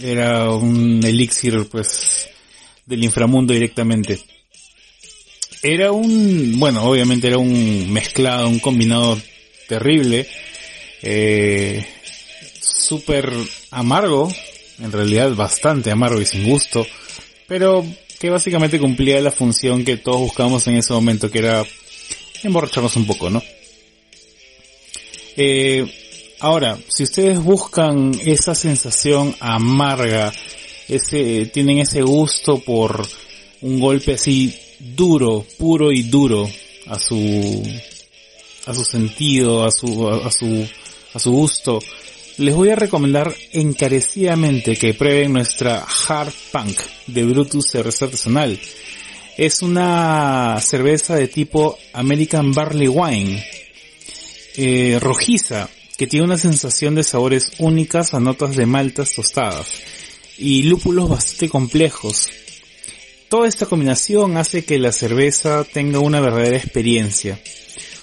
era 0.00 0.50
un 0.50 1.00
elixir 1.04 1.68
pues 1.68 2.28
del 2.86 3.04
inframundo 3.04 3.54
directamente. 3.54 4.20
Era 5.62 5.92
un, 5.92 6.58
bueno, 6.58 6.84
obviamente 6.84 7.28
era 7.28 7.38
un 7.38 7.92
mezclado, 7.92 8.48
un 8.48 8.58
combinado 8.58 9.18
terrible, 9.68 10.28
eh, 11.02 11.86
súper 12.60 13.32
amargo, 13.70 14.30
en 14.78 14.92
realidad 14.92 15.34
bastante 15.34 15.90
amargo 15.90 16.20
y 16.20 16.26
sin 16.26 16.44
gusto, 16.44 16.86
pero 17.46 17.84
que 18.18 18.28
básicamente 18.28 18.78
cumplía 18.78 19.20
la 19.20 19.30
función 19.30 19.84
que 19.84 19.96
todos 19.96 20.20
buscábamos 20.20 20.66
en 20.66 20.76
ese 20.76 20.92
momento, 20.92 21.30
que 21.30 21.38
era 21.38 21.64
emborracharnos 22.44 22.96
un 22.96 23.06
poco, 23.06 23.30
¿no? 23.30 23.42
Eh, 25.36 25.84
ahora, 26.40 26.78
si 26.88 27.02
ustedes 27.02 27.42
buscan 27.42 28.12
esa 28.24 28.54
sensación 28.54 29.34
amarga, 29.40 30.32
ese, 30.88 31.46
tienen 31.46 31.78
ese 31.78 32.02
gusto 32.02 32.58
por 32.58 33.06
un 33.62 33.80
golpe 33.80 34.14
así 34.14 34.54
duro, 34.78 35.44
puro 35.58 35.90
y 35.90 36.02
duro 36.02 36.48
a 36.86 36.98
su, 36.98 37.62
a 38.66 38.74
su 38.74 38.84
sentido, 38.84 39.64
a 39.64 39.70
su, 39.70 40.08
a, 40.08 40.30
su, 40.30 40.68
a 41.14 41.18
su 41.18 41.32
gusto, 41.32 41.80
les 42.38 42.54
voy 42.54 42.70
a 42.70 42.76
recomendar 42.76 43.34
encarecidamente 43.52 44.76
que 44.76 44.94
prueben 44.94 45.32
nuestra 45.32 45.84
Hard 46.08 46.32
Punk 46.52 46.78
de 47.06 47.24
Brutus 47.24 47.66
Cerveza 47.70 48.06
Artesanal. 48.06 48.58
Es 49.36 49.62
una 49.62 50.60
cerveza 50.60 51.16
de 51.16 51.26
tipo 51.26 51.76
American 51.92 52.52
Barley 52.52 52.86
Wine, 52.86 53.44
eh, 54.56 54.98
rojiza, 55.00 55.68
que 55.96 56.06
tiene 56.06 56.24
una 56.24 56.38
sensación 56.38 56.94
de 56.94 57.02
sabores 57.02 57.50
únicas 57.58 58.14
a 58.14 58.20
notas 58.20 58.54
de 58.54 58.66
maltas 58.66 59.12
tostadas 59.12 59.66
y 60.38 60.62
lúpulos 60.62 61.08
bastante 61.08 61.48
complejos. 61.48 62.28
toda 63.28 63.48
esta 63.48 63.66
combinación 63.66 64.36
hace 64.36 64.64
que 64.64 64.78
la 64.78 64.92
cerveza 64.92 65.64
tenga 65.64 65.98
una 65.98 66.20
verdadera 66.20 66.56
experiencia. 66.56 67.40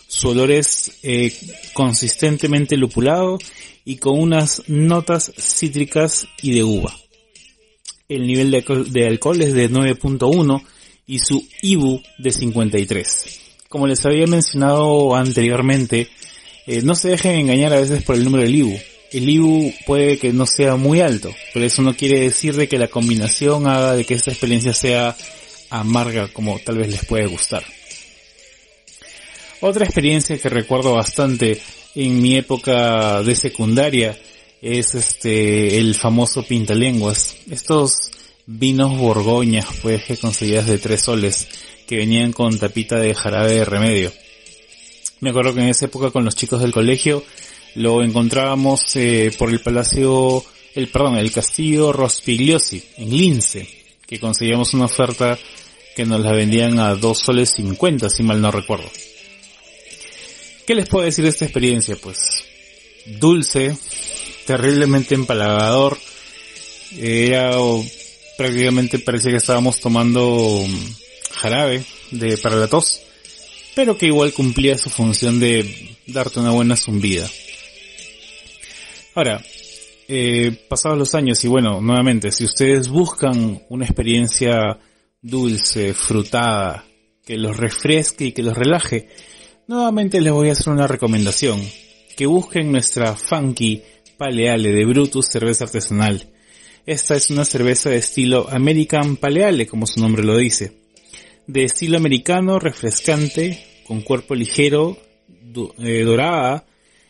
Su 0.08 0.30
olor 0.30 0.52
es 0.52 1.00
eh, 1.04 1.34
consistentemente 1.72 2.76
lupulado 2.76 3.38
y 3.86 3.96
con 3.96 4.20
unas 4.20 4.64
notas 4.68 5.32
cítricas 5.38 6.28
y 6.42 6.52
de 6.54 6.66
uva. 6.66 6.94
El 8.10 8.28
nivel 8.28 8.52
de 8.52 8.58
alcohol, 8.58 8.92
de 8.92 9.08
alcohol 9.08 9.42
es 9.42 9.54
de 9.54 9.70
9.1 9.70 10.62
y 11.08 11.20
su 11.20 11.48
IBU 11.62 12.02
de 12.18 12.32
53. 12.32 13.40
Como 13.70 13.88
les 13.88 14.06
había 14.06 14.28
mencionado 14.28 15.16
anteriormente, 15.16 16.10
eh, 16.68 16.82
no 16.84 16.96
se 16.96 17.10
dejen 17.10 17.36
engañar 17.36 17.74
a 17.74 17.80
veces 17.80 18.04
por 18.04 18.16
el 18.16 18.24
número 18.24 18.44
del 18.44 18.56
IBU. 18.56 18.80
El 19.12 19.30
IBU 19.30 19.74
puede 19.86 20.18
que 20.18 20.32
no 20.32 20.46
sea 20.46 20.76
muy 20.76 21.02
alto, 21.02 21.34
pero 21.54 21.66
eso 21.66 21.82
no 21.82 21.96
quiere 21.96 22.20
decir 22.20 22.56
de 22.56 22.68
que 22.68 22.78
la 22.78 22.88
combinación 22.88 23.68
haga 23.68 23.96
de 23.96 24.06
que 24.06 24.14
esta 24.14 24.32
experiencia 24.32 24.74
sea 24.74 25.16
amarga 25.70 26.28
como 26.28 26.60
tal 26.60 26.78
vez 26.78 26.90
les 26.90 27.06
puede 27.06 27.28
gustar. 27.28 27.64
Otra 29.62 29.86
experiencia 29.86 30.38
que 30.38 30.50
recuerdo 30.50 30.94
bastante 30.94 31.62
en 31.96 32.22
mi 32.22 32.36
época 32.36 33.22
de 33.22 33.36
secundaria 33.36 34.18
es 34.62 34.96
este 34.96 35.78
el 35.78 35.96
famoso 35.96 36.44
pintalenguas. 36.44 37.36
Estos 37.50 38.12
vinos 38.58 38.98
borgoñas 38.98 39.66
pues 39.82 40.04
que 40.04 40.18
conseguías 40.18 40.68
de 40.68 40.78
tres 40.78 41.02
soles 41.02 41.48
que 41.88 41.98
venían 41.98 42.34
con 42.34 42.58
tapita 42.58 42.98
de 42.98 43.14
jarabe 43.14 43.56
de 43.56 43.66
remedio. 43.66 44.12
Me 45.20 45.30
acuerdo 45.30 45.54
que 45.54 45.62
en 45.62 45.70
esa 45.70 45.86
época 45.86 46.12
con 46.12 46.26
los 46.26 46.36
chicos 46.36 46.62
del 46.62 46.72
colegio 46.72 47.24
lo 47.76 48.04
encontrábamos 48.04 48.96
eh, 48.96 49.32
por 49.38 49.50
el 49.50 49.62
palacio, 49.62 50.44
el 50.76 50.88
perdón, 50.90 51.18
el 51.18 51.32
castillo 51.32 51.94
Rospigliosi 51.94 52.84
en 52.98 53.16
Lince, 53.16 53.68
que 54.08 54.20
conseguíamos 54.20 54.74
una 54.74 54.86
oferta 54.86 55.38
que 55.96 56.06
nos 56.06 56.22
la 56.22 56.32
vendían 56.32 56.80
a 56.80 56.96
dos 56.96 57.20
soles 57.20 57.54
50 57.56 58.10
si 58.10 58.24
mal 58.24 58.42
no 58.42 58.52
recuerdo. 58.52 58.90
¿Qué 60.66 60.76
les 60.76 60.88
puedo 60.88 61.06
decir 61.06 61.24
de 61.24 61.30
esta 61.30 61.46
experiencia? 61.46 61.96
Pues 62.02 62.46
dulce, 63.06 63.76
terriblemente 64.46 65.16
empalagador, 65.16 65.98
era 66.98 67.58
prácticamente 68.42 68.98
parecía 68.98 69.30
que 69.30 69.38
estábamos 69.38 69.80
tomando 69.80 70.66
jarabe 71.32 71.84
de 72.10 72.40
para 72.40 72.56
la 72.56 72.68
tos, 72.68 73.00
pero 73.76 73.96
que 73.96 74.08
igual 74.08 74.34
cumplía 74.34 74.80
su 74.80 74.90
función 74.90 75.40
de 75.40 75.96
darte 76.08 76.40
una 76.40 76.50
buena 76.50 76.76
zumbida. 76.76 77.30
Ahora, 79.14 79.44
eh, 80.08 80.66
pasados 80.68 80.98
los 80.98 81.14
años 81.14 81.44
y 81.44 81.50
bueno, 81.50 81.82
nuevamente, 81.82 82.32
si 82.32 82.46
ustedes 82.46 82.90
buscan 82.90 83.62
una 83.70 83.86
experiencia 83.86 84.80
dulce, 85.22 85.94
frutada, 85.94 86.84
que 87.24 87.38
los 87.38 87.56
refresque 87.56 88.26
y 88.26 88.32
que 88.32 88.42
los 88.42 88.58
relaje, 88.58 89.08
nuevamente 89.68 90.20
les 90.20 90.34
voy 90.34 90.50
a 90.50 90.54
hacer 90.54 90.74
una 90.74 90.88
recomendación. 90.88 91.62
Que 92.18 92.26
busquen 92.26 92.72
nuestra 92.72 93.16
Funky 93.16 93.84
Paleale 94.18 94.72
de 94.72 94.86
Brutus 94.86 95.28
cerveza 95.28 95.66
artesanal. 95.66 96.31
Esta 96.86 97.16
es 97.16 97.30
una 97.30 97.46
cerveza 97.46 97.92
de 97.92 97.98
estilo 97.98 98.48
American 98.50 99.16
Paleale, 99.16 99.68
como 99.68 99.86
su 99.86 100.00
nombre 100.00 100.24
lo 100.24 100.36
dice. 100.38 100.72
De 101.46 101.64
estilo 101.66 101.98
americano, 101.98 102.58
refrescante, 102.58 103.64
con 103.86 104.02
cuerpo 104.02 104.34
ligero, 104.34 104.98
eh, 105.78 106.02
dorada 106.02 106.66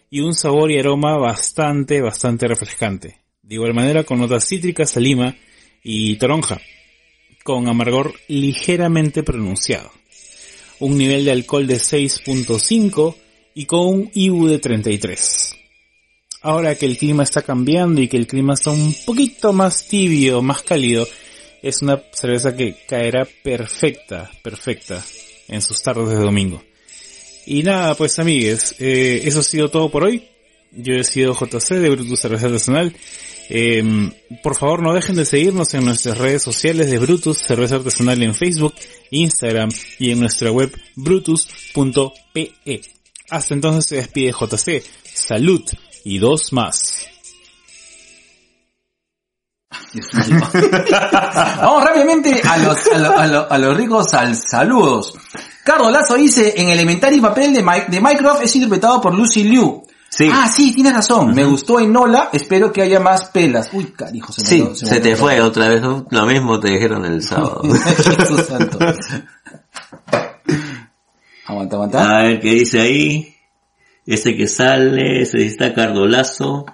y 0.09 0.19
un 0.19 0.35
sabor 0.35 0.71
y 0.71 0.79
aroma 0.79 1.17
bastante, 1.17 2.01
bastante 2.01 2.49
refrescante. 2.49 3.21
De 3.41 3.55
igual 3.55 3.73
manera 3.73 4.03
con 4.03 4.19
notas 4.19 4.45
cítricas 4.45 4.97
a 4.97 4.99
lima 4.99 5.37
y 5.81 6.17
toronja, 6.17 6.59
con 7.43 7.69
amargor 7.69 8.13
ligeramente 8.27 9.23
pronunciado. 9.23 9.89
Un 10.79 10.97
nivel 10.97 11.23
de 11.23 11.31
alcohol 11.31 11.65
de 11.65 11.75
6.5 11.75 13.15
y 13.53 13.65
con 13.65 13.87
un 13.87 14.11
IBU 14.13 14.47
de 14.47 14.59
33 14.59 15.60
ahora 16.41 16.75
que 16.75 16.85
el 16.85 16.97
clima 16.97 17.23
está 17.23 17.41
cambiando 17.41 18.01
y 18.01 18.07
que 18.07 18.17
el 18.17 18.27
clima 18.27 18.53
está 18.53 18.71
un 18.71 18.95
poquito 19.05 19.53
más 19.53 19.87
tibio, 19.87 20.41
más 20.41 20.61
cálido, 20.63 21.07
es 21.61 21.81
una 21.81 22.01
cerveza 22.11 22.55
que 22.55 22.75
caerá 22.87 23.27
perfecta, 23.43 24.29
perfecta 24.43 25.03
en 25.47 25.61
sus 25.61 25.81
tardes 25.81 26.09
de 26.09 26.15
domingo. 26.15 26.61
Y 27.45 27.63
nada, 27.63 27.95
pues 27.95 28.17
amigues, 28.19 28.75
eh, 28.79 29.21
eso 29.25 29.39
ha 29.39 29.43
sido 29.43 29.69
todo 29.69 29.89
por 29.89 30.03
hoy. 30.03 30.27
Yo 30.71 30.93
he 30.93 31.03
sido 31.03 31.33
JC 31.33 31.75
de 31.75 31.89
Brutus 31.89 32.19
Cerveza 32.19 32.45
Artesanal. 32.45 32.95
Em, 33.49 34.11
por 34.41 34.55
favor 34.55 34.81
no 34.81 34.93
dejen 34.93 35.17
de 35.17 35.25
seguirnos 35.25 35.73
en 35.73 35.83
nuestras 35.83 36.17
redes 36.17 36.41
sociales 36.41 36.89
de 36.89 36.97
Brutus 36.99 37.39
Cerveza 37.39 37.75
Artesanal 37.75 38.23
en 38.23 38.33
Facebook, 38.33 38.73
Instagram 39.09 39.69
y 39.99 40.11
en 40.11 40.21
nuestra 40.21 40.51
web 40.51 40.71
brutus.pe. 40.95 42.81
Hasta 43.29 43.53
entonces 43.53 43.85
se 43.85 43.95
despide 43.97 44.31
JC. 44.31 44.83
Salud 45.03 45.63
y 46.03 46.19
dos 46.19 46.51
más. 46.53 47.05
Vamos 51.61 51.83
rápidamente 51.83 52.41
a 52.47 52.57
los, 52.57 52.77
a, 52.87 52.97
lo- 52.97 53.17
a 53.17 53.27
lo- 53.27 53.51
a 53.51 53.57
los 53.57 53.75
ricos 53.77 54.13
al 54.13 54.35
saludos. 54.35 55.13
Carlos 55.63 55.91
Lazo 55.91 56.15
dice, 56.15 56.53
en 56.57 56.69
Elementary 56.69 57.19
papel 57.21 57.53
de, 57.53 57.61
de 57.87 58.01
Mycroft 58.01 58.41
es 58.43 58.55
interpretado 58.55 58.99
por 59.01 59.13
Lucy 59.13 59.43
Liu. 59.43 59.83
Sí. 60.09 60.29
Ah, 60.31 60.49
sí, 60.53 60.73
tienes 60.73 60.93
razón. 60.93 61.33
Me 61.33 61.45
gustó 61.45 61.79
Enola, 61.79 62.29
espero 62.33 62.71
que 62.73 62.81
haya 62.81 62.99
más 62.99 63.25
pelas. 63.29 63.69
Uy, 63.71 63.85
carijo, 63.91 64.33
se 64.33 64.41
me 64.41 64.47
Sí, 64.47 64.69
se, 64.85 64.91
me 64.91 64.99
te 64.99 65.15
fue 65.15 65.39
otra 65.41 65.69
vez. 65.69 65.81
Lo 65.81 66.25
mismo 66.25 66.59
te 66.59 66.71
dijeron 66.71 67.05
el 67.05 67.23
sábado. 67.23 67.61
Jesús 67.95 68.45
santo. 68.45 68.77
Aguanta, 71.45 71.75
aguanta. 71.75 72.03
A 72.19 72.23
ver 72.23 72.39
qué 72.41 72.49
dice 72.51 72.81
ahí. 72.81 73.35
Ese 74.13 74.35
que 74.35 74.47
sale, 74.47 75.21
ese 75.21 75.45
está 75.45 75.73
Cardolazo. 75.73 76.65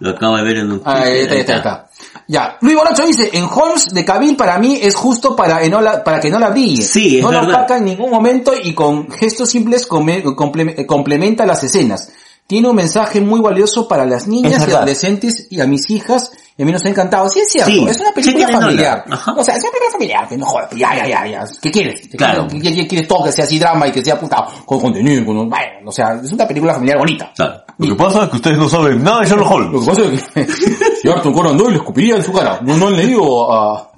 Lo 0.00 0.10
acabo 0.10 0.36
de 0.38 0.42
ver 0.42 0.56
en 0.58 0.72
un 0.72 0.82
Ah, 0.84 1.02
ahí 1.02 1.20
Twitter, 1.20 1.38
está, 1.38 1.56
está, 1.56 1.88
está. 1.88 1.88
Ya, 2.28 2.56
Luis 2.62 2.76
Bolacho 2.76 3.06
dice, 3.06 3.28
en 3.34 3.44
Holmes 3.44 3.86
de 3.92 4.04
Cavill 4.04 4.36
para 4.36 4.58
mí 4.58 4.78
es 4.82 4.94
justo 4.94 5.36
para, 5.36 5.62
Enola, 5.62 6.02
para 6.02 6.18
que 6.18 6.30
no 6.30 6.38
la 6.38 6.48
brille. 6.50 6.82
Sí, 6.82 7.18
es 7.18 7.22
no 7.22 7.30
la 7.30 7.40
verdad. 7.42 7.54
opaca 7.56 7.76
en 7.76 7.84
ningún 7.84 8.10
momento 8.10 8.52
y 8.60 8.72
con 8.74 9.10
gestos 9.10 9.50
simples 9.50 9.86
come- 9.86 10.24
comple- 10.24 10.86
complementa 10.86 11.44
las 11.46 11.62
escenas. 11.62 12.10
Tiene 12.46 12.68
un 12.68 12.76
mensaje 12.76 13.20
muy 13.20 13.40
valioso 13.40 13.86
para 13.86 14.04
las 14.06 14.26
niñas 14.26 14.66
y 14.66 14.72
adolescentes 14.72 15.46
y 15.50 15.60
a 15.60 15.66
mis 15.66 15.90
hijas 15.90 16.32
y 16.62 16.64
a 16.64 16.66
mí 16.66 16.70
nos 16.72 16.84
ha 16.84 16.88
encantado. 16.88 17.28
Sí, 17.28 17.40
es 17.40 17.48
cierto, 17.50 17.72
Sí, 17.72 17.84
es 17.88 17.98
una 17.98 18.12
película 18.12 18.46
familiar. 18.48 19.04
O 19.36 19.42
sea, 19.42 19.56
es 19.56 19.62
una 19.62 19.70
película 19.72 19.90
familiar, 19.92 20.28
que 20.28 20.36
no 20.36 20.46
jodas, 20.46 20.68
pues 20.70 20.80
ya, 20.80 20.94
ya, 20.94 21.08
ya, 21.08 21.26
ya. 21.26 21.44
¿Qué 21.60 21.70
quieres? 21.72 22.08
¿Qué 22.08 22.16
Claro. 22.16 22.46
quieres? 22.46 22.76
¿Qué- 22.76 22.86
quieres 22.86 23.08
todo 23.08 23.24
que 23.24 23.32
sea 23.32 23.44
así 23.44 23.58
drama 23.58 23.88
y 23.88 23.90
que 23.90 24.04
sea 24.04 24.16
puta 24.20 24.46
con 24.64 24.78
contenido? 24.80 25.24
Con, 25.26 25.50
bueno, 25.50 25.66
o 25.86 25.90
sea, 25.92 26.20
es 26.22 26.30
una 26.30 26.46
película 26.46 26.74
familiar 26.74 26.98
bonita. 26.98 27.32
Claro. 27.34 27.62
Lo 27.78 27.88
que 27.88 27.94
pasa 27.96 28.22
es 28.24 28.28
que 28.30 28.36
ustedes 28.36 28.58
no 28.58 28.68
saben 28.68 29.02
nada 29.02 29.20
de 29.22 29.26
Sherlock 29.26 29.48
Lo 29.50 29.54
Holmes. 29.56 29.80
que 29.80 29.86
pasa 29.90 30.02
es 30.12 30.46
que 30.46 30.52
si 31.02 31.08
Arthur 31.08 31.32
Conan 31.34 31.56
Doyle 31.56 31.72
le 31.72 31.76
escupiría 31.78 32.14
en 32.16 32.22
su 32.22 32.32
cara. 32.32 32.60
No, 32.62 32.76
no 32.76 32.86
han 32.88 32.96
leído 32.96 33.52
a... 33.52 33.90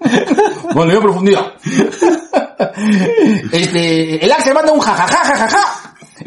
No 0.74 0.82
han 0.82 0.88
leído 0.88 1.00
a 1.00 1.02
profundidad. 1.02 1.46
Este, 3.52 4.24
el 4.24 4.32
Axel 4.32 4.54
manda 4.54 4.72
un 4.72 4.80
jajaja, 4.80 5.16
jajaja. 5.24 5.58
Eh, 5.58 5.73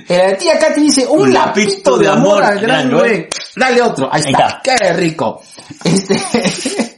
La 0.07 0.37
tía 0.37 0.57
Katy 0.57 0.81
dice, 0.81 1.05
un, 1.05 1.21
Un 1.21 1.33
lapito 1.33 1.97
de 1.97 2.07
amor 2.07 2.43
al 2.43 2.59
gran 2.59 2.89
gran 2.89 2.91
Noé. 2.91 3.29
Dale 3.55 3.81
otro. 3.81 4.09
Ahí 4.11 4.23
Ahí 4.25 4.31
está. 4.31 4.47
está. 4.47 4.61
Qué 4.77 4.93
rico. 4.93 5.41
Este... 5.83 6.97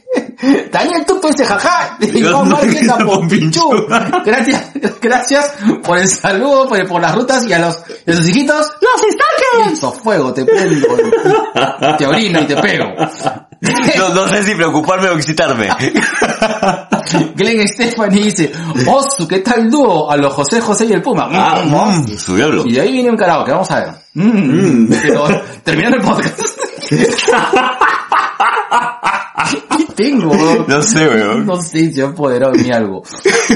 Daniel 0.72 1.04
Tuto 1.06 1.28
dice 1.28 1.44
jaja, 1.44 1.98
Iván 2.00 2.48
no, 2.48 2.56
a 2.56 2.98
Pompichú. 2.98 3.86
Gracias, 4.24 4.70
gracias 5.00 5.54
por 5.82 5.98
el 5.98 6.08
saludo, 6.08 6.66
por, 6.66 6.88
por 6.88 7.02
las 7.02 7.14
rutas 7.14 7.44
y 7.46 7.52
a 7.52 7.58
los, 7.58 7.78
y 8.06 8.10
a 8.10 8.14
sus 8.14 8.28
hijitos. 8.28 8.72
¡Los 8.80 9.00
Stalkers! 9.00 9.70
Listo, 9.70 9.92
fuego, 9.92 10.32
te 10.32 10.44
prendo, 10.44 10.88
te 11.98 12.06
orino 12.06 12.40
y 12.40 12.46
te 12.46 12.56
pego. 12.56 12.86
No, 13.98 14.08
no 14.14 14.28
sé 14.28 14.42
si 14.42 14.54
preocuparme 14.54 15.10
o 15.10 15.16
excitarme. 15.16 15.68
Glenn 17.36 17.68
Stephanie 17.68 18.24
dice, 18.24 18.52
Osu, 18.86 19.26
¿qué 19.28 19.40
tal 19.40 19.70
dúo? 19.70 20.10
A 20.10 20.16
los 20.16 20.32
José 20.32 20.60
José 20.60 20.86
y 20.86 20.92
el 20.92 21.02
Puma. 21.02 21.28
Ah, 21.30 21.62
Mm, 21.64 22.12
mm, 22.12 22.18
su 22.18 22.36
diablo. 22.36 22.62
Y 22.66 22.72
de 22.74 22.80
ahí 22.80 22.92
viene 22.92 23.10
un 23.10 23.16
karaoke, 23.16 23.52
vamos 23.52 23.70
a 23.70 23.80
ver. 23.80 23.88
Mm, 24.14 24.88
Pero 25.02 25.24
terminando 25.62 25.96
el 25.98 26.02
podcast. 26.04 26.40
¿Qué 30.00 30.10
tengo? 30.10 30.30
No 30.68 30.82
sé, 30.82 31.08
weón. 31.08 31.46
No 31.46 31.60
sé, 31.62 31.92
se 31.92 32.02
ha 32.02 32.06
apoderado 32.06 32.52
de 32.52 32.62
mí 32.62 32.70
algo. 32.70 33.02
Te 33.02 33.30
Se 33.30 33.54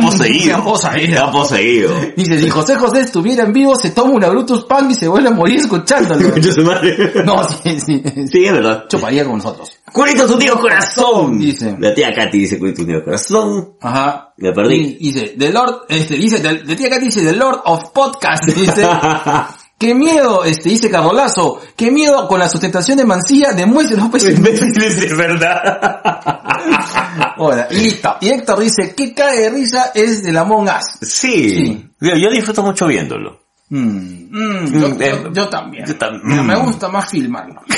poseído. 0.00 0.56
han 0.56 0.64
poseído. 0.64 1.12
Te 1.12 1.18
han 1.18 1.32
poseído. 1.32 1.90
Dice, 2.16 2.40
si 2.40 2.48
José 2.48 2.76
José 2.76 3.00
estuviera 3.02 3.44
en 3.44 3.52
vivo, 3.52 3.76
se 3.76 3.90
toma 3.90 4.12
una 4.12 4.28
Brutus 4.28 4.64
Punk 4.64 4.90
y 4.90 4.94
se 4.94 5.08
vuelve 5.08 5.28
a 5.28 5.32
morir 5.32 5.56
escuchándolo. 5.58 6.28
No, 7.24 7.42
sí, 7.44 7.78
sí. 7.80 8.02
Sí, 8.30 8.44
es 8.44 8.52
verdad. 8.52 8.84
Chuparía 8.88 9.24
con 9.24 9.36
nosotros. 9.36 9.70
Curito 9.92 10.26
tu 10.26 10.38
tío 10.38 10.58
corazón. 10.58 11.38
Dice. 11.38 11.76
La 11.78 11.94
tía 11.94 12.12
Katy 12.14 12.38
dice 12.38 12.58
curito 12.58 12.82
tu 12.82 12.86
tío 12.86 13.04
corazón. 13.04 13.74
Ajá. 13.80 14.32
Me 14.36 14.52
perdí. 14.52 14.96
Y 15.00 15.12
dice, 15.12 15.34
The 15.38 15.50
Lord, 15.52 15.82
este, 15.88 16.14
dice, 16.14 16.38
de 16.40 16.76
tía 16.76 16.88
Katy 16.90 17.06
dice, 17.06 17.22
The 17.22 17.32
Lord 17.34 17.60
of 17.64 17.90
Podcast, 17.90 18.44
dice, 18.46 18.86
qué 19.78 19.94
miedo, 19.94 20.44
este, 20.44 20.68
dice 20.70 20.90
Carolazo, 20.90 21.60
qué 21.76 21.90
miedo 21.90 22.26
con 22.28 22.38
la 22.40 22.48
sustentación 22.48 22.98
de 22.98 23.04
Mancilla 23.04 23.52
de 23.52 23.64
Muestra 23.66 23.96
López. 24.02 24.24
Imbéciles, 24.24 24.98
es 24.98 25.16
verdad. 25.16 25.62
Hola, 27.38 27.68
y 27.70 27.74
listo. 27.76 28.16
Y 28.20 28.28
Héctor 28.30 28.58
dice, 28.60 28.94
¿qué 28.96 29.14
cae 29.14 29.40
de 29.42 29.50
risa 29.50 29.92
es 29.94 30.22
del 30.24 30.36
Among 30.36 30.68
Us? 30.68 30.98
Sí. 31.08 31.50
Sí. 31.50 31.90
Yo, 32.00 32.16
yo 32.16 32.30
disfruto 32.30 32.62
mucho 32.62 32.86
viéndolo. 32.86 33.40
Mm, 33.70 34.28
mm, 34.30 34.80
yo, 34.80 34.86
eh, 34.98 35.20
yo- 35.24 35.32
yo 35.32 35.48
también. 35.48 35.84
yo 35.86 35.94
tam- 35.96 36.20
Pero 36.26 36.42
me 36.42 36.56
mm. 36.56 36.64
gusta 36.64 36.88
más 36.88 37.08
filmarlo. 37.10 37.60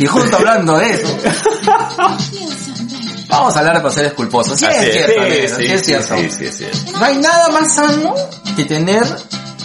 y 0.00 0.06
justo 0.06 0.36
hablando 0.36 0.76
de 0.78 0.90
eso, 0.90 1.18
vamos 3.28 3.54
a 3.56 3.58
hablar 3.60 3.76
de 3.76 3.80
placeres 3.82 4.12
culposos. 4.14 4.58
Sí, 4.58 4.66
es 4.66 4.92
cierto, 4.92 5.12
sí, 5.12 5.18
negro, 5.30 5.48
sí, 5.56 5.62
sí 5.66 5.72
es 5.72 5.78
sí, 5.80 5.84
cierto. 5.86 6.16
sí, 6.16 6.44
es 6.44 6.56
cierto. 6.56 6.78
No 6.98 7.04
hay 7.04 7.16
nada 7.18 7.48
más 7.48 7.74
sano 7.74 8.14
que 8.56 8.64
tener 8.64 9.02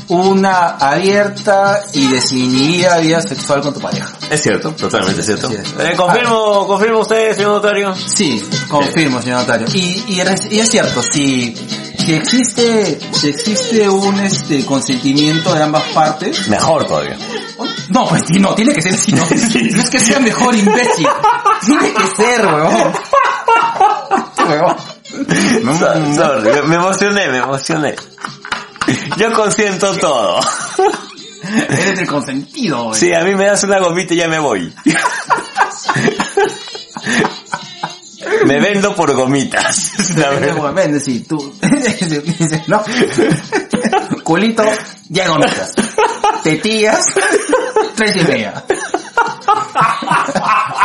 una 0.08 0.72
abierta 0.78 1.84
y 1.94 2.08
desinhibida 2.08 2.98
vida 2.98 3.22
sexual 3.22 3.62
con 3.62 3.74
tu 3.74 3.80
pareja. 3.80 4.10
Es 4.30 4.42
cierto, 4.42 4.72
totalmente 4.72 5.24
cierto. 5.24 5.50
Es. 5.50 5.60
Eh, 5.80 5.94
confirmo, 5.96 6.68
confirmo 6.68 7.00
usted, 7.00 7.34
señor 7.36 7.52
notario. 7.54 7.96
Sí, 7.96 8.44
confirmo, 8.70 9.22
señor 9.22 9.40
notario. 9.42 9.68
Y, 9.74 10.04
y, 10.10 10.20
es- 10.20 10.52
y 10.52 10.60
es 10.60 10.70
cierto, 10.70 11.02
si, 11.02 11.56
si 11.98 12.14
existe, 12.14 13.00
si 13.14 13.30
existe 13.30 13.88
un 13.88 14.20
este 14.20 14.66
consentimiento 14.66 15.54
de 15.54 15.64
ambas 15.64 15.84
partes, 15.94 16.46
Mejor 16.50 16.86
todavía. 16.86 17.18
no, 17.90 18.06
pues 18.10 18.24
sí, 18.30 18.38
no, 18.40 18.54
tiene 18.54 18.74
que 18.74 18.82
ser 18.82 18.94
así, 18.96 19.14
no, 19.14 19.24
no 19.30 19.82
es 19.82 19.90
que 19.90 20.00
sea 20.00 20.20
mejor 20.20 20.54
imbécil, 20.56 21.08
tiene 21.66 21.94
que 21.94 22.22
ser, 22.22 22.46
weón. 22.48 22.92
Sorry, 26.16 26.68
me- 26.68 26.76
emocioné, 26.76 27.28
me 27.30 27.38
emocioné. 27.38 27.96
Yo 29.18 29.32
consiento 29.34 29.96
todo. 29.98 30.40
Eres 31.70 32.00
el 32.00 32.08
consentido, 32.08 32.84
weón. 32.84 32.96
Sí, 32.96 33.14
a 33.14 33.22
mí 33.24 33.36
me 33.36 33.46
das 33.46 33.64
una 33.64 33.80
gomita 33.80 34.14
y 34.14 34.18
ya 34.18 34.28
me 34.28 34.40
voy. 34.40 34.74
Me 38.46 38.60
vendo 38.60 38.96
por 38.96 39.14
gomitas. 39.14 39.92
vende, 40.74 41.00
sí, 41.00 41.22
tú, 41.28 41.54
no, 42.68 42.84
culito, 44.24 44.64
ya 45.10 45.28
gomitas, 45.28 45.74
tetillas, 46.44 47.06
tres 47.96 48.16
y 48.18 48.24
media. 48.24 48.64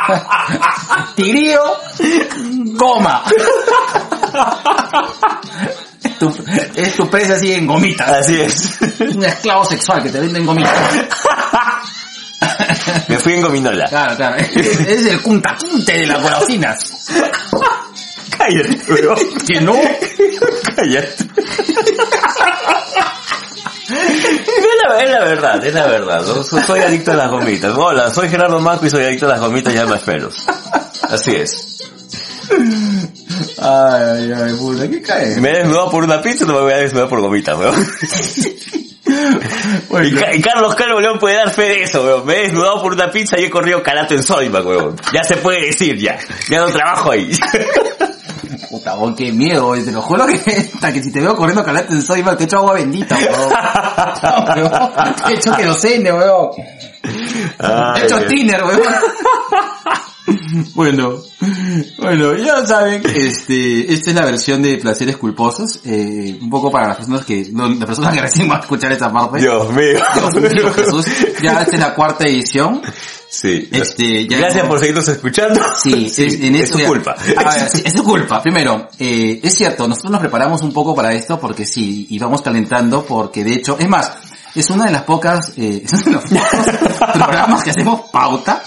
Tirío, 1.16 1.62
goma. 2.74 3.24
Tu- 6.18 6.34
es 6.74 6.94
tu 6.94 7.08
precio 7.08 7.34
así 7.34 7.52
en 7.52 7.66
gomitas. 7.66 8.08
Así 8.10 8.40
es. 8.40 8.78
Un 9.00 9.24
esclavo 9.24 9.64
sexual 9.64 10.02
que 10.02 10.10
te 10.10 10.20
venden 10.20 10.46
gomitas. 10.46 10.74
Me 13.08 13.18
fui 13.18 13.34
en 13.34 13.42
gominola. 13.42 13.86
Claro, 13.88 14.16
claro. 14.16 14.36
Es 14.36 15.06
el 15.06 15.20
cuntaquinte 15.22 15.92
de 15.92 16.06
las 16.06 16.22
golosinas. 16.22 16.78
Cállate, 18.36 18.80
weón. 18.92 19.16
Que 19.46 19.60
no. 19.60 19.74
Cállate. 20.76 21.16
Es 24.26 24.88
la, 24.88 25.00
es 25.00 25.10
la 25.10 25.24
verdad, 25.24 25.64
es 25.64 25.74
la 25.74 25.86
verdad. 25.86 26.24
Soy 26.66 26.80
adicto 26.80 27.12
a 27.12 27.14
las 27.14 27.30
gomitas. 27.30 27.74
Hola, 27.76 28.10
soy 28.10 28.28
Gerardo 28.28 28.60
Marco 28.60 28.86
y 28.86 28.90
soy 28.90 29.04
adicto 29.04 29.26
a 29.26 29.30
las 29.30 29.40
gomitas 29.40 29.74
y 29.74 29.78
almas 29.78 30.02
pelos. 30.02 30.44
Así 31.02 31.34
es. 31.36 31.82
Ay, 33.60 34.32
ay, 34.32 34.54
puta, 34.58 34.88
¿qué 34.88 35.02
cae? 35.02 35.36
Me 35.40 35.50
he 35.50 35.58
desnudado 35.58 35.90
por 35.90 36.04
una 36.04 36.22
pizza, 36.22 36.44
no 36.44 36.54
me 36.54 36.60
voy 36.60 36.72
a 36.72 36.78
desnudar 36.78 37.08
por 37.08 37.20
gomitas, 37.20 37.58
weón. 37.58 37.86
Y, 39.08 40.36
y 40.36 40.42
Carlos 40.42 40.74
Calvo 40.74 41.00
León 41.00 41.18
puede 41.18 41.36
dar 41.36 41.50
fe 41.50 41.62
de 41.62 41.82
eso, 41.84 42.04
weón. 42.04 42.26
Me 42.26 42.34
he 42.38 42.42
desnudado 42.42 42.82
por 42.82 42.92
una 42.92 43.10
pizza 43.10 43.38
y 43.38 43.44
he 43.44 43.50
corrido 43.50 43.82
calato 43.82 44.14
en 44.14 44.22
Soyma, 44.22 44.60
weón. 44.60 44.96
Ya 45.12 45.24
se 45.24 45.36
puede 45.36 45.66
decir, 45.66 45.96
ya. 45.98 46.18
Ya 46.48 46.60
no 46.60 46.66
trabajo 46.66 47.12
ahí. 47.12 47.30
Puta, 48.76 48.94
weón, 48.98 49.14
qué 49.14 49.32
miedo, 49.32 49.72
te 49.72 49.90
lo 49.90 50.02
juro 50.02 50.26
que, 50.26 50.34
hasta 50.74 50.92
que 50.92 51.02
si 51.02 51.10
te 51.10 51.22
veo 51.22 51.34
corriendo 51.34 51.64
calate 51.64 51.94
en 51.94 52.02
soy 52.02 52.22
te 52.22 52.44
echo 52.44 52.58
agua 52.58 52.74
bendita, 52.74 53.16
weón. 53.16 53.48
Te 55.26 55.32
echo 55.32 55.56
querosene, 55.56 56.12
weón. 56.12 56.50
Te 56.52 58.04
echo 58.04 58.18
tiner, 58.26 58.62
weón. 58.64 58.82
Bueno, 60.74 61.18
bueno, 61.98 62.34
ya 62.34 62.66
saben, 62.66 63.02
este, 63.06 63.92
esta 63.92 64.10
es 64.10 64.16
la 64.16 64.24
versión 64.24 64.60
de 64.60 64.76
placeres 64.76 65.16
culposos, 65.16 65.80
eh, 65.84 66.36
un 66.40 66.50
poco 66.50 66.70
para 66.70 66.88
las 66.88 66.96
personas 66.96 67.24
que, 67.24 67.48
no, 67.52 67.68
las 67.68 67.86
personas 67.86 68.12
que 68.12 68.22
recién 68.22 68.48
van 68.48 68.58
a 68.58 68.62
escuchar 68.62 68.90
esta 68.90 69.12
parte. 69.12 69.38
Dios 69.38 69.72
mío. 69.72 70.00
Dios 70.14 70.34
mío, 70.34 70.72
Jesús, 70.74 71.06
ya 71.40 71.62
esta 71.62 71.76
es 71.76 71.80
la 71.80 71.94
cuarta 71.94 72.24
edición. 72.24 72.82
Sí. 73.28 73.68
Este, 73.72 74.26
ya 74.26 74.38
Gracias 74.38 74.66
por 74.66 74.78
seguirnos 74.78 75.08
escuchando. 75.08 75.60
Sí, 75.82 76.06
es, 76.06 76.18
en 76.18 76.54
es 76.56 76.62
esto 76.64 76.78
su 76.78 76.84
culpa. 76.86 77.14
A 77.36 77.44
ver, 77.50 77.68
sí, 77.68 77.82
es 77.84 77.92
su 77.92 78.02
culpa. 78.04 78.42
Primero, 78.42 78.88
eh, 78.98 79.40
es 79.42 79.54
cierto, 79.54 79.86
nosotros 79.88 80.12
nos 80.12 80.20
preparamos 80.20 80.62
un 80.62 80.72
poco 80.72 80.94
para 80.94 81.12
esto 81.12 81.38
porque 81.38 81.66
sí, 81.66 82.06
y 82.10 82.18
vamos 82.18 82.42
calentando 82.42 83.04
porque 83.04 83.44
de 83.44 83.54
hecho, 83.54 83.76
es 83.78 83.88
más, 83.88 84.12
es 84.54 84.70
una 84.70 84.86
de 84.86 84.92
las 84.92 85.02
pocas, 85.02 85.52
eh, 85.56 85.82
es 85.84 85.92
uno 85.92 86.04
de 86.04 86.12
los 86.12 86.24
pocos 86.24 87.10
programas 87.12 87.62
que 87.64 87.70
hacemos 87.70 88.02
pauta 88.10 88.62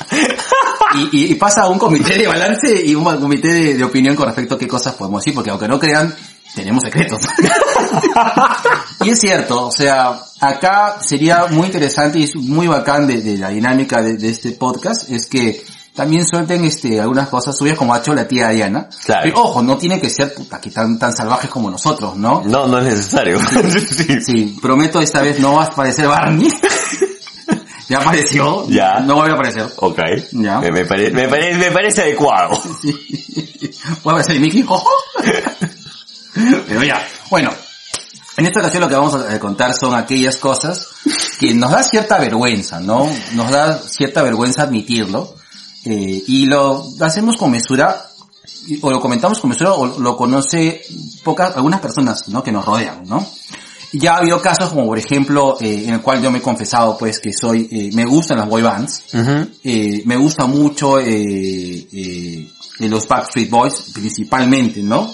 y, 0.95 1.17
y- 1.25 1.31
y 1.31 1.35
pasa 1.35 1.63
a 1.63 1.67
un 1.69 1.79
comité 1.79 2.17
de 2.17 2.27
balance 2.27 2.81
y 2.85 2.93
un 2.95 3.03
comité 3.03 3.47
de, 3.47 3.73
de 3.75 3.83
opinión 3.83 4.15
con 4.15 4.27
respecto 4.27 4.55
a 4.55 4.59
qué 4.59 4.67
cosas 4.67 4.93
podemos 4.95 5.21
decir, 5.21 5.33
porque 5.33 5.49
aunque 5.51 5.67
no 5.67 5.79
crean, 5.79 6.13
tenemos 6.55 6.83
secretos. 6.83 7.21
y 9.03 9.09
es 9.09 9.19
cierto, 9.19 9.67
o 9.67 9.71
sea, 9.71 10.19
acá 10.41 10.97
sería 11.01 11.47
muy 11.49 11.67
interesante 11.67 12.19
y 12.19 12.23
es 12.23 12.35
muy 12.35 12.67
bacán 12.67 13.07
de, 13.07 13.21
de 13.21 13.37
la 13.37 13.49
dinámica 13.49 14.01
de, 14.01 14.17
de 14.17 14.29
este 14.29 14.51
podcast, 14.51 15.09
es 15.09 15.27
que 15.27 15.63
también 15.95 16.25
suelten 16.25 16.63
este 16.63 17.01
algunas 17.01 17.27
cosas 17.27 17.57
suyas 17.57 17.77
como 17.77 17.93
ha 17.93 17.97
hecho 17.99 18.13
la 18.13 18.27
tía 18.27 18.49
Diana. 18.49 18.87
Claro. 19.05 19.21
Pero, 19.23 19.41
ojo, 19.43 19.61
no 19.61 19.77
tiene 19.77 19.99
que 19.99 20.09
ser 20.09 20.33
puta, 20.33 20.61
que 20.61 20.71
tan, 20.71 20.97
tan 20.97 21.13
salvajes 21.13 21.49
como 21.49 21.69
nosotros, 21.69 22.15
¿no? 22.15 22.41
No, 22.45 22.67
no 22.67 22.77
es 22.79 22.85
necesario. 22.85 23.39
Sí. 23.39 24.19
Sí, 24.25 24.57
prometo 24.61 25.01
esta 25.01 25.21
vez 25.21 25.39
no 25.39 25.55
va 25.55 25.63
a 25.63 25.67
aparecer 25.67 26.07
Barney. 26.07 26.47
ya 27.89 27.97
apareció. 27.97 28.65
Ya. 28.69 28.99
No 29.01 29.15
voy 29.15 29.29
a 29.29 29.33
aparecer. 29.33 29.67
Ok. 29.77 29.99
Ya. 30.31 30.59
Me, 30.61 30.71
me 30.71 30.85
pare- 30.85 31.11
me 31.11 31.27
pare- 31.27 31.55
me 31.57 31.71
parece 31.71 32.01
adecuado. 32.03 32.51
Voy 34.03 34.11
a 34.13 34.19
aparecer 34.19 34.39
Mickey. 34.39 34.63
Pero 36.67 36.83
ya. 36.83 37.01
Bueno. 37.29 37.51
En 38.37 38.45
esta 38.45 38.61
ocasión 38.61 38.81
lo 38.83 38.87
que 38.87 38.95
vamos 38.95 39.15
a 39.15 39.37
contar 39.37 39.73
son 39.73 39.93
aquellas 39.95 40.37
cosas 40.37 40.87
que 41.41 41.53
nos 41.53 41.71
da 41.71 41.83
cierta 41.83 42.17
vergüenza, 42.19 42.79
¿no? 42.79 43.09
Nos 43.33 43.51
da 43.51 43.77
cierta 43.77 44.23
vergüenza 44.23 44.63
admitirlo. 44.63 45.35
eh, 45.85 46.23
y 46.27 46.45
lo 46.45 46.85
hacemos 47.01 47.35
con 47.37 47.51
mesura, 47.51 48.05
o 48.81 48.91
lo 48.91 48.99
comentamos 49.01 49.39
con 49.39 49.49
mesura, 49.49 49.73
o 49.73 49.99
lo 49.99 50.15
conoce 50.15 50.81
pocas, 51.23 51.55
algunas 51.55 51.81
personas, 51.81 52.27
¿no? 52.29 52.41
Que 52.43 52.51
nos 52.51 52.63
rodean, 52.65 53.03
¿no? 53.05 53.25
Ya 53.91 54.13
ha 54.13 54.17
habido 54.17 54.39
casos 54.41 54.69
como 54.69 54.85
por 54.85 54.99
ejemplo, 54.99 55.57
eh, 55.59 55.85
en 55.87 55.95
el 55.95 56.01
cual 56.01 56.21
yo 56.21 56.29
me 56.31 56.37
he 56.37 56.41
confesado 56.41 56.97
pues 56.97 57.19
que 57.19 57.33
soy, 57.33 57.67
eh, 57.71 57.89
me 57.93 58.05
gustan 58.05 58.37
las 58.37 58.47
boy 58.47 58.61
bands, 58.61 59.03
eh, 59.63 60.03
me 60.05 60.15
gusta 60.15 60.45
mucho 60.45 60.99
eh, 60.99 61.87
eh, 61.91 62.47
los 62.79 63.07
Backstreet 63.07 63.49
Boys 63.49 63.91
principalmente, 63.93 64.81
¿no? 64.83 65.13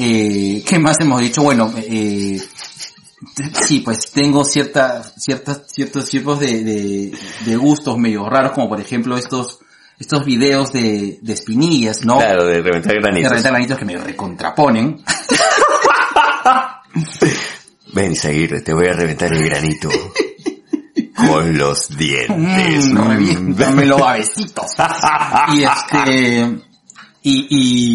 Eh, 0.00 0.62
¿Qué 0.66 0.78
más 0.78 0.96
hemos 1.00 1.20
dicho? 1.20 1.42
Bueno, 1.42 1.72
eh, 1.76 2.40
sí, 3.66 3.80
pues 3.80 4.12
tengo 4.12 4.44
cierta, 4.44 5.02
ciertas, 5.02 5.62
ciertos 5.66 6.08
tipos 6.08 6.38
de, 6.38 6.62
de, 6.62 7.12
de 7.44 7.56
gustos 7.56 7.98
medio 7.98 8.28
raros, 8.28 8.52
como 8.52 8.68
por 8.68 8.80
ejemplo 8.80 9.16
estos, 9.18 9.58
estos 9.98 10.24
videos 10.24 10.72
de, 10.72 11.18
de 11.20 11.32
espinillas, 11.32 12.04
¿no? 12.04 12.18
Claro, 12.18 12.46
de 12.46 12.62
reventar 12.62 12.92
De 12.94 13.00
granitos. 13.00 13.30
reventar 13.30 13.52
granitos 13.52 13.78
que 13.78 13.84
me 13.84 13.96
recontraponen. 13.96 15.02
Ven, 17.92 18.14
Seguir, 18.14 18.62
te 18.64 18.72
voy 18.72 18.86
a 18.86 18.92
reventar 18.92 19.32
el 19.32 19.44
granito. 19.48 19.88
Con 21.16 21.58
los 21.58 21.88
dientes. 21.96 22.86
Mm, 22.92 22.96
reviéntamelo 22.96 24.06
a 24.06 24.12
besitos. 24.14 24.66
y 25.54 25.64
este 25.64 26.67
y, 27.22 27.46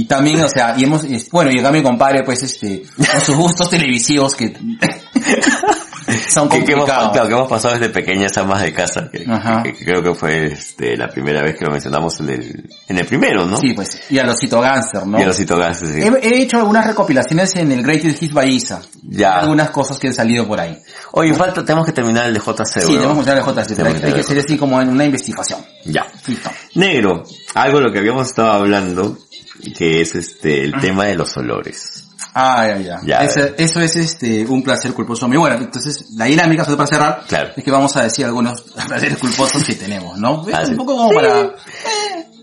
y 0.01 0.05
también 0.05 0.41
o 0.43 0.49
sea 0.49 0.75
y 0.77 0.83
hemos 0.83 1.03
bueno 1.31 1.49
y 1.51 1.59
acá 1.59 1.71
mi 1.71 1.81
compadre 1.81 2.23
pues 2.23 2.43
este 2.43 2.83
con 2.97 3.21
sus 3.21 3.35
gustos 3.35 3.69
televisivos 3.69 4.35
que 4.35 4.53
son 6.29 6.49
que, 6.49 6.63
que 6.65 6.73
hemos, 6.73 6.85
complicados 6.85 7.11
claro, 7.13 7.27
que 7.27 7.33
hemos 7.33 7.47
pasado 7.49 7.75
desde 7.75 7.89
pequeñas 7.89 8.37
amas 8.37 8.61
de 8.61 8.73
casa, 8.73 9.09
que, 9.11 9.19
que- 9.19 9.73
que 9.73 9.85
creo 9.85 10.03
que 10.03 10.13
fue 10.13 10.45
este, 10.47 10.97
la 10.97 11.07
primera 11.07 11.41
vez 11.41 11.55
que 11.57 11.63
lo 11.65 11.71
mencionamos 11.71 12.19
en 12.19 12.29
el, 12.29 12.69
en 12.89 12.97
el 12.97 13.05
primero, 13.05 13.45
¿no? 13.45 13.57
sí 13.57 13.73
pues 13.73 14.01
y 14.09 14.19
a 14.19 14.25
los 14.25 14.37
Gánster 14.39 15.07
no 15.07 15.17
Y 15.19 15.23
a 15.23 15.27
los 15.27 15.37
citogases, 15.37 15.89
sí. 15.89 16.01
he, 16.01 16.07
he 16.27 16.41
hecho 16.41 16.57
algunas 16.57 16.85
recopilaciones 16.85 17.55
en 17.55 17.71
el 17.71 17.81
Greatest 17.83 18.21
Hits 18.21 18.33
Baiza 18.33 18.81
Ya. 19.03 19.39
algunas 19.39 19.69
cosas 19.69 19.97
que 19.97 20.07
han 20.07 20.13
salido 20.13 20.45
por 20.47 20.59
ahí 20.59 20.77
Oye, 21.13 21.33
falta, 21.33 21.63
tenemos 21.63 21.85
que 21.85 21.93
terminar 21.93 22.27
el 22.27 22.33
de 22.33 22.39
JC, 22.41 22.65
sí 22.65 22.79
weón. 22.79 22.87
tenemos 22.95 23.07
que 23.11 23.15
mostrar 23.15 23.37
el 23.37 23.43
JC 23.43 23.75
pero 23.75 23.87
hay, 23.87 23.93
que 23.93 23.97
hay 23.99 24.11
que 24.11 24.11
ver. 24.17 24.19
hacer 24.25 24.39
así 24.39 24.57
como 24.57 24.81
en 24.81 24.89
una 24.89 25.05
investigación 25.05 25.61
Ya. 25.85 26.05
listo 26.27 26.49
Negro, 26.75 27.23
algo 27.53 27.77
de 27.79 27.83
lo 27.85 27.91
que 27.91 27.99
habíamos 27.99 28.27
estado 28.27 28.51
hablando, 28.51 29.17
que 29.77 30.01
es 30.01 30.15
este, 30.15 30.63
el 30.63 30.73
tema 30.79 31.05
de 31.05 31.15
los 31.15 31.35
olores. 31.37 32.05
Ah, 32.35 32.65
ya, 32.67 32.79
ya. 32.81 32.99
Ya, 33.05 33.17
Eso, 33.23 33.41
eso 33.57 33.79
es 33.81 33.95
este 33.95 34.45
un 34.47 34.63
placer 34.63 34.91
culposo 34.93 35.27
mío. 35.27 35.39
Bueno, 35.41 35.57
entonces 35.57 36.05
la 36.15 36.25
dinámica, 36.25 36.65
solo 36.65 36.77
para 36.77 36.87
cerrar, 36.87 37.23
Claro. 37.27 37.51
es 37.55 37.63
que 37.63 37.69
vamos 37.71 37.95
a 37.95 38.03
decir 38.03 38.25
algunos 38.25 38.61
placeres 38.87 39.17
culposos 39.19 39.63
que 39.63 39.75
tenemos, 39.75 40.17
¿no? 40.17 40.47
Es 40.47 40.55
Ah, 40.55 40.63
un 40.67 40.77
poco 40.77 40.97
como 40.97 41.11
para... 41.11 41.41
eh, 41.41 41.51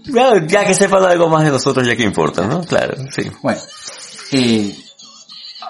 Ya, 0.04 0.46
ya 0.46 0.64
que 0.64 0.74
sepan 0.74 1.02
algo 1.04 1.28
más 1.28 1.44
de 1.44 1.50
nosotros, 1.50 1.86
ya 1.86 1.96
que 1.96 2.04
importa, 2.04 2.46
¿no? 2.46 2.60
Claro, 2.62 2.94
sí. 3.14 3.30
Bueno, 3.42 3.60
eh, 4.32 4.76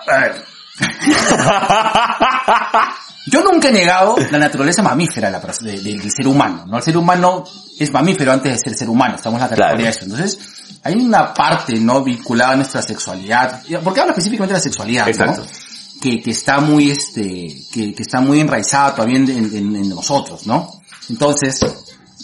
a 0.07 0.19
ver. 0.19 0.45
Yo 3.27 3.43
nunca 3.43 3.69
he 3.69 3.73
negado 3.73 4.17
la 4.31 4.39
naturaleza 4.39 4.83
mamífera 4.83 5.29
de 5.29 5.33
la 5.33 5.43
pers- 5.43 5.61
de- 5.61 5.81
del 5.81 6.11
ser 6.11 6.27
humano, 6.27 6.65
¿no? 6.67 6.79
El 6.79 6.83
ser 6.83 6.97
humano 6.97 7.45
es 7.79 7.93
mamífero 7.93 8.33
antes 8.33 8.53
de 8.53 8.59
ser 8.59 8.75
ser 8.75 8.89
humano, 8.89 9.17
estamos 9.17 9.37
en 9.39 9.43
la 9.43 9.49
categoría 9.49 9.77
Claro. 9.77 9.85
de 9.85 9.91
eso. 9.91 10.05
Entonces, 10.05 10.39
hay 10.83 10.95
una 10.95 11.35
parte, 11.35 11.75
¿no? 11.79 12.03
Vinculada 12.03 12.53
a 12.53 12.57
nuestra 12.57 12.81
sexualidad, 12.83 13.63
porque 13.85 14.01
habla 14.01 14.13
específicamente 14.13 14.55
de 14.55 14.59
la 14.59 14.63
sexualidad, 14.63 15.09
Exacto. 15.09 15.43
¿no? 15.43 16.01
Que, 16.01 16.23
que 16.23 16.31
está 16.31 16.61
muy, 16.61 16.91
este, 16.91 17.55
que, 17.73 17.95
que 17.95 18.03
está 18.03 18.21
muy 18.21 18.41
enraizada 18.41 18.95
todavía 18.95 19.19
en, 19.19 19.29
en- 19.31 19.77
en 19.77 19.89
nosotros, 19.91 20.47
¿no? 20.47 20.81
Entonces, 21.11 21.61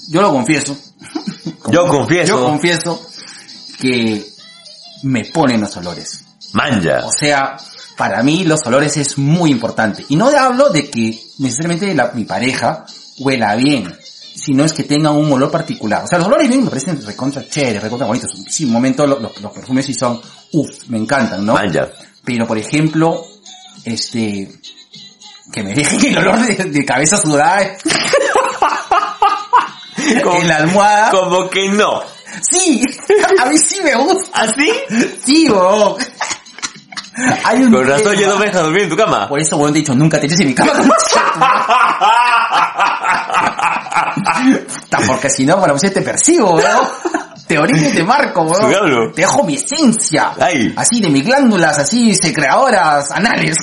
yo 0.09 0.23
lo 0.23 0.32
confieso. 0.32 0.74
Yo 1.70 1.86
confieso. 1.86 2.28
Yo 2.28 2.44
confieso 2.44 3.06
que 3.81 4.24
me 5.02 5.24
ponen 5.27 5.60
los 5.60 5.77
olores. 5.77 6.20
Manja. 6.52 7.05
O 7.05 7.10
sea, 7.12 7.56
para 7.97 8.23
mí 8.23 8.44
los 8.44 8.60
olores 8.66 8.97
es 8.97 9.16
muy 9.18 9.51
importante. 9.51 10.05
Y 10.09 10.16
no 10.16 10.28
hablo 10.28 10.68
de 10.70 10.89
que 10.90 11.18
necesariamente 11.39 11.94
la- 11.94 12.12
mi 12.12 12.24
pareja 12.24 12.85
huela 13.18 13.55
bien, 13.56 13.97
sino 14.35 14.64
es 14.64 14.73
que 14.73 14.85
tenga 14.85 15.10
un 15.10 15.32
olor 15.32 15.51
particular. 15.51 16.05
O 16.05 16.06
sea, 16.06 16.18
los 16.18 16.27
olores 16.28 16.48
bien 16.48 16.62
me 16.64 16.68
parecen 16.70 17.05
recontra 17.05 17.48
chéveres, 17.48 17.82
recontra 17.82 18.06
bonitos. 18.06 18.31
Sí, 18.48 18.64
un 18.66 18.73
momento 18.73 19.06
lo- 19.06 19.18
los, 19.18 19.40
los 19.40 19.52
perfumes 19.52 19.86
sí 19.86 19.94
son, 19.94 20.20
uff, 20.52 20.89
me 20.89 20.98
encantan, 20.98 21.44
¿no? 21.44 21.55
Manja. 21.55 21.89
Pero 22.24 22.47
por 22.47 22.59
ejemplo, 22.59 23.24
este, 23.85 24.51
que 25.52 25.62
me 25.62 25.74
dejen 25.74 26.05
el 26.06 26.18
olor 26.18 26.39
de, 26.47 26.64
de 26.64 26.85
cabeza 26.85 27.16
sudada 27.16 27.77
Como- 30.23 30.40
en 30.40 30.48
la 30.48 30.56
almohada. 30.59 31.10
Como 31.10 31.48
que 31.51 31.68
no. 31.70 32.02
Sí, 32.48 32.82
a 33.40 33.47
mí 33.47 33.56
sí 33.59 33.81
me 33.82 33.94
gusta. 33.97 34.43
¿Así? 34.43 34.70
Sí, 35.24 35.48
weón. 35.48 35.97
Hay 37.44 37.62
un 37.62 37.72
Con 37.72 37.86
razón 37.88 38.14
ya 38.16 38.28
no 38.28 38.36
me 38.38 38.47
dejas 38.47 38.62
dormir 38.62 38.82
en 38.82 38.88
tu 38.90 38.97
cama. 38.97 39.28
Por 39.28 39.40
eso, 39.40 39.56
weón, 39.56 39.72
te 39.72 39.78
he 39.78 39.82
dicho, 39.82 39.94
nunca 39.94 40.20
te 40.20 40.26
eches 40.26 40.40
en 40.40 40.48
mi 40.48 40.55
cama. 40.55 40.72
Porque 45.06 45.30
si 45.30 45.44
no, 45.47 45.56
bueno, 45.59 45.74
pues 45.78 45.93
te 45.93 46.02
persigo, 46.02 46.55
weón. 46.56 46.86
Te 47.47 47.59
orino 47.59 47.88
y 47.88 47.93
te 47.93 48.02
marco, 48.02 48.43
weón. 48.43 49.12
Te 49.12 49.20
dejo 49.22 49.44
mi 49.44 49.55
esencia. 49.55 50.32
Ay. 50.38 50.74
Así, 50.76 51.01
de 51.01 51.09
mis 51.09 51.24
glándulas, 51.24 51.78
así, 51.78 52.14
secreadoras, 52.14 53.10
anales. 53.12 53.56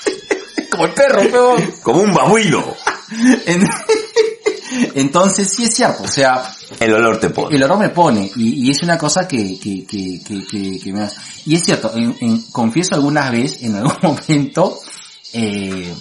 Como 0.70 0.84
el 0.86 0.92
perro, 0.92 1.22
weón. 1.22 1.72
Como 1.82 2.00
un 2.02 2.14
babuino. 2.14 2.64
En- 3.46 3.68
Entonces, 4.94 5.52
sí 5.54 5.64
es 5.64 5.74
cierto, 5.74 6.02
o 6.04 6.08
sea, 6.08 6.50
El 6.80 6.92
olor 6.94 7.18
te 7.20 7.30
pone. 7.30 7.56
el 7.56 7.62
olor 7.62 7.78
me 7.78 7.88
pone 7.90 8.30
y, 8.36 8.66
y 8.66 8.70
es 8.70 8.82
una 8.82 8.96
cosa 8.98 9.26
que, 9.28 9.58
que, 9.58 9.84
que, 9.86 10.20
que, 10.82 10.92
me 10.92 11.02
hace. 11.02 11.16
Y 11.46 11.54
es 11.56 11.62
cierto, 11.64 11.92
en, 11.94 12.16
en- 12.20 12.42
confieso 12.52 12.94
algunas 12.94 13.30
veces, 13.30 13.62
en 13.62 13.76
algún 13.76 13.96
momento, 14.02 14.78
eh, 15.32 15.94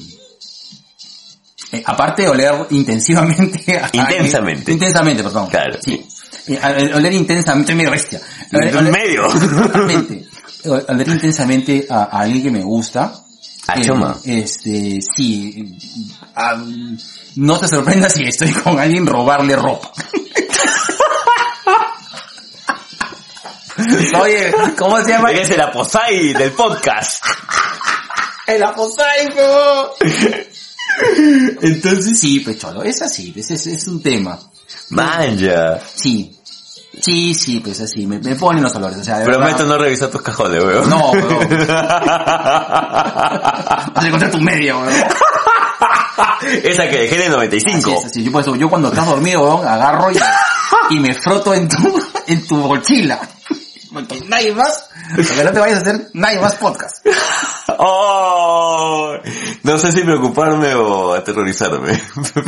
eh, 1.71 1.83
aparte 1.85 2.21
de 2.23 2.29
oler 2.29 2.53
intensivamente 2.71 3.61
Intensamente. 3.93 4.71
intensamente, 4.71 5.23
perdón. 5.23 5.47
Claro. 5.49 5.77
Sí. 5.83 6.05
Eh, 6.47 6.59
oler 6.93 7.13
intensamente, 7.13 7.75
medio 7.75 7.91
bestia. 7.97 8.21
En 8.51 8.71
tu 8.71 8.81
medio. 8.91 9.25
Intensamente. 9.33 10.25
Oler 10.65 11.07
intensamente 11.09 11.85
a, 11.89 12.03
a 12.03 12.19
alguien 12.21 12.43
que 12.43 12.51
me 12.51 12.63
gusta. 12.63 13.13
A 13.67 13.79
Eh, 13.79 13.83
choma. 13.83 14.17
Este, 14.23 14.99
sí. 15.15 15.75
No 17.37 17.59
te 17.59 17.67
sorprendas 17.67 18.13
si 18.13 18.23
estoy 18.23 18.51
con 18.51 18.79
alguien 18.79 19.05
robarle 19.07 19.55
ropa. 19.55 19.91
Oye, 24.21 24.53
¿cómo 24.77 25.01
se 25.03 25.11
llama? 25.11 25.31
Eres 25.31 25.49
el 25.51 25.61
aposai 25.61 26.33
del 26.33 26.51
podcast. 26.51 27.23
El 28.47 28.63
aposaico. 28.63 29.95
Entonces 31.61 32.19
sí, 32.19 32.39
pues 32.39 32.57
cholo, 32.57 32.81
es 32.83 33.01
así, 33.01 33.33
es, 33.35 33.51
es, 33.51 33.67
es 33.67 33.87
un 33.87 34.01
tema. 34.01 34.39
Manja. 34.89 35.79
Sí. 35.95 36.33
Sí, 36.99 37.35
sí, 37.35 37.59
pues 37.59 37.79
así, 37.81 38.07
me, 38.07 38.17
me 38.17 38.35
ponen 38.35 38.63
los 38.63 38.73
olores, 38.73 38.97
o 38.97 39.03
sea, 39.03 39.19
de 39.19 39.25
Prometo 39.25 39.57
verdad. 39.57 39.65
no 39.67 39.77
revisar 39.77 40.09
tus 40.09 40.23
cajones, 40.23 40.63
weón. 40.63 40.89
No, 40.89 41.11
weón. 41.11 41.47
Vas 41.67 41.77
a 44.03 44.07
encontrar 44.07 44.31
tu 44.31 44.41
media, 44.41 44.75
weón. 44.75 44.91
Esa 46.63 46.89
que 46.89 46.99
dejé 46.99 47.17
de 47.17 47.25
Así 47.25 47.31
95. 47.31 47.91
es, 47.91 48.05
así. 48.05 48.23
Yo, 48.23 48.31
por 48.31 48.41
eso, 48.41 48.55
yo 48.55 48.69
cuando 48.69 48.89
estás 48.89 49.05
dormido, 49.05 49.41
weón, 49.41 49.67
agarro 49.67 50.11
y, 50.11 50.17
y 50.95 50.99
me 50.99 51.13
froto 51.13 51.53
en 51.53 51.67
tu, 51.67 52.01
en 52.27 52.47
tu 52.47 52.55
mochila. 52.55 53.19
Porque 53.93 54.21
nadie 54.27 54.53
más, 54.53 54.89
porque 55.15 55.43
no 55.43 55.51
te 55.51 55.59
vayas 55.59 55.79
a 55.79 55.81
hacer 55.81 56.07
nadie 56.13 56.39
más 56.39 56.55
podcast. 56.55 57.05
Oh, 57.79 59.17
no 59.63 59.77
sé 59.77 59.91
si 59.91 60.01
preocuparme 60.01 60.73
o 60.73 61.13
aterrorizarme, 61.13 62.01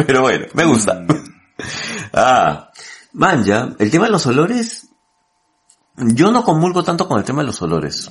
pero 0.07 0.21
bueno, 0.21 0.47
me 0.53 0.63
gusta. 0.65 1.05
Ah, 2.13 2.71
manja, 3.13 3.69
el 3.77 3.91
tema 3.91 4.05
de 4.05 4.11
los 4.11 4.25
olores, 4.25 4.87
yo 5.97 6.31
no 6.31 6.43
comulgo 6.43 6.83
tanto 6.83 7.07
con 7.07 7.19
el 7.19 7.25
tema 7.25 7.41
de 7.41 7.47
los 7.47 7.61
olores. 7.61 8.09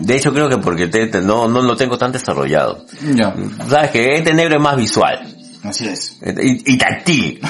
De 0.00 0.16
hecho 0.16 0.32
creo 0.32 0.48
que 0.48 0.58
porque 0.58 0.88
te- 0.88 1.06
te- 1.06 1.20
no, 1.20 1.48
no 1.48 1.62
lo 1.62 1.76
tengo 1.76 1.96
tan 1.98 2.12
desarrollado. 2.12 2.84
Ya, 3.14 3.34
Sabes 3.68 3.90
que 3.90 4.16
este 4.16 4.34
negro 4.34 4.56
es 4.56 4.62
más 4.62 4.76
visual 4.76 5.34
así 5.64 5.86
es. 5.88 6.18
y, 6.42 6.74
y 6.74 6.78
táctil. 6.78 7.40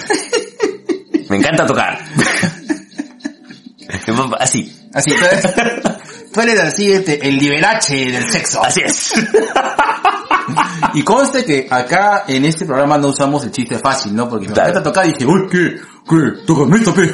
Me 1.29 1.37
encanta 1.39 1.67
tocar. 1.67 1.99
Así, 4.39 4.73
Así, 4.93 5.11
tú 5.13 5.25
eres, 5.25 5.43
tú 6.33 6.41
eres 6.41 6.61
así, 6.61 6.91
este, 6.93 7.27
el 7.29 7.37
liberache 7.37 8.11
del 8.13 8.31
sexo. 8.31 8.63
así 8.65 8.81
es. 8.85 9.13
Y 10.93 11.03
conste 11.03 11.43
que 11.45 11.67
acá 11.71 12.25
en 12.29 12.45
este 12.45 12.67
programa 12.67 12.99
no 12.99 13.09
usamos 13.09 13.43
el 13.45 13.51
chiste 13.51 13.79
fácil, 13.79 14.15
¿no? 14.15 14.29
Porque 14.29 14.47
me 14.47 14.53
encanta 14.53 14.83
tocar 14.83 15.07
y 15.07 15.13
dije, 15.13 15.25
uy, 15.27 15.49
¿qué? 15.51 15.77
¿Qué? 16.07 16.45
Tócame 16.47 16.77
esta, 16.79 16.93
pe. 16.93 17.13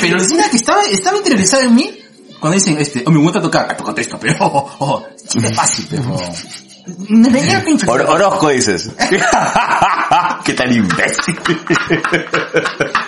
Pero 0.00 0.18
encima 0.18 0.48
que 0.50 0.56
estaba, 0.56 0.82
estaba 0.90 1.16
interesado 1.18 1.62
en 1.62 1.74
mí 1.74 1.98
cuando 2.40 2.54
dicen, 2.58 2.78
este, 2.78 3.04
oh, 3.06 3.10
me 3.10 3.20
gusta 3.20 3.40
tocar, 3.40 3.68
ah, 3.70 3.76
tócate 3.76 4.00
esta, 4.00 4.18
pe. 4.18 4.34
Oh, 4.40 4.46
oh, 4.46 4.76
oh. 4.80 5.06
Chiste 5.28 5.54
fácil, 5.54 5.86
pero... 5.90 6.02
Me. 7.08 7.40
Or- 7.86 8.06
Orozco 8.08 8.48
dices. 8.48 8.90
Qué 10.44 10.54
tan 10.54 10.72
imbécil. 10.72 11.38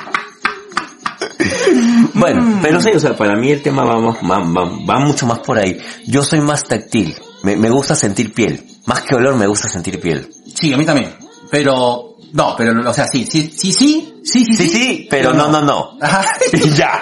bueno, 2.14 2.58
pero 2.62 2.80
sí, 2.80 2.90
o 2.94 3.00
sea, 3.00 3.16
para 3.16 3.36
mí 3.36 3.50
el 3.50 3.62
tema 3.62 3.84
va, 3.84 3.98
más- 4.00 4.16
va, 4.18 4.38
va- 4.38 4.70
va 4.88 5.00
mucho 5.00 5.26
más 5.26 5.40
por 5.40 5.58
ahí. 5.58 5.78
Yo 6.06 6.22
soy 6.22 6.40
más 6.40 6.64
táctil. 6.64 7.14
Me, 7.42 7.56
me 7.56 7.70
gusta 7.70 7.94
sentir 7.94 8.32
piel. 8.32 8.64
Más 8.86 9.02
que 9.02 9.14
olor, 9.14 9.36
me 9.36 9.46
gusta 9.46 9.68
sentir 9.68 10.00
piel. 10.00 10.30
Sí, 10.54 10.72
a 10.72 10.76
mí 10.76 10.84
también. 10.84 11.14
Pero, 11.50 12.11
no, 12.32 12.54
pero, 12.56 12.88
o 12.90 12.94
sea, 12.94 13.06
sí, 13.06 13.26
sí, 13.30 13.52
sí, 13.56 13.72
sí, 13.72 14.20
sí, 14.24 14.44
sí, 14.44 14.54
Sí, 14.56 14.68
sí, 14.68 15.06
pero 15.10 15.32
no, 15.34 15.48
no, 15.48 15.60
no. 15.62 15.98
Ya, 16.74 17.00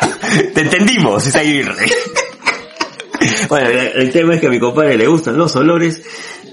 te 0.55 0.61
entendimos, 0.63 1.27
Isaguirre. 1.27 1.87
bueno, 3.49 3.69
el, 3.69 4.11
tema 4.13 4.35
es 4.35 4.41
que 4.41 4.47
a 4.47 4.51
mi 4.51 4.59
compadre 4.59 4.97
le 4.97 5.07
gustan 5.07 5.37
los 5.39 5.55
olores. 5.57 6.03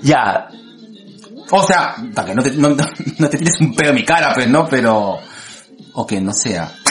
Ya, 0.04 0.48
O 1.50 1.64
sea, 1.66 1.96
para 2.14 2.28
que 2.28 2.36
no 2.36 2.44
te, 2.44 2.52
no, 2.52 2.70
no- 2.70 3.30
te 3.30 3.38
tires 3.38 3.60
un 3.62 3.74
pedo 3.76 3.90
en 3.90 3.96
mi 3.96 4.06
cara, 4.06 4.34
pues, 4.34 4.48
¿no? 4.48 4.68
Pero, 4.68 5.18
o 5.94 6.06
que 6.06 6.20
no 6.22 6.32
sea. 6.34 6.72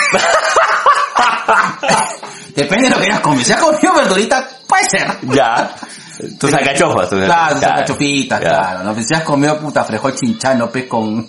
Depende 2.55 2.89
de 2.89 2.95
lo 2.95 3.01
que 3.01 3.07
hayas 3.09 3.21
comido. 3.21 3.45
Si 3.45 3.53
has 3.53 3.61
comido 3.61 3.95
verdurita, 3.95 4.49
puede 4.67 4.85
ser. 4.89 5.07
ya. 5.35 5.75
Tus 6.41 6.53
alcachofas. 6.53 7.11
tus- 7.11 7.21
Claro, 7.25 7.55
tus 7.55 7.61
ya. 7.61 8.41
claro. 8.41 8.83
¿no? 8.83 8.95
Si 9.03 9.15
has 9.15 9.23
comido 9.23 9.59
puta 9.61 9.85
frijol 9.85 10.15
chinchano, 10.15 10.71
pues, 10.71 10.87
con... 10.87 11.29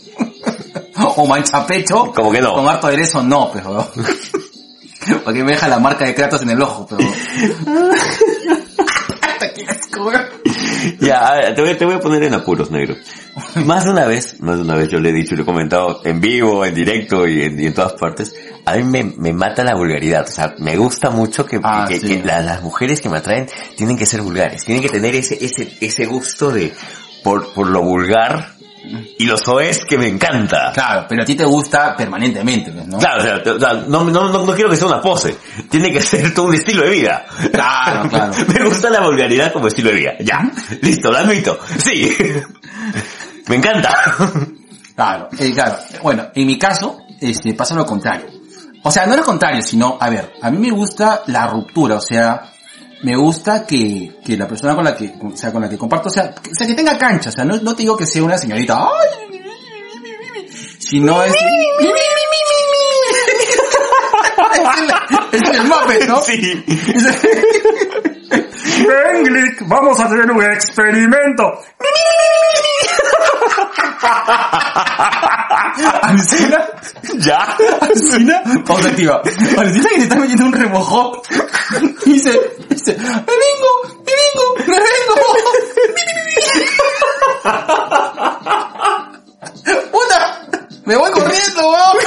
o 1.16 1.26
manchapecho. 1.28 2.12
Como 2.14 2.32
que 2.32 2.42
no. 2.42 2.54
Con 2.54 2.68
harto 2.68 2.88
aderezo, 2.88 3.24
no, 3.24 3.46
weón. 3.52 3.86
Porque 5.24 5.44
me 5.44 5.52
deja 5.52 5.68
la 5.70 5.80
marca 5.80 6.04
de 6.06 6.14
Kratos 6.14 6.42
en 6.42 6.50
el 6.50 6.62
ojo, 6.62 6.86
pero... 6.90 7.08
Ya, 11.00 11.18
a 11.28 11.36
ver, 11.36 11.56
te 11.56 11.62
voy, 11.62 11.76
te 11.76 11.86
voy 11.86 11.96
a 11.96 12.00
poner 12.00 12.24
en 12.24 12.34
apuros, 12.34 12.72
negro. 12.72 12.96
Más 13.66 13.84
de 13.84 13.92
una 13.92 14.06
vez, 14.06 14.40
más 14.42 14.58
de 14.58 14.62
una 14.64 14.76
vez 14.76 14.90
yo 14.90 15.00
le 15.00 15.10
he 15.10 15.14
dicho, 15.14 15.36
le 15.36 15.42
he 15.42 15.46
comentado 15.46 16.02
en 16.04 16.20
vivo, 16.22 16.66
en 16.66 16.74
directo 16.74 17.28
y 17.28 17.42
en, 17.44 17.60
y 17.60 17.66
en 17.68 17.74
todas 17.74 17.94
partes, 17.94 18.34
a 18.66 18.76
mí 18.76 18.84
me, 18.84 19.04
me 19.18 19.34
mata 19.34 19.64
la 19.64 19.76
vulgaridad. 19.76 20.24
O 20.28 20.32
sea, 20.32 20.56
me 20.60 20.76
gusta 20.78 21.10
mucho 21.10 21.46
que, 21.46 21.60
Ah, 21.64 21.86
que- 21.88 22.00
sí. 22.00 22.08
que 22.08 22.24
la- 22.24 22.42
las 22.42 22.62
mujeres 22.62 23.02
que 23.02 23.10
me 23.10 23.18
atraen 23.18 23.48
tienen 23.76 23.98
que 23.98 24.06
ser 24.06 24.22
vulgares, 24.22 24.64
tienen 24.66 24.84
que 24.84 24.90
tener 24.90 25.16
ese, 25.16 25.38
ese, 25.44 25.78
ese 25.82 26.06
gusto 26.06 26.52
de, 26.52 26.74
por, 27.24 27.54
por 27.54 27.68
lo 27.68 27.82
vulgar 27.82 28.54
y 29.18 29.26
lo 29.26 29.38
soez 29.38 29.86
que 29.86 29.98
me 29.98 30.08
encanta. 30.08 30.72
Claro, 30.74 31.06
pero 31.08 31.24
a 31.24 31.26
ti 31.26 31.36
te 31.36 31.46
gusta 31.46 31.96
permanentemente, 31.96 32.72
pues, 32.72 32.88
¿no? 32.88 32.98
Claro, 32.98 33.20
o 33.20 33.22
sea, 33.22 33.54
o 33.54 33.60
sea, 33.60 33.74
no, 33.88 34.04
no, 34.04 34.30
no, 34.30 34.46
no 34.46 34.54
quiero 34.54 34.70
que 34.70 34.78
sea 34.78 34.88
una 34.88 35.02
pose, 35.02 35.38
tiene 35.70 35.92
que 35.92 36.02
ser 36.02 36.34
todo 36.34 36.48
un 36.48 36.56
estilo 36.56 36.84
de 36.84 36.90
vida. 36.90 37.26
Claro, 37.52 38.10
claro. 38.10 38.34
Me 38.48 38.66
gusta 38.66 38.90
la 38.90 39.02
vulgaridad 39.02 39.52
como 39.52 39.68
estilo 39.68 39.90
de 39.90 39.96
vida. 39.96 40.14
Ya, 40.20 40.50
listo, 40.82 41.12
lo 41.12 41.18
admito. 41.18 41.60
Sí. 41.80 42.16
Me 43.48 43.56
encanta. 43.56 43.94
Claro, 44.96 45.30
eh, 45.38 45.52
claro. 45.54 45.78
Bueno, 46.02 46.28
en 46.34 46.48
mi 46.48 46.58
caso, 46.58 46.98
este, 47.22 47.54
pasa 47.54 47.76
lo 47.76 47.86
contrario. 47.86 48.26
O 48.84 48.92
sea, 48.92 49.06
no 49.06 49.16
lo 49.16 49.24
contrario, 49.24 49.62
sino, 49.62 49.98
a 50.00 50.10
ver, 50.10 50.34
a 50.42 50.50
mí 50.50 50.58
me 50.58 50.72
gusta 50.72 51.24
la 51.28 51.48
ruptura, 51.48 51.96
o 51.96 52.02
sea, 52.02 52.54
me 53.04 53.16
gusta 53.16 53.66
que, 53.66 54.18
que 54.24 54.38
la 54.38 54.48
persona 54.48 54.76
con 54.76 54.84
la 54.84 54.96
que, 54.96 55.14
o 55.22 55.36
sea, 55.36 55.52
con 55.52 55.62
la 55.62 55.70
que 55.70 55.78
comparto, 55.78 56.10
o 56.10 56.12
sea, 56.12 56.34
que, 56.34 56.52
o 56.52 56.56
sea, 56.56 56.68
que 56.68 56.74
tenga 56.74 56.98
cancha, 56.98 57.30
o 57.30 57.32
sea, 57.32 57.46
no, 57.46 57.58
no 57.58 57.76
te 57.76 57.84
digo 57.84 57.96
que 57.96 58.06
sea 58.06 58.24
una 58.24 58.38
señorita, 58.38 58.78
ay, 58.78 59.42
sino 60.80 61.24
es, 61.24 61.34
es 65.38 65.50
el 65.50 65.64
Muppet, 65.64 66.08
¿no? 66.08 66.22
Sí. 68.28 68.86
Englic, 69.14 69.68
vamos 69.68 70.00
a 70.00 70.06
hacer 70.06 70.30
un 70.30 70.44
experimento. 70.44 71.44
Alucina, 76.02 76.68
¿Ya? 77.20 77.58
alucina, 77.82 78.44
pausa 78.66 78.90
activa. 78.90 79.22
Alucina 79.58 79.90
que 79.90 79.96
se 79.96 80.04
está 80.04 80.16
metiendo 80.16 80.46
un 80.46 80.54
remojón. 80.54 81.20
Y 82.06 82.14
dice, 82.14 82.40
dice, 82.70 82.98
me 82.98 83.06
vengo, 83.06 83.72
me 84.06 84.14
vengo, 84.14 84.56
me 84.68 84.78
vengo. 84.78 85.14
Puta, 89.92 90.20
me 90.86 90.96
voy 90.96 91.12
corriendo, 91.12 91.70
weón. 91.70 91.98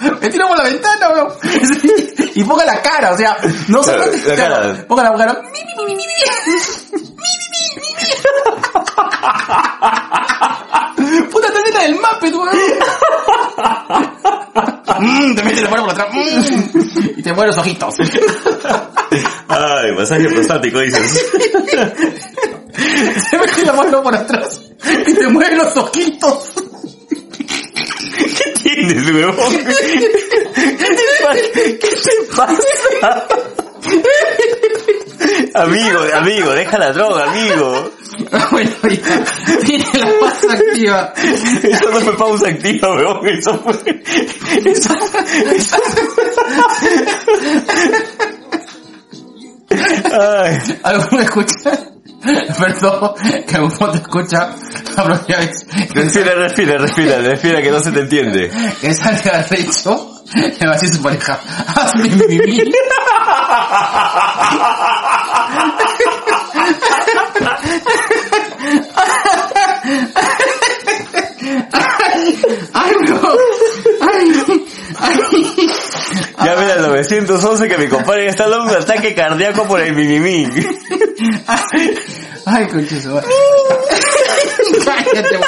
Me 0.20 0.28
tiro 0.28 0.48
por 0.48 0.56
la 0.58 0.64
ventana, 0.64 1.10
weón. 1.10 1.32
Y 2.34 2.44
ponga 2.44 2.64
la 2.64 2.80
cara, 2.80 3.10
o 3.12 3.16
sea, 3.16 3.36
no 3.68 3.82
solamente, 3.82 4.28
la 4.28 4.34
claro, 4.36 4.54
cara. 4.54 4.86
ponga 4.86 5.02
la 5.02 5.16
cara. 5.16 5.42
Puta, 11.30 11.48
te 11.52 11.62
mete 11.62 11.84
el 11.86 11.94
Muppet, 11.94 12.34
weón. 12.34 12.56
Mm, 15.00 15.34
te 15.34 15.42
mete 15.42 15.62
la 15.62 15.70
mano 15.70 15.84
por 15.84 15.92
atrás. 15.92 16.08
mm, 16.12 17.18
y 17.18 17.22
te 17.22 17.32
mueves 17.32 17.56
los 17.56 17.64
ojitos. 17.66 17.94
Ay, 19.48 19.92
masaje 19.96 20.28
prostático, 20.28 20.78
dices. 20.80 21.30
Te 23.30 23.38
mete 23.38 23.64
la 23.64 23.72
mano 23.72 24.02
por 24.02 24.14
atrás. 24.14 24.60
Y 25.06 25.14
te 25.14 25.26
mueve 25.28 25.56
los 25.56 25.76
ojitos. 25.76 26.52
¿Qué 28.74 28.84
tienes, 28.84 29.10
huevón? 29.10 29.52
¿Qué 29.56 29.64
te 30.76 31.04
pasa? 31.24 31.40
¿Qué 31.54 31.78
te 31.78 32.36
pasa? 32.36 32.56
Amigo, 35.54 36.00
amigo, 36.14 36.50
deja 36.52 36.78
la 36.78 36.92
droga, 36.92 37.30
amigo. 37.30 37.90
Bueno, 38.50 38.70
ya. 38.82 39.24
Tiene 39.64 39.84
la 39.94 40.12
pausa 40.20 40.52
activa. 40.52 41.12
Eso 41.62 41.90
no 41.90 42.00
fue 42.00 42.16
pausa 42.16 42.48
activa, 42.48 42.94
weón. 42.94 43.28
Eso 43.28 43.58
fue... 43.58 44.02
Eso... 44.64 44.94
eso... 45.54 45.76
Ay, 50.12 50.58
¿Alguno 50.82 51.22
escucha? 51.22 51.90
Perdón, 52.58 53.14
que 53.46 53.56
alguno 53.56 53.90
te 53.90 53.98
escucha 53.98 54.54
respira, 55.94 56.34
respira, 56.34 56.78
respira, 56.78 57.18
respira 57.18 57.62
que 57.62 57.70
no 57.70 57.80
se 57.80 57.92
te 57.92 58.00
entiende. 58.00 58.50
que 58.80 58.94
salga 58.94 59.38
al 59.38 59.48
recho, 59.48 60.22
le 60.34 60.66
va 60.66 60.72
a 60.72 60.74
decir 60.74 60.94
su 60.94 61.02
pareja, 61.02 61.40
hazme 61.74 62.08
mi. 62.26 62.38
Ay. 71.72 73.00
Ay, 74.00 74.32
ay. 75.00 75.70
Llamen 76.44 76.70
al 76.70 76.82
911 76.82 77.68
que 77.68 77.78
mi 77.78 77.88
compadre 77.88 78.28
está 78.28 78.48
dando 78.48 78.72
un 78.72 78.82
ataque 78.82 79.14
cardíaco 79.14 79.64
por 79.66 79.80
el 79.80 79.94
mimimi. 79.94 80.46
Ay, 81.46 81.94
ay, 82.46 82.66
concha 82.68 83.00
su 83.00 83.08
madre. 83.10 83.28
Cállate. 84.84 85.40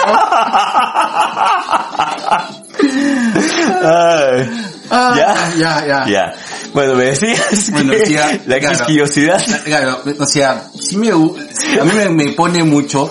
Ay. 3.82 4.50
Ah, 4.90 5.14
¿Ya? 5.16 5.52
Ya, 5.56 5.86
ya. 5.86 6.06
Ya. 6.06 6.34
Bueno, 6.74 6.94
me 6.94 7.04
decías 7.06 7.70
Bueno, 7.70 7.92
que 7.92 8.10
la 8.46 8.58
claro. 8.58 8.76
quisquillosidad... 8.76 9.42
Claro, 9.64 10.02
o 10.18 10.26
sea, 10.26 10.68
sí 10.78 10.96
me, 10.98 11.10
a 11.10 11.14
mí 11.16 11.92
me, 11.94 12.08
me 12.10 12.32
pone 12.32 12.62
mucho 12.64 13.10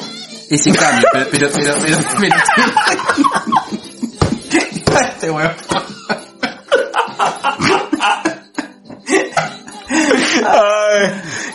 ese 0.50 0.72
cambio, 0.74 1.08
pero, 1.14 1.26
pero, 1.32 1.50
pero, 1.54 1.74
pero, 1.82 1.98
pero, 2.20 2.36
Este 5.02 5.32
weón. 5.32 5.52
Ay, 10.46 11.12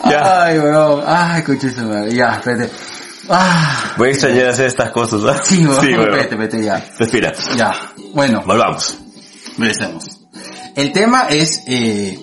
ya. 0.09 0.43
Ay, 0.43 0.59
weón. 0.59 1.03
Ay. 1.05 1.43
Ya, 2.11 2.35
espérate. 2.35 2.69
Ah. 3.29 3.93
Voy 3.97 4.09
a 4.09 4.11
extrañar 4.11 4.47
hacer 4.47 4.67
estas 4.67 4.91
cosas, 4.91 5.21
¿ah? 5.25 5.41
Sí, 5.43 5.65
weón. 5.65 5.81
Sí, 5.81 5.87
weón. 5.87 6.01
Espérate, 6.01 6.35
espérate, 6.35 6.63
ya. 6.63 6.85
Respira. 6.97 7.33
Ya. 7.55 7.73
Bueno, 8.13 8.43
Volvamos. 8.45 8.97
Regresemos. 9.57 10.05
El 10.75 10.91
tema 10.91 11.27
es, 11.29 11.63
eh, 11.67 12.19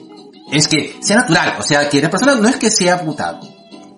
es 0.53 0.69
que 0.69 0.97
sea 1.01 1.17
natural, 1.17 1.57
o 1.59 1.63
sea, 1.63 1.89
que 1.89 2.01
la 2.01 2.09
persona 2.09 2.37
no 2.37 2.49
es 2.49 2.57
que 2.57 2.71
sea 2.71 3.01
puta, 3.01 3.41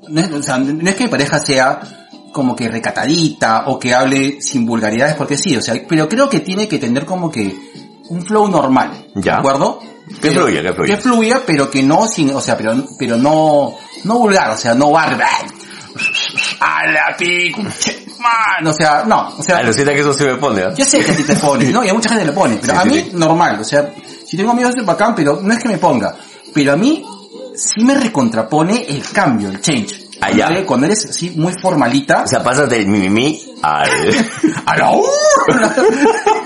no 0.09 0.21
es, 0.21 0.33
o 0.33 0.43
sea, 0.43 0.57
no 0.59 0.89
es 0.89 0.95
que 0.95 1.05
mi 1.05 1.11
pareja 1.11 1.39
sea 1.39 1.81
como 2.33 2.57
que 2.57 2.69
recatadita 2.69 3.65
o 3.67 3.79
que 3.79 3.95
hable 3.95 4.41
sin 4.41 4.65
vulgaridades 4.65 5.15
porque 5.17 5.37
sí, 5.37 5.57
o 5.57 5.63
sea, 5.63 5.75
pero 5.89 6.09
creo 6.09 6.29
que 6.29 6.41
tiene 6.41 6.69
que 6.69 6.79
tener 6.79 7.05
como 7.05 7.31
que 7.31 7.55
un 8.09 8.23
flow 8.25 8.49
normal, 8.49 9.07
Ya. 9.15 9.33
¿de 9.35 9.39
acuerdo? 9.39 9.79
Que 10.21 10.29
Pero- 10.29 10.43
fluya, 10.47 10.63
que 10.63 10.73
fluya. 10.73 10.97
Que 10.97 11.03
fluya, 11.03 11.43
pero 11.45 11.71
que 11.71 11.83
no 11.83 12.07
sin, 12.07 12.33
o 12.35 12.41
sea, 12.41 12.57
pero, 12.57 12.75
pero 12.99 13.17
no, 13.17 13.75
no 14.05 14.19
vulgar, 14.19 14.51
o 14.51 14.57
sea, 14.57 14.75
no 14.75 14.91
barba. 14.91 15.27
A 16.61 16.87
la 16.87 17.17
pinche 17.17 18.05
man, 18.19 18.67
o 18.67 18.73
sea, 18.73 19.05
no, 19.07 19.29
o 19.39 19.43
sea, 19.43 19.59
Alucina 19.59 19.93
que 19.93 20.01
eso 20.01 20.13
se 20.13 20.27
me 20.27 20.35
pone, 20.37 20.63
¿ah? 20.63 20.75
yo 20.77 20.85
sé 20.85 21.03
que 21.05 21.11
a 21.13 21.17
ti 21.17 21.23
te 21.25 21.35
pone, 21.37 21.71
¿no? 21.73 21.83
Y 21.85 21.89
a 21.89 21.95
mucha 21.95 22.11
gente 22.11 22.25
le 22.27 22.33
pone, 22.33 22.59
pero 22.61 22.75
Sí, 22.75 22.79
a 22.81 22.85
mí 22.85 22.99
sí. 23.01 23.11
normal, 23.15 23.59
o 23.61 23.65
sea, 23.65 23.93
si 24.27 24.37
tengo 24.37 24.51
amigos 24.53 24.75
es 24.77 24.85
bacán, 24.85 25.15
pero 25.15 25.41
no 25.43 25.53
es 25.55 25.59
que 25.63 25.69
me 25.69 25.79
ponga, 25.79 26.15
pero 26.53 26.73
a 26.73 26.77
mí 26.77 27.03
sí 27.55 27.83
me 27.85 27.95
recontrapone 27.95 28.85
el 28.89 29.03
cambio, 29.11 29.49
el 29.49 29.61
change. 29.61 30.03
Ah, 30.21 30.31
ya. 30.31 30.47
Cuando- 30.47 30.67
Cuando 30.67 30.87
eres 30.87 31.05
así 31.11 31.31
muy 31.31 31.53
formalita, 31.61 32.23
O 32.23 32.27
sea, 32.27 32.43
pasas 32.43 32.69
del 32.71 32.87
mimimi 32.87 33.39
al... 33.63 33.89
a 34.67 34.77
la 34.77 34.91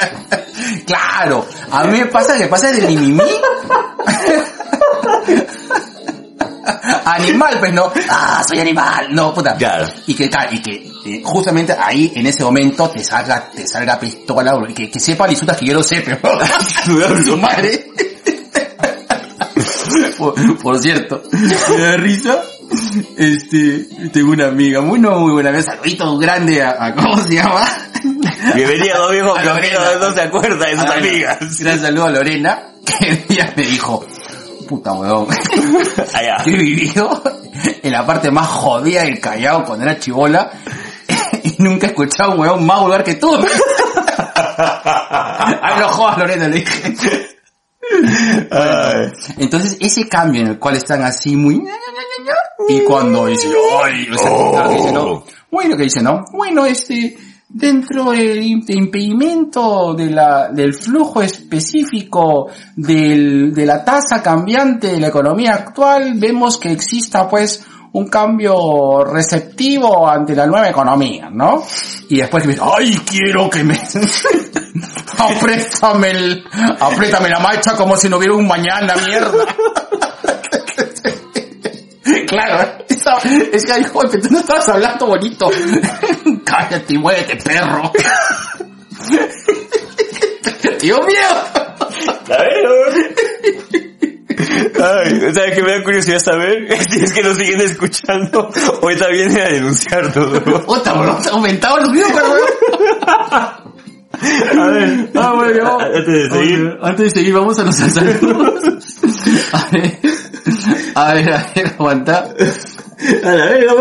Claro, 0.86 1.46
a 1.70 1.84
mí 1.84 1.98
me 2.00 2.06
pasa 2.06 2.36
que 2.36 2.46
pasa 2.46 2.70
de 2.70 2.82
mimimi 2.86 3.22
Animal, 7.04 7.56
pues 7.58 7.72
no. 7.72 7.90
Ah, 8.08 8.42
soy 8.46 8.60
animal. 8.60 9.08
No, 9.10 9.34
puta. 9.34 9.56
Claro. 9.56 9.88
Y 10.06 10.14
que, 10.14 10.30
y 10.52 10.62
que 10.62 10.92
eh, 11.06 11.22
justamente 11.24 11.74
ahí, 11.78 12.12
en 12.14 12.26
ese 12.26 12.44
momento, 12.44 12.88
te 12.90 13.02
salga, 13.02 13.50
te 13.50 13.66
salga 13.66 13.98
pistola, 13.98 14.54
y 14.68 14.74
que, 14.74 14.90
que 14.90 15.00
sepa 15.00 15.26
Lisutas 15.26 15.56
que 15.56 15.66
yo 15.66 15.74
lo 15.74 15.82
sé, 15.82 16.02
pero 16.02 16.18
su 17.24 17.36
madre. 17.36 17.86
por, 20.18 20.58
por 20.58 20.78
cierto, 20.78 21.22
me 21.32 21.78
da 21.82 21.96
risa. 21.96 22.40
Este, 23.16 23.88
tengo 24.12 24.30
una 24.32 24.46
amiga, 24.46 24.80
muy, 24.80 25.00
no, 25.00 25.18
muy 25.18 25.32
buena, 25.32 25.50
un 25.50 25.62
saludito 25.62 26.16
grande 26.18 26.62
a, 26.62 26.76
a- 26.78 26.94
¿cómo 26.94 27.16
se 27.20 27.34
llama? 27.34 27.66
Bienvenido, 28.54 28.98
dos 28.98 29.12
viejos 29.12 29.38
A 29.38 29.42
que 29.42 29.48
Lorena. 29.48 29.78
no, 30.00 30.12
se 30.12 30.20
acuerda 30.20 30.66
de 30.66 30.76
sus 30.76 30.86
amigas. 30.90 31.58
Gran 31.60 31.80
saludo 31.80 32.04
a 32.06 32.10
Lorena, 32.10 32.62
que 32.86 33.24
ella 33.28 33.52
me 33.56 33.62
dijo, 33.64 34.04
puta 34.68 34.92
weón, 34.92 35.26
Allá. 36.14 36.36
he 36.46 36.50
vivido 36.50 37.22
en 37.82 37.92
la 37.92 38.06
parte 38.06 38.30
más 38.30 38.46
jodida 38.48 39.02
del 39.02 39.20
Callao 39.20 39.64
cuando 39.64 39.84
era 39.84 39.98
chivola 39.98 40.50
y 41.42 41.56
nunca 41.62 41.86
he 41.86 41.90
escuchado 41.90 42.32
a 42.32 42.34
un 42.34 42.40
weón 42.40 42.66
más 42.66 42.80
vulgar 42.80 43.04
que 43.04 43.14
tú. 43.14 43.30
Ay, 44.56 45.74
no 45.80 45.88
jodas, 45.88 46.18
Lorena, 46.18 46.48
le 46.48 46.56
dije. 46.60 47.28
Entonces, 49.38 49.76
ese 49.80 50.08
cambio 50.08 50.42
en 50.42 50.48
el 50.48 50.58
cual 50.58 50.76
están 50.76 51.02
así 51.02 51.36
muy... 51.36 51.62
Y 52.68 52.80
cuando 52.84 53.26
dice, 53.26 53.48
ay, 53.82 54.08
o 54.12 54.18
sea, 54.18 54.30
Oh. 54.30 54.68
dice, 54.68 54.92
no. 54.92 55.24
Bueno, 55.50 55.76
que 55.76 55.84
dice, 55.84 56.02
no. 56.02 56.24
Bueno, 56.32 56.66
este, 56.66 57.16
dentro 57.52 58.12
del 58.12 58.42
im- 58.42 58.64
de 58.64 58.74
impedimento 58.74 59.94
del 59.94 60.74
flujo 60.74 61.20
específico 61.20 62.48
del, 62.76 63.52
de 63.52 63.66
la 63.66 63.84
tasa 63.84 64.22
cambiante 64.22 64.88
de 64.88 65.00
la 65.00 65.08
economía 65.08 65.54
actual, 65.54 66.14
vemos 66.16 66.56
que 66.58 66.70
exista 66.72 67.28
pues 67.28 67.64
un 67.92 68.08
cambio 68.08 69.02
receptivo 69.04 70.08
ante 70.08 70.36
la 70.36 70.46
nueva 70.46 70.68
economía, 70.68 71.28
¿no? 71.28 71.60
Y 72.08 72.18
después 72.18 72.46
me 72.46 72.52
dice, 72.52 72.64
ay, 72.78 72.96
quiero 73.04 73.50
que 73.50 73.64
me... 73.64 73.76
apriétame 75.18 76.10
el, 76.10 76.44
apriétame 76.78 77.28
la 77.28 77.40
marcha 77.40 77.74
como 77.76 77.96
si 77.96 78.08
no 78.08 78.18
hubiera 78.18 78.34
un 78.34 78.46
mañana, 78.46 78.94
mierda. 79.06 79.44
Claro, 82.30 82.84
esa, 82.88 83.18
es 83.52 83.64
que 83.66 83.78
dijo, 83.80 84.00
tú 84.08 84.28
no 84.30 84.38
estabas 84.38 84.68
hablando 84.68 85.06
bonito. 85.06 85.50
Cállate 86.44 86.94
y 86.94 86.98
muévete, 86.98 87.36
perro. 87.36 87.90
Dios 90.80 90.98
mío. 91.06 91.28
A 92.30 92.38
ver, 92.38 93.14
Ay, 94.82 95.20
¿sabes 95.34 95.54
qué 95.54 95.62
me 95.62 95.72
da 95.72 95.82
curiosidad 95.82 96.20
saber? 96.20 96.68
Si 96.88 97.02
es 97.02 97.12
que 97.12 97.22
nos 97.22 97.36
siguen 97.36 97.60
escuchando, 97.62 98.48
ahorita 98.80 99.08
vienen 99.08 99.38
a 99.40 99.48
denunciarnos, 99.50 100.16
weón. 100.46 100.64
Puta, 100.64 100.92
bro, 100.94 101.18
aumentado 101.32 101.78
el 101.78 101.88
ruido, 101.90 102.06
pero 102.14 102.28
A 104.62 104.66
ver, 104.70 105.10
Ah, 105.16 105.32
bueno, 105.34 105.78
antes 105.80 106.06
de 106.06 106.30
seguir. 106.30 106.78
Antes 106.80 107.04
de 107.06 107.10
seguir, 107.20 107.34
vamos 107.34 107.58
a 107.58 107.64
los 107.64 107.74
saludos. 107.74 108.62
A 109.52 109.68
ver, 109.72 109.98
a 110.94 111.14
ver, 111.14 111.32
a 111.32 111.52
ver, 111.54 111.66
aguanta. 111.78 112.28
A 113.24 113.30
la 113.30 113.44
verga. 113.46 113.72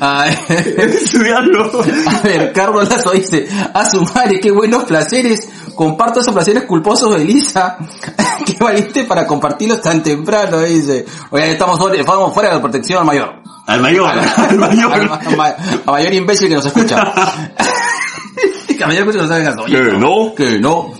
A 0.00 0.24
ver, 0.24 0.78
Estudiarlo. 0.90 1.70
a 2.06 2.20
ver, 2.26 2.52
Carlos 2.52 2.88
Lazo 2.88 3.10
dice, 3.12 3.46
a 3.74 3.88
su 3.88 4.02
madre, 4.14 4.40
qué 4.40 4.50
buenos 4.50 4.84
placeres. 4.84 5.48
Comparto 5.74 6.20
esos 6.20 6.32
placeres 6.32 6.64
culposos 6.64 7.14
de 7.16 7.22
Elisa. 7.22 7.76
qué 8.46 8.56
valiente 8.62 9.04
para 9.04 9.26
compartirlos 9.26 9.80
tan 9.82 10.02
temprano, 10.02 10.60
dice. 10.60 11.04
Oye, 11.30 11.52
estamos 11.52 11.78
fuera, 11.78 11.96
estamos 12.00 12.32
fuera 12.32 12.48
de 12.50 12.54
la 12.56 12.62
protección 12.62 13.00
al 13.00 13.04
mayor. 13.06 13.42
Al 13.66 13.80
mayor, 13.80 14.08
al 14.08 14.20
Al, 14.50 14.58
mayor. 14.58 14.92
al 14.92 15.36
ma- 15.36 15.46
al 15.46 15.82
mayor 15.86 16.12
imbécil 16.14 16.48
que 16.48 16.54
nos 16.54 16.66
escucha. 16.66 17.02
que 18.78 18.86
mayor 18.86 19.10
que 19.10 19.18
nos. 19.18 19.30
Oye, 19.60 19.74
Que 19.74 19.98
no. 19.98 20.34
Que 20.34 20.58
no. 20.58 20.92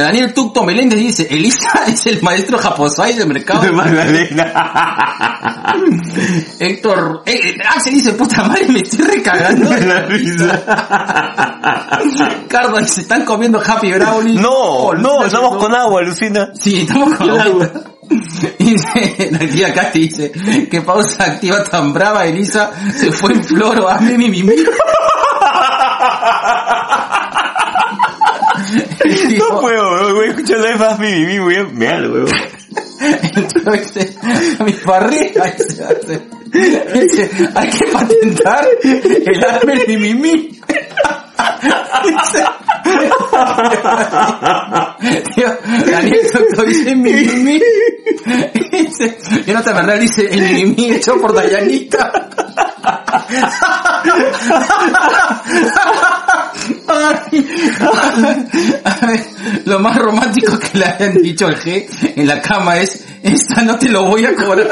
Daniel 0.00 0.32
Tucto 0.34 0.62
Meléndez 0.64 0.98
dice, 0.98 1.26
Elisa 1.30 1.84
es 1.86 2.06
el 2.06 2.22
maestro 2.22 2.58
japosai 2.58 3.14
del 3.14 3.28
mercado. 3.28 3.72
Magdalena. 3.72 4.52
Héctor, 6.58 7.22
eh, 7.26 7.40
eh, 7.42 7.56
Axel 7.68 7.94
dice, 7.94 8.12
puta 8.14 8.44
madre, 8.44 8.66
me 8.68 8.80
estoy 8.80 9.06
recagando. 9.06 9.70
Me 9.70 9.80
da 9.80 10.00
risa. 10.06 10.62
Carlos, 12.48 12.90
se 12.90 13.02
están 13.02 13.24
comiendo 13.24 13.60
Happy 13.64 13.92
Brownie. 13.92 14.38
No, 14.40 14.50
Oh, 14.82 14.94
no, 14.94 15.24
estamos 15.24 15.56
con 15.58 15.74
agua, 15.74 16.02
Lucina. 16.02 16.50
Sí, 16.54 16.82
estamos 16.82 17.16
con 17.16 17.30
agua. 17.30 17.70
Dice, 18.58 19.28
la 19.30 19.38
tía 19.38 19.72
Katy 19.74 20.00
dice, 20.00 20.32
que 20.70 20.80
pausa 20.82 21.24
activa 21.24 21.62
tan 21.64 21.92
brava, 21.92 22.24
Elisa, 22.24 22.70
se 22.96 23.12
fue 23.12 23.32
en 23.34 23.44
floro, 23.44 23.88
hazme 23.88 24.16
mi 24.16 24.28
mi 24.28 24.42
mi. 24.42 24.54
No 29.38 29.60
puedo, 29.60 30.14
voy 30.14 30.26
a 30.26 30.30
escuchar 30.30 30.58
la 30.58 30.76
más 30.76 30.98
mi 30.98 31.24
mi 31.24 31.38
voy 31.38 31.56
a 31.56 31.64
mear, 31.64 32.10
weón. 32.10 32.28
Entonces, 33.00 34.16
mi 34.64 34.72
barriga 34.84 35.44
dice, 36.92 37.30
hay 37.54 37.70
que 37.70 37.86
patentar 37.86 38.68
el 38.82 39.44
hazme 39.44 39.86
mi 39.86 39.96
mi 39.96 40.14
mi. 40.14 40.60
Dice, 42.02 42.44
Tío, 45.34 45.48
Daniel 45.90 46.28
Soto 46.30 46.62
dice 46.64 46.94
mi 46.94 47.12
mi 47.12 47.26
mi. 47.26 47.60
Dice, 48.70 49.18
Jonathan 49.46 49.74
Bernal 49.76 50.00
dice 50.00 50.26
el 50.30 50.40
mi 50.40 50.64
mi 50.64 50.74
mi 50.74 50.90
hecho 50.92 51.18
por 51.20 51.32
Dayanita. 51.32 52.12
Ay, 56.92 57.46
a 58.84 59.06
ver, 59.06 59.20
lo 59.64 59.78
más 59.78 59.96
romántico 59.96 60.58
que 60.58 60.78
le 60.78 60.86
hayan 60.86 61.14
dicho 61.14 61.46
al 61.46 61.56
G 61.60 61.86
en 62.16 62.26
la 62.26 62.42
cama 62.42 62.78
es, 62.78 63.04
esta 63.22 63.62
no 63.62 63.78
te 63.78 63.88
lo 63.88 64.06
voy 64.06 64.24
a 64.24 64.34
cobrar. 64.34 64.66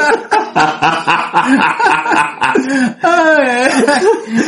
Ay, 3.01 3.69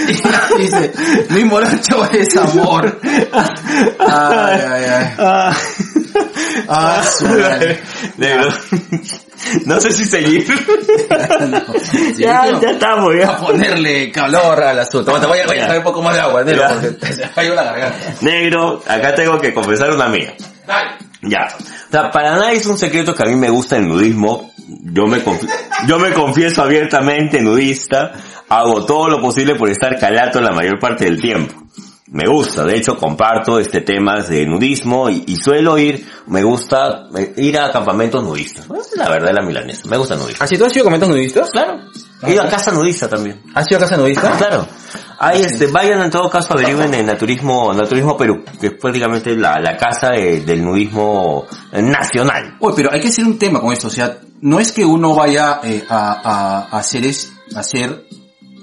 y 0.58 0.62
dice, 0.62 0.94
mi 1.30 1.46
morocho 1.46 2.04
es 2.12 2.36
amor. 2.36 3.00
Ay, 4.00 4.60
ay, 4.70 4.84
ay. 4.86 5.14
Ah. 5.18 5.54
Ah, 6.68 7.02
su. 7.04 7.26
No 9.66 9.80
sé 9.80 9.92
si 9.92 10.06
seguir. 10.06 10.46
Sí, 11.84 12.14
ya, 12.18 12.46
ya 12.60 12.72
estamos, 12.72 13.14
a 13.14 13.18
ya. 13.18 13.38
ponerle 13.38 14.12
calor 14.12 14.62
al 14.64 14.80
asunto. 14.80 15.20
Te 15.20 15.26
voy 15.28 15.40
a, 15.40 15.44
a 15.44 15.48
traer 15.48 15.78
un 15.80 15.84
poco 15.84 16.02
más 16.02 16.16
de 16.16 16.22
agua, 16.22 16.44
negro, 16.44 16.64
porque 17.00 17.14
se 17.14 17.28
falló 17.28 17.56
la 17.56 17.64
garganta. 17.64 17.98
Negro, 18.22 18.82
acá 18.88 19.16
tengo 19.16 19.40
que 19.40 19.54
confesar 19.54 19.92
una 19.92 20.08
mía. 20.08 20.34
Dale. 20.68 20.92
Ya. 21.24 21.48
O 21.58 21.92
sea, 21.92 22.12
para 22.12 22.38
nadie 22.38 22.58
es 22.58 22.66
un 22.66 22.78
secreto 22.78 23.14
que 23.14 23.24
a 23.24 23.26
mí 23.26 23.36
me 23.36 23.50
gusta 23.50 23.78
el 23.78 23.88
nudismo. 23.88 24.52
Yo 24.94 25.06
me, 25.06 25.22
yo 25.88 26.00
me 26.00 26.14
confieso 26.14 26.62
abiertamente 26.64 27.42
nudista. 27.42 28.12
Hago 28.50 28.86
todo 28.86 29.10
lo 29.10 29.22
posible 29.22 29.56
por 29.56 29.70
estar 29.70 29.98
calato 30.00 30.42
la 30.42 30.52
mayor 30.52 30.80
parte 30.80 31.06
del 31.06 31.20
tiempo. 31.22 31.56
Me 32.14 32.28
gusta, 32.28 32.66
de 32.66 32.76
hecho 32.76 32.98
comparto 32.98 33.58
este 33.58 33.80
temas 33.80 34.28
de 34.28 34.46
nudismo 34.46 35.10
y, 35.10 35.24
y 35.28 35.38
suelo 35.38 35.78
ir, 35.78 36.06
me 36.28 36.44
gusta 36.44 37.08
eh, 37.18 37.34
ir 37.38 37.58
a 37.58 37.72
campamentos 37.72 38.22
nudistas. 38.22 38.66
Es 38.70 38.98
la 38.98 39.08
verdad 39.10 39.30
de 39.30 39.34
la 39.36 39.42
milanesa, 39.42 39.88
me 39.88 39.96
gusta 39.96 40.16
nudista. 40.18 40.44
¿Así 40.44 40.58
tú 40.58 40.66
has 40.66 40.74
sido 40.74 40.84
comentas 40.84 41.08
nudistas? 41.08 41.50
Claro. 41.50 41.80
He 42.24 42.34
ido 42.34 42.44
a 42.44 42.50
casa 42.50 42.72
nudista 42.74 43.08
también. 43.08 43.42
¿Has 43.56 43.66
sido 43.66 43.78
a 43.78 43.82
casa 43.82 43.96
nudista? 43.96 44.30
Claro. 44.38 44.68
Ahí 45.20 45.42
este, 45.42 45.68
vayan 45.68 46.02
en 46.02 46.12
todo 46.12 46.30
caso 46.30 46.54
averigüen 46.54 46.94
en 46.94 47.06
Naturismo, 47.06 47.74
Naturismo 47.74 48.18
Perú, 48.18 48.44
que 48.60 48.68
es 48.68 48.74
prácticamente 48.74 49.36
la, 49.38 49.60
la 49.62 49.78
casa 49.78 50.10
de- 50.10 50.42
del 50.42 50.64
nudismo 50.66 51.46
nacional. 51.72 52.58
Oye, 52.60 52.74
pero 52.76 52.92
hay 52.92 53.00
que 53.00 53.08
hacer 53.08 53.26
un 53.26 53.40
tema 53.40 53.62
con 53.62 53.72
esto, 53.72 53.88
o 53.88 53.92
sea, 53.92 54.18
no 54.42 54.60
es 54.60 54.72
que 54.72 54.84
uno 54.84 55.16
vaya 55.16 55.62
eh, 55.64 55.84
a, 55.88 56.12
a, 56.12 56.60
a 56.76 56.80
hacer 56.80 57.06
es, 57.06 57.32
a 57.56 57.60
hacer 57.62 58.04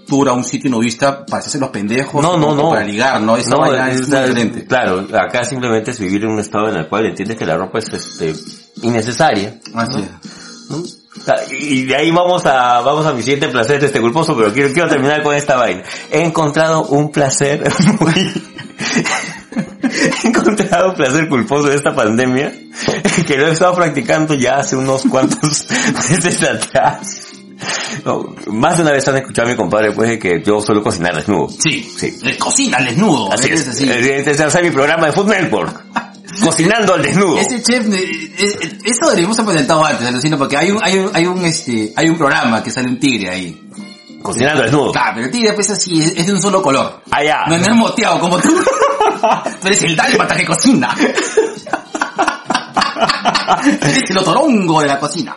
tour 0.08 0.28
a 0.28 0.32
un 0.32 0.42
sitio 0.42 0.70
nudista 0.70 1.24
para 1.24 1.40
hacerse 1.40 1.58
los 1.58 1.70
pendejos 1.70 2.22
No, 2.22 2.36
no, 2.36 2.54
no. 2.54 2.70
para 2.70 2.84
ligar, 2.84 3.20
¿no? 3.20 3.36
Vaina 3.58 3.90
es, 3.90 4.06
diferente. 4.06 4.64
Claro, 4.64 5.06
acá 5.12 5.44
simplemente 5.44 5.90
es 5.90 6.00
vivir 6.00 6.24
en 6.24 6.30
un 6.30 6.40
estado 6.40 6.70
en 6.70 6.76
el 6.76 6.88
cual 6.88 7.06
entiendes 7.06 7.36
que 7.36 7.46
la 7.46 7.56
ropa 7.56 7.78
es 7.78 7.92
este, 7.92 8.34
innecesaria. 8.82 9.60
Así 9.74 10.00
es. 10.00 10.70
¿no? 10.70 10.82
Y 11.50 11.84
de 11.84 11.96
ahí 11.96 12.10
vamos 12.10 12.46
a, 12.46 12.80
vamos 12.80 13.04
a 13.06 13.12
mi 13.12 13.22
siguiente 13.22 13.48
placer 13.48 13.80
de 13.80 13.86
este 13.86 14.00
culposo, 14.00 14.36
pero 14.36 14.52
quiero, 14.52 14.72
quiero 14.72 14.88
terminar 14.88 15.22
con 15.22 15.34
esta 15.34 15.56
vaina. 15.56 15.82
He 16.10 16.22
encontrado 16.22 16.84
un 16.86 17.10
placer 17.10 17.62
muy, 18.00 18.14
he 20.24 20.28
encontrado 20.28 20.90
un 20.90 20.94
placer 20.94 21.28
culposo 21.28 21.68
de 21.68 21.76
esta 21.76 21.94
pandemia, 21.94 22.52
que 23.26 23.36
lo 23.36 23.48
he 23.48 23.52
estado 23.52 23.74
practicando 23.74 24.34
ya 24.34 24.56
hace 24.56 24.76
unos 24.76 25.02
cuantos 25.02 25.66
meses 26.10 26.42
atrás. 26.42 27.37
No, 28.04 28.34
más 28.52 28.76
de 28.76 28.82
una 28.82 28.92
vez 28.92 29.06
han 29.08 29.16
escuchado 29.16 29.48
a 29.48 29.50
mi 29.50 29.56
compadre 29.56 29.92
pues 29.92 30.08
de 30.10 30.18
que 30.18 30.42
yo 30.44 30.60
suelo 30.60 30.82
cocinar 30.82 31.16
desnudo. 31.16 31.48
Sí, 31.48 31.82
Sí. 31.96 32.18
Cocina 32.38 32.78
al 32.78 32.84
desnudo. 32.86 33.32
Así 33.32 33.50
es 33.50 33.60
es. 33.62 33.68
así. 33.68 33.84
Eh, 33.90 34.20
Ese 34.26 34.44
es 34.44 34.62
mi 34.62 34.70
programa 34.70 35.06
de 35.06 35.12
Food 35.12 35.28
Network. 35.28 35.84
Cocinando 36.44 36.94
al 36.94 37.02
desnudo. 37.02 37.38
Ese 37.38 37.62
chef, 37.62 37.86
eh, 37.92 38.32
eh, 38.38 38.78
eso 38.84 39.06
deberíamos 39.06 39.36
haber 39.38 39.52
presentado 39.52 39.84
antes, 39.84 40.06
alucino, 40.06 40.38
porque 40.38 40.56
hay 40.56 40.70
un, 40.70 40.78
hay 40.82 40.98
un, 40.98 41.10
hay 41.12 41.26
un, 41.26 41.44
este, 41.44 41.92
hay 41.96 42.08
un 42.08 42.16
programa 42.16 42.62
que 42.62 42.70
sale 42.70 42.88
un 42.88 43.00
tigre 43.00 43.30
ahí. 43.30 43.60
Cocinando 44.22 44.62
desnudo. 44.62 44.92
Claro, 44.92 45.12
pero 45.14 45.26
el 45.26 45.32
tigre 45.32 45.52
pues 45.54 45.70
así, 45.70 46.00
es, 46.00 46.16
es 46.16 46.26
de 46.26 46.32
un 46.32 46.40
solo 46.42 46.62
color. 46.62 47.02
Allá. 47.10 47.40
No, 47.48 47.56
no 47.58 47.64
es 47.64 47.74
moteado 47.74 48.20
como 48.20 48.38
tú. 48.38 48.50
tú 49.60 49.66
eres 49.66 49.82
el 49.82 49.96
dálmata 49.96 50.36
que 50.36 50.44
cocina. 50.46 50.94
eres 53.82 54.10
el 54.10 54.18
otorongo 54.18 54.80
de 54.82 54.86
la 54.86 54.98
cocina. 55.00 55.36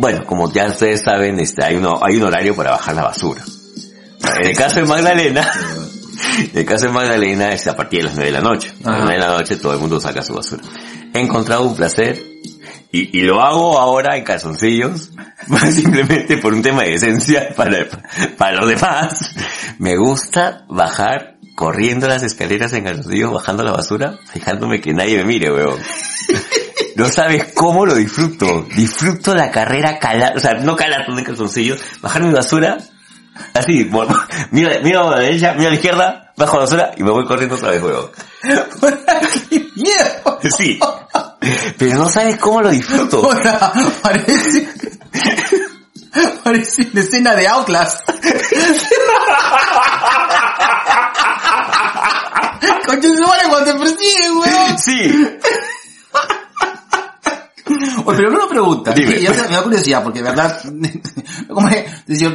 Bueno, 0.00 0.24
como 0.24 0.50
ya 0.50 0.66
ustedes 0.68 1.02
saben, 1.02 1.38
este, 1.40 1.62
hay, 1.62 1.76
uno, 1.76 2.00
hay 2.02 2.16
un 2.16 2.22
horario 2.22 2.56
para 2.56 2.70
bajar 2.70 2.94
la 2.94 3.02
basura. 3.02 3.42
En 4.40 4.46
el 4.46 4.56
caso 4.56 4.80
de 4.80 4.86
Magdalena, 4.86 5.46
en 6.38 6.58
el 6.58 6.64
caso 6.64 6.86
de 6.86 6.92
Magdalena 6.92 7.52
es 7.52 7.66
a 7.66 7.76
partir 7.76 7.98
de 7.98 8.04
las 8.06 8.14
9 8.14 8.30
de 8.30 8.32
la 8.32 8.40
noche. 8.40 8.72
A 8.82 8.92
las 8.92 8.96
Ajá. 8.96 9.04
9 9.04 9.12
de 9.12 9.18
la 9.18 9.36
noche 9.36 9.56
todo 9.56 9.74
el 9.74 9.78
mundo 9.78 10.00
saca 10.00 10.22
su 10.22 10.32
basura. 10.32 10.62
He 11.12 11.20
encontrado 11.20 11.64
un 11.64 11.76
placer 11.76 12.18
y, 12.90 13.18
y 13.18 13.20
lo 13.20 13.42
hago 13.42 13.78
ahora 13.78 14.16
en 14.16 14.24
calzoncillos, 14.24 15.10
simplemente 15.70 16.38
por 16.38 16.54
un 16.54 16.62
tema 16.62 16.84
de 16.84 16.94
esencia 16.94 17.50
para, 17.54 17.86
para 18.38 18.56
los 18.56 18.70
demás. 18.70 19.34
Me 19.78 19.98
gusta 19.98 20.64
bajar 20.70 21.36
corriendo 21.54 22.08
las 22.08 22.22
escaleras 22.22 22.72
en 22.72 22.84
calzoncillos, 22.84 23.34
bajando 23.34 23.64
la 23.64 23.72
basura, 23.72 24.18
fijándome 24.32 24.80
que 24.80 24.94
nadie 24.94 25.18
me 25.18 25.24
mire, 25.24 25.52
weón. 25.52 25.78
No 26.96 27.08
sabes 27.08 27.52
cómo 27.54 27.86
lo 27.86 27.94
disfruto. 27.94 28.66
Disfruto 28.74 29.34
la 29.34 29.50
carrera 29.50 29.98
calada, 29.98 30.34
o 30.36 30.40
sea, 30.40 30.54
no 30.54 30.76
calado 30.76 31.16
en 31.16 31.24
calzoncillos, 31.24 31.80
bajar 32.00 32.22
mi 32.22 32.32
basura, 32.32 32.78
así, 33.54 33.84
bueno, 33.84 34.18
mira, 34.50 34.80
mira 34.82 35.00
a 35.00 35.10
la 35.10 35.18
derecha, 35.20 35.52
mira 35.54 35.68
a 35.68 35.70
la 35.70 35.76
izquierda, 35.76 36.32
bajo 36.36 36.56
la 36.56 36.62
basura 36.64 36.92
y 36.96 37.02
me 37.02 37.10
voy 37.10 37.24
corriendo 37.24 37.56
otra 37.56 37.70
vez, 37.70 37.82
weón. 37.82 38.10
¡Qué 39.50 39.66
miedo! 39.76 40.38
Sí. 40.56 40.78
Pero 41.78 41.96
no 41.96 42.08
sabes 42.08 42.38
cómo 42.38 42.62
lo 42.62 42.70
disfruto. 42.70 43.28
Parece... 44.02 44.68
Parece 46.42 46.88
una 46.92 47.02
escena 47.02 47.36
de 47.36 47.46
Outlast. 47.46 48.00
Concha 52.86 53.08
de 53.08 53.48
cuando 53.48 53.72
te 53.72 53.78
persiguen, 53.78 54.36
weón. 54.36 54.78
Sí. 54.78 55.38
Oye, 58.04 58.16
pero 58.16 58.30
una 58.30 58.48
pregunta, 58.48 58.92
Dime. 58.92 59.20
ya 59.20 59.30
me 59.30 59.36
da 59.36 59.62
curiosidad, 59.62 60.02
porque 60.02 60.20
de 60.22 60.28
verdad, 60.30 60.60
como 61.48 61.68
que, 61.68 61.86
decía, 62.06 62.34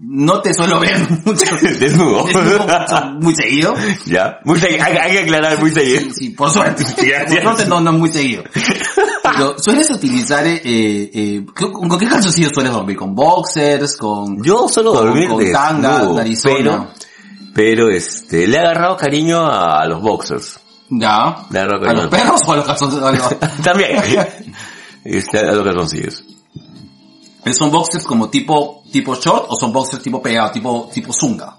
no 0.00 0.40
te 0.40 0.52
suelo 0.54 0.80
ver 0.80 0.96
mucho, 1.24 1.44
Desnudo. 1.80 2.24
desnudo 2.24 2.58
mucho, 2.60 3.04
muy 3.20 3.34
seguido. 3.34 3.74
Ya. 4.06 4.38
Muy 4.44 4.58
segui- 4.58 4.80
hay, 4.80 4.96
hay 4.96 5.12
que 5.12 5.18
aclarar 5.20 5.58
muy 5.60 5.70
seguido. 5.70 6.00
Sí, 6.00 6.10
sí, 6.14 6.30
por 6.30 6.50
suerte. 6.50 6.84
ya, 7.08 7.24
por 7.26 7.42
suerte 7.42 7.66
no, 7.66 7.80
no 7.80 7.92
muy 7.92 8.10
seguido. 8.10 8.44
Pero, 9.22 9.58
¿sueles 9.58 9.90
utilizar, 9.90 10.46
eh, 10.46 10.60
eh, 10.64 11.46
¿con, 11.54 11.98
qué 11.98 12.06
calzoncillos 12.06 12.52
sueles 12.54 12.72
dormir? 12.72 12.96
¿Con 12.96 13.14
boxers? 13.14 13.96
¿Con, 13.96 14.42
Yo 14.42 14.68
suelo 14.68 14.92
con- 14.92 15.06
dormir 15.06 15.28
con 15.28 15.52
tanga, 15.52 16.02
narizona? 16.14 16.54
pero, 16.54 16.88
pero 17.54 17.90
este, 17.90 18.46
le 18.46 18.56
he 18.56 18.60
agarrado 18.60 18.96
cariño 18.96 19.44
a 19.46 19.84
los 19.86 20.00
boxers. 20.02 20.60
Ya. 20.90 21.46
Le 21.50 21.58
he 21.58 21.62
agarrado 21.62 21.88
¿A 21.88 21.92
los 21.94 22.06
cariño. 22.06 22.10
perros 22.10 22.40
o 22.46 22.52
a 22.52 22.56
los 22.56 22.64
calzoncillos? 22.66 23.04
A 23.06 23.12
los- 23.12 23.38
También. 23.62 23.90
Este, 25.04 25.38
a 25.38 25.52
los 25.52 25.64
calzoncillos. 25.64 26.24
¿Son 27.52 27.70
boxers 27.70 28.04
como 28.04 28.30
tipo, 28.30 28.82
tipo 28.90 29.14
short 29.16 29.46
o 29.48 29.56
son 29.56 29.72
boxers 29.72 30.02
tipo 30.02 30.22
pegado, 30.22 30.50
tipo, 30.50 30.90
tipo 30.92 31.12
zunga? 31.12 31.56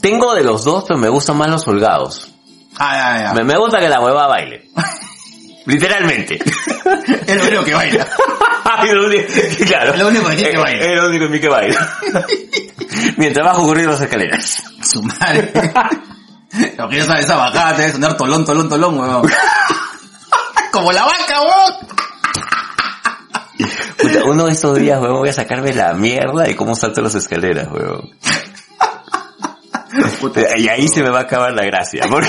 Tengo 0.00 0.34
de 0.34 0.42
los 0.42 0.64
dos, 0.64 0.84
pero 0.86 0.98
me 0.98 1.08
gustan 1.08 1.36
más 1.36 1.48
los 1.48 1.66
holgados. 1.68 2.28
Ah, 2.78 2.94
ya, 2.94 3.22
ya. 3.24 3.34
Me, 3.34 3.44
me 3.44 3.56
gusta 3.56 3.78
que 3.78 3.88
la 3.88 4.00
hueva 4.00 4.26
baile. 4.26 4.68
Literalmente. 5.66 6.38
Es 7.26 7.36
lo 7.36 7.48
único 7.48 7.64
que 7.64 7.74
baila. 7.74 8.06
Es 8.84 8.92
lo 8.92 9.06
único, 9.06 9.24
claro. 9.66 9.92
Es 9.94 9.98
lo 9.98 10.08
único 10.08 10.28
que 10.28 10.50
que 10.50 10.58
bailar. 10.58 10.82
Es 10.82 11.00
lo 11.00 11.08
único 11.08 11.24
en 11.24 11.30
mí 11.30 11.40
que 11.40 11.48
baila. 11.48 11.98
Mientras 13.16 13.46
bajo 13.46 13.66
corriendo 13.66 13.92
las 13.92 14.02
escaleras. 14.02 14.62
Su 14.82 15.02
madre. 15.02 15.52
Lo 16.76 16.88
que 16.88 16.96
ya 16.96 17.04
sabes, 17.04 17.24
esa 17.24 17.36
bajada 17.36 17.74
te 17.76 17.82
debe 17.82 17.94
sonar 17.94 18.16
tolón, 18.16 18.44
tolón, 18.44 18.68
tolón, 18.68 18.98
weón. 18.98 19.28
Como 20.72 20.92
la 20.92 21.04
vaca, 21.04 21.40
weón. 21.40 22.05
Puta, 24.00 24.24
uno 24.24 24.46
de 24.46 24.52
estos 24.52 24.78
días, 24.78 25.00
weón, 25.00 25.18
voy 25.18 25.28
a 25.28 25.32
sacarme 25.32 25.72
la 25.72 25.92
mierda 25.94 26.44
de 26.44 26.54
cómo 26.56 26.74
salto 26.74 27.00
las 27.00 27.14
escaleras, 27.14 27.68
weón. 27.72 28.10
Y 30.58 30.68
ahí 30.68 30.88
se 30.88 31.02
me 31.02 31.10
va 31.10 31.20
a 31.20 31.22
acabar 31.22 31.52
la 31.52 31.64
gracia, 31.64 32.04
porque 32.10 32.28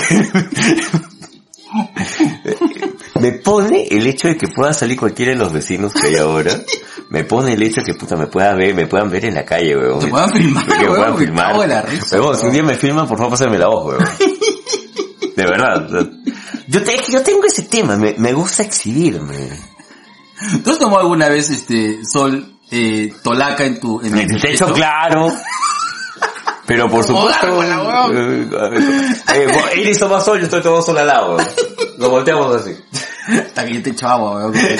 me 3.20 3.32
pone 3.32 3.86
el 3.90 4.06
hecho 4.06 4.28
de 4.28 4.36
que 4.36 4.48
pueda 4.48 4.72
salir 4.72 4.98
cualquiera 4.98 5.32
de 5.32 5.38
los 5.38 5.52
vecinos 5.52 5.92
que 5.92 6.08
hay 6.08 6.16
ahora, 6.16 6.52
me 7.10 7.24
pone 7.24 7.52
el 7.54 7.62
hecho 7.62 7.80
de 7.82 7.92
que 7.92 7.98
puta 7.98 8.16
me 8.16 8.26
pueda 8.26 8.54
ver, 8.54 8.74
me 8.74 8.86
puedan 8.86 9.10
ver 9.10 9.24
en 9.26 9.34
la 9.34 9.44
calle, 9.44 9.76
weón. 9.76 10.00
Te 10.00 10.06
puedan 10.06 10.30
filmar, 10.30 10.66
Que 10.66 10.74
me 10.74 10.82
weón, 10.84 10.94
puedan 10.96 11.12
me 11.12 11.18
filmar. 11.18 11.62
en 11.62 11.68
la 11.68 11.82
risa, 11.82 12.20
Weón, 12.20 12.36
si 12.38 12.46
un 12.46 12.52
día 12.52 12.62
me 12.62 12.74
filman, 12.74 13.06
por 13.08 13.18
favor, 13.18 13.32
pásame 13.32 13.58
la 13.58 13.68
voz, 13.68 13.86
weón. 13.86 14.04
De 15.36 15.44
verdad. 15.44 15.84
o 15.86 15.88
sea, 15.90 16.10
Yo, 16.68 16.82
te- 16.82 17.12
yo 17.12 17.22
tengo 17.22 17.44
ese 17.44 17.62
tema, 17.62 17.96
me, 17.96 18.14
me 18.18 18.32
gusta 18.32 18.62
exhibirme. 18.62 19.50
¿Tú 20.64 20.70
has 20.70 20.78
tomado 20.78 21.00
alguna 21.00 21.28
vez 21.28 21.50
este 21.50 22.00
sol 22.04 22.54
eh, 22.70 23.12
tolaca 23.22 23.64
en 23.64 23.80
tu 23.80 24.00
en 24.00 24.16
En 24.18 24.30
el 24.30 24.40
techo, 24.40 24.72
claro. 24.72 25.32
Pero 26.66 26.86
por 26.88 27.02
supuesto. 27.04 27.62
eh, 27.64 28.48
eh, 29.34 29.46
vos- 29.52 29.76
Iris 29.76 29.98
toma 29.98 30.20
sol, 30.20 30.38
yo 30.38 30.44
estoy 30.44 30.60
todo 30.62 30.82
sol 30.82 30.98
al 30.98 31.06
lado. 31.06 31.36
weón. 31.36 31.48
Lo 31.98 32.10
volteamos 32.10 32.54
así. 32.56 32.72
Hasta 33.28 33.64
que 33.64 33.74
yo 33.74 33.82
te 33.82 33.90
echo 33.90 34.06
agua, 34.06 34.36
weón. 34.36 34.52
Te 34.52 34.74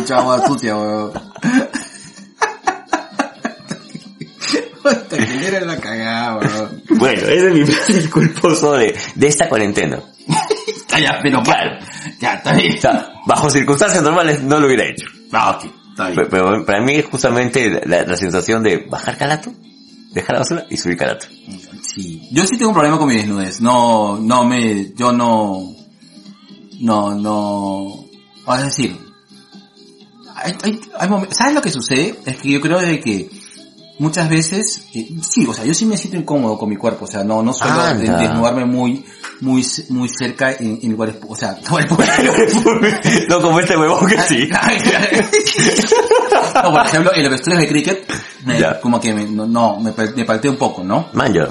echo 0.00 0.16
agua 0.16 0.44
sucia, 0.46 0.76
weón. 0.76 1.12
Hasta 4.84 5.16
que 5.16 5.46
era 5.46 5.60
la 5.60 5.76
cagada, 5.78 6.38
weón. 6.38 6.82
Bueno, 6.90 7.22
ese 7.28 7.62
es 7.62 8.04
mi 8.04 8.10
culposo 8.10 8.72
de, 8.72 8.96
de 9.14 9.26
esta 9.28 9.48
cuarentena. 9.48 10.00
Ah, 10.92 10.98
ya, 11.00 11.18
pero 11.22 11.42
Claro. 11.42 11.78
Ya, 12.20 12.34
está 12.34 12.52
bien. 12.54 12.76
O 12.76 12.80
sea, 12.80 13.12
bajo 13.26 13.50
circunstancias 13.50 14.02
normales 14.02 14.42
no 14.42 14.58
lo 14.58 14.66
hubiera 14.66 14.84
hecho. 14.86 15.06
Ah, 15.32 15.50
ok, 15.56 15.64
está 15.90 16.08
bien. 16.10 16.16
Pero, 16.16 16.28
pero 16.30 16.64
para 16.66 16.80
mí 16.82 16.94
es 16.96 17.06
justamente 17.06 17.80
la, 17.86 18.02
la 18.04 18.16
sensación 18.16 18.62
de 18.62 18.78
bajar 18.90 19.16
calato, 19.16 19.52
dejar 20.12 20.34
la 20.34 20.38
basura 20.40 20.66
y 20.70 20.76
subir 20.76 20.96
calato. 20.96 21.26
Sí. 21.82 22.28
Yo 22.32 22.44
sí 22.46 22.56
tengo 22.56 22.70
un 22.70 22.74
problema 22.74 22.98
con 22.98 23.08
mi 23.08 23.16
desnudez. 23.16 23.60
No, 23.60 24.18
no 24.18 24.44
me, 24.44 24.92
yo 24.94 25.12
no, 25.12 25.74
no, 26.80 27.14
no, 27.14 28.04
es 28.56 28.62
decir, 28.64 28.96
hay, 30.34 30.52
hay, 30.62 30.80
hay 30.98 31.08
momen- 31.08 31.30
¿sabes 31.32 31.54
lo 31.54 31.60
que 31.62 31.70
sucede? 31.70 32.14
Es 32.26 32.36
que 32.36 32.50
yo 32.50 32.60
creo 32.60 32.78
de 32.80 33.00
que 33.00 33.28
muchas 33.98 34.28
veces, 34.28 34.82
eh, 34.94 35.08
sí, 35.22 35.46
o 35.46 35.52
sea, 35.52 35.64
yo 35.64 35.74
sí 35.74 35.86
me 35.86 35.96
siento 35.96 36.18
incómodo 36.18 36.58
con 36.58 36.68
mi 36.68 36.76
cuerpo, 36.76 37.04
o 37.04 37.08
sea, 37.08 37.24
no, 37.24 37.42
no 37.42 37.52
suelo 37.52 37.80
Anda. 37.80 38.16
de- 38.18 38.26
desnudarme 38.26 38.64
muy, 38.64 39.04
muy, 39.40 39.64
muy 39.90 40.08
cerca 40.08 40.52
en, 40.52 40.78
en 40.82 40.92
lugares, 40.92 41.16
o 41.26 41.36
sea, 41.36 41.56
no 43.28 43.40
como 43.40 43.60
este 43.60 43.76
huevón 43.76 44.06
que 44.08 44.18
sí. 44.22 44.48
no, 46.62 46.70
por 46.72 46.86
ejemplo, 46.86 47.10
en 47.14 47.22
los 47.22 47.30
vestuarios 47.32 47.62
de 47.62 47.68
cricket, 47.68 48.10
me- 48.44 48.58
como 48.80 49.00
que 49.00 49.12
me, 49.14 49.24
no, 49.24 49.46
no, 49.46 49.78
me, 49.80 49.92
me 50.14 50.24
palteé 50.24 50.50
un 50.50 50.56
poco, 50.56 50.82
¿no? 50.82 51.08
Man, 51.12 51.32
yo. 51.32 51.44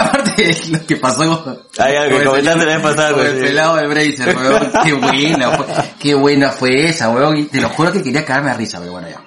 Aparte 0.00 0.42
de 0.42 0.56
lo 0.70 0.86
que 0.86 0.96
pasó 0.96 1.60
que 2.08 2.12
con 2.14 2.22
el 2.22 2.28
comentaste 2.28 2.60
señor- 2.60 2.66
la 2.68 2.74
vez 2.78 2.82
pasada, 2.82 3.12
con 3.12 3.26
el 3.26 3.32
pues, 3.32 3.44
pelado 3.44 3.76
del 3.76 3.88
Bracer, 3.88 4.36
weón. 4.36 4.72
Qué 4.82 4.92
buena 4.94 5.50
fue, 5.50 5.66
qué 6.00 6.14
buena 6.14 6.50
fue 6.52 6.88
esa, 6.88 7.10
weón. 7.10 7.36
Y 7.36 7.44
te 7.44 7.60
lo 7.60 7.68
juro 7.68 7.92
que 7.92 8.02
quería 8.02 8.24
cagarme 8.24 8.50
a 8.50 8.54
risa, 8.54 8.78
pero 8.80 8.92
bueno, 8.92 9.08
ya. 9.10 9.20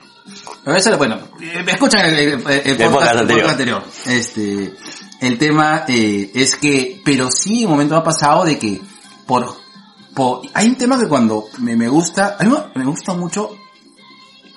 Pero 0.68 0.78
eso, 0.80 0.98
bueno, 0.98 1.16
eh, 1.42 1.64
escuchan 1.66 2.06
el, 2.08 2.16
el, 2.20 2.30
el- 2.34 2.42
el 2.50 2.78
podcast, 2.92 3.12
anterior. 3.22 3.46
Este, 4.06 4.74
el 5.22 5.38
tema 5.38 5.86
eh, 5.88 6.30
es 6.36 6.58
que, 6.58 7.02
pero 7.06 7.32
sí, 7.32 7.64
un 7.64 7.72
momento 7.72 7.96
ha 7.96 8.04
pasado 8.04 8.44
de 8.44 8.60
que, 8.60 8.82
por, 9.26 9.56
por, 10.14 10.42
hay 10.54 10.68
un 10.68 10.76
tema 10.76 11.00
que 11.00 11.08
cuando 11.08 11.46
me, 11.60 11.78
me 11.78 11.88
gusta, 11.88 12.36
a 12.38 12.44
mí 12.44 12.54
me 12.76 12.84
gusta 12.86 13.14
mucho 13.14 13.50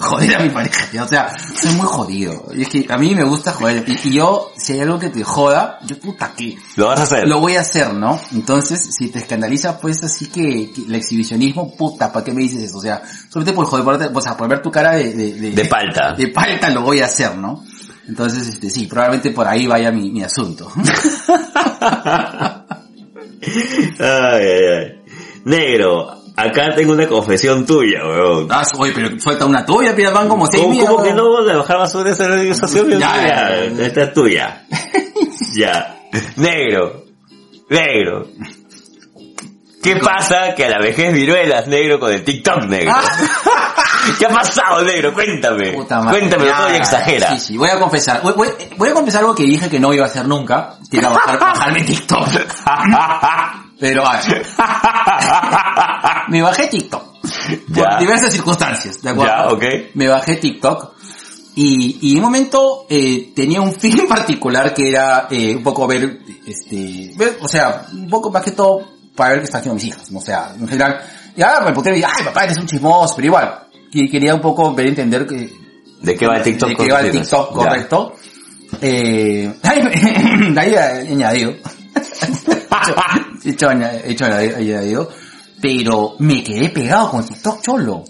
joder 0.01 0.35
a 0.37 0.41
mi 0.41 0.51
pareja, 0.51 0.91
ya, 0.93 1.05
o 1.05 1.09
sea, 1.09 1.33
soy 1.39 1.73
muy 1.75 1.87
jodido. 1.87 2.47
Y 2.55 2.63
es 2.63 2.69
que 2.69 2.87
a 2.89 2.97
mí 2.97 3.15
me 3.15 3.23
gusta 3.25 3.53
joder. 3.53 3.85
Y, 3.87 4.09
y 4.09 4.13
yo, 4.15 4.51
si 4.57 4.73
hay 4.73 4.81
algo 4.81 4.99
que 4.99 5.11
te 5.11 5.23
joda, 5.23 5.79
yo 5.87 5.99
puta 5.99 6.33
que 6.37 6.57
Lo 6.77 6.87
vas 6.87 7.01
a 7.01 7.03
hacer. 7.05 7.29
lo 7.29 7.39
voy 7.41 7.57
a 7.57 7.61
hacer, 7.61 7.93
¿no? 7.95 8.19
Entonces, 8.33 8.91
si 8.99 9.09
te 9.09 9.19
escandaliza, 9.21 9.79
pues 9.79 10.03
así 10.03 10.27
que, 10.27 10.73
que 10.73 10.83
el 10.89 10.95
exhibicionismo, 10.95 11.77
puta, 11.77 12.13
¿para 12.13 12.25
qué 12.25 12.33
me 12.33 12.43
dices 12.43 12.63
eso? 12.65 12.79
O 12.79 12.83
sea, 12.83 13.03
solamente 13.29 13.53
por 13.53 13.67
joder, 13.67 13.85
por, 13.85 14.17
o 14.17 14.21
sea, 14.21 14.37
por 14.37 14.49
ver 14.49 14.63
tu 14.63 14.71
cara 14.71 14.93
de, 14.97 15.13
de, 15.13 15.33
de, 15.35 15.51
De 15.53 15.65
palta. 15.67 16.15
de 16.15 16.29
palta 16.29 16.71
lo 16.71 16.83
voy 16.83 17.01
a 17.01 17.07
hacer, 17.07 17.37
¿no? 17.37 17.65
Entonces, 18.09 18.49
este, 18.49 18.71
sí, 18.71 18.87
probablemente 18.87 19.31
por 19.31 19.47
ahí 19.47 19.67
vaya 19.67 19.93
mi, 19.93 20.11
mi 20.11 20.23
asunto. 20.23 20.71
Ay, 23.99 23.99
ay, 23.99 24.65
ay. 24.79 25.03
Negro, 25.45 26.20
acá 26.43 26.75
tengo 26.75 26.93
una 26.93 27.07
confesión 27.07 27.67
tuya, 27.67 28.01
weón. 28.05 28.49
Ah, 28.51 28.63
oye, 28.79 28.93
pero 28.95 29.21
suelta 29.21 29.47
una 29.47 29.65
tuya, 29.65 29.95
pida 29.95 30.11
van 30.11 30.29
como 30.29 30.47
seis 30.47 30.63
¿Cómo, 30.63 31.03
que 31.03 31.13
no 31.13 31.39
a 31.39 31.57
bajar 31.57 31.79
basura 31.79 32.11
esa 32.11 32.25
organización? 32.25 32.91
Ya, 32.99 32.99
Ya, 32.99 33.55
esta 33.85 34.03
es 34.05 34.13
tuya. 34.15 34.65
ya. 35.55 35.97
Negro. 36.37 37.05
Negro. 37.69 38.27
¿Qué 39.83 39.97
pasa 39.97 40.55
que 40.55 40.67
a 40.67 40.71
la 40.71 40.79
vejez 40.79 41.13
viruelas, 41.13 41.67
negro, 41.67 41.99
con 41.99 42.13
el 42.13 42.23
TikTok, 42.23 42.65
negro? 42.65 42.93
¿Qué 44.19 44.27
ha 44.27 44.29
pasado, 44.29 44.83
negro? 44.83 45.13
Cuéntame. 45.15 45.73
Puta 45.73 46.01
madre. 46.01 46.19
Cuéntame, 46.19 46.45
Ya, 46.47 46.57
todo 46.57 46.69
exagera. 46.69 47.31
Sí, 47.31 47.39
sí, 47.39 47.57
voy 47.57 47.71
a 47.71 47.79
confesar. 47.79 48.21
Voy, 48.23 48.35
voy- 48.35 48.51
voy 48.77 48.89
a 48.91 48.93
confesar 48.95 49.23
algo 49.23 49.35
que 49.35 49.45
dije 49.45 49.71
que 49.71 49.81
no 49.81 49.95
iba 49.95 50.05
a 50.05 50.09
hacer 50.09 50.27
nunca, 50.27 50.75
que 50.91 50.99
era 50.99 51.09
bajar, 51.09 51.39
bajarme 51.41 51.83
TikTok. 51.85 52.29
Pero, 53.81 54.07
a 54.07 54.21
ver. 54.21 54.47
Me 56.29 56.43
bajé 56.43 56.67
TikTok. 56.69 57.03
Por 57.75 57.91
Ya. 57.91 57.99
diversas 57.99 58.33
circunstancias, 58.33 59.01
¿de 59.03 59.11
acuerdo? 59.11 59.33
Ya, 59.33 59.49
ok. 59.49 59.65
Me 59.95 60.09
bajé 60.09 60.37
TikTok. 60.37 60.93
Y, 61.57 61.99
y 62.03 62.13
en 62.13 62.19
un 62.19 62.25
momento 62.25 62.87
eh, 62.89 63.33
tenía 63.35 63.61
un 63.61 63.75
fin 63.75 64.07
particular 64.09 64.73
que 64.73 64.89
era 64.91 65.27
eh, 65.31 65.57
un 65.57 65.63
poco 65.65 65.87
ver, 65.87 66.21
este, 66.47 67.13
ver, 67.17 67.39
o 67.43 67.49
sea, 67.49 67.87
un 67.93 68.09
poco 68.09 68.31
más 68.31 68.43
que 68.45 68.53
todo 68.53 68.87
para 69.17 69.31
ver 69.31 69.41
qué 69.41 69.45
están 69.47 69.61
haciendo 69.61 69.75
mis 69.75 69.85
hijas, 69.87 70.09
o 70.15 70.21
sea, 70.21 70.55
en 70.59 70.69
general. 70.69 71.01
Y 71.37 71.43
ahora 71.43 71.67
me 71.67 71.73
puté 71.73 71.99
y 71.99 72.03
ay 72.05 72.25
papá, 72.25 72.45
eres 72.45 72.57
un 72.57 72.67
chismoso, 72.67 73.15
pero 73.17 73.27
igual, 73.27 73.67
que 73.91 74.09
quería 74.09 74.35
un 74.35 74.41
poco 74.41 74.73
ver 74.75 74.87
entender 74.87 75.27
que, 75.27 75.53
¿De 76.01 76.15
qué 76.17 76.27
va 76.27 76.37
el 76.37 76.43
TikTok? 76.45 76.69
de 76.71 76.77
qué 76.77 76.93
va 76.93 77.01
el? 77.01 77.11
TikTok, 77.11 77.51
Ya. 77.51 77.55
correcto. 77.57 78.13
Eh, 78.81 79.53
ahí, 79.65 79.81
ahí 80.57 80.75
añadido. 81.13 81.55
he 83.45 83.51
hecho, 83.51 83.69
hecho 83.71 84.25
añadido. 84.25 85.11
Pero 85.61 86.15
me 86.19 86.43
quedé 86.43 86.71
pegado 86.71 87.11
con 87.11 87.25
TikTok 87.25 87.63
cholo. 87.63 88.05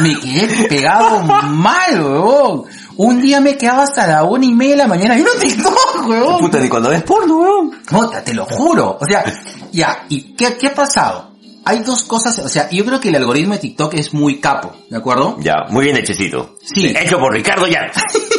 Me 0.00 0.14
quedé 0.20 0.68
pegado 0.68 1.22
mal, 1.22 2.00
weón. 2.00 2.64
Un 2.96 3.20
día 3.20 3.40
me 3.40 3.56
quedaba 3.56 3.82
hasta 3.82 4.06
la 4.06 4.22
una 4.22 4.44
y 4.44 4.54
media 4.54 4.72
de 4.72 4.78
la 4.78 4.86
mañana 4.86 5.14
viendo 5.14 5.32
TikTok, 5.32 6.08
weón. 6.08 6.40
Puta, 6.40 6.60
ni 6.60 6.68
cuando 6.68 6.90
ves 6.90 7.02
porno, 7.02 7.38
weón. 7.38 7.70
Puta, 7.88 8.22
te 8.22 8.34
lo 8.34 8.44
juro. 8.44 8.98
O 9.00 9.04
sea, 9.04 9.24
ya, 9.72 10.06
¿y 10.08 10.34
qué, 10.34 10.56
qué 10.56 10.68
ha 10.68 10.74
pasado? 10.74 11.32
Hay 11.66 11.80
dos 11.80 12.04
cosas, 12.04 12.38
o 12.40 12.48
sea, 12.48 12.68
yo 12.70 12.84
creo 12.84 13.00
que 13.00 13.08
el 13.08 13.16
algoritmo 13.16 13.54
de 13.54 13.60
TikTok 13.60 13.94
es 13.94 14.12
muy 14.12 14.38
capo, 14.38 14.74
¿de 14.90 14.98
acuerdo? 14.98 15.38
Ya, 15.40 15.54
muy 15.70 15.86
bien 15.86 15.96
hechecito. 15.96 16.56
Sí. 16.62 16.94
Hecho 16.94 17.18
por 17.18 17.32
Ricardo 17.32 17.66
ya. 17.66 17.90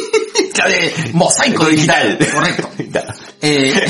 Claro, 0.56 0.70
de 0.72 0.92
Mosaico 1.12 1.66
digital, 1.66 2.18
correcto. 2.34 2.68
Eh, 3.42 3.72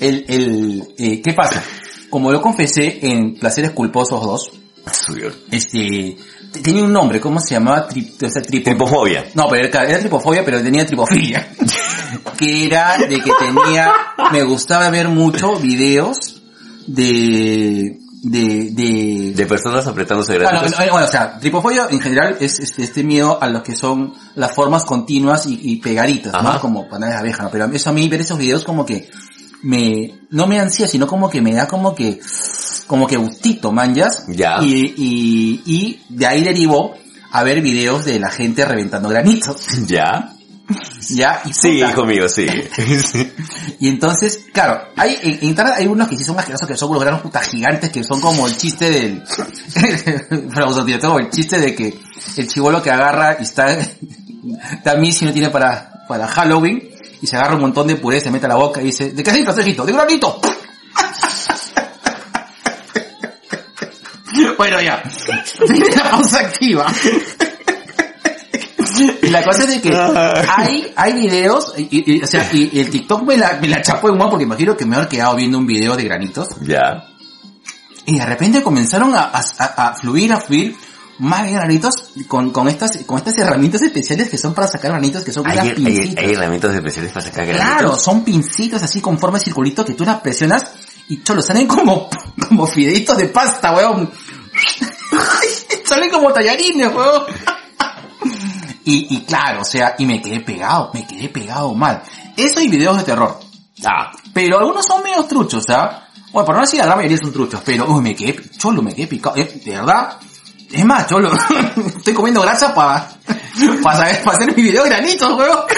el, 0.00 0.24
el, 0.28 0.82
eh, 0.98 1.22
¿qué 1.22 1.32
pasa? 1.32 1.62
Como 2.10 2.30
lo 2.30 2.40
confesé 2.42 2.98
en 3.02 3.34
Placeres 3.34 3.70
Culposos 3.70 4.22
2, 4.22 4.50
Subió. 4.92 5.32
este, 5.50 6.16
tenía 6.62 6.82
un 6.84 6.92
nombre, 6.92 7.20
¿cómo 7.20 7.40
se 7.40 7.54
llamaba? 7.54 7.88
Tri- 7.88 8.12
o 8.22 8.28
sea, 8.28 8.42
tripo- 8.42 8.64
Tripofobia. 8.64 9.24
No, 9.34 9.48
pero 9.48 9.66
era, 9.68 9.84
era 9.88 9.98
tripofobia, 10.00 10.44
pero 10.44 10.62
tenía 10.62 10.84
tripofilia. 10.84 11.48
que 12.36 12.64
era 12.66 12.98
de 12.98 13.20
que 13.20 13.30
tenía, 13.38 13.90
me 14.32 14.42
gustaba 14.42 14.90
ver 14.90 15.08
mucho 15.08 15.54
videos 15.56 16.42
de, 16.86 17.96
de, 18.22 18.70
de, 18.70 19.32
De 19.34 19.46
personas 19.46 19.86
apretándose 19.86 20.34
Bueno, 20.34 20.48
granitos. 20.50 20.76
bueno, 20.76 20.92
bueno, 20.92 21.06
o 21.08 21.10
sea, 21.10 21.38
tripofobia 21.38 21.88
en 21.90 22.00
general 22.00 22.36
es 22.40 22.60
este, 22.60 22.84
este 22.84 23.02
miedo 23.02 23.42
a 23.42 23.48
lo 23.48 23.62
que 23.62 23.74
son 23.74 24.14
las 24.36 24.54
formas 24.54 24.84
continuas 24.84 25.46
y, 25.46 25.58
y 25.60 25.76
pegaditas, 25.76 26.32
Ajá. 26.32 26.54
¿no? 26.54 26.60
Como 26.60 26.88
panadas 26.88 27.14
de 27.16 27.20
abeja, 27.20 27.42
¿no? 27.42 27.50
Pero 27.50 27.66
eso 27.72 27.90
a 27.90 27.92
mí 27.92 28.08
ver 28.08 28.20
esos 28.20 28.38
videos 28.38 28.62
como 28.64 28.86
que 28.86 29.10
me, 29.62 30.20
no 30.30 30.46
me 30.46 30.60
ansía, 30.60 30.86
sino 30.86 31.06
como 31.06 31.28
que 31.28 31.40
me 31.40 31.52
da 31.52 31.66
como 31.66 31.94
que, 31.94 32.20
como 32.86 33.06
que 33.06 33.16
gustito, 33.16 33.72
manjas. 33.72 34.24
Ya. 34.28 34.58
Y, 34.62 34.94
y, 34.96 35.62
y 35.66 36.02
de 36.08 36.26
ahí 36.26 36.42
derivó 36.44 36.94
a 37.32 37.42
ver 37.42 37.60
videos 37.60 38.04
de 38.04 38.20
la 38.20 38.30
gente 38.30 38.64
reventando 38.64 39.08
granitos, 39.08 39.56
¿Ya? 39.86 40.31
¿ya? 41.10 41.42
Y 41.44 41.52
Sí, 41.52 41.80
hijo 41.80 42.04
mío, 42.04 42.28
sí. 42.28 42.46
Y 43.80 43.88
entonces, 43.88 44.46
claro, 44.52 44.88
hay, 44.96 45.18
en, 45.22 45.38
internet 45.42 45.74
hay 45.78 45.86
unos 45.86 46.08
que 46.08 46.16
sí 46.16 46.24
son 46.24 46.38
asquerosos, 46.38 46.68
que 46.68 46.76
son 46.76 46.90
unos 46.90 47.02
granos 47.02 47.22
putas 47.22 47.48
gigantes, 47.48 47.90
que 47.90 48.04
son 48.04 48.20
como 48.20 48.46
el 48.46 48.56
chiste 48.56 48.90
del, 48.90 49.22
para 50.54 50.66
vosotros, 50.66 51.00
tengo 51.00 51.18
el 51.18 51.30
chiste 51.30 51.58
de 51.58 51.74
que 51.74 51.98
el 52.36 52.48
chivolo 52.48 52.82
que 52.82 52.90
agarra 52.90 53.36
y 53.38 53.42
está, 53.42 53.76
también 54.84 55.12
si 55.12 55.24
no 55.24 55.32
tiene 55.32 55.50
para, 55.50 56.04
para 56.08 56.26
Halloween, 56.26 56.90
y 57.20 57.26
se 57.26 57.36
agarra 57.36 57.54
un 57.54 57.62
montón 57.62 57.86
de 57.86 57.96
puré, 57.96 58.20
se 58.20 58.30
mete 58.30 58.46
a 58.46 58.50
la 58.50 58.56
boca 58.56 58.80
y 58.80 58.86
dice, 58.86 59.12
¿de 59.12 59.22
qué 59.22 59.30
necesitas, 59.30 59.56
Sergito? 59.56 59.84
¡De 59.86 59.92
granito! 59.92 60.40
bueno, 64.58 64.80
ya. 64.80 65.02
Tiene 65.66 65.96
la 65.96 66.10
pausa 66.10 66.40
activa. 66.40 66.86
Y 69.22 69.28
la 69.30 69.42
cosa 69.42 69.62
es 69.64 69.68
de 69.70 69.80
que 69.80 69.94
hay, 69.96 70.92
hay 70.96 71.12
videos, 71.12 71.74
y, 71.76 72.18
y- 72.18 72.22
o 72.22 72.26
sea, 72.26 72.48
y, 72.52 72.70
y 72.76 72.80
el 72.80 72.90
TikTok 72.90 73.22
me 73.22 73.36
la, 73.36 73.58
me 73.60 73.68
la 73.68 73.80
chapó 73.82 74.08
en 74.08 74.20
one 74.20 74.30
porque 74.30 74.44
imagino 74.44 74.76
que 74.76 74.84
me 74.86 74.96
haber 74.96 75.08
quedado 75.08 75.34
viendo 75.36 75.58
un 75.58 75.66
video 75.66 75.96
de 75.96 76.04
granitos. 76.04 76.48
Ya. 76.62 77.04
Y 78.06 78.18
de 78.18 78.26
repente 78.26 78.62
comenzaron 78.62 79.14
a, 79.14 79.30
a, 79.32 79.94
fluir, 79.94 80.32
a 80.32 80.40
fluir 80.40 80.74
más 81.18 81.48
granitos 81.50 82.10
con, 82.26 82.50
con 82.50 82.66
estas, 82.68 82.98
con 83.06 83.18
estas 83.18 83.38
herramientas 83.38 83.82
especiales 83.82 84.28
que 84.28 84.36
son 84.38 84.54
para 84.54 84.66
sacar 84.66 84.90
granitos, 84.90 85.22
que 85.22 85.32
son 85.32 85.46
Hay, 85.46 85.52
unas 85.52 85.66
hay, 85.68 85.74
pincitas. 85.74 86.24
hay 86.24 86.32
herramientas 86.32 86.74
especiales 86.74 87.12
para 87.12 87.24
sacar 87.26 87.46
granitos. 87.46 87.70
Claro, 87.78 87.96
son 87.96 88.24
pincitas 88.24 88.82
así 88.82 89.00
con 89.00 89.18
forma 89.20 89.38
de 89.38 89.44
circulito 89.44 89.84
que 89.84 89.94
tú 89.94 90.04
las 90.04 90.20
presionas 90.20 90.64
y 91.08 91.22
cholo, 91.22 91.42
salen 91.42 91.68
como, 91.68 92.08
como 92.48 92.66
fideitos 92.66 93.16
de 93.18 93.26
pasta, 93.26 93.72
weón. 93.76 94.10
salen 95.84 96.10
como 96.10 96.32
tallarines, 96.32 96.92
weón. 96.92 97.22
Y, 98.84 99.16
y 99.16 99.20
claro, 99.24 99.62
o 99.62 99.64
sea, 99.64 99.94
y 99.98 100.06
me 100.06 100.20
quedé 100.20 100.40
pegado, 100.40 100.90
me 100.92 101.06
quedé 101.06 101.28
pegado 101.28 101.74
mal. 101.74 102.02
Eso 102.36 102.60
y 102.60 102.68
videos 102.68 102.96
de 102.98 103.04
terror. 103.04 103.38
Ah, 103.84 104.12
Pero 104.32 104.58
algunos 104.58 104.86
son 104.86 105.02
medio 105.02 105.24
truchos, 105.24 105.64
¿ah? 105.70 106.08
Bueno, 106.32 106.46
por 106.46 106.54
no 106.54 106.62
decir 106.62 106.84
la 106.84 106.96
mayoría 106.96 107.18
son 107.18 107.32
truchos, 107.32 107.60
pero 107.64 107.86
uy, 107.86 108.00
me 108.00 108.14
quedé, 108.14 108.40
cholo, 108.56 108.82
me 108.82 108.94
quedé 108.94 109.06
picado. 109.06 109.36
Eh, 109.36 109.60
de 109.64 109.70
verdad, 109.72 110.18
es 110.70 110.84
más, 110.84 111.06
cholo, 111.06 111.30
estoy 111.96 112.14
comiendo 112.14 112.40
grasa 112.40 112.74
para 112.74 113.08
para 113.82 114.10
hacer 114.10 114.56
mi 114.56 114.62
video 114.62 114.84
de 114.84 114.88
granitos, 114.90 115.36
weón. 115.36 115.58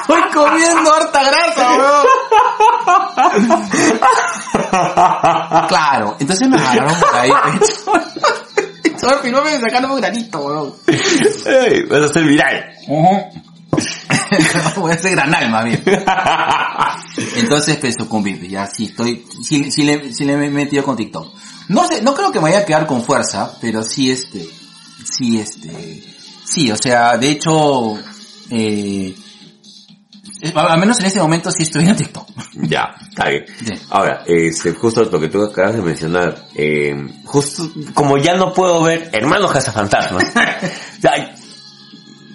Estoy 0.00 0.22
comiendo 0.32 0.94
harta 0.94 1.22
grasa, 1.24 1.72
weón. 1.76 2.06
Claro, 5.68 6.16
entonces 6.18 6.48
me 6.48 6.56
agarraron 6.56 6.96
ahí. 7.14 7.30
Todo 9.00 9.14
el 9.14 9.20
filme 9.20 9.40
me 9.40 9.60
sacaron 9.60 9.90
un 9.90 10.00
granito, 10.00 10.40
weón. 10.40 10.74
Ey, 10.86 11.82
vas 11.84 12.10
a 12.10 12.12
ser 12.12 12.24
viral. 12.24 12.72
Voy 14.76 14.90
a 14.90 14.94
hacer 14.94 15.12
granal 15.12 15.50
más 15.50 15.64
bien. 15.64 15.82
Entonces 17.36 17.76
pues 17.76 17.94
sucumbí, 17.98 18.48
ya 18.48 18.66
sí 18.66 18.86
estoy, 18.86 19.26
sí, 19.42 19.70
sí 19.70 19.84
le, 19.84 20.12
sí 20.12 20.24
le 20.24 20.34
he 20.34 20.50
metido 20.50 20.84
con 20.84 20.96
TikTok. 20.96 21.34
No 21.68 21.86
sé, 21.86 22.02
no 22.02 22.14
creo 22.14 22.32
que 22.32 22.38
me 22.40 22.44
vaya 22.44 22.60
a 22.60 22.64
quedar 22.64 22.86
con 22.86 23.02
fuerza, 23.02 23.56
pero 23.60 23.82
sí 23.82 24.10
este, 24.10 24.48
sí 25.04 25.38
este, 25.38 26.04
sí, 26.44 26.70
o 26.70 26.76
sea, 26.76 27.16
de 27.16 27.30
hecho, 27.30 27.96
eh, 28.50 29.14
al 30.54 30.80
menos 30.80 30.98
en 31.00 31.06
este 31.06 31.20
momento 31.20 31.50
sí 31.50 31.64
estoy 31.64 31.88
en 31.88 31.96
TikTok. 31.96 32.28
Ya, 32.62 32.94
está 33.08 33.28
bien. 33.28 33.44
Sí. 33.64 33.72
Ahora, 33.90 34.22
este, 34.26 34.72
justo 34.72 35.02
lo 35.04 35.20
que 35.20 35.28
tú 35.28 35.42
acabas 35.42 35.74
de 35.74 35.82
mencionar, 35.82 36.46
eh, 36.54 36.94
justo 37.24 37.70
como 37.94 38.18
ya 38.18 38.34
no 38.34 38.52
puedo 38.52 38.82
ver 38.82 39.08
Hermanos 39.12 39.52
Cazafantasmas, 39.52 40.24
ya, 41.00 41.34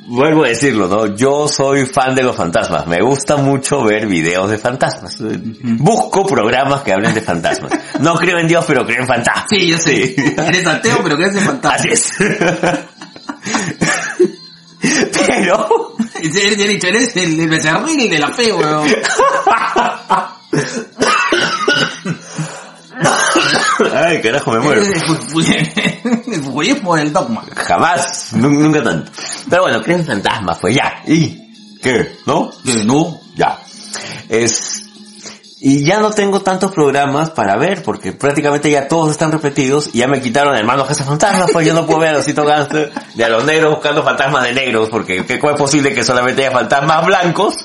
vuelvo 0.07 0.45
a 0.45 0.47
decirlo, 0.47 0.87
¿no? 0.87 1.15
Yo 1.15 1.47
soy 1.47 1.85
fan 1.85 2.15
de 2.15 2.23
los 2.23 2.35
fantasmas, 2.35 2.87
me 2.87 3.01
gusta 3.01 3.37
mucho 3.37 3.83
ver 3.83 4.07
videos 4.07 4.49
de 4.49 4.57
fantasmas. 4.57 5.17
Busco 5.19 6.25
programas 6.25 6.81
que 6.81 6.93
hablen 6.93 7.13
de 7.13 7.21
fantasmas. 7.21 7.71
No 7.99 8.15
creo 8.15 8.39
en 8.39 8.47
Dios, 8.47 8.65
pero 8.67 8.85
creo 8.85 9.01
en 9.01 9.07
fantasmas. 9.07 9.45
Sí, 9.49 9.67
yo 9.67 9.77
sé. 9.77 10.15
Sí. 10.15 10.35
Eres 10.37 10.65
ateo, 10.65 10.99
pero 11.03 11.17
crees 11.17 11.35
en 11.35 11.43
fantasma. 11.43 11.75
Así 11.75 11.89
es. 11.89 12.11
pero, 15.27 15.95
Eres, 16.21 16.35
eres, 16.59 16.83
eres 16.83 17.15
el, 17.17 17.39
el 17.39 17.49
becerril 17.49 18.09
de 18.09 18.19
la 18.19 18.29
fe, 18.29 18.51
weón. 18.53 18.87
ay, 23.93 24.21
carajo, 24.21 24.51
me 24.51 24.59
muero. 24.59 24.81
Judaísmo 26.43 26.95
del 26.95 27.11
dogma. 27.13 27.43
Jamás, 27.55 28.29
nu- 28.33 28.49
nunca 28.49 28.83
tanto. 28.83 29.11
Pero 29.49 29.63
bueno, 29.63 29.81
creo 29.81 29.97
en 29.97 30.05
fantasmas, 30.05 30.57
pues 30.59 30.75
ya. 30.75 31.01
¿Y 31.07 31.77
qué? 31.81 32.17
¿No? 32.25 32.51
No, 32.85 33.19
Ya. 33.35 33.59
Es... 34.29 34.74
Y 35.67 35.83
ya 35.83 35.99
no 35.99 36.11
tengo 36.11 36.41
tantos 36.41 36.71
programas 36.71 37.31
para 37.31 37.57
ver, 37.57 37.81
porque 37.81 38.11
prácticamente 38.13 38.69
ya 38.69 38.87
todos 38.87 39.09
están 39.09 39.31
repetidos, 39.31 39.89
y 39.93 39.97
ya 39.97 40.07
me 40.07 40.21
quitaron 40.21 40.55
hermanos 40.55 40.87
fantasmas, 40.95 41.49
pues 41.51 41.65
yo 41.65 41.73
no 41.73 41.87
puedo 41.87 42.01
ver 42.01 42.13
a 42.13 42.19
Osito 42.19 42.45
Gangster 42.45 42.91
de 43.15 43.23
a 43.25 43.29
los 43.29 43.43
negros 43.45 43.73
buscando 43.73 44.03
fantasmas 44.03 44.43
de 44.43 44.53
negros, 44.53 44.89
porque 44.89 45.25
¿qué- 45.25 45.39
¿cómo 45.39 45.53
es 45.53 45.57
posible 45.57 45.91
que 45.91 46.03
solamente 46.03 46.45
haya 46.45 46.51
fantasmas 46.55 47.03
blancos 47.07 47.55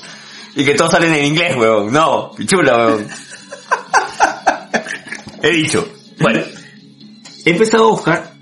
y 0.55 0.65
que 0.65 0.73
todos 0.73 0.89
salen 0.89 1.13
en 1.13 1.25
inglés, 1.25 1.55
weón? 1.55 1.93
No, 1.93 2.31
pichula, 2.31 2.75
weón. 2.87 3.07
He 5.43 5.51
dicho. 5.51 5.87
Bueno, 6.19 6.41
he 7.45 7.49
empezado 7.51 7.85
a 7.87 7.91
buscar 7.91 8.33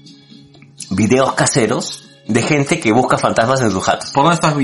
videos 0.91 1.33
caseros 1.33 2.05
de 2.27 2.41
gente 2.41 2.79
que 2.79 2.93
busca 2.93 3.17
fantasmas 3.17 3.59
en 3.59 3.71
sus 3.71 3.83
jatos. 3.83 4.11
¿Por 4.11 4.23
dónde 4.23 4.35
estás? 4.35 4.55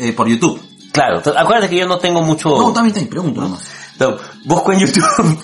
eh, 0.00 0.12
por 0.12 0.26
YouTube. 0.28 0.60
Claro, 0.92 1.18
acuérdate 1.36 1.68
que 1.70 1.76
yo 1.76 1.86
no 1.86 1.98
tengo 1.98 2.20
mucho... 2.22 2.48
No, 2.50 2.72
también 2.72 2.94
te 2.94 3.06
pregunto 3.06 3.40
nomás. 3.40 3.60
No, 4.00 4.16
busco 4.46 4.72
en 4.72 4.80
YouTube 4.80 5.38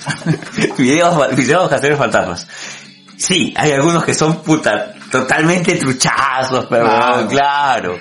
videos, 0.79 1.37
videos 1.37 1.69
caseros 1.69 1.99
fantasmas. 1.99 2.47
Sí, 3.19 3.55
hay 3.57 3.73
algunos 3.73 4.05
que 4.05 4.15
son 4.15 4.43
puta, 4.43 4.95
totalmente 5.11 5.75
truchazos, 5.77 6.67
pero 6.69 6.85
Claro. 6.87 7.29
claro. 7.29 7.99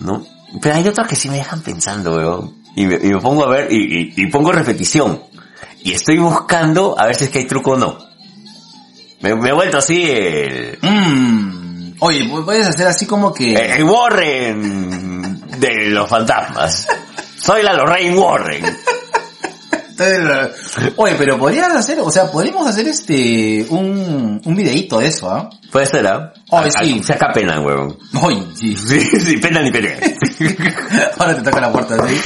¿No? 0.00 0.24
Pero 0.62 0.74
hay 0.76 0.88
otros 0.88 1.06
que 1.06 1.16
sí 1.16 1.28
me 1.28 1.36
dejan 1.36 1.60
pensando, 1.62 2.12
weón. 2.14 2.54
Y 2.76 2.86
me, 2.86 2.94
y 2.96 3.08
me 3.12 3.20
pongo 3.20 3.44
a 3.44 3.48
ver, 3.48 3.72
y, 3.72 3.76
y- 3.76 4.12
y 4.16 4.26
pongo 4.28 4.50
repetición. 4.52 5.22
Y 5.82 5.92
estoy 5.92 6.18
buscando 6.18 6.94
a 6.98 7.06
ver 7.06 7.14
si 7.16 7.24
es 7.24 7.30
que 7.30 7.40
hay 7.40 7.44
truco 7.46 7.72
o 7.72 7.76
no. 7.76 7.98
Me, 9.20 9.34
me 9.34 9.50
he 9.50 9.52
vuelto 9.52 9.78
así 9.78 10.08
el, 10.10 10.78
Mmm. 10.82 11.92
Oye, 12.00 12.24
pu- 12.30 12.44
puedes 12.44 12.66
hacer 12.66 12.86
así 12.86 13.06
como 13.06 13.32
que... 13.34 13.54
el, 13.54 13.70
el 13.78 13.84
Warren 13.84 15.40
de 15.60 15.90
los 15.90 16.08
fantasmas. 16.08 16.86
Soy 17.36 17.62
la 17.62 17.72
Lorraine 17.74 18.16
Warren. 18.18 18.64
Oye, 20.96 21.14
pero 21.18 21.38
podrías 21.38 21.68
hacer, 21.74 22.00
o 22.00 22.10
sea, 22.10 22.30
podríamos 22.30 22.66
hacer 22.66 22.88
este, 22.88 23.66
un, 23.70 24.40
un 24.44 24.54
videíto 24.56 24.98
de 24.98 25.08
eso, 25.08 25.30
¿ah? 25.30 25.50
Puede 25.70 25.86
ser, 25.86 26.06
¿ah? 26.06 26.32
Ay, 26.50 26.70
Ah, 26.74 26.80
sí. 26.82 27.02
Se 27.02 27.12
acá 27.12 27.28
pena, 27.32 27.60
huevón. 27.60 27.98
Oye, 28.22 28.42
sí. 28.54 28.76
Sí, 28.76 29.00
sí, 29.00 29.36
pena 29.38 29.60
ni 29.62 29.70
pelea. 29.70 29.98
Ahora 31.18 31.36
te 31.36 31.42
toca 31.42 31.60
la 31.60 31.72
puerta 31.72 31.94
así. 31.96 32.20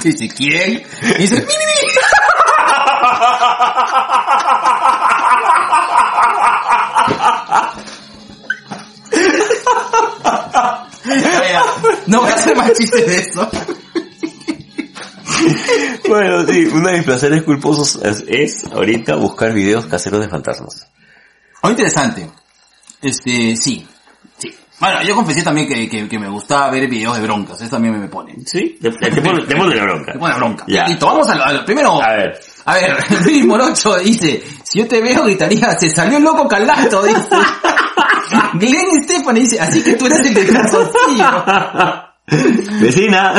Te 0.00 0.08
dice, 0.10 0.28
¿quién? 0.34 0.82
Y 1.18 1.22
dice, 1.22 1.36
"Mi, 1.36 1.42
mi, 1.42 1.46
mi". 1.46 1.92
Ya, 11.04 11.52
ya. 11.52 11.62
No 12.06 12.20
voy 12.22 12.30
a 12.30 12.34
hacer 12.34 12.56
más 12.56 12.72
chistes 12.74 13.06
de 13.06 13.18
eso. 13.18 13.50
bueno, 16.08 16.46
sí, 16.46 16.68
uno 16.72 16.88
de 16.88 16.96
mis 16.98 17.04
placeres 17.04 17.42
culposos 17.42 17.96
es, 18.02 18.24
es 18.28 18.64
ahorita 18.72 19.16
buscar 19.16 19.52
videos 19.52 19.86
caseros 19.86 20.20
de 20.20 20.28
fantasmas. 20.28 20.88
Oh, 21.62 21.70
interesante. 21.70 22.28
Este, 23.00 23.56
sí. 23.56 23.86
Sí. 24.38 24.54
Bueno, 24.80 25.02
yo 25.04 25.14
confesé 25.14 25.42
también 25.42 25.68
que, 25.68 25.88
que, 25.88 26.08
que 26.08 26.18
me 26.18 26.28
gustaba 26.28 26.70
ver 26.70 26.88
videos 26.88 27.16
de 27.16 27.22
broncas. 27.22 27.60
Eso 27.60 27.70
también 27.70 28.00
me 28.00 28.08
pone. 28.08 28.34
Sí, 28.44 28.78
te, 28.80 28.90
te, 28.90 29.22
pone, 29.22 29.44
te 29.46 29.54
pone 29.56 29.76
la 29.76 29.82
bronca. 29.84 30.12
Pone 30.18 30.34
bronca. 30.34 30.64
Ya. 30.66 30.86
Listo, 30.86 31.06
vamos 31.06 31.28
a 31.28 31.34
lo, 31.36 31.44
a 31.44 31.52
lo- 31.52 31.64
primero. 31.64 32.02
A 32.02 32.12
ver. 32.12 32.40
A 32.64 32.74
ver, 32.74 32.96
Luis 33.24 33.44
Morocho 33.44 33.96
dice, 33.98 34.42
si 34.64 34.78
yo 34.80 34.88
te 34.88 35.00
veo 35.00 35.24
gritaría, 35.24 35.70
se 35.78 35.88
salió 35.90 36.18
el 36.18 36.24
loco 36.24 36.48
calato, 36.48 37.02
dice. 37.04 37.20
Glenn 38.54 39.04
Stefan 39.04 39.34
dice, 39.34 39.60
así 39.60 39.82
que 39.82 39.92
tú 39.94 40.06
eres 40.06 40.20
el 40.20 40.34
de 40.34 40.46
calzoncillo. 40.46 41.44
Vecina. 42.80 43.34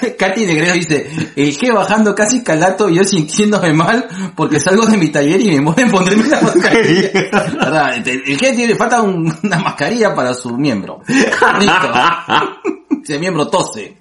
Katy 0.18 0.46
Negrero 0.46 0.74
dice, 0.74 1.10
el 1.36 1.56
que 1.56 1.70
bajando 1.72 2.14
casi 2.14 2.42
calato 2.42 2.88
y 2.88 2.96
yo 2.96 3.04
sintiéndome 3.04 3.72
mal 3.72 4.06
porque 4.36 4.58
salgo 4.60 4.86
de 4.86 4.96
mi 4.96 5.08
taller 5.08 5.40
y 5.40 5.50
me 5.52 5.60
mueven 5.60 5.90
ponerme 5.90 6.28
la 6.28 6.40
mascarilla. 6.40 7.10
¿Verdad? 7.32 7.96
El 8.06 8.36
que 8.38 8.52
tiene, 8.52 8.74
falta 8.74 9.02
un- 9.02 9.32
una 9.42 9.58
mascarilla 9.58 10.14
para 10.14 10.34
su 10.34 10.56
miembro. 10.56 11.00
Listo. 11.06 11.90
Ese 13.02 13.18
miembro 13.18 13.48
tose. 13.48 13.96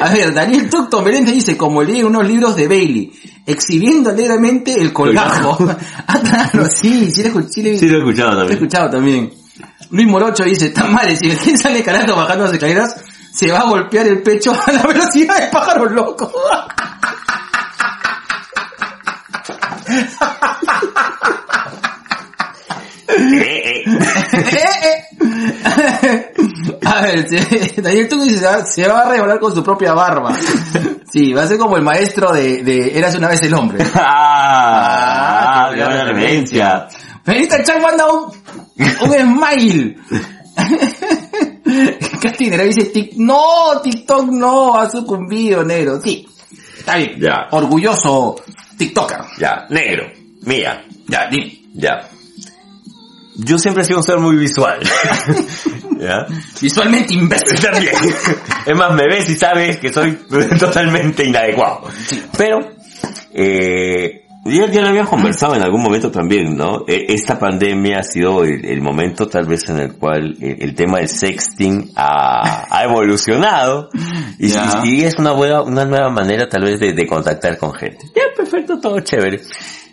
A 0.00 0.10
ver, 0.10 0.32
Daniel 0.32 0.70
Tucton 0.70 1.02
Meléndez 1.02 1.34
dice, 1.34 1.56
como 1.56 1.82
lee 1.82 2.04
unos 2.04 2.24
libros 2.26 2.54
de 2.54 2.68
Bailey, 2.68 3.12
exhibiendo 3.44 4.10
alegremente 4.10 4.80
el 4.80 4.92
colgajo. 4.92 5.58
ah, 6.06 6.20
claro, 6.22 6.68
sí, 6.72 7.10
sí, 7.10 7.24
lo. 7.24 7.42
Sí, 7.48 7.62
le- 7.62 7.76
Sí, 7.76 7.88
lo 7.88 7.96
he 7.96 7.98
escuchado 7.98 8.30
lo 8.30 8.36
he 8.36 8.38
también. 8.42 8.58
escuchado 8.58 8.90
también. 8.90 9.32
Luis 9.90 10.06
Morocho 10.06 10.44
dice, 10.44 10.70
tan 10.70 10.92
mal, 10.92 11.16
si 11.16 11.28
el 11.30 11.58
sale 11.58 11.82
calato 11.82 12.14
bajando 12.14 12.44
las 12.44 12.52
escaleras, 12.52 12.96
se 13.36 13.52
va 13.52 13.58
a 13.60 13.64
golpear 13.64 14.06
el 14.06 14.22
pecho 14.22 14.52
a 14.66 14.72
la 14.72 14.82
velocidad 14.82 15.38
de 15.38 15.46
pájaro 15.48 15.84
loco. 15.86 16.32
Eh, 23.08 23.84
eh. 25.64 26.32
a 26.84 27.00
ver, 27.02 27.28
se- 27.28 27.80
Daniel 27.82 28.08
Tuco 28.08 28.24
dice, 28.24 28.46
se 28.66 28.88
va, 28.88 29.00
a 29.02 29.08
revolar 29.08 29.38
con 29.38 29.54
su 29.54 29.62
propia 29.62 29.92
barba. 29.94 30.34
Sí, 31.10 31.32
va 31.32 31.44
a 31.44 31.46
ser 31.46 31.58
como 31.58 31.76
el 31.76 31.82
maestro 31.82 32.32
de, 32.32 32.62
de 32.62 32.98
Eras 32.98 33.14
una 33.14 33.28
vez 33.28 33.42
el 33.42 33.54
hombre. 33.54 33.84
Ah, 33.98 35.68
qué 35.70 35.78
qué 35.78 35.84
buena 35.84 36.04
referencia. 36.04 36.86
Benita 37.24 37.62
Chan 37.64 37.80
manda 37.80 38.06
un, 38.12 38.30
un 39.00 39.12
smile. 39.12 39.96
Katy 42.22 42.50
dice, 42.50 42.92
"Tic- 42.92 43.14
no, 43.16 43.80
TikTok 43.82 44.28
no, 44.30 44.76
ha 44.76 44.88
sucumbido, 44.88 45.64
negro. 45.64 46.00
Sí, 46.02 46.26
está 46.78 46.96
bien. 46.96 47.18
Ya. 47.20 47.48
Orgulloso 47.50 48.36
TikToker. 48.78 49.18
Ya, 49.38 49.66
negro. 49.70 50.10
Mía. 50.42 50.84
Ya, 51.08 51.28
dime. 51.28 51.60
Ya. 51.74 52.08
Yo 53.38 53.58
siempre 53.58 53.82
he 53.82 53.86
sido 53.86 53.98
un 53.98 54.04
ser 54.04 54.18
muy 54.18 54.36
visual. 54.36 54.80
¿Ya? 56.00 56.26
Visualmente 56.60 57.14
imbécil. 57.14 57.60
También. 57.60 57.92
Es 58.66 58.76
más, 58.76 58.92
me 58.92 59.04
ves 59.08 59.28
y 59.28 59.34
sabes 59.34 59.78
que 59.78 59.92
soy 59.92 60.12
totalmente 60.58 61.24
inadecuado. 61.24 61.82
Pero, 62.36 62.58
eh, 63.34 64.25
ya, 64.48 64.70
ya 64.70 64.80
lo 64.82 64.88
habíamos 64.88 65.10
conversado 65.10 65.54
en 65.54 65.62
algún 65.62 65.82
momento 65.82 66.10
también, 66.10 66.56
¿no? 66.56 66.84
E- 66.86 67.06
Esta 67.08 67.38
pandemia 67.38 67.98
ha 67.98 68.02
sido 68.02 68.44
el, 68.44 68.64
el 68.64 68.80
momento 68.80 69.28
tal 69.28 69.46
vez 69.46 69.68
en 69.68 69.78
el 69.78 69.94
cual 69.94 70.36
el, 70.40 70.62
el 70.62 70.74
tema 70.74 70.98
del 70.98 71.08
sexting 71.08 71.92
ha, 71.96 72.66
ha 72.70 72.84
evolucionado 72.84 73.88
y, 74.38 74.48
Ya. 74.48 74.82
y- 74.84 75.00
y 75.00 75.04
es 75.04 75.16
una 75.18 75.32
buena, 75.32 75.62
una 75.62 75.84
nueva 75.84 76.10
manera 76.10 76.48
tal 76.48 76.62
vez 76.62 76.80
de, 76.80 76.92
de 76.92 77.06
contactar 77.06 77.58
con 77.58 77.72
gente. 77.74 78.04
Ya, 78.14 78.22
perfecto, 78.36 78.78
todo 78.80 79.00
chévere. 79.00 79.40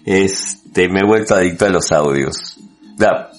Este, 0.06 0.90
me 0.90 1.00
he 1.00 1.06
vuelto 1.08 1.36
adicto 1.36 1.66
a 1.66 1.70
los 1.70 1.92
audios. 1.92 2.58
Ya, 2.98 3.30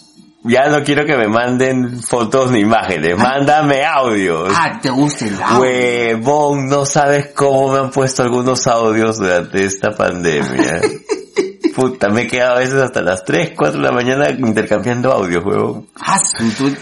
ya 0.44 0.68
no 0.68 0.84
quiero 0.84 1.04
que 1.04 1.16
me 1.16 1.26
manden 1.28 2.00
fotos 2.02 2.50
ni 2.50 2.60
imágenes, 2.60 3.16
mándame 3.18 3.84
audios. 3.84 4.52
Ah, 4.54 4.78
te 4.80 4.90
gusta 4.90 5.26
el 5.26 5.42
audio. 5.42 5.60
Huevón, 5.60 6.66
no 6.68 6.84
sabes 6.86 7.28
cómo 7.34 7.72
me 7.72 7.78
han 7.80 7.90
puesto 7.90 8.22
algunos 8.22 8.66
audios 8.66 9.18
durante 9.18 9.64
esta 9.64 9.90
pandemia. 9.90 10.80
Puta, 11.74 12.08
me 12.08 12.22
he 12.22 12.26
quedado 12.28 12.54
a 12.56 12.58
veces 12.60 12.74
hasta 12.74 13.02
las 13.02 13.24
3, 13.24 13.52
4 13.56 13.80
de 13.80 13.84
la 13.84 13.90
mañana 13.92 14.30
intercambiando 14.30 15.10
audios, 15.12 15.44
huevón. 15.44 15.88
Ah, 16.00 16.18
tú- 16.56 16.76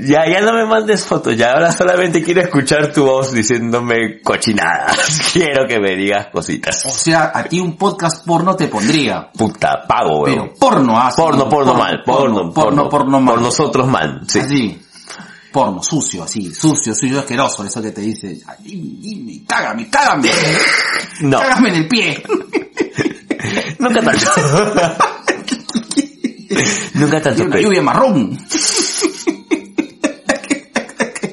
Ya, 0.00 0.20
ya 0.30 0.40
no 0.42 0.52
me 0.52 0.64
mandes 0.64 1.04
fotos, 1.04 1.36
ya 1.36 1.52
ahora 1.52 1.72
solamente 1.72 2.22
quiero 2.22 2.40
escuchar 2.42 2.92
tu 2.92 3.04
voz 3.04 3.32
diciéndome 3.32 4.20
cochinadas. 4.22 5.20
Quiero 5.32 5.66
que 5.66 5.80
me 5.80 5.96
digas 5.96 6.28
cositas. 6.32 6.84
o 6.86 6.90
sea, 6.90 7.32
a 7.34 7.42
ti 7.44 7.58
un 7.58 7.76
podcast 7.76 8.24
porno 8.24 8.54
te 8.54 8.68
pondría. 8.68 9.28
Puta, 9.32 9.84
pago, 9.88 10.22
Pero 10.24 10.42
huevón. 10.42 10.56
porno, 10.58 10.96
ah, 10.98 11.10
sí. 11.10 11.16
Porno, 11.20 11.48
porno 11.48 11.74
mal, 11.74 12.02
porno, 12.06 12.52
porno, 12.52 12.88
porno 12.88 13.20
mal. 13.20 13.34
Por 13.34 13.42
nosotros 13.42 13.88
mal, 13.88 14.20
sí. 14.28 14.38
Así. 14.38 14.80
Porno, 15.50 15.82
sucio, 15.82 16.22
así, 16.22 16.54
sucio, 16.54 16.94
sucio, 16.94 17.18
asqueroso, 17.18 17.64
eso 17.64 17.82
que 17.82 17.90
te 17.90 18.02
dice, 18.02 18.38
dime, 18.60 18.98
dime, 19.00 19.42
cágame, 19.48 19.88
cágame, 19.90 20.30
No, 21.22 21.40
cágame 21.40 21.70
en 21.70 21.74
el 21.74 21.88
pie. 21.88 22.22
nunca 23.80 24.00
tanto. 24.02 24.30
nunca 26.94 27.18
Y 27.18 27.22
tanto. 27.22 27.42
una 27.42 27.50
pero- 27.50 27.62
lluvia 27.62 27.82
marrón. 27.82 28.38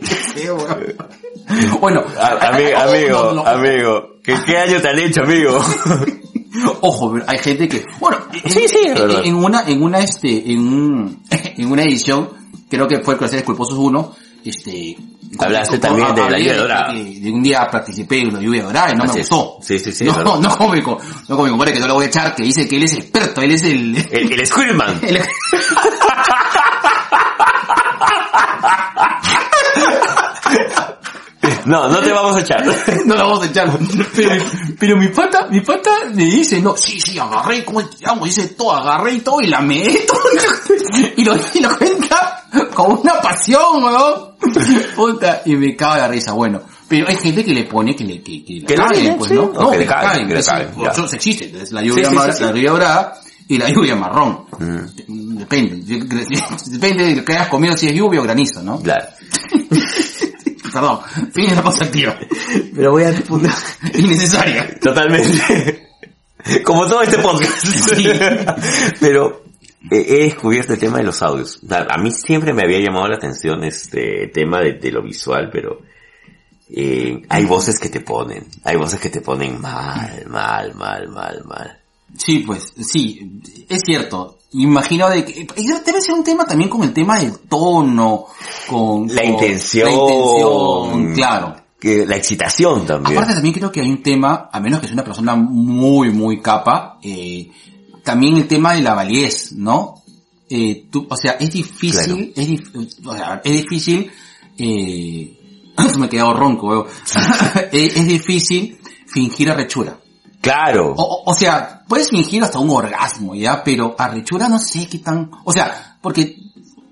Qué 0.08 0.16
feo, 0.42 0.56
weón. 0.56 0.96
Bueno, 1.80 2.04
A- 2.20 2.84
amigo, 2.84 3.34
no, 3.34 3.34
no, 3.34 3.46
amigo, 3.48 4.16
¿qué, 4.24 4.36
¿qué 4.46 4.58
año 4.58 4.82
te 4.82 4.90
han 4.90 5.00
hecho, 5.00 5.22
amigo? 5.24 5.60
Ojo, 6.82 7.12
pero 7.14 7.26
hay 7.28 7.38
gente 7.40 7.68
que, 7.68 7.86
bueno, 8.00 8.18
en- 8.32 8.50
Sí, 8.52 8.68
sí, 8.68 8.80
en, 8.86 8.94
verdad. 8.96 9.22
en 9.26 9.36
una, 9.36 9.64
en 9.68 9.84
una, 9.84 10.00
este, 10.00 10.52
en, 10.52 10.60
un- 10.60 11.24
en 11.30 11.72
una 11.72 11.84
edición, 11.84 12.30
creo 12.70 12.88
que 12.88 13.00
fue 13.02 13.18
Placeres 13.18 13.44
Culposos 13.44 13.78
1, 13.78 14.16
este, 14.46 14.96
Hablaste 15.40 15.80
también 15.80 16.14
de 16.16 16.22
la 16.30 16.38
lluvia 16.38 16.56
dorada. 16.58 16.94
de- 16.94 17.20
de 17.20 17.32
un 17.32 17.42
día 17.44 17.68
participé 17.70 18.20
en 18.22 18.34
la 18.36 18.40
lluvia 18.40 18.64
dorada 18.64 18.92
y 18.92 18.96
no 18.96 19.04
Así 19.04 19.16
me 19.16 19.22
es. 19.22 19.30
gustó. 19.30 19.58
Sí, 19.62 19.80
sí, 19.80 19.92
sí, 19.92 20.06
No, 20.06 20.16
verdad. 20.16 20.40
no 20.40 20.56
como 20.58 20.70
mi, 20.74 20.80
no 20.82 20.98
como 21.28 21.44
mi 21.44 21.50
compadre 21.50 21.74
que 21.74 21.80
no 21.80 21.88
lo 21.88 21.96
voy 21.96 22.06
a 22.06 22.08
echar, 22.08 22.36
que 22.36 22.44
dice 22.44 22.68
que 22.70 22.78
él 22.78 22.84
es 22.84 22.94
experto, 22.94 23.42
él 23.42 23.52
es 23.52 23.64
el, 23.64 23.98
El, 24.12 24.32
el 24.32 24.48
Squirman. 24.48 25.00
el- 25.04 25.20
No, 31.66 31.88
no 31.90 32.00
te 32.00 32.12
vamos 32.12 32.36
a 32.36 32.40
echar. 32.42 32.66
no 33.06 33.16
lo 33.16 33.22
vamos 33.22 33.44
a 33.44 33.46
echar. 33.48 33.78
Pero, 34.16 34.46
pero 34.80 34.98
mi 34.98 35.08
pata, 35.10 35.48
mi 35.50 35.62
pata 35.62 35.92
me 36.14 36.26
dice, 36.26 36.62
no, 36.62 36.76
sí, 36.78 37.00
sí, 37.00 37.18
agarré, 37.18 37.64
¿cómo 37.66 37.84
te 37.86 38.06
llamo? 38.06 38.26
Dice 38.26 38.48
todo, 38.50 38.74
agarré 38.74 39.14
y 39.14 39.20
todo 39.20 39.42
y 39.42 39.48
la 39.48 39.62
meto. 39.62 40.14
Y 41.18 41.26
lo, 41.26 41.36
y 41.54 41.60
lo 41.60 41.78
cuenta 41.78 42.46
con 42.74 43.00
una 43.00 43.20
pasión, 43.22 43.84
weón. 43.84 44.36
Puta, 44.96 45.42
y 45.46 45.56
me 45.56 45.76
cago 45.76 45.96
de 45.96 46.02
la 46.02 46.08
risa, 46.08 46.34
bueno. 46.34 46.62
Pero 46.88 47.08
hay 47.08 47.18
gente 47.18 47.44
que 47.44 47.54
le 47.54 47.64
pone 47.64 47.96
que 47.96 48.04
le, 48.04 48.22
que, 48.22 48.46
que 48.46 48.54
le 48.54 48.66
pues, 49.18 49.30
sí, 49.30 49.36
¿no? 49.36 49.52
No, 49.52 49.72
que 49.72 49.80
le 49.80 49.86
que 49.86 49.94
le 49.94 50.34
pues, 50.34 50.48
caguen, 50.48 50.76
sí, 50.76 50.82
ya. 50.84 50.90
Eso 50.90 51.16
existe, 51.16 51.62
es 51.62 51.72
la 51.72 51.82
lluvia, 51.82 52.10
Sí, 52.10 52.16
la 52.16 52.52
lluvia 52.52 52.72
dorada 52.72 53.22
y 53.48 53.58
la 53.58 53.70
lluvia 53.70 53.96
marrón. 53.96 54.46
Mm, 54.60 55.38
Depende, 55.38 55.84
depende 56.68 57.06
de 57.06 57.16
lo 57.18 57.26
que 57.26 57.34
hayas 57.34 57.50
comido 57.50 57.76
si 57.78 57.88
es 57.88 57.94
lluvia 57.94 58.20
o 58.20 58.24
granizo, 58.24 58.62
¿no? 58.62 58.80
Claro. 58.80 59.06
Perdón, 60.76 61.00
fin 61.32 61.48
de 61.48 61.56
la 61.56 61.64
cosa 61.64 61.86
activa. 61.86 62.20
Pero 62.76 62.92
voy 62.92 63.04
a... 63.04 63.14
Innecesaria. 63.94 64.78
Totalmente. 64.78 65.88
Como 66.66 66.86
todo 66.86 67.02
este 67.02 67.18
podcast. 67.20 67.66
Sí. 67.66 68.10
Pero 69.00 69.46
he 69.90 70.26
descubierto 70.26 70.74
el 70.74 70.80
tema 70.80 70.98
de 70.98 71.06
los 71.06 71.22
audios. 71.22 71.62
A 71.70 71.98
mí 71.98 72.12
siempre 72.12 72.52
me 72.52 72.64
había 72.64 72.80
llamado 72.80 73.08
la 73.08 73.16
atención 73.16 73.64
este 73.64 74.28
tema 74.34 74.60
de, 74.60 74.74
de 74.74 74.92
lo 74.92 75.02
visual, 75.02 75.50
pero 75.50 75.80
eh, 76.70 77.22
hay 77.30 77.46
voces 77.46 77.80
que 77.80 77.88
te 77.88 78.02
ponen. 78.02 78.46
Hay 78.66 78.76
voces 78.76 79.00
que 79.00 79.10
te 79.10 79.22
ponen 79.22 79.62
mal, 79.62 80.26
mal, 80.28 80.76
mal, 80.76 81.08
mal, 81.08 81.42
mal. 81.46 81.80
Sí, 82.18 82.40
pues, 82.40 82.74
sí, 82.80 83.42
es 83.68 83.82
cierto. 83.86 84.40
Imagino 84.54 85.10
de 85.10 85.26
que, 85.26 85.46
debe 85.86 86.02
ser 86.02 86.14
un 86.16 86.24
tema 86.24 86.46
también 86.46 86.70
con 86.70 86.84
el 86.84 86.94
tema 86.94 87.20
del 87.20 87.40
tono, 87.40 88.26
con... 88.68 89.08
La 89.14 89.22
con- 89.22 89.32
intención. 89.32 89.88
La 89.90 89.94
intención, 89.94 91.14
claro. 91.14 91.56
Que, 91.80 92.06
la 92.06 92.16
excitación 92.16 92.86
también. 92.86 93.18
Aparte 93.18 93.34
también 93.34 93.54
creo 93.54 93.72
que 93.72 93.82
hay 93.82 93.90
un 93.90 94.02
tema, 94.02 94.50
a 94.52 94.60
menos 94.60 94.80
que 94.80 94.88
sea 94.88 94.94
una 94.94 95.04
persona 95.04 95.36
muy, 95.36 96.12
muy 96.12 96.42
capa, 96.42 96.98
eh, 97.04 97.50
también 98.04 98.38
el 98.38 98.48
tema 98.48 98.74
de 98.74 98.82
la 98.82 98.94
validez, 98.94 99.52
¿no? 99.52 100.02
Eh, 100.50 100.86
tú, 100.90 101.06
o 101.10 101.18
sea, 101.18 101.34
es 101.34 101.52
difícil, 101.52 102.32
es, 102.36 102.48
dif- 102.50 103.06
o 103.06 103.14
sea, 103.16 103.42
es 103.44 103.52
difícil, 103.52 104.10
eh, 104.58 105.38
me 106.00 106.06
ha 106.06 106.10
quedado 106.10 106.34
ronco, 106.34 106.88
es, 107.72 107.98
es 107.98 108.08
difícil 108.08 108.78
fingir 109.08 109.52
arrechura. 109.52 110.00
Claro. 110.46 110.94
O, 110.96 111.24
o- 111.32 111.34
sea, 111.34 111.84
puedes 111.88 112.10
fingir 112.10 112.44
hasta 112.44 112.60
un 112.60 112.70
orgasmo, 112.70 113.34
¿ya? 113.34 113.64
Pero 113.64 113.96
arrechura 113.98 114.48
no 114.48 114.60
sé 114.60 114.88
qué 114.88 115.00
tan... 115.00 115.32
O 115.44 115.52
sea, 115.52 115.98
porque, 116.02 116.38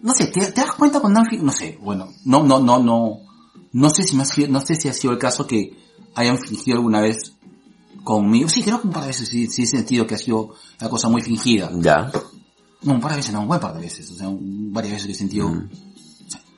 no 0.01 0.11
sé, 0.13 0.27
¿te, 0.27 0.51
te 0.51 0.61
das 0.61 0.73
cuenta 0.73 0.99
cuando 0.99 1.21
No 1.39 1.51
sé, 1.51 1.77
bueno, 1.81 2.09
no, 2.25 2.43
no, 2.43 2.59
no, 2.59 2.79
no... 2.79 3.19
No 3.71 3.89
sé 3.91 4.03
si 4.03 4.19
sido- 4.25 4.47
no 4.49 4.59
sé 4.59 4.75
si 4.75 4.87
ha 4.87 4.93
sido 4.93 5.13
el 5.13 5.19
caso 5.19 5.45
que 5.45 5.77
hayan 6.15 6.39
fingido 6.39 6.77
alguna 6.77 6.99
vez 7.01 7.33
conmigo. 8.03 8.49
Sí, 8.49 8.61
creo 8.63 8.81
que 8.81 8.87
un 8.87 8.93
par 8.93 9.03
de 9.03 9.09
veces 9.09 9.29
sí, 9.29 9.47
sí 9.47 9.63
he 9.63 9.67
sentido 9.67 10.05
que 10.07 10.15
ha 10.15 10.17
sido 10.17 10.55
una 10.81 10.89
cosa 10.89 11.09
muy 11.09 11.21
fingida. 11.21 11.69
Ya. 11.75 12.11
No, 12.81 12.93
un 12.93 12.99
par 13.01 13.11
de 13.11 13.17
veces 13.17 13.33
no, 13.33 13.41
un 13.41 13.47
buen 13.47 13.59
par 13.59 13.73
de 13.75 13.81
veces. 13.81 14.09
O 14.11 14.15
sea, 14.15 14.29
un- 14.29 14.73
varias 14.73 14.93
veces 14.93 15.07
que 15.07 15.13
he 15.13 15.15
sentido... 15.15 15.49
Mm. 15.49 15.69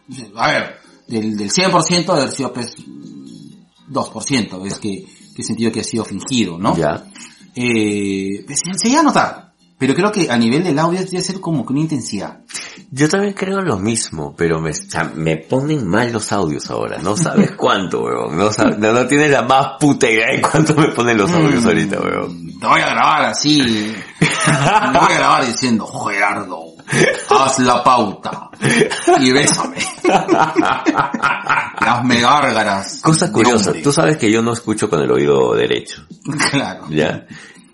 o 0.09 0.13
sea, 0.15 0.27
a 0.35 0.47
ver, 0.51 0.75
del, 1.07 1.37
del 1.37 1.51
100% 1.51 2.05
de 2.05 2.11
haber 2.11 2.31
sido 2.31 2.53
pues 2.53 2.73
2%. 3.89 4.65
Es 4.67 4.79
que 4.79 5.05
que 5.35 5.41
he 5.41 5.45
sentido 5.45 5.71
que 5.71 5.81
ha 5.81 5.83
sido 5.83 6.05
fingido, 6.05 6.57
¿no? 6.57 6.75
Ya. 6.77 7.03
Eh, 7.55 8.45
se, 8.47 8.73
se 8.77 8.87
llega 8.87 9.01
a 9.01 9.03
notar, 9.03 9.53
pero 9.77 9.93
creo 9.93 10.11
que 10.11 10.31
a 10.31 10.37
nivel 10.37 10.63
del 10.63 10.79
audio 10.79 11.03
debe 11.03 11.21
ser 11.21 11.39
como 11.41 11.65
que 11.65 11.73
una 11.73 11.81
intensidad. 11.81 12.39
Yo 12.91 13.09
también 13.09 13.33
creo 13.33 13.61
lo 13.61 13.77
mismo, 13.77 14.33
pero 14.37 14.61
me, 14.61 14.71
o 14.71 14.73
sea, 14.73 15.11
me 15.13 15.37
ponen 15.37 15.85
mal 15.87 16.13
los 16.13 16.31
audios 16.31 16.69
ahora. 16.69 16.97
No 16.99 17.17
sabes 17.17 17.51
cuánto, 17.57 18.03
weón. 18.03 18.37
No, 18.37 18.51
sabes, 18.53 18.77
no, 18.79 18.93
no 18.93 19.05
tienes 19.07 19.31
la 19.31 19.41
más 19.41 19.73
puta 19.79 20.09
idea 20.09 20.31
de 20.31 20.41
cuánto 20.41 20.75
me 20.75 20.87
ponen 20.89 21.17
los 21.17 21.31
audios 21.31 21.63
Mm, 21.63 21.67
ahorita, 21.67 21.99
weón. 21.99 22.59
Te 22.59 22.67
voy 22.67 22.79
a 22.79 22.89
grabar 22.89 23.25
así. 23.25 23.93
Te 24.19 24.99
voy 24.99 25.11
a 25.11 25.17
grabar 25.17 25.45
diciendo, 25.45 25.85
Gerardo, 25.87 26.74
haz 27.29 27.59
la 27.59 27.83
pauta 27.83 28.49
y 29.19 29.31
bésame. 29.31 29.77
Hazme 31.77 32.21
gárgaras. 32.21 32.99
Cosa 33.01 33.31
curiosa, 33.31 33.73
tú 33.83 33.91
sabes 33.91 34.17
que 34.17 34.31
yo 34.31 34.41
no 34.41 34.53
escucho 34.53 34.89
con 34.89 35.01
el 35.01 35.11
oído 35.11 35.53
derecho, 35.55 36.05
Claro. 36.51 36.85
¿ya? 36.89 37.25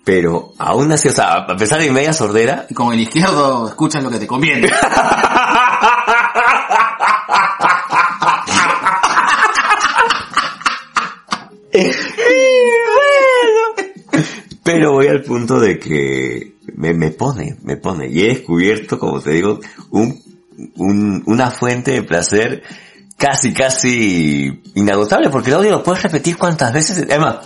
Pero 0.04 0.52
aún 0.58 0.90
así, 0.90 1.08
o 1.08 1.12
sea, 1.12 1.34
a 1.34 1.56
pesar 1.56 1.78
de 1.78 1.86
mi 1.86 1.92
media 1.92 2.12
sordera, 2.12 2.66
Y 2.68 2.74
con 2.74 2.92
el 2.92 3.00
izquierdo 3.00 3.68
escuchas 3.68 4.02
lo 4.02 4.10
que 4.10 4.18
te 4.18 4.26
conviene. 4.26 4.68
pero 14.62 14.92
voy 14.92 15.08
al 15.08 15.22
punto 15.22 15.58
de 15.58 15.78
que 15.78 16.56
me, 16.74 16.94
me 16.94 17.10
pone, 17.10 17.56
me 17.62 17.76
pone. 17.76 18.08
Y 18.08 18.22
he 18.22 18.28
descubierto, 18.28 18.98
como 18.98 19.20
te 19.20 19.30
digo, 19.30 19.60
un, 19.90 20.20
un, 20.76 21.22
una 21.26 21.50
fuente 21.50 21.92
de 21.92 22.02
placer 22.02 22.62
casi, 23.16 23.52
casi 23.52 24.62
inagotable, 24.74 25.30
porque 25.30 25.50
el 25.50 25.56
audio 25.56 25.70
lo 25.70 25.82
puedes 25.82 26.02
repetir 26.02 26.36
cuantas 26.36 26.72
veces. 26.72 27.04
Además, 27.08 27.38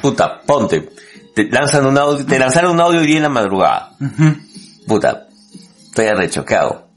puta, 0.00 0.40
ponte. 0.46 0.90
Te 1.34 1.48
lanzan 1.48 1.86
un 1.86 1.98
audio, 1.98 2.24
te 2.24 2.38
lanzaron 2.38 2.72
un 2.72 2.80
audio 2.80 3.00
hoy 3.00 3.06
día 3.06 3.16
en 3.16 3.24
la 3.24 3.28
madrugada. 3.28 3.96
Puta, 4.86 5.26
estoy 5.84 6.06
arrecho, 6.06 6.44
¿qué 6.44 6.54
hago? 6.54 6.88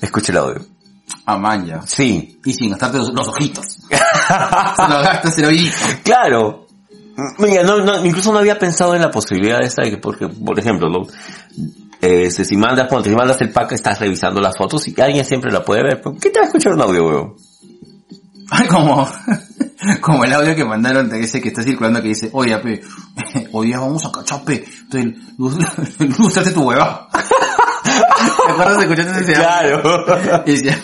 Escucha 0.00 0.32
el 0.32 0.38
audio. 0.38 0.66
Amaya. 1.24 1.82
Sí, 1.86 2.38
Y 2.44 2.52
sin 2.52 2.70
gastarte 2.70 2.98
los, 2.98 3.12
los 3.12 3.28
ojitos. 3.28 3.66
Se 3.90 3.96
gastas 3.96 5.38
el. 5.38 5.70
Claro. 6.02 6.67
Mira, 7.38 7.64
no, 7.64 7.78
no, 7.78 8.04
incluso 8.04 8.32
no 8.32 8.38
había 8.38 8.58
pensado 8.58 8.94
en 8.94 9.02
la 9.02 9.10
posibilidad 9.10 9.60
esta 9.62 9.82
de 9.82 9.90
que, 9.90 9.98
porque, 9.98 10.28
por 10.28 10.58
ejemplo, 10.58 10.88
¿no? 10.88 11.06
Este, 12.00 12.44
si 12.44 12.56
mandas, 12.56 12.86
ponte, 12.86 13.10
si 13.10 13.16
mandas 13.16 13.40
el 13.40 13.50
pack, 13.50 13.72
estás 13.72 13.98
revisando 13.98 14.40
las 14.40 14.56
fotos 14.56 14.86
y 14.86 15.00
alguien 15.00 15.24
siempre 15.24 15.50
la 15.50 15.64
puede 15.64 15.82
ver. 15.82 16.00
¿Por 16.00 16.16
qué 16.18 16.30
te 16.30 16.38
va 16.38 16.44
a 16.44 16.46
escuchar 16.46 16.74
un 16.74 16.82
audio, 16.82 17.06
weón? 17.08 17.34
Ay, 18.50 18.68
como, 18.68 19.08
como 20.00 20.24
el 20.24 20.32
audio 20.32 20.54
que 20.54 20.64
mandaron 20.64 21.08
de 21.08 21.20
ese 21.20 21.40
que 21.40 21.48
está 21.48 21.62
circulando 21.62 22.00
que 22.00 22.08
dice, 22.08 22.30
oye, 22.32 22.56
pe, 22.58 22.82
hoy 23.52 23.66
día 23.66 23.80
vamos 23.80 24.06
a 24.06 24.12
cachar, 24.12 24.44
pe, 24.44 24.64
entonces, 24.92 26.54
tu 26.54 26.62
hueva. 26.62 27.08
¿Te 28.46 28.52
acuerdas 28.52 28.76
de 28.78 28.82
escuchaste 28.84 29.22
ese? 29.22 29.32
Claro. 29.32 30.04
Y 30.46 30.52
decía, 30.52 30.78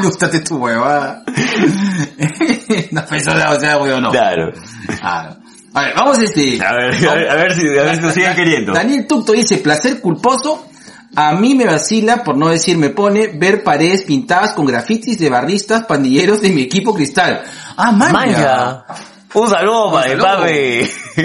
lústrate 0.00 0.40
tu 0.40 0.58
hueva. 0.58 1.24
no, 2.92 3.04
pues, 3.06 3.26
eso, 3.26 3.30
o 3.50 3.60
sea, 3.60 3.78
weón, 3.78 4.02
no. 4.02 4.10
Claro. 4.10 4.52
Claro. 5.00 5.36
A 5.72 5.82
ver, 5.82 5.94
vamos 5.94 6.18
este. 6.18 6.60
A 6.64 6.72
ver, 6.72 7.08
a 7.08 7.14
ver, 7.14 7.30
a 7.30 7.34
ver 7.36 7.52
si, 7.54 7.60
a 7.78 7.82
ver 7.82 7.96
si 7.96 8.02
lo 8.02 8.10
siguen 8.10 8.34
queriendo. 8.34 8.72
Daniel 8.72 9.06
Tucto 9.06 9.32
dice, 9.32 9.58
placer 9.58 10.00
culposo. 10.00 10.66
A 11.16 11.32
mí 11.32 11.54
me 11.56 11.64
vacila, 11.66 12.22
por 12.22 12.36
no 12.36 12.48
decir 12.48 12.78
me 12.78 12.90
pone, 12.90 13.28
ver 13.28 13.64
paredes 13.64 14.02
pintadas 14.02 14.52
con 14.52 14.64
grafitis 14.66 15.18
de 15.18 15.28
barristas 15.28 15.84
pandilleros 15.86 16.40
de 16.40 16.50
mi 16.50 16.62
equipo 16.62 16.94
cristal. 16.94 17.42
Ah, 17.76 17.90
manja. 17.90 18.12
Manja. 18.12 18.84
Un 19.34 19.48
saludo 19.48 19.92
para 19.92 20.10
el 20.12 20.18
papi. 20.18 20.84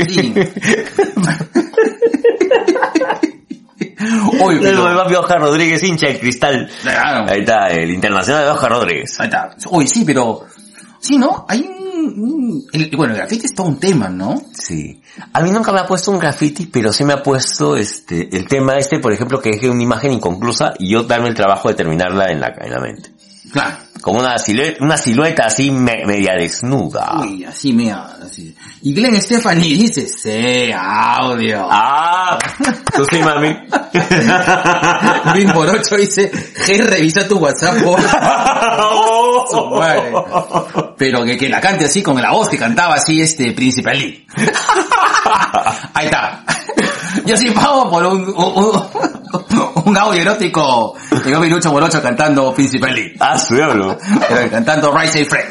Sí. 0.09 0.33
Oye, 4.41 4.57
El 4.57 4.63
pero- 4.63 4.95
papi 4.95 5.15
Oscar 5.15 5.39
Rodríguez, 5.39 5.83
hincha 5.83 6.07
del 6.07 6.19
cristal. 6.19 6.69
Claro. 6.81 7.25
Ahí 7.31 7.39
está, 7.41 7.67
el 7.69 7.91
internacional 7.91 8.43
de 8.45 8.49
Oscar 8.51 8.71
Rodríguez. 8.71 9.19
Ahí 9.19 9.25
está. 9.27 9.55
Oye, 9.71 9.87
sí, 9.87 10.03
pero... 10.05 10.45
Sí, 11.05 11.17
¿no? 11.19 11.45
Hay 11.47 11.61
un... 11.61 12.65
el- 12.73 12.89
bueno, 12.97 13.13
el 13.13 13.19
grafiti 13.19 13.45
es 13.45 13.53
todo 13.53 13.67
un 13.67 13.79
tema, 13.79 14.09
¿no? 14.09 14.41
Sí. 14.53 15.01
A 15.33 15.41
mí 15.41 15.51
nunca 15.51 15.71
me 15.71 15.79
ha 15.81 15.85
puesto 15.85 16.09
un 16.11 16.17
graffiti, 16.19 16.65
pero 16.65 16.91
sí 16.91 17.03
me 17.03 17.13
ha 17.13 17.21
puesto 17.21 17.75
este, 17.77 18.35
el 18.35 18.47
tema 18.47 18.73
este, 18.77 18.97
por 18.99 19.13
ejemplo, 19.13 19.39
que 19.39 19.51
deje 19.51 19.69
una 19.69 19.83
imagen 19.83 20.13
inconclusa 20.13 20.73
y 20.79 20.89
yo 20.91 21.03
darme 21.03 21.27
el 21.29 21.35
trabajo 21.35 21.69
de 21.69 21.75
terminarla 21.75 22.31
en 22.31 22.39
la, 22.41 22.53
en 22.59 22.71
la 22.71 22.79
mente. 22.79 23.11
Claro. 23.51 23.77
Como 24.01 24.19
una 24.19 24.37
silueta, 24.37 24.83
una 24.83 24.97
silueta 24.97 25.45
así 25.45 25.71
me- 25.71 26.05
media 26.05 26.33
desnuda. 26.37 27.21
Uy, 27.21 27.43
así 27.45 27.71
mea, 27.73 28.17
así. 28.23 28.55
Y 28.81 28.93
Glenn 28.93 29.19
Stephanie 29.21 29.73
dice, 29.77 30.07
sí, 30.07 30.71
audio. 30.75 31.67
Ah, 31.69 32.37
tú 32.95 33.05
sí, 33.09 33.19
mami. 33.19 33.55
Luis 35.33 35.53
Morocho 35.53 35.95
dice, 35.97 36.31
G, 36.31 36.83
revisa 36.85 37.27
tu 37.27 37.37
WhatsApp, 37.37 37.75
madre. 39.71 40.13
Pero 40.97 41.23
que, 41.25 41.37
que 41.37 41.49
la 41.49 41.59
cante 41.59 41.85
así 41.85 42.01
con 42.01 42.21
la 42.21 42.31
voz 42.31 42.47
que 42.49 42.57
cantaba 42.57 42.95
así 42.95 43.19
este 43.21 43.51
Príncipe 43.51 43.89
Ali. 43.89 44.25
Ahí 45.93 46.05
está. 46.05 46.43
Yo 47.25 47.35
sí 47.37 47.49
pago 47.51 47.89
por 47.89 48.05
un, 48.05 48.21
un, 48.27 48.83
un- 49.85 49.97
audio 49.97 50.21
erótico 50.21 50.95
de 51.23 51.31
Gaby 51.31 51.49
Lucho 51.49 51.71
Morocho 51.71 52.01
cantando 52.01 52.53
Príncipe 52.53 52.87
Ali. 52.87 53.13
ah, 53.19 53.37
su 53.37 53.55
diablo. 53.55 53.97
Cantando 54.51 54.95
Rise 54.97 55.19
and 55.19 55.27
Fred. 55.27 55.45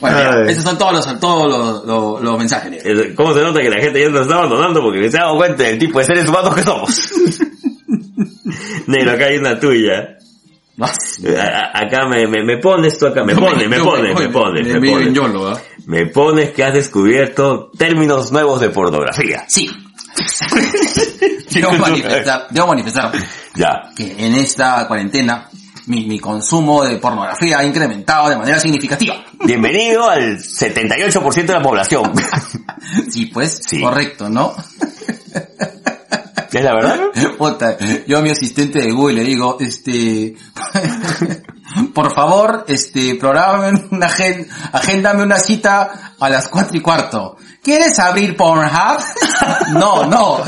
Bueno, 0.00 0.18
ya, 0.18 0.50
esos 0.50 0.62
son 0.64 0.78
todos 0.78 0.92
los, 0.92 1.20
todos 1.20 1.48
los, 1.50 1.84
los, 1.84 2.22
los 2.22 2.38
mensajes. 2.38 2.82
¿Cómo 3.16 3.34
se 3.34 3.40
nota 3.42 3.60
que 3.60 3.70
la 3.70 3.80
gente 3.80 4.00
ya 4.02 4.08
nos 4.10 4.22
está 4.22 4.34
abandonando 4.36 4.80
porque 4.80 5.10
se 5.10 5.18
ha 5.18 5.22
dado 5.24 5.36
cuenta 5.36 5.64
del 5.64 5.78
tipo 5.78 5.98
de 5.98 6.04
seres 6.04 6.28
humanos 6.28 6.54
que 6.54 6.62
somos? 6.62 7.10
Negro, 8.86 9.12
acá 9.12 9.26
hay 9.26 9.38
una 9.38 9.58
tuya. 9.58 10.16
Acá 10.80 12.06
me, 12.08 12.26
me, 12.28 12.44
me 12.44 12.58
pones 12.58 12.98
tú 12.98 13.06
acá, 13.08 13.24
me 13.24 13.34
pone, 13.34 13.66
me 13.68 13.78
pone, 13.80 14.14
me 14.14 14.28
pone, 14.28 14.62
me 14.62 14.78
medio 14.80 14.92
pone. 14.94 15.06
en 15.08 15.14
YOLO, 15.14 15.48
¿ah? 15.50 15.60
Me 15.86 16.06
pones 16.06 16.50
que 16.52 16.62
has 16.64 16.72
descubierto 16.74 17.70
términos 17.76 18.30
nuevos 18.32 18.60
de 18.60 18.70
pornografía. 18.70 19.44
Sí. 19.48 19.68
Quiero 21.50 21.72
manifestar, 21.72 22.46
debo 22.50 22.68
manifestar 22.68 23.12
Ya. 23.54 23.90
que 23.96 24.12
en 24.24 24.34
esta 24.34 24.86
cuarentena 24.86 25.48
mi, 25.86 26.04
mi 26.06 26.18
consumo 26.20 26.84
de 26.84 26.96
pornografía 26.98 27.58
ha 27.58 27.64
incrementado 27.64 28.28
de 28.28 28.36
manera 28.36 28.60
significativa. 28.60 29.24
Bienvenido 29.44 30.08
al 30.08 30.38
78% 30.38 31.46
de 31.46 31.52
la 31.52 31.62
población. 31.62 32.12
Sí, 33.10 33.26
pues, 33.26 33.60
Sí. 33.66 33.80
correcto, 33.82 34.30
¿no? 34.30 34.54
¿Es 36.50 36.64
la 36.64 36.74
verdad? 36.74 36.98
Puta, 37.38 37.76
yo 38.06 38.18
a 38.18 38.22
mi 38.22 38.30
asistente 38.30 38.80
de 38.80 38.90
Google 38.92 39.16
le 39.16 39.24
digo, 39.24 39.58
este, 39.60 40.34
por 41.94 42.14
favor, 42.14 42.64
este, 42.68 43.16
programa 43.16 43.70
una 43.90 44.06
agenda, 44.06 44.54
agéndame 44.72 45.22
una 45.22 45.38
cita 45.38 46.14
a 46.18 46.28
las 46.30 46.48
cuatro 46.48 46.76
y 46.76 46.80
cuarto. 46.80 47.36
¿Quieres 47.62 47.98
abrir 47.98 48.36
Pornhub? 48.36 48.98
No, 49.72 50.06
no. 50.06 50.42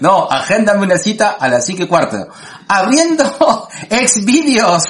No, 0.00 0.28
agéndame 0.30 0.82
una 0.82 0.98
cita 0.98 1.36
a 1.38 1.48
las 1.48 1.64
cinco 1.64 1.84
y 1.84 1.86
cuarto. 1.86 2.28
Abriendo 2.68 3.68
Xvideos, 3.90 4.84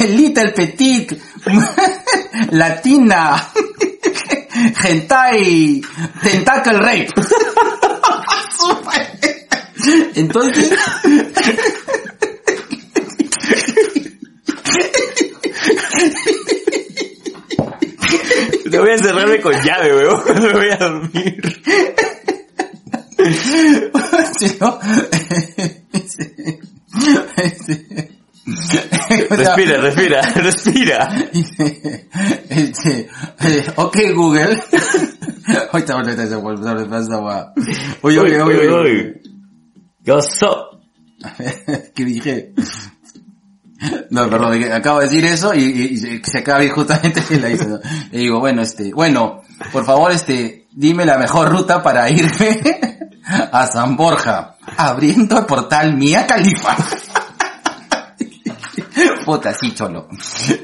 Little 0.00 0.52
Petit, 0.52 1.12
Latina, 2.50 3.50
Hentai, 4.54 5.82
Tentacle 6.22 6.78
Rape. 6.78 7.08
Entonces, 10.14 10.70
Te 18.70 18.78
voy 18.78 18.88
a 18.88 18.94
encerrarme 18.94 19.40
con 19.40 19.52
llave, 19.62 19.94
weón. 19.94 20.22
Me 20.42 20.52
voy 20.52 20.70
a 20.70 20.76
dormir. 20.76 21.42
si 24.38 24.56
no, 24.58 24.78
Respira, 29.30 29.76
respira, 29.80 30.22
respira. 30.34 31.08
este, 32.48 33.08
eh, 33.40 33.66
ok 33.76 33.96
Google. 34.14 34.62
Ahorita, 35.72 35.94
ahorita 35.94 36.26
se 36.26 36.36
vuelve 36.36 36.70
a 36.70 36.88
pasar 36.88 37.14
agua. 37.14 37.52
Oye, 38.02 38.18
oye, 38.20 38.40
oye, 38.40 38.68
oye. 38.68 39.20
¿Qué 40.04 40.12
pasó? 40.12 40.80
¿Qué 41.94 42.04
dije? 42.04 42.52
No, 44.10 44.30
perdón, 44.30 44.62
acabo 44.72 45.00
de 45.00 45.06
decir 45.06 45.24
eso 45.24 45.52
y, 45.54 45.60
y- 45.64 45.82
y 45.94 45.96
se- 45.96 46.22
se 46.24 46.38
acaba 46.38 46.60
de 46.60 46.66
ir 46.66 46.70
justamente 46.70 47.20
que 47.28 47.40
la 47.40 47.50
hice. 47.50 47.66
¿no? 47.66 47.80
Le 48.12 48.18
digo, 48.18 48.38
bueno, 48.38 48.62
este, 48.62 48.92
bueno, 48.94 49.42
por 49.72 49.84
favor, 49.84 50.12
este, 50.12 50.68
dime 50.72 51.04
la 51.04 51.18
mejor 51.18 51.50
ruta 51.50 51.82
para 51.82 52.08
irme 52.08 52.60
a 53.50 53.66
San 53.66 53.96
Borja, 53.96 54.56
abriendo 54.76 55.38
el 55.40 55.46
portal 55.46 55.96
Mía 55.96 56.24
Califa. 56.26 56.76
Puta, 59.24 59.54
sí, 59.54 59.72
cholo. 59.74 60.08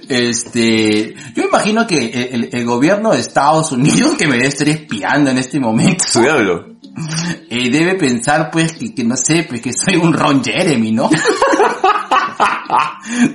Este, 0.09 1.15
yo 1.35 1.43
imagino 1.45 1.87
que 1.87 2.29
el, 2.33 2.49
el- 2.53 2.65
gobierno 2.65 3.13
de 3.13 3.21
Estados 3.21 3.73
Unidos, 3.73 4.15
que 4.19 4.27
me 4.27 4.35
debe 4.37 4.49
estar 4.49 4.69
espiando 4.69 5.31
en 5.31 5.39
este 5.39 5.61
momento, 5.61 6.05
Su 6.07 6.21
diablo. 6.23 6.77
eh, 7.51 7.71
debe 7.71 7.95
pensar 7.95 8.51
pues 8.51 8.73
que, 8.73 8.95
que 8.95 9.05
no 9.05 9.17
sé, 9.17 9.45
pues 9.49 9.61
que 9.61 9.73
soy 9.73 9.97
un 9.97 10.13
Ron 10.15 10.43
Jeremy, 10.43 10.93
¿no? 10.93 11.11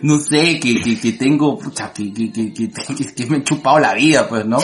no 0.02 0.20
sé, 0.20 0.60
que, 0.60 0.82
que, 0.82 1.00
que 1.00 1.12
tengo, 1.14 1.58
pucha, 1.58 1.92
que, 1.94 2.14
que, 2.14 2.32
que, 2.54 3.26
me 3.28 3.38
he 3.38 3.44
chupado 3.44 3.80
la 3.80 3.94
vida, 3.94 4.28
pues, 4.28 4.46
¿no? 4.46 4.58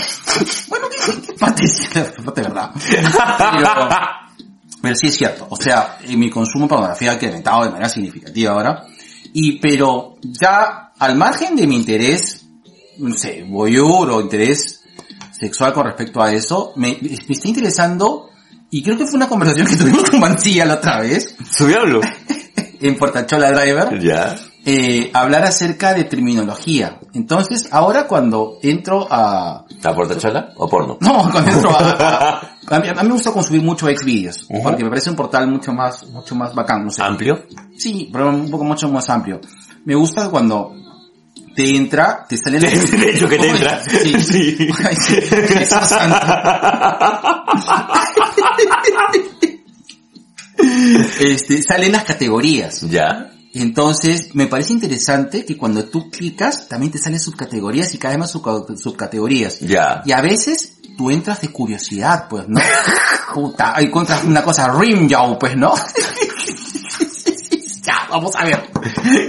Bueno, 0.67 0.87
que, 0.89 1.33
parte 1.33 1.63
verdad. 2.41 2.71
Pero, 2.73 3.89
pero 4.81 4.95
sí 4.95 5.07
es 5.07 5.17
cierto, 5.17 5.47
o 5.49 5.55
sea, 5.57 5.97
mi 6.09 6.29
consumo 6.29 6.65
de 6.65 6.69
pornografía 6.69 7.11
ha 7.11 7.15
incrementado 7.15 7.63
de 7.65 7.69
manera 7.69 7.89
significativa 7.89 8.51
ahora. 8.53 8.85
Y, 9.33 9.59
pero 9.59 10.15
ya 10.21 10.91
al 10.97 11.15
margen 11.15 11.55
de 11.55 11.67
mi 11.67 11.75
interés, 11.75 12.45
no 12.97 13.15
sé, 13.15 13.45
voyeur 13.47 14.09
o 14.11 14.21
interés 14.21 14.81
sexual 15.31 15.71
con 15.73 15.85
respecto 15.85 16.21
a 16.21 16.33
eso, 16.33 16.73
me, 16.75 16.97
me 17.01 17.33
está 17.33 17.47
interesando, 17.47 18.29
y 18.71 18.83
creo 18.83 18.97
que 18.97 19.05
fue 19.05 19.15
una 19.17 19.29
conversación 19.29 19.67
que 19.67 19.75
tuvimos 19.77 20.09
con 20.09 20.19
Mancilla 20.19 20.65
la 20.65 20.75
otra 20.75 20.99
vez, 21.01 21.35
Su 21.51 21.67
diablo. 21.67 22.01
en 22.81 22.97
Portachola 22.97 23.51
Driver, 23.51 23.99
Ya. 24.01 24.35
eh, 24.65 25.09
hablar 25.13 25.43
acerca 25.43 25.93
de 25.93 26.05
terminología. 26.05 26.99
Entonces, 27.13 27.67
ahora 27.71 28.07
cuando 28.07 28.57
entro 28.61 29.07
a, 29.09 29.65
¿La 29.81 29.93
portachola 29.95 30.53
o 30.57 30.67
porno? 30.69 30.97
no, 31.01 31.29
cuando 31.31 31.51
entro 31.51 31.71
a, 31.71 31.89
a, 32.37 32.57
a 32.69 32.79
mí, 32.79 32.87
a 32.87 32.93
mí 32.93 33.07
me 33.07 33.13
gusta 33.13 33.31
consumir 33.31 33.61
mucho 33.61 33.87
Xvideos, 33.87 34.47
porque 34.63 34.83
me 34.83 34.89
parece 34.89 35.09
un 35.09 35.15
portal 35.15 35.47
mucho 35.49 35.73
más, 35.73 36.05
mucho 36.07 36.35
más 36.35 36.53
bacán, 36.53 36.85
no 36.85 36.91
sé. 36.91 37.01
¿Amplio? 37.01 37.45
Sí, 37.77 38.09
pero 38.11 38.29
un 38.29 38.49
poco 38.49 38.63
mucho 38.63 38.89
más 38.89 39.09
amplio. 39.09 39.39
Me 39.85 39.95
gusta 39.95 40.29
cuando 40.29 40.73
te 41.55 41.75
entra, 41.75 42.25
te 42.27 42.37
sale 42.37 42.59
la... 42.59 42.69
De 42.69 43.09
hecho 43.11 43.27
que 43.27 43.37
te 43.37 43.49
entra. 43.49 43.81
Sí. 43.83 44.13
Sí. 44.21 44.69
Ay, 44.85 44.95
sí. 44.95 45.15
Este, 51.19 51.61
salen 51.63 51.93
las 51.93 52.03
categorías. 52.03 52.81
Ya. 52.81 53.31
Entonces, 53.53 54.35
me 54.35 54.47
parece 54.47 54.73
interesante 54.73 55.45
que 55.45 55.57
cuando 55.57 55.85
tú 55.85 56.09
clicas, 56.09 56.67
también 56.67 56.91
te 56.91 56.99
salen 56.99 57.19
subcategorías 57.19 57.93
y 57.93 57.97
cada 57.97 58.13
vez 58.15 58.19
más 58.19 58.35
subca- 58.35 58.77
subcategorías. 58.77 59.59
Ya. 59.61 60.03
Y 60.05 60.11
a 60.11 60.21
veces 60.21 60.78
tú 60.99 61.09
entras 61.09 61.39
de 61.39 61.47
curiosidad, 61.47 62.27
pues, 62.29 62.49
¿no? 62.49 62.59
Puta, 63.33 63.73
ahí 63.73 63.85
encuentras 63.85 64.25
una 64.25 64.43
cosa 64.43 64.67
Rimjow, 64.67 65.39
pues, 65.39 65.55
¿no? 65.55 65.73
ya, 67.83 68.07
vamos 68.09 68.35
a 68.35 68.43
ver. 68.43 68.69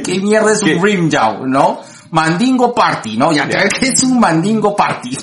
¿Qué 0.05 0.19
mierda 0.19 0.51
es 0.51 0.65
un 0.65 0.83
Rimjow, 0.83 1.47
no? 1.47 1.79
Mandingo 2.11 2.75
Party, 2.75 3.17
¿no? 3.17 3.31
Ya, 3.31 3.49
Ya. 3.49 3.69
¿qué 3.69 3.87
es 3.87 4.03
un 4.03 4.19
Mandingo 4.19 4.75
Party? 4.75 5.17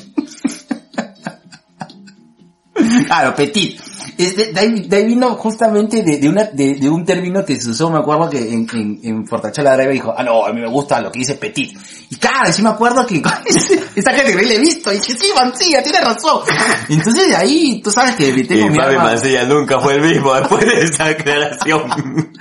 claro, 3.08 3.36
petit. 3.36 3.82
Es 4.18 4.36
de, 4.36 4.52
ahí, 4.60 5.06
vino 5.06 5.36
justamente 5.36 6.02
de, 6.02 6.18
de 6.18 6.28
una, 6.28 6.46
de, 6.46 6.76
de 6.76 6.90
un 6.90 7.06
término 7.06 7.46
que 7.46 7.62
se 7.62 7.70
usó, 7.70 7.90
me 7.92 8.00
acuerdo 8.00 8.30
que 8.30 8.40
en, 8.52 8.68
en, 8.74 9.00
en 9.04 9.28
Fortachola 9.28 9.76
Drive 9.78 9.94
dijo, 9.94 10.14
ah 10.18 10.24
no, 10.24 10.44
a 10.46 10.52
mí 10.54 10.60
me 10.60 10.68
gusta 10.70 11.00
lo 11.02 11.12
que 11.12 11.20
dice 11.20 11.36
petit. 11.36 11.78
Y 12.10 12.16
claro, 12.16 12.52
sí 12.52 12.64
me 12.64 12.70
acuerdo 12.70 13.06
que 13.06 13.22
esa 13.96 14.12
categoría 14.12 14.48
la 14.48 14.54
he 14.56 14.60
visto, 14.60 14.92
y 14.92 14.98
dije, 14.98 15.14
sí, 15.14 15.28
Mancilla, 15.36 15.84
tiene 15.84 16.00
razón. 16.02 16.42
Entonces 16.90 17.28
de 17.30 17.36
ahí, 17.36 17.82
tú 17.84 17.92
sabes 17.92 18.16
que 18.16 18.32
tengo 18.44 18.66
Y 18.68 18.70
mi 18.72 18.76
Fabi 18.78 18.96
arma- 18.96 19.04
Mancilla 19.04 19.44
nunca 19.46 19.80
fue 19.80 19.96
el 19.96 20.02
mismo 20.02 20.34
después 20.34 20.66
de 20.66 20.82
esa 20.82 21.06
aclaración. 21.06 21.84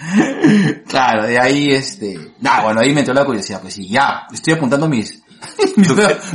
Claro, 0.86 1.24
de 1.26 1.38
ahí 1.38 1.72
este, 1.72 2.16
ah, 2.44 2.62
bueno, 2.62 2.80
ahí 2.80 2.92
me 2.92 3.00
entró 3.00 3.12
la 3.12 3.24
curiosidad, 3.24 3.60
pues 3.60 3.74
sí, 3.74 3.88
ya, 3.88 4.26
estoy 4.32 4.54
apuntando 4.54 4.88
mis, 4.88 5.20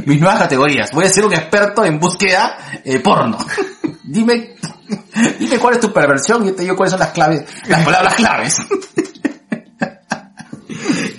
mis, 0.05 0.19
nuevas, 0.19 0.39
categorías. 0.39 0.91
Voy 0.91 1.05
a 1.05 1.09
ser 1.09 1.25
un 1.25 1.33
experto 1.33 1.85
en 1.85 1.99
búsqueda 1.99 2.57
eh, 2.83 2.99
porno. 2.99 3.37
Dime, 4.03 4.55
dime 5.39 5.57
cuál 5.57 5.75
es 5.75 5.79
tu 5.79 5.93
perversión 5.93 6.45
y 6.47 6.51
te 6.51 6.63
digo 6.63 6.75
cuáles 6.75 6.91
son 6.91 6.99
las 6.99 7.11
claves, 7.11 7.45
las 7.67 7.83
palabras 7.85 8.15
claves. 8.15 8.57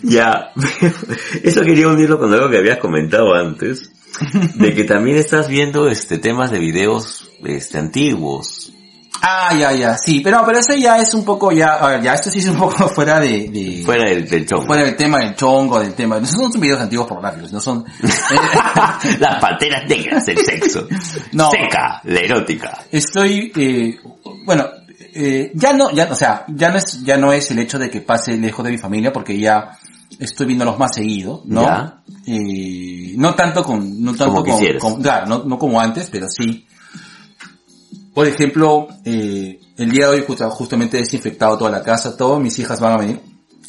Ya, 0.02 0.50
eso 1.42 1.62
quería 1.62 1.88
unirlo 1.88 2.18
con 2.18 2.34
algo 2.34 2.50
que 2.50 2.58
habías 2.58 2.78
comentado 2.78 3.34
antes, 3.34 3.92
de 4.54 4.74
que 4.74 4.84
también 4.84 5.16
estás 5.16 5.48
viendo 5.48 5.88
este 5.88 6.18
temas 6.18 6.50
de 6.50 6.58
videos 6.58 7.30
este 7.44 7.78
antiguos. 7.78 8.74
Ah, 9.24 9.54
ya, 9.56 9.72
ya, 9.72 9.96
sí, 9.96 10.20
pero, 10.20 10.42
pero 10.44 10.58
eso 10.58 10.74
ya 10.74 10.96
es 10.96 11.14
un 11.14 11.24
poco 11.24 11.52
ya, 11.52 11.74
a 11.74 11.86
ver, 11.90 12.02
ya 12.02 12.14
esto 12.14 12.28
sí 12.28 12.40
es 12.40 12.48
un 12.48 12.56
poco 12.58 12.88
fuera 12.94 13.20
de, 13.20 13.48
de 13.50 13.82
Fuera 13.84 14.10
del, 14.10 14.28
del 14.28 14.44
show. 14.46 14.62
fuera 14.66 14.82
del 14.82 14.96
tema 14.96 15.18
del 15.20 15.36
chongo, 15.36 15.78
del 15.78 15.94
tema, 15.94 16.18
no 16.18 16.26
son 16.26 16.50
videos 16.60 16.80
antiguos 16.80 17.06
pornográficos, 17.06 17.52
no 17.52 17.60
son, 17.60 17.84
Las 19.20 19.40
panteras 19.40 19.88
negras, 19.88 20.26
el 20.28 20.38
sexo. 20.38 20.86
No. 21.32 21.50
Seca, 21.50 22.00
la 22.04 22.20
erótica. 22.20 22.84
estoy, 22.90 23.52
eh, 23.56 23.96
bueno, 24.44 24.66
eh, 25.14 25.52
ya 25.54 25.72
no, 25.72 25.90
ya, 25.92 26.08
o 26.10 26.14
sea, 26.14 26.44
ya 26.48 26.70
no 26.70 26.78
es, 26.78 27.02
ya 27.04 27.16
no 27.16 27.32
es 27.32 27.50
el 27.50 27.58
hecho 27.60 27.78
de 27.78 27.88
que 27.90 28.00
pase 28.00 28.36
lejos 28.36 28.64
de 28.64 28.70
mi 28.72 28.78
familia 28.78 29.12
porque 29.12 29.38
ya 29.38 29.70
estoy 30.18 30.46
viéndolos 30.46 30.78
más 30.78 30.94
seguido, 30.94 31.42
¿no? 31.46 31.62
Ya. 31.62 32.02
Eh, 32.26 33.14
no 33.16 33.34
tanto 33.34 33.62
con, 33.62 34.02
no 34.02 34.14
tanto 34.14 34.42
Como 34.42 34.58
con, 34.58 34.78
con- 34.78 35.02
claro, 35.02 35.26
no, 35.26 35.44
no 35.44 35.58
como 35.58 35.80
antes, 35.80 36.08
pero 36.10 36.28
sí. 36.28 36.66
Por 38.14 38.26
ejemplo, 38.26 38.88
eh, 39.04 39.58
el 39.76 39.90
día 39.90 40.08
de 40.08 40.16
hoy 40.16 40.24
justa- 40.26 40.50
justamente 40.50 40.98
he 40.98 41.00
desinfectado 41.00 41.56
toda 41.58 41.70
la 41.70 41.82
casa, 41.82 42.16
todo, 42.16 42.38
mis 42.38 42.58
hijas 42.58 42.78
van 42.80 42.92
a 42.92 42.96
venir. 42.98 43.20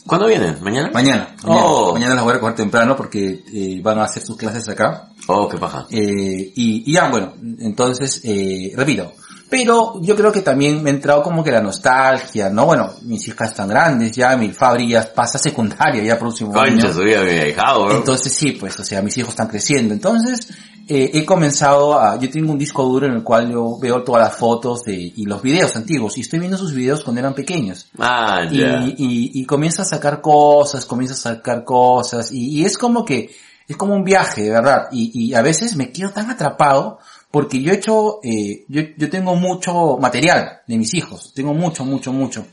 ¿Cuándo 0.06 0.28
vienen? 0.28 0.57
¿Mañana? 0.61 0.91
Mañana, 0.94 1.34
mañana, 1.44 1.65
Oh. 1.65 1.94
mañana 1.94 2.15
las 2.15 2.24
voy 2.26 2.32
a 2.32 2.34
recoger 2.34 2.56
temprano 2.56 2.95
porque 2.98 3.41
eh, 3.53 3.80
van 3.82 3.99
a 3.99 4.03
hacer 4.03 4.22
sus 4.22 4.36
clases 4.36 4.68
acá. 4.68 5.07
Oh, 5.28 5.48
qué 5.48 5.57
paja. 5.57 5.88
Eh, 5.90 6.52
y, 6.56 6.84
y 6.86 6.94
ya, 6.94 7.10
bueno, 7.10 7.34
entonces, 7.60 8.20
eh, 8.26 8.74
repito, 8.76 9.14
pero 9.56 10.02
yo 10.02 10.16
creo 10.16 10.32
que 10.32 10.42
también 10.42 10.82
me 10.82 10.90
ha 10.90 10.94
entrado 10.94 11.22
como 11.22 11.44
que 11.44 11.52
la 11.52 11.62
nostalgia, 11.62 12.50
¿no? 12.50 12.66
Bueno, 12.66 12.90
mis 13.04 13.28
hijas 13.28 13.52
están 13.52 13.68
grandes 13.68 14.12
ya, 14.12 14.36
mi 14.36 14.50
Fabri 14.50 14.90
ya 14.90 15.08
pasa 15.14 15.38
secundaria 15.38 16.02
ya 16.04 16.18
próximo 16.18 16.52
Concha, 16.52 16.88
año. 16.88 16.88
ha 16.90 17.24
dejado, 17.24 17.86
bro. 17.86 17.98
Entonces 17.98 18.34
sí, 18.34 18.54
pues, 18.54 18.80
o 18.80 18.84
sea, 18.84 19.04
mis 19.04 19.16
hijos 19.20 19.30
están 19.30 19.48
creciendo. 19.50 19.94
Entonces, 19.94 20.48
eh, 20.88 21.12
he 21.14 21.24
comenzado 21.24 22.00
a, 22.00 22.18
yo 22.20 22.32
tengo 22.32 22.52
un 22.52 22.58
disco 22.58 22.82
duro 22.84 23.06
en 23.06 23.14
el 23.14 23.22
cual 23.22 23.52
yo 23.52 23.78
veo 23.80 24.02
todas 24.04 24.24
las 24.28 24.36
fotos 24.36 24.82
de, 24.86 24.96
y 24.96 25.24
los 25.28 25.40
videos 25.44 25.76
antiguos, 25.76 26.18
y 26.18 26.22
estoy 26.22 26.40
viendo 26.40 26.58
sus 26.58 26.74
videos 26.74 27.04
cuando 27.04 27.20
eran 27.20 27.36
pequeños. 27.36 27.92
ah, 28.00 28.48
Y, 28.50 28.58
ya. 28.60 28.80
y, 28.88 29.32
y 29.36 29.46
comienza 29.46 29.84
a 29.84 29.86
sacar 29.86 30.20
cosas, 30.20 30.84
comienza 30.88 31.14
a 31.14 31.36
sacar 31.36 31.64
cosas, 31.64 32.32
y, 32.32 32.48
y 32.60 32.66
es 32.66 32.76
como 32.76 33.06
que, 33.06 33.30
es 33.68 33.78
como 33.78 33.94
un 33.94 34.04
viaje, 34.04 34.42
de 34.42 34.50
verdad, 34.50 34.88
y, 34.92 35.12
y 35.14 35.36
a 35.36 35.44
veces 35.44 35.76
me 35.76 35.92
quedo 35.92 36.10
tan 36.10 36.32
atrapado, 36.32 36.98
porque 37.34 37.64
yo 37.64 37.72
he 37.72 37.78
hecho, 37.78 38.20
eh, 38.22 38.64
yo, 38.68 38.84
yo 38.96 39.10
tengo 39.10 39.36
mucho 39.36 39.98
material 39.98 40.62
de 40.68 40.78
mis 40.78 40.94
hijos, 40.94 41.34
tengo 41.34 41.52
mucho, 41.56 41.84
mucho, 41.84 42.14
mucho. 42.14 42.46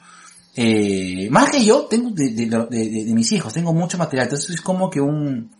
Eh, 0.56 1.28
más 1.30 1.50
que 1.50 1.62
yo, 1.62 1.82
tengo 1.82 2.08
de, 2.12 2.30
de, 2.30 2.46
de- 2.46 3.12
mis 3.14 3.30
hijos, 3.32 3.52
tengo 3.52 3.74
mucho 3.74 3.98
material, 3.98 4.28
entonces 4.28 4.54
es 4.54 4.62
como 4.62 4.88
que 4.88 4.98
un, 4.98 5.50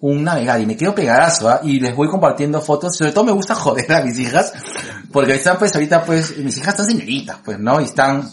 un 0.00 0.24
navegar, 0.24 0.60
y 0.60 0.66
me 0.66 0.76
quedo 0.76 0.92
pegadazo, 0.92 1.48
¿ah? 1.48 1.60
y 1.62 1.78
les 1.78 1.94
voy 1.94 2.08
compartiendo 2.08 2.60
fotos, 2.60 2.96
sobre 2.96 3.12
todo 3.12 3.22
me 3.22 3.30
gusta 3.30 3.54
joder 3.64 3.92
a 3.92 4.02
mis 4.02 4.18
hijas, 4.18 4.52
porque 5.12 5.34
están 5.36 5.56
pues 5.56 5.72
ahorita 5.72 6.04
pues, 6.04 6.36
mis 6.38 6.56
hijas 6.56 6.74
están 6.74 6.86
señoritas, 6.86 7.38
pues, 7.44 7.60
¿no? 7.60 7.80
Y 7.80 7.84
están, 7.84 8.28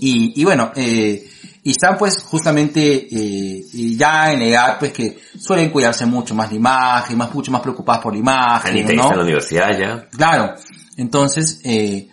y, 0.00 0.40
y 0.40 0.44
bueno, 0.44 0.72
eh, 0.74 1.24
y 1.62 1.70
están 1.72 1.98
pues 1.98 2.22
justamente 2.22 2.80
eh, 3.10 3.64
ya 3.96 4.32
en 4.32 4.42
edad 4.42 4.78
pues 4.78 4.92
que 4.92 5.18
suelen 5.38 5.70
cuidarse 5.70 6.06
mucho 6.06 6.34
más 6.34 6.50
la 6.50 6.56
imagen, 6.56 7.18
más 7.18 7.34
mucho 7.34 7.50
más 7.50 7.60
preocupadas 7.60 8.02
por 8.02 8.12
la 8.14 8.18
imagen, 8.18 8.70
Anita 8.72 8.92
¿no? 8.94 9.02
está 9.02 9.12
en 9.12 9.18
la 9.18 9.24
universidad 9.24 9.78
ya. 9.78 10.08
Claro. 10.08 10.54
Entonces, 10.96 11.60
eh, 11.64 12.08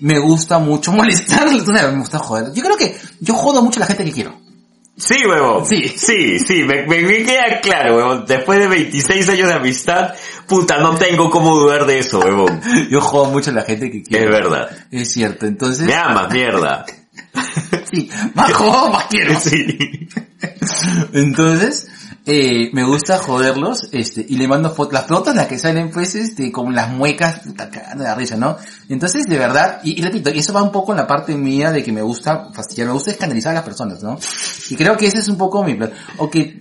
me 0.00 0.18
gusta 0.18 0.58
mucho 0.58 0.92
molestarles, 0.92 1.66
me 1.66 1.98
gusta 1.98 2.18
joder. 2.18 2.52
Yo 2.54 2.62
creo 2.62 2.76
que 2.76 2.96
yo 3.20 3.34
jodo 3.34 3.62
mucho 3.62 3.78
a 3.78 3.80
la 3.80 3.86
gente 3.86 4.04
que 4.04 4.12
quiero. 4.12 4.38
Sí, 4.96 5.14
huevón. 5.26 5.64
Sí. 5.64 5.88
Sí, 5.96 6.38
sí, 6.40 6.62
me, 6.62 6.86
me, 6.86 7.00
me 7.00 7.22
queda 7.22 7.60
claro, 7.62 7.96
huevón. 7.96 8.24
Después 8.26 8.58
de 8.60 8.68
26 8.68 9.30
años 9.30 9.48
de 9.48 9.54
amistad, 9.54 10.12
puta, 10.46 10.76
no 10.78 10.94
tengo 10.96 11.30
cómo 11.30 11.56
dudar 11.56 11.86
de 11.86 12.00
eso, 12.00 12.20
huevón. 12.20 12.60
Yo 12.90 13.00
jodo 13.00 13.30
mucho 13.30 13.50
a 13.50 13.54
la 13.54 13.62
gente 13.62 13.90
que 13.90 13.98
Es 13.98 14.08
quiero. 14.08 14.30
verdad. 14.30 14.68
Es 14.90 15.10
cierto. 15.12 15.46
Entonces, 15.46 15.86
Me 15.86 15.94
amas, 15.94 16.30
mierda. 16.30 16.84
sí, 17.90 18.10
más 18.34 18.52
más 18.92 19.04
quiero. 19.06 19.38
Sí. 19.40 20.08
Entonces, 21.12 21.88
eh, 22.32 22.70
me 22.72 22.84
gusta 22.84 23.18
joderlos, 23.18 23.88
este, 23.92 24.24
y 24.28 24.36
le 24.36 24.46
mando 24.46 24.70
fotos, 24.70 24.92
las 24.94 25.06
fotos 25.06 25.34
las 25.34 25.46
que 25.48 25.58
salen 25.58 25.90
pues, 25.90 26.14
este, 26.14 26.52
con 26.52 26.74
las 26.74 26.88
muecas, 26.90 27.42
de 27.44 28.04
la 28.04 28.14
risa, 28.14 28.36
¿no? 28.36 28.56
Entonces, 28.88 29.26
de 29.26 29.36
verdad, 29.36 29.80
y, 29.82 29.98
y 29.98 30.02
repito, 30.02 30.30
eso 30.30 30.52
va 30.52 30.62
un 30.62 30.70
poco 30.70 30.92
en 30.92 30.98
la 30.98 31.06
parte 31.06 31.34
mía 31.34 31.70
de 31.72 31.82
que 31.82 31.90
me 31.92 32.02
gusta 32.02 32.50
fastidiar, 32.52 32.86
me 32.86 32.92
gusta 32.94 33.10
escandalizar 33.10 33.50
a 33.52 33.54
las 33.56 33.64
personas, 33.64 34.02
¿no? 34.02 34.18
Y 34.70 34.76
creo 34.76 34.96
que 34.96 35.06
ese 35.06 35.18
es 35.18 35.28
un 35.28 35.36
poco 35.36 35.64
mi 35.64 35.74
plan, 35.74 35.90
o 36.18 36.30
que 36.30 36.60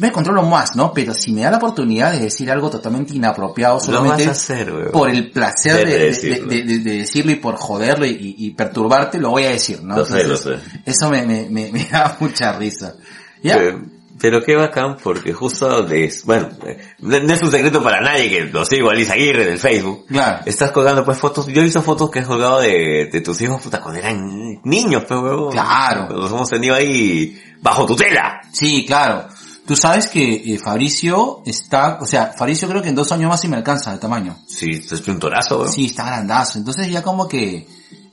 me 0.00 0.10
controlo 0.10 0.42
más, 0.42 0.74
¿no? 0.74 0.92
Pero 0.92 1.14
si 1.14 1.32
me 1.32 1.42
da 1.42 1.50
la 1.52 1.58
oportunidad 1.58 2.12
de 2.12 2.18
decir 2.20 2.50
algo 2.50 2.68
totalmente 2.70 3.14
inapropiado 3.14 3.78
solamente 3.80 4.24
hacer, 4.26 4.90
por 4.92 5.08
el 5.10 5.30
placer 5.30 5.76
De 5.76 5.84
de, 5.92 5.98
de- 5.98 6.04
decirlo. 6.06 6.48
de- 6.48 6.62
de- 6.64 6.78
de 6.78 6.96
decirlo 6.98 7.30
y 7.32 7.36
por 7.36 7.56
joderlo 7.56 8.04
y, 8.06 8.34
y 8.38 8.50
perturbarte, 8.54 9.18
lo 9.18 9.30
voy 9.30 9.44
a 9.44 9.50
decir, 9.50 9.82
¿no? 9.82 9.96
Lo 9.96 10.04
sé, 10.04 10.24
lo 10.24 10.36
sé. 10.36 10.56
Eso 10.84 11.08
me, 11.10 11.22
me, 11.24 11.48
me, 11.50 11.70
me 11.72 11.84
da 11.84 12.16
mucha 12.20 12.52
risa. 12.58 12.94
¿Ya? 13.42 13.56
Eh, 13.56 13.78
Pero 14.24 14.42
qué 14.42 14.56
bacán, 14.56 14.96
porque 15.02 15.34
justo 15.34 15.82
de, 15.82 16.10
bueno, 16.24 16.48
eh, 16.64 16.94
no 17.00 17.14
es 17.34 17.42
un 17.42 17.50
secreto 17.50 17.82
para 17.82 18.00
nadie 18.00 18.30
que 18.30 18.44
lo 18.44 18.64
sigo 18.64 18.88
a 18.88 18.94
Liz 18.94 19.10
Aguirre 19.10 19.42
en 19.42 19.52
el 19.52 19.58
Facebook. 19.58 20.06
Claro. 20.06 20.38
Estás 20.46 20.70
colgando 20.70 21.04
pues 21.04 21.18
fotos, 21.18 21.46
yo 21.46 21.60
he 21.60 21.64
visto 21.64 21.82
fotos 21.82 22.10
que 22.10 22.20
has 22.20 22.26
colgado 22.26 22.60
de, 22.60 23.10
de 23.12 23.20
tus 23.20 23.38
hijos 23.42 23.60
puta 23.60 23.82
cuando 23.82 24.00
eran 24.00 24.62
niños, 24.64 25.04
pues 25.06 25.20
huevón. 25.20 25.52
Claro. 25.52 26.08
Los 26.08 26.30
hemos 26.30 26.48
tenido 26.48 26.74
ahí 26.74 27.38
bajo 27.60 27.84
tutela. 27.84 28.40
Sí, 28.50 28.86
claro. 28.86 29.28
Tú 29.66 29.76
sabes 29.76 30.08
que 30.08 30.54
eh, 30.54 30.58
Fabricio 30.58 31.42
está, 31.44 31.98
o 32.00 32.06
sea, 32.06 32.32
Fabricio 32.34 32.66
creo 32.66 32.80
que 32.80 32.88
en 32.88 32.94
dos 32.94 33.12
años 33.12 33.28
más 33.28 33.42
sí 33.42 33.48
me 33.48 33.58
alcanza 33.58 33.92
de 33.92 33.98
tamaño. 33.98 34.38
Sí, 34.46 34.70
es 34.70 35.06
un 35.06 35.18
torazo, 35.18 35.58
weón. 35.58 35.70
Sí, 35.70 35.84
está 35.84 36.06
grandazo. 36.06 36.56
Entonces 36.56 36.90
ya 36.90 37.02
como 37.02 37.28
que, 37.28 37.68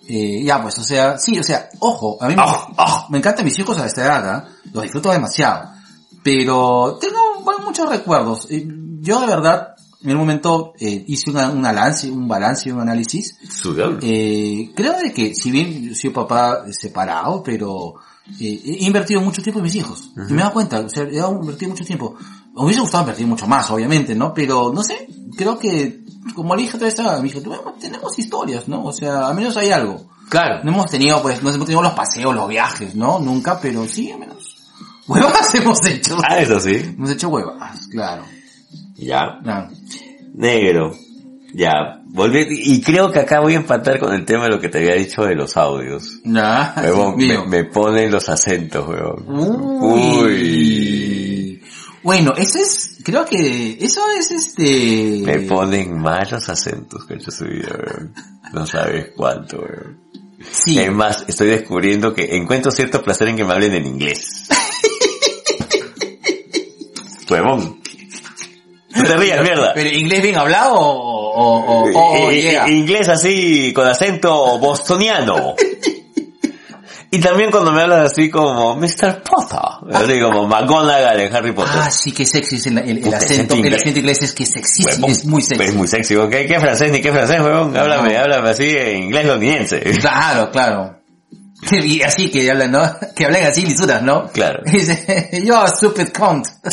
eh, 0.10 0.44
ya 0.44 0.62
pues, 0.62 0.78
o 0.78 0.84
sea, 0.84 1.18
sí, 1.18 1.40
o 1.40 1.44
sea, 1.44 1.70
ojo, 1.80 2.18
a 2.22 2.28
mí 2.28 2.36
me, 2.36 2.42
Ojo, 2.42 2.70
ojo. 2.76 3.06
me 3.12 3.20
encantan 3.20 3.46
mis 3.46 3.58
hijos 3.58 3.78
a 3.78 3.86
esta 3.86 4.02
edad, 4.02 4.30
¿ah? 4.30 4.48
los 4.74 4.84
disfruto 4.84 5.10
demasiado. 5.10 5.80
Pero 6.24 6.98
tengo 7.00 7.18
bueno, 7.44 7.62
muchos 7.66 7.90
recuerdos. 7.90 8.48
Eh, 8.50 8.68
Yo 9.04 9.20
de 9.20 9.26
verdad, 9.28 9.70
en 10.04 10.12
un 10.12 10.18
momento 10.18 10.74
eh, 10.80 11.04
hice 11.08 11.32
una- 11.32 11.50
un 11.50 11.62
balance, 11.64 12.10
un 12.12 12.28
balance, 12.28 12.72
un 12.72 12.82
análisis. 12.82 13.36
Eh, 14.04 14.72
creo 14.76 14.94
de 15.00 15.12
que 15.12 15.34
si 15.34 15.50
bien 15.50 15.90
yo 15.90 15.96
soy 15.96 16.12
papá 16.12 16.66
separado, 16.72 17.42
pero 17.42 17.96
eh, 18.40 18.62
he 18.64 18.86
invertido 18.86 19.22
mucho 19.22 19.42
tiempo 19.42 19.58
en 19.60 19.64
mis 19.64 19.76
hijos. 19.76 20.12
Y 20.16 20.34
me 20.34 20.38
he 20.38 20.42
dado 20.44 20.54
cuenta, 20.54 20.80
o 20.82 20.90
sea, 20.90 21.04
he 21.04 21.18
invertido 21.18 21.72
mucho 21.72 21.84
tiempo. 21.84 22.16
Me 22.54 22.64
hubiese 22.64 22.82
gustado 22.82 23.04
invertir 23.06 23.26
mucho 23.26 23.48
más, 23.48 23.72
obviamente, 23.72 24.14
¿no? 24.14 24.34
Pero, 24.36 24.72
no 24.72 24.84
sé, 24.84 25.08
creo 25.36 25.58
que, 25.58 26.04
como 26.36 26.56
le 26.56 26.62
dije 26.62 26.76
otra 26.78 26.86
vez 26.88 27.00
a 27.00 27.20
mi 27.24 27.30
hija, 27.30 27.40
"Bueno, 27.44 27.74
tenemos 27.80 28.20
historias, 28.20 28.68
¿no? 28.68 28.86
O 28.86 28.94
sea, 28.94 29.28
al 29.30 29.36
menos 29.36 29.58
hay 29.58 29.72
algo. 29.72 30.06
Claro. 30.30 30.64
No 30.64 30.72
hemos 30.72 30.92
tenido, 30.92 31.20
pues, 31.24 31.42
no 31.42 31.50
hemos 31.50 31.66
tenido 31.66 31.82
los 31.82 31.94
paseos, 31.94 32.36
los 32.36 32.48
viajes, 32.48 32.94
¿no? 32.96 33.18
Nunca, 33.20 33.60
pero 33.60 33.86
sí. 33.88 34.14
Huevas 35.08 35.56
hemos 35.56 35.86
hecho. 35.86 36.18
Ah, 36.24 36.40
eso 36.40 36.60
sí. 36.60 36.76
Hemos 36.76 37.12
hecho 37.12 37.30
huevas, 37.30 37.88
claro. 37.88 38.24
Ya. 38.96 39.40
Claro. 39.44 39.70
Negro. 40.34 40.96
Ya. 41.54 42.02
Volví, 42.06 42.46
y 42.50 42.82
creo 42.82 43.12
que 43.12 43.20
acá 43.20 43.40
voy 43.42 43.54
a 43.54 43.58
empatar 43.58 44.00
con 44.00 44.14
el 44.14 44.26
tema 44.26 44.46
de 44.46 44.52
lo 44.52 44.60
que 44.60 44.70
te 44.70 44.80
había 44.80 44.96
dicho 44.96 45.24
de 45.24 45.36
los 45.36 45.58
audios. 45.58 46.20
Huevón, 46.26 47.16
me, 47.48 47.66
ponen 47.66 48.12
los 48.12 48.30
acentos, 48.30 48.88
huevón. 48.88 49.26
Uy. 49.82 51.62
Bueno, 52.04 52.34
eso 52.36 52.58
es, 52.58 52.98
creo 53.04 53.26
que, 53.26 53.78
eso 53.80 54.02
es 54.18 54.32
este... 54.32 55.22
Me 55.24 55.40
ponen 55.42 56.00
malos 56.00 56.50
acentos, 56.50 57.06
cacho 57.06 57.30
su 57.30 57.46
vida, 57.46 57.70
weón. 57.78 58.14
No 58.54 58.66
sabes 58.66 59.12
cuánto, 59.16 59.58
weón. 59.58 60.00
Sí. 60.52 60.80
Es 60.80 60.92
más, 60.92 61.26
estoy 61.28 61.50
descubriendo 61.50 62.14
que 62.14 62.36
encuentro 62.36 62.72
cierto 62.72 63.04
placer 63.04 63.28
en 63.28 63.38
que 63.38 63.46
me 63.46 63.54
hablen 63.54 63.76
en 63.76 63.86
inglés. 63.86 64.48
Huevón. 67.32 67.82
No 68.94 69.04
te 69.06 69.16
rías, 69.18 69.42
mierda. 69.42 69.72
Pero 69.74 69.90
inglés 69.90 70.22
bien 70.22 70.38
hablado 70.38 70.76
o, 70.76 71.56
o, 71.60 71.84
o, 72.26 72.32
I- 72.32 72.36
i- 72.36 72.42
llega. 72.42 72.70
Inglés 72.70 73.08
así, 73.10 73.72
con 73.74 73.88
acento 73.88 74.60
bostoniano. 74.60 75.56
Y 77.14 77.20
también 77.20 77.52
cuando 77.52 77.74
me 77.74 77.82
hablas 77.82 78.10
así 78.14 78.30
como 78.30 78.74
Mr. 78.78 79.22
Potter. 79.22 79.60
Así 79.92 80.18
como 80.22 80.48
McGonagall 80.48 81.20
en 81.20 81.36
Harry 81.36 81.52
Potter. 81.52 81.74
Ah, 81.76 81.92
sí, 81.92 82.14
que 82.14 82.26
sexy 82.26 82.56
es 82.56 82.68
el, 82.68 82.78
el, 82.78 83.06
el 83.06 83.14
acento, 83.14 83.54
el 83.56 83.74
acento 83.76 84.00
inglés 84.00 84.24
es 84.24 84.32
que 84.34 84.44
es 84.44 84.50
sexísimo, 84.52 84.94
Huevón, 84.96 85.12
es 85.12 85.26
muy 85.26 85.42
sexy. 85.42 85.64
Es 85.66 85.74
muy 85.76 85.88
sexy. 85.90 86.16
weón. 86.16 86.30
¿Qué, 86.30 86.46
qué 86.46 86.58
francés 86.62 86.90
ni 86.90 87.02
qué 87.02 87.12
francés, 87.12 87.42
huevón? 87.42 87.76
Háblame, 87.76 88.14
No. 88.14 88.20
háblame 88.22 88.50
así 88.52 88.64
en 88.78 89.04
inglés 89.04 89.26
londinense. 89.26 89.82
Claro, 90.00 90.52
claro. 90.52 91.01
Y 91.70 92.02
así 92.02 92.30
que 92.32 92.50
hablan, 92.50 92.72
¿no? 92.72 92.82
Que 93.16 93.26
hablan 93.26 93.44
así 93.46 93.66
lisuras, 93.66 94.02
¿no? 94.02 94.28
Claro. 94.28 94.64
Y 94.66 94.72
dice, 94.80 95.30
you're 95.44 95.64
a 95.64 95.68
stupid 95.68 96.12
cunt. 96.12 96.48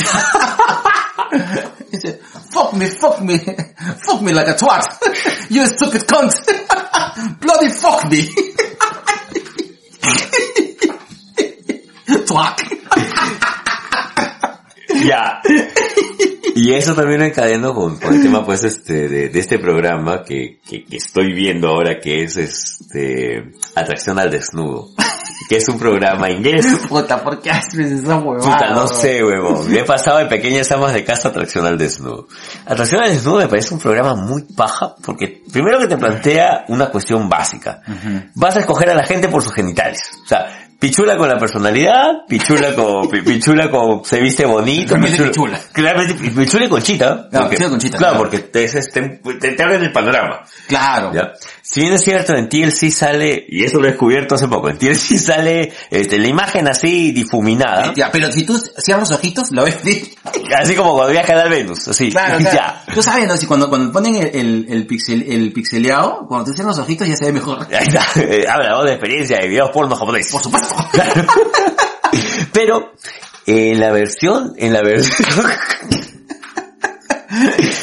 Dice, 1.91 2.21
fuck 2.51 2.73
me, 2.75 2.87
fuck 2.87 3.21
me, 3.21 3.39
fuck 3.39 4.21
me 4.23 4.33
like 4.33 4.49
a 4.51 4.55
twat. 4.57 4.85
You 5.51 5.67
stupid 5.67 6.07
cunt. 6.07 6.35
Bloody 7.41 7.71
fuck 7.71 8.11
me. 8.11 8.29
Twat. 12.27 13.45
Ya. 15.07 15.41
Y 16.55 16.75
eso 16.75 16.95
también 16.95 17.23
encadeno 17.23 17.73
con, 17.73 17.99
con 17.99 18.15
el 18.15 18.23
tema 18.23 18.45
pues 18.45 18.65
este 18.65 19.09
de, 19.09 19.29
de 19.29 19.39
este 19.39 19.61
programa 19.61 20.25
que, 20.25 20.59
que, 20.69 20.85
que 20.85 20.97
estoy 20.97 21.33
viendo 21.33 21.69
ahora 21.69 22.01
que 22.01 22.25
es 22.25 22.37
este 22.37 23.53
Atracción 23.77 24.19
al 24.19 24.31
Desnudo. 24.31 24.89
Que 25.49 25.59
es 25.59 25.69
un 25.69 25.79
programa 25.79 26.29
inglés. 26.31 26.67
Puta, 26.89 27.23
¿por 27.23 27.41
qué 27.41 27.51
haces 27.51 27.93
esa 27.93 28.19
huevada? 28.19 28.53
Puta, 28.53 28.71
no 28.75 28.89
sé, 28.89 29.25
huevón. 29.25 29.71
Me 29.71 29.79
he 29.81 29.85
pasado 29.85 30.19
de 30.19 30.27
pequeñas 30.27 30.71
amas 30.73 30.93
de 30.95 31.05
casa 31.05 31.29
Atracción 31.29 31.65
al 31.65 31.79
Desnudo. 31.79 32.27
Atracción 32.67 33.03
al 33.03 33.11
Desnudo 33.11 33.39
me 33.39 33.49
parece 33.49 33.73
un 33.73 33.81
programa 33.81 34.17
muy 34.17 34.43
paja 34.43 34.97
porque 35.03 35.43
primero 35.53 35.79
que 35.79 35.87
te 35.87 35.97
plantea 35.97 36.65
una 36.69 36.91
cuestión 36.91 37.29
básica. 37.29 37.83
Vas 38.35 38.57
a 38.57 38.61
escoger 38.61 38.91
a 38.91 38.95
la 38.95 39.05
gente 39.05 39.29
por 39.29 39.43
sus 39.43 39.53
genitales. 39.53 40.01
O 40.25 40.27
sea, 40.27 40.68
pichula 40.79 41.17
con 41.17 41.29
la 41.29 41.39
personalidad, 41.39 42.25
pichula 42.29 42.75
con, 42.75 43.09
pi- 43.11 43.23
pichula 43.23 43.71
con, 43.71 44.05
se 44.05 44.21
viste 44.21 44.45
bonito, 44.47 44.95
Claramente 44.95 45.25
pichula. 45.25 45.61
Claramente 45.73 46.15
pi- 46.15 46.31
pichula 46.31 46.65
y 46.67 46.69
conchita. 46.69 47.29
Claro, 47.29 47.45
porque- 47.45 47.49
pichula 47.57 47.67
y 47.67 47.71
conchita, 47.71 47.99
Claro, 47.99 48.15
claro. 48.15 48.31
porque 48.31 48.39
te, 48.49 48.69
te, 49.41 49.53
te 49.53 49.63
abren 49.63 49.83
el 49.83 49.93
panorama. 49.93 50.41
Claro. 50.69 51.13
¿ya? 51.13 51.33
Si 51.63 51.81
bien 51.81 51.93
es 51.93 52.03
cierto, 52.03 52.35
en 52.35 52.49
TLC 52.49 52.91
sale, 52.91 53.45
y 53.49 53.65
eso 53.65 53.79
lo 53.79 53.87
he 53.87 53.91
descubierto 53.91 54.37
hace 54.37 54.49
poco, 54.49 54.71
en 54.71 54.79
TLC 54.79 55.19
sale 55.19 55.73
este, 55.91 56.19
la 56.19 56.29
imagen 56.29 56.67
así 56.69 57.13
difuminada. 57.13 57.93
Ya, 57.95 58.11
pero 58.11 58.31
si 58.33 58.45
tú 58.47 58.57
cierras 58.79 59.11
los 59.11 59.19
ojitos, 59.19 59.51
lo 59.51 59.65
ves. 59.65 59.77
Así 60.59 60.75
como 60.75 60.95
cuando 60.95 61.13
viaja 61.13 61.35
al 61.35 61.51
Venus, 61.51 61.89
así. 61.89 62.11
Claro, 62.11 62.39
claro. 62.41 62.57
Ya. 62.57 62.85
Tú 62.95 63.03
sabes, 63.03 63.27
¿no? 63.29 63.37
Si 63.37 63.47
cuando, 63.47 63.69
cuando 63.69 63.93
ponen 63.93 64.17
el, 64.17 64.31
el, 64.35 64.67
el, 64.69 64.87
pixel, 64.87 65.23
el 65.31 65.53
pixeleado, 65.53 66.27
cuando 66.27 66.47
tú 66.47 66.55
cierras 66.55 66.77
los 66.77 66.85
ojitos 66.85 67.07
ya 67.09 67.17
se 67.17 67.27
ve 67.27 67.33
mejor. 67.33 67.67
Ahí 67.71 67.87
está. 67.87 68.07
Eh, 68.21 68.45
Habla 68.49 68.83
de 68.85 68.93
experiencia 68.93 69.39
de 69.41 69.49
videos 69.49 69.71
porno 69.71 69.95
japoneses. 69.97 70.33
Por 70.33 70.43
supuesto. 70.43 70.68
Pero, 72.53 72.93
en 73.47 73.81
la 73.81 73.91
versión, 73.93 74.55
en 74.57 74.73
la 74.73 74.83
versión, 74.83 75.29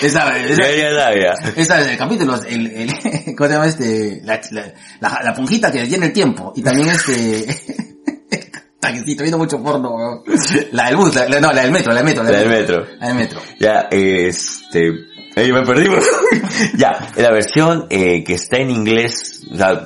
esa, 0.01 0.37
esa, 0.37 0.61
ya, 0.63 0.75
ya, 0.75 0.91
ya, 0.91 1.13
ya. 1.15 1.33
esa 1.55 1.77
del 1.77 1.97
capítulo, 1.97 2.39
el, 2.47 2.67
el, 2.67 2.93
¿cómo 3.35 3.47
se 3.47 3.53
llama 3.53 3.67
este? 3.67 4.21
La, 4.23 4.41
la, 4.51 4.73
la, 4.99 5.21
la 5.23 5.33
punjita 5.33 5.71
que 5.71 5.85
tiene 5.85 6.07
el 6.07 6.13
tiempo. 6.13 6.53
Y 6.55 6.61
también 6.63 6.89
este, 6.89 7.13
sí, 7.53 9.11
estoy 9.11 9.15
viendo 9.17 9.37
mucho 9.37 9.61
porno. 9.61 10.23
La 10.71 10.87
del 10.87 10.95
bus, 10.97 11.13
la, 11.15 11.27
la- 11.29 11.39
no, 11.39 11.51
la 11.53 11.61
del 11.63 11.71
metro, 11.71 11.91
la 11.93 11.97
del 12.01 12.05
metro. 12.05 12.23
La 12.23 12.31
del 12.31 12.49
metro. 12.49 12.85
La 12.99 13.07
del 13.07 13.15
metro. 13.15 13.41
Ya, 13.59 13.87
este, 13.91 14.91
ahí 15.35 15.51
me 15.51 15.61
perdí. 15.63 15.89
ya, 16.77 17.07
la 17.17 17.31
versión 17.31 17.87
eh, 17.89 18.23
que 18.23 18.33
está 18.35 18.57
en 18.57 18.69
inglés, 18.71 19.43
o 19.51 19.55
sea, 19.57 19.81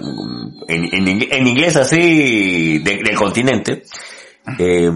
en, 0.68 0.86
en, 0.94 1.28
en 1.32 1.48
inglés 1.48 1.76
así 1.76 2.80
de- 2.80 3.02
del 3.04 3.16
continente, 3.16 3.84
eh, 4.58 4.92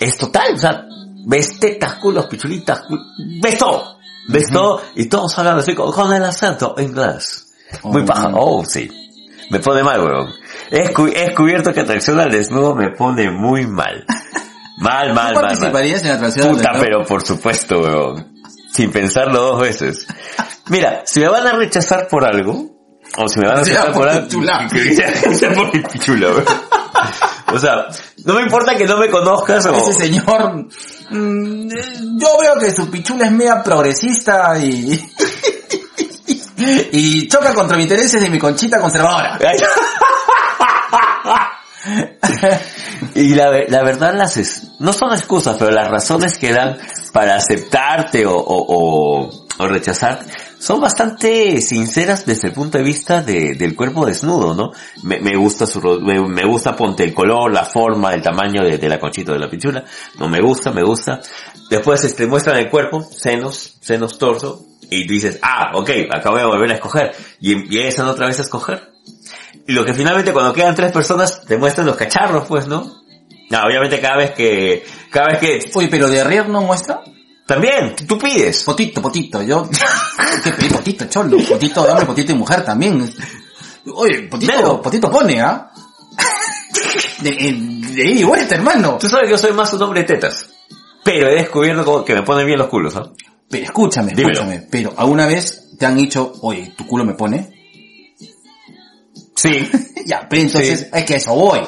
es 0.00 0.16
total, 0.16 0.54
o 0.54 0.58
sea, 0.58 0.84
ves 1.26 1.58
tetas, 1.60 1.94
culos, 1.96 2.26
pichulitas, 2.26 2.82
cu- 2.82 2.98
ves 3.40 3.58
todo, 3.58 3.98
ves 4.28 4.48
todo 4.50 4.82
y 4.96 5.06
todos 5.06 5.38
hablan 5.38 5.58
así 5.58 5.74
con, 5.74 5.92
con 5.92 6.12
el 6.12 6.24
acento 6.24 6.74
inglés. 6.78 7.52
Muy 7.84 8.02
Oh, 8.02 8.06
paja, 8.06 8.28
no. 8.28 8.36
oh 8.38 8.64
sí, 8.64 8.90
me 9.50 9.58
pone 9.60 9.82
mal, 9.82 10.00
weón. 10.00 10.30
He, 10.70 10.84
descu- 10.84 11.12
he 11.14 11.26
descubierto 11.26 11.72
que 11.72 11.80
atracción 11.80 12.20
al 12.20 12.30
desnudo 12.30 12.74
me 12.74 12.90
pone 12.90 13.30
muy 13.30 13.66
mal. 13.66 14.04
Mal, 14.78 15.08
¿Tú 15.10 15.14
mal, 15.14 15.34
mal, 15.34 15.72
mal. 15.72 15.86
en 15.86 16.06
atracción 16.10 16.56
Puta, 16.56 16.72
pero 16.80 17.04
por 17.04 17.22
supuesto, 17.22 17.78
weón. 17.82 18.31
Sin 18.72 18.90
pensarlo 18.90 19.42
dos 19.42 19.60
veces. 19.60 20.06
Mira, 20.68 21.02
si 21.04 21.20
me 21.20 21.28
van 21.28 21.46
a 21.46 21.52
rechazar 21.52 22.08
por 22.08 22.24
algo, 22.24 22.70
o 23.16 23.28
si 23.28 23.38
me 23.40 23.48
van 23.48 23.58
a 23.58 23.60
rechazar 23.64 23.92
por 23.92 24.08
algo, 24.08 24.28
sea- 24.94 25.34
sea 25.34 25.52
por 25.52 25.74
mi 25.74 25.82
pichula, 25.82 26.28
weón. 26.30 26.44
O 27.54 27.58
sea, 27.58 27.86
no 28.24 28.34
me 28.34 28.42
importa 28.42 28.74
que 28.76 28.86
no 28.86 28.96
me 28.96 29.10
conozcas 29.10 29.66
o... 29.66 29.76
Ese 29.76 29.92
señor, 29.92 30.66
mm, 31.10 31.68
yo 32.18 32.28
veo 32.40 32.58
que 32.58 32.70
su 32.70 32.90
pichula 32.90 33.26
es 33.26 33.32
media 33.32 33.62
progresista 33.62 34.56
y, 34.58 34.98
y 36.92 37.28
choca 37.28 37.52
contra 37.52 37.76
mis 37.76 37.84
intereses 37.84 38.22
de 38.22 38.30
mi 38.30 38.38
conchita 38.38 38.80
conservadora. 38.80 39.38
y 43.14 43.34
la, 43.34 43.50
la 43.68 43.82
verdad 43.82 44.14
las 44.14 44.36
es- 44.36 44.72
no 44.78 44.92
son 44.92 45.12
excusas, 45.12 45.56
pero 45.58 45.70
las 45.70 45.88
razones 45.88 46.38
que 46.38 46.52
dan 46.52 46.78
para 47.12 47.36
aceptarte 47.36 48.26
o, 48.26 48.36
o, 48.36 49.28
o, 49.58 49.66
rechazarte 49.66 50.30
son 50.58 50.80
bastante 50.80 51.60
sinceras 51.60 52.24
desde 52.24 52.48
el 52.48 52.54
punto 52.54 52.78
de 52.78 52.84
vista 52.84 53.20
de- 53.20 53.54
del 53.54 53.74
cuerpo 53.74 54.06
desnudo, 54.06 54.54
¿no? 54.54 54.70
Me, 55.02 55.36
gusta 55.36 55.66
su, 55.66 55.80
me, 56.00 56.20
me 56.20 56.44
gusta 56.44 56.76
ponte 56.76 57.02
el 57.04 57.12
color, 57.12 57.52
la 57.52 57.64
forma, 57.64 58.14
el 58.14 58.22
tamaño 58.22 58.62
de, 58.62 58.88
la 58.88 58.98
conchita 59.00 59.32
de 59.32 59.38
la 59.40 59.50
pichula, 59.50 59.84
no 60.18 60.28
me 60.28 60.40
gusta, 60.40 60.70
me 60.70 60.82
gusta. 60.84 61.20
Después 61.68 62.04
este, 62.04 62.26
muestran 62.26 62.58
el 62.58 62.70
cuerpo, 62.70 63.02
senos, 63.02 63.76
senos, 63.80 64.18
torso, 64.18 64.66
y 64.88 65.06
dices, 65.08 65.38
ah, 65.42 65.72
ok, 65.74 65.90
acabo 66.14 66.36
de 66.36 66.44
volver 66.44 66.70
a 66.70 66.74
escoger, 66.74 67.12
y 67.40 67.52
empiezan 67.52 68.06
otra 68.06 68.26
vez 68.26 68.38
a 68.38 68.42
escoger. 68.42 68.91
Y 69.66 69.72
lo 69.72 69.84
que 69.84 69.94
finalmente 69.94 70.32
cuando 70.32 70.52
quedan 70.52 70.74
tres 70.74 70.92
personas 70.92 71.42
te 71.46 71.56
muestran 71.56 71.86
los 71.86 71.96
cacharros, 71.96 72.46
pues, 72.46 72.66
¿no? 72.66 72.80
No, 73.50 73.58
obviamente 73.64 74.00
cada 74.00 74.16
vez 74.16 74.30
que, 74.32 74.84
cada 75.10 75.28
vez 75.28 75.38
que, 75.38 75.70
Oye, 75.74 75.88
pero 75.88 76.08
de 76.08 76.24
Rier 76.24 76.48
no 76.48 76.62
muestra. 76.62 77.02
también, 77.46 77.94
tú 78.08 78.18
pides. 78.18 78.64
Potito, 78.64 79.00
potito, 79.02 79.42
yo... 79.42 79.68
¿Qué 80.42 80.50
pedí 80.52 80.68
potito, 80.70 81.04
cholo? 81.06 81.36
Potito 81.48 81.84
de 81.84 81.90
hombre, 81.90 82.06
potito 82.06 82.32
de 82.32 82.38
mujer 82.38 82.64
también. 82.64 83.12
Oye, 83.94 84.22
potito, 84.28 84.52
Velo. 84.52 84.80
potito 84.82 85.10
pone, 85.10 85.40
¿ah? 85.40 85.70
De, 87.20 87.30
de, 87.30 87.52
de 87.94 88.10
ida 88.10 88.20
y 88.20 88.24
vuelta, 88.24 88.54
hermano. 88.54 88.96
Tú 88.98 89.08
sabes 89.08 89.26
que 89.26 89.30
yo 89.32 89.38
soy 89.38 89.52
más 89.52 89.72
un 89.74 89.82
hombre 89.82 90.00
de 90.00 90.06
tetas. 90.06 90.48
Pero 91.04 91.28
he 91.28 91.34
descubierto 91.34 92.04
que 92.04 92.14
me 92.14 92.22
ponen 92.22 92.46
bien 92.46 92.58
los 92.58 92.68
culos, 92.68 92.96
¿ah? 92.96 93.10
Pero 93.48 93.64
escúchame, 93.64 94.12
Dímelo. 94.12 94.32
escúchame. 94.40 94.66
Pero 94.70 94.94
¿alguna 94.96 95.26
vez 95.26 95.76
te 95.78 95.84
han 95.86 95.96
dicho, 95.96 96.32
oye, 96.42 96.72
tu 96.76 96.86
culo 96.86 97.04
me 97.04 97.14
pone? 97.14 97.51
Sí. 99.42 99.70
ya, 100.06 100.26
pero 100.28 100.42
entonces 100.42 100.80
Sí. 100.80 100.86
es 100.92 101.04
que 101.04 101.16
eso 101.16 101.34
voy. 101.34 101.60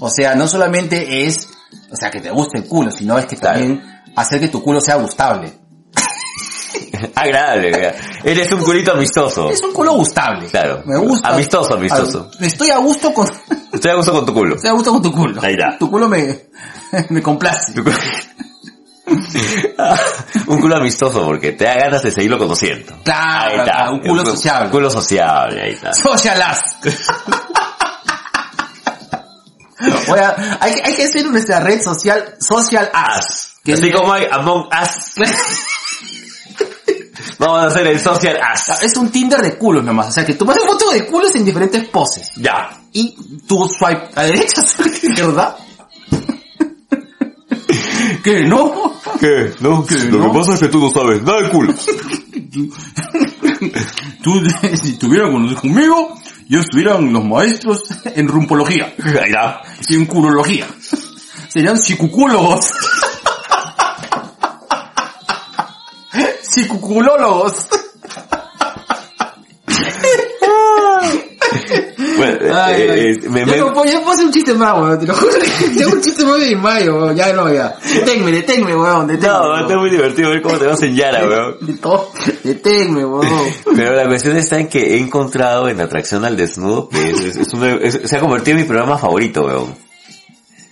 O 0.00 0.10
sea, 0.10 0.34
no 0.34 0.46
solamente 0.48 1.26
es, 1.26 1.48
o 1.90 1.96
sea, 1.96 2.10
que 2.10 2.20
te 2.20 2.30
guste 2.30 2.58
el 2.58 2.64
culo, 2.66 2.90
sino 2.90 3.18
es 3.18 3.26
que 3.26 3.36
Claro. 3.36 3.58
también 3.58 3.82
hacer 4.16 4.40
que 4.40 4.48
tu 4.48 4.62
culo 4.62 4.80
sea 4.80 4.96
gustable. 4.96 5.52
Agradable. 7.14 7.94
Eres 8.24 8.50
un 8.52 8.62
culito 8.62 8.92
amistoso. 8.92 9.50
Es 9.50 9.62
un 9.62 9.72
culo 9.72 9.92
gustable. 9.94 10.46
Claro. 10.48 10.82
Me 10.86 10.96
gusta. 10.98 11.28
Amistoso, 11.28 11.74
amistoso. 11.74 12.30
Ah, 12.32 12.36
Estoy 12.44 12.70
a 12.70 12.78
gusto 12.78 13.12
con, 13.14 13.28
Estoy 13.72 13.90
a 13.90 13.94
gusto 13.94 14.12
con 14.12 14.26
tu 14.26 14.34
culo. 14.34 14.54
estoy 14.56 14.70
a 14.70 14.72
gusto 14.74 14.92
con 14.92 15.02
tu 15.02 15.12
culo. 15.12 15.40
Ahí 15.42 15.52
está. 15.54 15.76
Tu 15.78 15.90
culo 15.90 16.08
me, 16.08 16.48
me 17.10 17.22
complace. 17.22 17.72
Tu 17.74 17.82
culo- 17.84 17.96
un 20.48 20.60
culo 20.60 20.76
amistoso 20.76 21.24
porque 21.24 21.52
te 21.52 21.64
da 21.64 21.74
ganas 21.74 22.02
de 22.02 22.10
seguirlo 22.10 22.38
conociendo. 22.38 22.94
Claro, 23.04 23.50
Ahí 23.50 23.58
está. 23.58 23.64
claro, 23.64 23.92
un 23.92 24.00
culo 24.00 24.22
Un 24.22 24.26
sociable. 24.30 24.64
Un 24.66 24.70
culo 24.70 24.90
sociable, 24.90 25.62
ahí 25.62 25.72
está. 25.72 25.92
Social 25.92 26.42
ass. 26.42 26.60
Voy 30.08 30.18
a- 30.18 30.58
hay, 30.60 30.74
que- 30.74 30.82
hay 30.84 30.94
que 30.94 31.04
hacer 31.04 31.24
nuestra 31.26 31.60
red 31.60 31.80
social, 31.80 32.34
social 32.40 32.90
ass. 32.92 33.52
Que 33.64 33.74
Así 33.74 33.88
es- 33.88 33.94
como 33.94 34.12
hay 34.12 34.24
Among 34.30 34.66
Us, 34.66 35.14
vamos 37.38 37.62
a 37.62 37.66
hacer 37.66 37.86
el 37.86 38.00
social 38.00 38.38
as. 38.42 38.82
Es 38.82 38.96
un 38.96 39.10
Tinder 39.10 39.40
de 39.40 39.56
culos 39.56 39.84
nomás. 39.84 40.08
O 40.08 40.12
sea 40.12 40.26
que 40.26 40.34
tú 40.34 40.44
pasas 40.46 40.64
fotos 40.64 40.92
de 40.94 41.06
culos 41.06 41.34
en 41.36 41.44
diferentes 41.44 41.88
poses. 41.88 42.30
Ya. 42.36 42.70
Y 42.92 43.14
tú 43.46 43.68
swipe 43.68 44.08
a 44.16 44.24
derecha, 44.24 44.62
swipe 44.66 45.06
a 45.06 45.10
izquierda. 45.10 45.56
¿Qué? 48.24 48.44
¿No? 48.44 48.94
¿Qué? 49.20 49.52
No, 49.60 49.84
¿Qué, 49.86 49.96
Lo 49.96 50.22
que 50.32 50.38
pasa 50.38 50.54
es 50.54 50.60
que 50.60 50.68
tú 50.68 50.80
no 50.80 50.90
sabes 50.90 51.22
nada 51.22 51.42
de 51.42 51.50
culo. 51.50 51.74
Tú, 54.22 54.40
si 54.82 54.90
estuvieran 54.90 55.32
con- 55.32 55.54
conmigo, 55.56 56.14
yo 56.48 56.60
estuvieran 56.60 57.12
los 57.12 57.24
maestros 57.24 57.82
en 58.04 58.26
rumpología 58.28 58.94
Ahí 59.04 59.26
está. 59.30 59.62
y 59.88 59.94
en 59.94 60.06
culología. 60.06 60.66
Serían 61.48 61.78
psicucúlogos. 61.78 62.70
Psicuculólogos. 66.42 67.54
Bueno, 72.18 72.38
Ay, 72.54 72.74
eh, 72.82 72.90
ay. 72.90 73.00
eh, 73.24 73.28
me- 73.28 73.40
yo, 73.46 73.66
me- 73.66 73.72
puedo, 73.72 73.84
yo 73.90 73.98
puedo 74.00 74.12
hacer 74.12 74.26
un 74.26 74.32
chiste 74.32 74.54
más, 74.54 74.74
weón, 74.74 74.98
te 75.00 75.06
lo 75.06 75.14
juro 75.14 75.32
tengo 75.78 75.92
un 75.92 76.02
chiste 76.02 76.24
más 76.24 76.40
de 76.40 76.56
mayo, 76.56 76.94
weón, 76.96 77.16
ya 77.16 77.32
no, 77.32 77.52
ya. 77.52 77.76
Deténme, 77.94 78.32
deténme, 78.32 78.74
weón, 78.76 79.06
deténme. 79.06 79.28
No, 79.34 79.40
weón. 79.40 79.60
está 79.62 79.76
muy 79.78 79.90
divertido 79.90 80.30
ver 80.30 80.42
cómo 80.42 80.58
te 80.58 80.66
vas 80.66 80.82
en 80.82 80.94
Yara, 80.96 81.26
weón. 81.26 81.56
Deténme, 82.44 83.04
weón. 83.04 83.26
Pero 83.76 83.92
la 83.94 84.06
cuestión 84.06 84.36
está 84.36 84.58
en 84.58 84.68
que 84.68 84.94
he 84.94 84.98
encontrado 84.98 85.68
en 85.68 85.80
Atracción 85.80 86.24
al 86.24 86.36
Desnudo, 86.36 86.88
que 86.88 87.10
es, 87.10 87.20
es- 87.36 87.36
es 87.46 88.00
se 88.10 88.16
ha 88.16 88.20
convertido 88.20 88.56
en 88.56 88.62
mi 88.62 88.68
programa 88.68 88.98
favorito, 88.98 89.42
weón. 89.44 89.74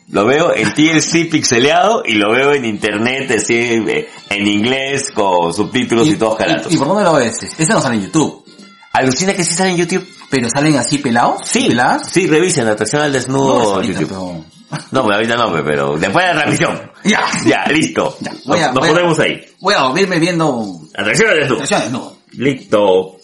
Lo 0.09 0.24
veo 0.24 0.55
en 0.55 0.73
TLC 0.73 1.24
pixeleado 1.28 2.02
y 2.06 2.12
lo 2.14 2.31
veo 2.31 2.52
en 2.52 2.64
internet, 2.64 3.28
así, 3.36 3.55
eh, 3.56 4.09
en 4.31 4.47
inglés, 4.47 5.10
con 5.12 5.52
subtítulos 5.52 6.06
y, 6.09 6.14
todos 6.16 6.36
caratos. 6.36 6.73
¿Y 6.73 6.77
por 6.77 6.86
dónde 6.86 7.02
lo 7.02 7.14
ves? 7.14 7.43
Ese 7.43 7.73
no 7.73 7.81
sale 7.81 7.97
en 7.97 8.02
YouTube. 8.05 8.44
Alucina 8.93 9.35
que 9.35 9.43
sí 9.44 9.52
sale 9.52 9.70
en 9.70 9.78
YouTube. 9.78 10.06
¿Pero 10.31 10.48
salen 10.51 10.77
así 10.77 10.98
pelados? 10.98 11.40
Sí, 11.44 11.66
¿Peladas? 11.69 12.09
sí, 12.11 12.27
revisen 12.27 12.66
Atracción 12.69 13.03
al 13.03 13.09
No, 13.11 13.15
Desnudo 13.15 13.74
ahorita, 13.77 14.01
YouTube. 14.01 14.44
pero- 14.69 14.81
No, 14.90 15.03
pues 15.05 15.15
ahorita 15.16 15.36
no, 15.36 15.53
pero 15.65 15.97
después 15.97 16.24
de 16.27 16.35
la 16.35 16.40
transmisión. 16.40 16.90
Ya. 17.05 17.20
Ya, 17.47 17.65
listo. 17.73 18.16
Ya, 18.20 18.32
voy 18.44 18.59
a- 18.61 18.73
nos 18.73 18.85
a- 18.85 18.89
ponemos 18.89 19.19
ahí. 19.20 19.40
Voy 19.61 19.74
a 19.74 19.78
dormirme 19.78 20.19
viendo... 20.19 20.81
Atracción 20.97 21.31
al 21.31 21.36
Desnudo. 21.39 21.62
Atención, 21.62 21.93
no. 21.93 22.16
Listo. 22.32 23.16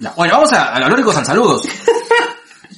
Ya, 0.00 0.12
Bueno, 0.16 0.34
vamos 0.34 0.52
a, 0.52 0.74
a 0.74 0.80
los 0.80 0.88
lóricos 0.90 1.16
al 1.16 1.26
saludos. 1.26 1.62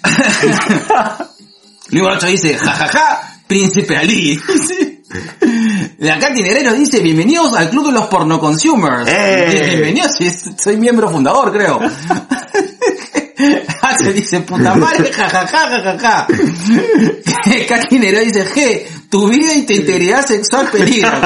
Luis 1.90 2.02
Borracho 2.02 2.26
dice, 2.26 2.56
jajaja, 2.56 3.36
Príncipe 3.46 3.96
Ali. 3.96 4.40
La 5.98 6.18
Katy 6.18 6.40
dice, 6.42 7.00
bienvenidos 7.00 7.52
al 7.54 7.68
Club 7.70 7.86
de 7.88 7.92
los 7.92 8.06
Porno 8.06 8.38
Consumers. 8.38 9.08
¡Eh! 9.08 9.66
Bienvenidos, 9.70 10.12
soy 10.56 10.76
miembro 10.76 11.10
fundador, 11.10 11.52
creo. 11.52 11.80
Axel 13.82 14.14
dice, 14.14 14.40
puta 14.40 14.74
madre, 14.74 15.12
jajaja, 15.12 15.68
jajaja. 15.68 16.26
Negrero 17.90 18.24
dice, 18.24 18.44
G, 18.46 18.86
tu 19.08 19.28
vida 19.28 19.54
y 19.54 19.66
tu 19.66 19.72
integridad 19.72 20.26
sexual 20.26 20.68
peligran. 20.70 21.22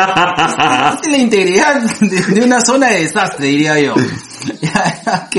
Es 1.02 1.10
la 1.10 1.16
integridad 1.18 1.80
de, 2.00 2.42
una 2.42 2.60
zona 2.60 2.88
de 2.88 3.02
desastre, 3.02 3.46
diría 3.46 3.78
yo. 3.78 3.94
ok. 3.94 5.36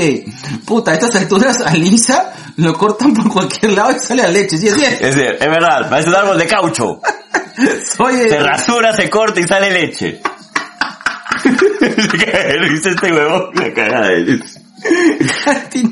Puta, 0.64 0.92
a 0.92 0.94
estas 0.94 1.14
alturas 1.16 1.60
a 1.60 1.74
Lisa 1.74 2.32
lo 2.56 2.74
cortan 2.74 3.14
por 3.14 3.28
cualquier 3.32 3.72
lado 3.72 3.92
y 3.92 3.98
sale 4.06 4.22
a 4.22 4.28
leche. 4.28 4.56
Sí, 4.58 4.68
es 4.68 4.74
cierto. 4.74 5.06
Es, 5.06 5.16
de- 5.16 5.30
es 5.38 5.50
verdad, 5.50 5.88
parece 5.88 6.08
un 6.08 6.16
árbol 6.16 6.38
de 6.38 6.46
caucho. 6.46 7.00
Soy 7.96 8.14
Se 8.28 8.36
el... 8.36 8.44
rasura, 8.46 8.94
se 8.94 9.08
corta 9.10 9.40
y 9.40 9.44
sale 9.44 9.70
leche. 9.70 10.20
Se 11.42 11.50
de 11.50 12.58
risa 12.58 12.90
este 12.90 13.12
huevón, 13.12 13.50
la 13.54 13.72
cagada 13.72 14.08
de 14.08 14.40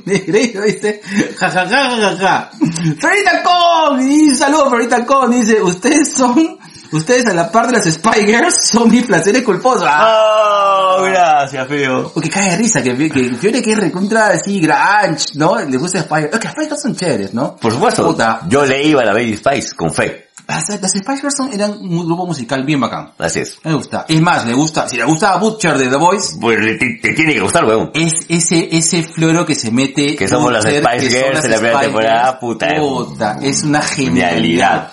Negreiro 0.04 0.62
dice, 0.62 1.00
jajaja, 1.38 1.66
jajaja. 1.68 2.50
Florita 2.98 3.42
Con, 3.42 4.10
y 4.10 4.34
saludos 4.34 4.68
Florita 4.68 5.04
Con, 5.06 5.30
dice, 5.30 5.62
ustedes 5.62 6.12
son, 6.14 6.58
ustedes 6.92 7.26
a 7.26 7.34
la 7.34 7.50
par 7.50 7.66
de 7.66 7.72
las 7.74 7.84
Spy 7.92 8.24
Girls 8.26 8.54
son 8.70 8.90
mis 8.90 9.04
placeres 9.04 9.42
culposos. 9.42 9.86
Ah, 9.86 10.96
Oh, 10.96 11.02
gracias, 11.04 11.66
feo. 11.66 12.10
porque 12.14 12.30
cae 12.30 12.50
de 12.50 12.56
risa, 12.56 12.80
que, 12.82 12.96
que 13.10 13.34
Fiore 13.34 13.60
que 13.62 13.72
es 13.72 13.78
recontra 13.78 14.28
así, 14.28 14.60
grunge, 14.60 15.24
¿no? 15.34 15.58
Le 15.58 15.76
gusta 15.76 16.02
Spy 16.02 16.20
Girls. 16.22 16.34
Es 16.34 16.38
que 16.40 16.48
Spy 16.48 16.64
Girls 16.66 16.82
son 16.82 16.94
chéveres, 16.96 17.34
¿no? 17.34 17.56
Por 17.56 17.72
supuesto, 17.72 18.06
Puta. 18.06 18.40
yo 18.48 18.64
le 18.64 18.80
iba 18.84 19.02
a 19.02 19.04
la 19.06 19.12
Baby 19.12 19.36
Spice 19.36 19.74
con 19.74 19.92
fe. 19.92 20.23
Las, 20.46 20.66
Spice 20.66 21.16
Girls 21.20 21.34
son- 21.36 21.52
eran 21.52 21.72
un 21.72 22.04
grupo 22.06 22.26
musical 22.26 22.64
bien 22.64 22.78
bacán. 22.80 23.12
Así 23.18 23.40
es. 23.40 23.56
Me 23.64 23.72
gusta. 23.74 24.04
Es 24.08 24.20
más, 24.20 24.44
le 24.46 24.52
gusta, 24.52 24.86
si 24.88 24.96
le 24.96 25.04
gusta 25.04 25.32
a 25.32 25.38
Butcher 25.38 25.78
de 25.78 25.88
The 25.88 25.96
Voice, 25.96 26.36
Pues 26.40 26.58
le- 26.60 26.74
te, 26.76 26.98
te 27.00 27.12
tiene 27.14 27.32
que 27.34 27.40
gustar, 27.40 27.64
huevón. 27.64 27.90
es 27.94 28.12
ese, 28.28 28.68
ese 28.76 29.02
floro 29.04 29.46
que 29.46 29.54
se 29.54 29.70
mete. 29.70 30.14
Que 30.16 30.28
somos 30.28 30.52
las 30.52 30.64
Spice 30.64 31.08
Girls 31.08 31.34
las 31.34 31.44
en 31.46 31.50
la 31.50 31.56
primera 31.58 31.80
temporada, 31.80 32.24
Girls. 32.26 32.38
puta, 32.40 32.66
Puta, 32.78 33.38
es 33.42 33.62
una 33.62 33.80
Genialidad. 33.82 34.92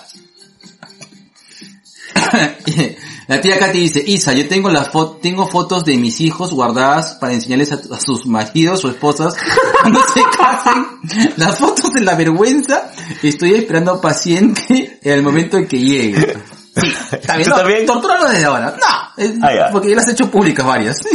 La 3.34 3.40
tía 3.40 3.58
Katy 3.58 3.78
dice, 3.78 4.02
Isa, 4.06 4.32
yo 4.34 4.46
tengo 4.46 4.68
las 4.68 4.90
fo- 4.90 5.18
tengo 5.20 5.46
fotos 5.46 5.84
de 5.84 5.96
mis 5.96 6.20
hijos 6.20 6.50
guardadas 6.50 7.14
para 7.20 7.32
enseñarles 7.32 7.72
a, 7.72 7.76
a 7.94 7.98
sus 8.00 8.26
maridos 8.26 8.84
o 8.84 8.90
esposas 8.90 9.34
cuando 9.80 10.00
se 10.12 10.20
casen. 10.36 10.86
Las 11.36 11.58
fotos 11.58 11.92
de 11.94 12.02
la 12.02 12.14
vergüenza, 12.14 12.90
estoy 13.22 13.54
esperando 13.54 14.00
paciente 14.00 14.98
en 15.02 15.12
el 15.12 15.22
momento 15.22 15.56
en 15.56 15.66
que 15.66 15.78
llegue. 15.78 16.36
Sí, 16.74 16.80
bien. 16.82 17.42
¿Tú 17.44 17.50
No, 17.50 17.56
también? 17.56 17.86
tortúralo 17.86 18.28
desde 18.28 18.44
ahora. 18.44 18.76
No, 18.78 19.22
es- 19.24 19.32
Ah, 19.42 19.68
porque 19.72 19.90
ya 19.90 19.96
las 19.96 20.08
he 20.08 20.12
hecho 20.12 20.30
públicas 20.30 20.66
varias. 20.66 20.98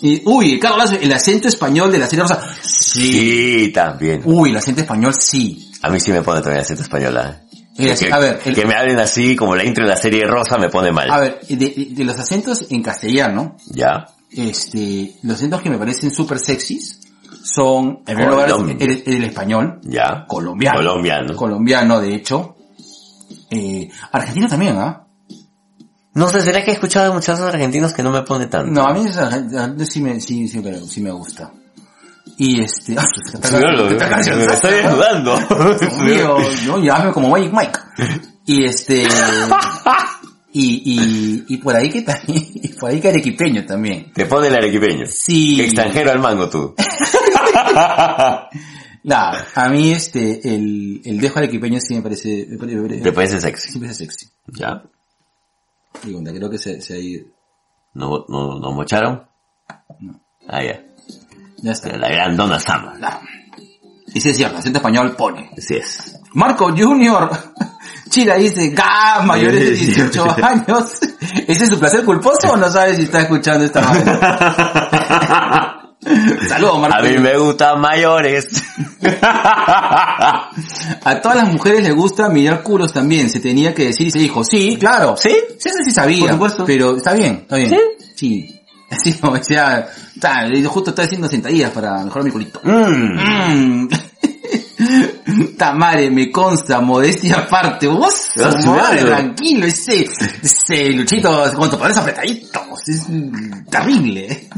Y, 0.00 0.22
uy, 0.26 0.60
Carlos 0.60 0.92
el 0.92 1.12
acento 1.12 1.48
español 1.48 1.90
de 1.90 1.98
la 1.98 2.06
serie 2.06 2.22
Rosa. 2.22 2.40
Sí, 2.62 3.72
también. 3.74 4.22
Uy, 4.24 4.50
el 4.50 4.56
acento 4.56 4.82
español 4.82 5.12
sí. 5.18 5.72
A 5.82 5.90
mí 5.90 5.98
sí 5.98 6.12
me 6.12 6.22
pone 6.22 6.40
también 6.40 6.60
acento 6.62 6.82
española. 6.82 7.40
Eh, 7.47 7.47
Que, 7.78 8.12
a 8.12 8.18
ver, 8.18 8.40
el- 8.44 8.54
que 8.54 8.66
me 8.66 8.74
hablen 8.74 8.98
así 8.98 9.36
como 9.36 9.54
la 9.54 9.64
intro 9.64 9.84
de 9.84 9.90
la 9.90 9.96
serie 9.96 10.26
Rosa 10.26 10.58
me 10.58 10.68
pone 10.68 10.90
mal. 10.92 11.08
A 11.10 11.20
ver, 11.20 11.40
de, 11.48 11.56
de- 11.56 11.88
de 11.92 12.04
los 12.04 12.18
acentos 12.18 12.66
en 12.70 12.82
castellano, 12.82 13.56
¿Ya? 13.70 14.06
este, 14.30 15.14
los 15.22 15.36
acentos 15.36 15.62
que 15.62 15.70
me 15.70 15.78
parecen 15.78 16.10
súper 16.10 16.38
sexys 16.40 17.00
son, 17.42 18.00
en 18.06 18.16
primer 18.16 18.30
lugar, 18.30 18.50
el, 18.80 19.02
el 19.06 19.24
español, 19.24 19.80
¿Ya? 19.84 20.24
colombiano. 20.26 20.78
Colombiano. 20.78 21.36
Colombiano, 21.36 22.00
de 22.00 22.14
hecho. 22.14 22.56
Eh, 23.50 23.88
argentino 24.12 24.48
también, 24.48 24.76
¿ah? 24.76 25.04
No 26.14 26.28
sé, 26.28 26.40
¿será 26.42 26.64
que 26.64 26.72
he 26.72 26.74
escuchado 26.74 27.12
a 27.12 27.14
muchos 27.14 27.38
argentinos 27.40 27.92
que 27.92 28.02
no 28.02 28.10
me 28.10 28.22
pone 28.22 28.46
tanto? 28.46 28.70
No, 28.72 28.82
a 28.86 28.92
mí 28.92 29.06
gente 29.08 29.86
sí 29.86 30.00
me, 30.02 30.20
sí, 30.20 30.48
sí, 30.48 30.58
me- 30.58 30.80
sí 30.80 31.00
me 31.00 31.12
gusta. 31.12 31.52
Y 32.40 32.60
este, 32.62 32.94
ah, 32.96 33.02
no, 33.02 33.40
cancionando. 33.40 34.46
me 34.46 34.54
estoy 34.54 34.74
desnudando. 34.74 35.38
No, 36.66 36.78
llámame 36.82 37.12
como 37.12 37.28
Magic 37.30 37.52
Mike. 37.52 37.78
Y 38.46 38.64
este, 38.64 39.02
y, 40.52 40.82
y, 40.84 41.44
y 41.48 41.56
por 41.58 41.74
ahí 41.74 41.90
que 41.90 42.02
también, 42.02 42.44
y 42.54 42.68
por 42.68 42.90
ahí 42.90 43.00
que 43.00 43.08
arequipeño 43.08 43.66
también. 43.66 44.12
Te 44.12 44.26
pone 44.26 44.46
el 44.46 44.54
arequipeño. 44.54 45.04
Sí. 45.06 45.60
Extranjero 45.60 46.12
al 46.12 46.20
mango 46.20 46.48
tú. 46.48 46.74
Nah, 49.04 49.32
a 49.54 49.68
mí 49.70 49.92
este, 49.92 50.54
el, 50.54 51.00
el 51.04 51.18
dejo 51.20 51.38
arequipeño 51.38 51.80
sí 51.80 51.94
me 51.94 52.02
parece, 52.02 52.46
me 52.50 52.58
parece, 52.58 53.00
¿Te 53.00 53.12
parece 53.12 53.40
sexy? 53.40 53.70
sí 53.72 53.78
me 53.78 53.86
parece 53.86 54.04
sexy. 54.04 54.26
¿Ya? 54.48 54.82
Pregunta, 56.02 56.30
creo 56.32 56.50
que 56.50 56.58
se, 56.58 56.82
se 56.82 56.94
ha 56.94 56.98
ido. 56.98 57.24
¿No, 57.94 58.26
no, 58.28 58.58
no 58.58 58.72
mocharon? 58.72 59.26
Ah, 60.46 60.62
ya. 60.62 60.84
Ya 61.62 61.72
está. 61.72 61.96
La 61.96 62.08
gran 62.08 62.36
Donna 62.36 62.58
Summer. 62.60 62.98
Nah. 62.98 63.18
Y 64.14 64.20
sí 64.20 64.30
es 64.30 64.36
cierto, 64.36 64.58
acento 64.58 64.78
español 64.78 65.14
pone. 65.16 65.50
Así 65.56 65.76
es. 65.76 66.18
Marco 66.34 66.74
Junior. 66.76 67.30
Chira 68.08 68.36
dice, 68.36 68.70
¡ga! 68.70 69.20
Mayores 69.22 69.60
de 69.60 69.70
18 69.70 70.36
años. 70.42 70.98
¿Ese 71.46 71.64
es 71.64 71.70
su 71.70 71.78
placer 71.78 72.04
culposo 72.04 72.52
o 72.52 72.56
no 72.56 72.70
sabes 72.70 72.96
si 72.96 73.02
está 73.02 73.20
escuchando 73.20 73.64
esta 73.64 73.80
vaina? 73.82 75.74
Saludos, 76.48 76.80
Marco. 76.80 76.96
A 76.96 77.02
mí 77.02 77.18
me 77.18 77.36
gustan 77.36 77.80
mayores. 77.80 78.48
A 81.04 81.20
todas 81.20 81.36
las 81.38 81.52
mujeres 81.52 81.82
les 81.82 81.94
gusta 81.94 82.28
mirar 82.30 82.62
culos 82.62 82.92
también, 82.92 83.28
se 83.28 83.40
tenía 83.40 83.74
que 83.74 83.86
decir 83.86 84.06
y 84.06 84.10
se 84.10 84.20
dijo, 84.20 84.42
sí, 84.42 84.78
claro. 84.78 85.16
¿Sí? 85.16 85.36
Sí, 85.58 85.68
eso 85.68 85.78
sí 85.84 85.90
sabía. 85.90 86.20
Por 86.20 86.30
supuesto. 86.30 86.64
Pero 86.64 86.96
está 86.96 87.12
bien, 87.12 87.40
está 87.42 87.56
bien. 87.56 87.70
¿Sí? 87.70 87.78
Sí. 88.14 88.57
Así 88.90 89.12
como 89.14 89.36
decía, 89.36 89.86
ta, 90.20 90.48
justo 90.66 90.90
estoy 90.90 91.04
haciendo 91.04 91.28
sentadillas 91.28 91.70
para 91.70 92.02
mejorar 92.04 92.24
mi 92.24 92.30
culito. 92.30 92.60
Mm. 92.64 93.84
Mm. 93.84 93.88
Tamare, 95.58 96.10
me 96.10 96.30
consta, 96.30 96.80
modestia 96.80 97.36
aparte. 97.40 97.86
Vos, 97.86 98.30
madre, 98.64 99.04
tranquilo, 99.04 99.66
ese, 99.66 100.08
ese 100.42 100.90
luchito 100.90 101.52
con 101.54 101.68
tus 101.68 101.78
poderes 101.78 101.98
apretaditos. 101.98 102.62
Es 102.86 103.06
terrible. 103.68 104.48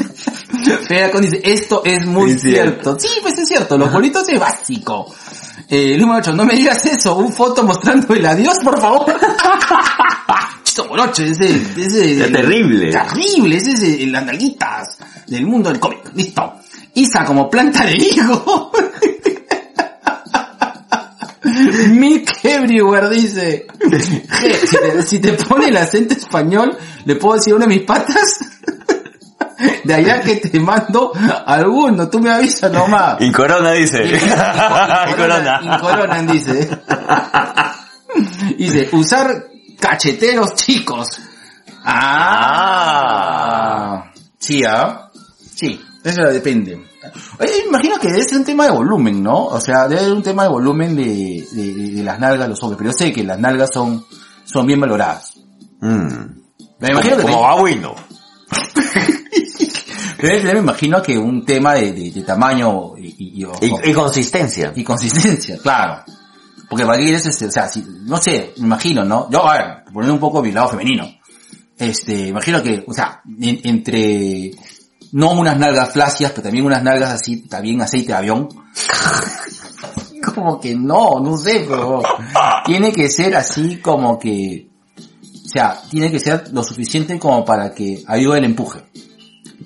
Fedacon 0.86 1.22
dice, 1.22 1.40
esto 1.42 1.82
es 1.84 2.06
muy 2.06 2.38
cierto. 2.38 2.96
Sí, 2.98 3.08
pues 3.22 3.36
es 3.38 3.48
cierto, 3.48 3.76
los 3.76 3.90
bolitos 3.92 4.28
es 4.28 4.38
básico. 4.38 5.12
Eh, 5.68 5.96
número 5.98 6.18
8, 6.18 6.32
no 6.34 6.44
me 6.44 6.54
digas 6.54 6.84
eso, 6.86 7.16
un 7.16 7.32
foto 7.32 7.64
mostrando 7.64 8.14
el 8.14 8.26
adiós, 8.26 8.58
por 8.62 8.80
favor. 8.80 9.06
Morocho, 10.88 11.22
ese, 11.22 11.46
ese, 11.76 12.24
Es 12.24 12.32
terrible. 12.32 12.90
Terrible, 12.90 13.56
ese 13.56 13.72
es 13.72 13.82
el, 13.82 14.12
las 14.12 14.24
nalguitas 14.24 14.98
del 15.26 15.46
mundo 15.46 15.70
del 15.70 15.80
cómic. 15.80 16.10
Listo. 16.14 16.54
Isa 16.94 17.24
como 17.24 17.48
planta 17.48 17.84
de 17.84 17.96
higo. 17.96 18.72
Milk 21.90 22.30
everywhere 22.42 23.08
dice. 23.08 23.66
Si 23.90 24.78
te, 24.78 25.02
si 25.02 25.18
te 25.18 25.32
pone 25.32 25.68
el 25.68 25.76
acento 25.76 26.14
español, 26.14 26.76
le 27.04 27.16
puedo 27.16 27.36
decir 27.36 27.54
una 27.54 27.66
de 27.66 27.74
mis 27.74 27.86
patas. 27.86 28.40
De 29.84 29.94
allá 29.94 30.20
que 30.20 30.36
te 30.36 30.58
mando 30.58 31.12
alguno, 31.46 32.08
tú 32.08 32.20
me 32.20 32.30
avisas 32.30 32.72
nomás. 32.72 33.20
Incorona 33.20 33.72
dice. 33.72 34.02
Incorona. 35.08 35.60
Incoronan, 35.62 36.26
dice. 36.26 36.68
Dice, 38.56 38.88
usar 38.92 39.48
cacheteros 39.80 40.54
chicos. 40.54 41.08
Ah. 42.82 44.04
Sí, 44.38 44.62
¿ah? 44.64 45.10
Sí, 45.54 45.80
eso 46.04 46.22
depende. 46.22 46.86
Oye, 47.38 47.64
imagino 47.66 47.98
que 47.98 48.08
debe 48.08 48.24
ser 48.24 48.38
un 48.38 48.44
tema 48.44 48.64
de 48.66 48.70
volumen, 48.72 49.22
¿no? 49.22 49.46
O 49.46 49.60
sea, 49.60 49.88
debe 49.88 50.02
ser 50.02 50.12
un 50.12 50.22
tema 50.22 50.42
de 50.44 50.48
volumen 50.50 50.94
de, 50.96 51.46
de, 51.52 51.74
de 51.96 52.02
las 52.02 52.18
nalgas 52.20 52.42
de 52.42 52.48
los 52.48 52.62
hombres. 52.62 52.78
Pero 52.78 52.90
yo 52.92 52.96
sé 52.98 53.12
que 53.12 53.24
las 53.24 53.38
nalgas 53.38 53.70
son, 53.72 54.04
son 54.44 54.66
bien 54.66 54.80
valoradas. 54.80 55.34
Mm. 55.80 56.40
Me 56.78 56.88
imagino 56.90 57.16
que 57.16 57.22
Como. 57.22 57.32
Pero 60.18 60.38
yo 60.42 60.52
me 60.52 60.58
imagino 60.60 61.02
que 61.02 61.18
un 61.18 61.44
tema 61.44 61.74
de, 61.74 61.92
de, 61.92 62.10
de 62.10 62.22
tamaño 62.22 62.96
y, 62.98 63.06
y, 63.06 63.44
y- 63.44 63.46
Y, 63.66 63.90
y 63.90 63.92
consistencia. 63.94 64.72
y 64.74 64.84
consistencia, 64.84 65.58
claro. 65.62 66.02
Porque 66.70 66.84
qué 66.84 67.14
es, 67.14 67.42
o 67.42 67.50
sea, 67.50 67.66
si, 67.66 67.84
no 68.04 68.16
sé, 68.18 68.54
me 68.58 68.66
imagino, 68.66 69.04
¿no? 69.04 69.28
Yo, 69.28 69.44
a 69.44 69.58
ver, 69.58 69.84
poniendo 69.92 70.14
un 70.14 70.20
poco 70.20 70.40
mi 70.40 70.52
lado 70.52 70.68
femenino. 70.68 71.04
Este, 71.76 72.28
imagino 72.28 72.62
que, 72.62 72.84
o 72.86 72.94
sea, 72.94 73.20
en- 73.40 73.60
entre, 73.64 74.52
no 75.10 75.32
unas 75.32 75.58
nalgas 75.58 75.92
flácidas, 75.92 76.30
pero 76.30 76.44
también 76.44 76.64
unas 76.64 76.84
nalgas 76.84 77.12
así, 77.14 77.48
también 77.48 77.82
aceite 77.82 78.12
de 78.12 78.18
avión. 78.18 78.48
como 80.24 80.60
que 80.60 80.76
no, 80.76 81.18
no 81.20 81.36
sé, 81.36 81.64
pero 81.68 82.02
tiene 82.64 82.92
que 82.92 83.08
ser 83.10 83.34
así 83.34 83.78
como 83.78 84.16
que, 84.16 84.68
o 85.44 85.48
sea, 85.48 85.76
tiene 85.90 86.08
que 86.12 86.20
ser 86.20 86.52
lo 86.52 86.62
suficiente 86.62 87.18
como 87.18 87.44
para 87.44 87.74
que 87.74 88.04
ayude 88.06 88.38
el 88.38 88.44
empuje. 88.44 88.78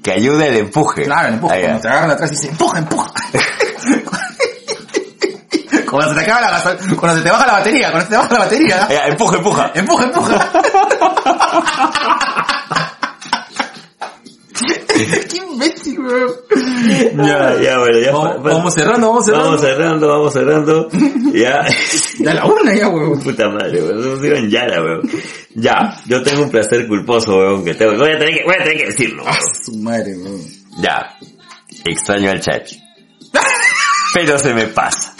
Que 0.02 0.12
ayude 0.12 0.48
el 0.48 0.56
empuje. 0.56 1.02
Claro, 1.04 1.28
el 1.28 1.34
empuje. 1.34 1.56
Ya. 1.60 1.62
Cuando 1.66 1.82
te 1.82 1.88
agarran 1.88 2.10
atrás 2.12 2.30
y 2.30 2.34
dice, 2.36 2.48
empuja, 2.48 2.78
empuja. 2.78 3.12
cuando 5.98 6.14
se 6.14 6.20
te 6.24 6.30
acaba 6.30 6.50
la 6.50 6.76
cuando 6.96 7.18
se 7.18 7.24
te 7.24 7.30
baja 7.30 7.46
la 7.46 7.52
batería, 7.54 7.90
cuando 7.90 8.04
se 8.06 8.10
te 8.10 8.16
baja 8.16 8.32
la 8.34 8.38
batería. 8.40 8.88
Ya, 8.88 9.06
empuja, 9.06 9.36
empuja. 9.36 9.70
Empuja, 9.74 10.04
empuja. 10.04 10.50
Qué 14.94 15.38
imbécil, 15.38 15.98
weón. 15.98 16.30
Ya, 17.26 17.60
ya, 17.60 17.78
bueno, 17.78 17.98
ya. 17.98 18.12
Vamos- 18.12 18.42
vamos 18.42 18.74
cerrando, 18.74 19.08
vamos 19.08 19.24
cerrando. 19.24 19.46
Vamos 19.48 19.60
cerrando, 19.60 20.08
vamos 20.08 20.32
cerrando. 20.32 20.88
Ya. 21.32 21.64
Ya 22.20 22.34
la 22.34 22.44
una 22.44 22.74
ya, 22.74 22.88
weón. 22.88 23.20
Puta 23.20 23.48
madre, 23.48 23.82
weón. 23.82 24.20
Sigo 24.20 24.36
en 24.36 24.50
Yara, 24.50 24.80
weón. 24.82 25.10
Ya, 25.56 26.00
yo 26.06 26.22
tengo 26.22 26.42
un 26.44 26.50
placer 26.50 26.86
culposo, 26.86 27.36
weón, 27.36 27.64
que 27.64 27.74
tengo. 27.74 27.96
Voy 27.96 28.12
a 28.12 28.18
tener 28.18 28.34
que, 28.34 28.44
voy 28.44 28.54
a 28.54 28.58
tener 28.64 28.78
que 28.78 28.86
decirlo. 28.86 29.24
weón. 29.24 29.36
Su 29.64 29.76
madre, 29.78 30.16
weón. 30.16 30.40
Ya. 30.78 31.16
Extraño 31.84 32.30
al 32.30 32.40
chachi. 32.40 32.80
Pero 34.14 34.38
se 34.38 34.54
me 34.54 34.66
pasa. 34.68 35.13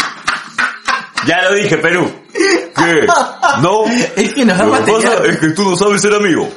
Ya 1.27 1.43
lo 1.43 1.55
dije, 1.55 1.79
Perú. 1.79 2.11
¿Qué? 2.33 3.07
¿No? 3.63 3.85
Es 4.17 4.35
que 4.35 4.45
nos 4.45 4.59
da 4.59 4.65
Lo 4.65 4.85
que 4.85 4.93
pasa 4.93 5.25
es 5.27 5.39
que 5.39 5.49
tú 5.51 5.63
no 5.65 5.77
sabes 5.77 6.03
ser 6.03 6.15
amigo. 6.15 6.49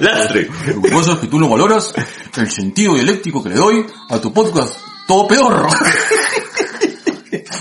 Lastre. 0.00 0.48
Lo 0.66 0.82
que 0.82 0.90
pasa 0.90 1.12
es 1.12 1.18
que 1.18 1.26
tú 1.26 1.38
no 1.38 1.48
valoras 1.48 1.92
el 2.36 2.50
sentido 2.50 2.94
dialéctico 2.94 3.42
que 3.42 3.50
le 3.50 3.56
doy 3.56 3.86
a 4.10 4.20
tu 4.20 4.32
podcast 4.32 4.78
todo 5.06 5.26
pedorro. 5.26 5.68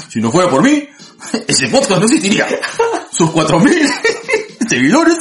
si 0.10 0.19
no 0.19 0.32
fuera 0.32 0.49
por 0.49 0.64
mí, 0.64 0.88
ese 1.48 1.68
podcast 1.68 2.02
no 2.02 2.06
existiría. 2.06 2.48
Sus 3.11 3.30
4.000 3.30 4.68
seguidores 4.69 5.18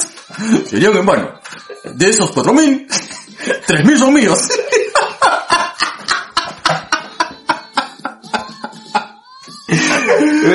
serían 0.69 0.97
en 0.97 1.05
vano. 1.05 1.39
De 1.83 2.09
esos 2.09 2.33
4.000, 2.33 2.87
3.000 3.67 3.97
son 3.97 4.13
míos. 4.13 4.39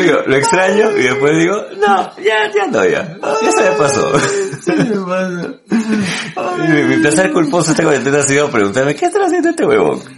Digo, 0.01 0.19
lo 0.27 0.37
extraño 0.37 0.91
y 0.97 1.03
después 1.03 1.39
digo, 1.39 1.57
no, 1.79 2.17
ya, 2.17 2.51
ya 2.55 2.67
no, 2.67 2.85
ya. 2.85 3.17
Ya 3.43 3.53
se 3.53 3.71
me 3.71 3.77
pasó. 3.77 4.13
mi, 6.69 6.83
mi 6.85 6.97
placer 6.97 7.33
culposo 7.33 7.71
esta 7.71 7.83
cuarentena 7.83 8.19
ha 8.19 8.23
sido 8.23 8.51
preguntarme, 8.51 8.95
¿qué 8.95 9.07
está 9.07 9.25
haciendo 9.25 9.51
este 9.51 9.65
huevón? 9.65 10.01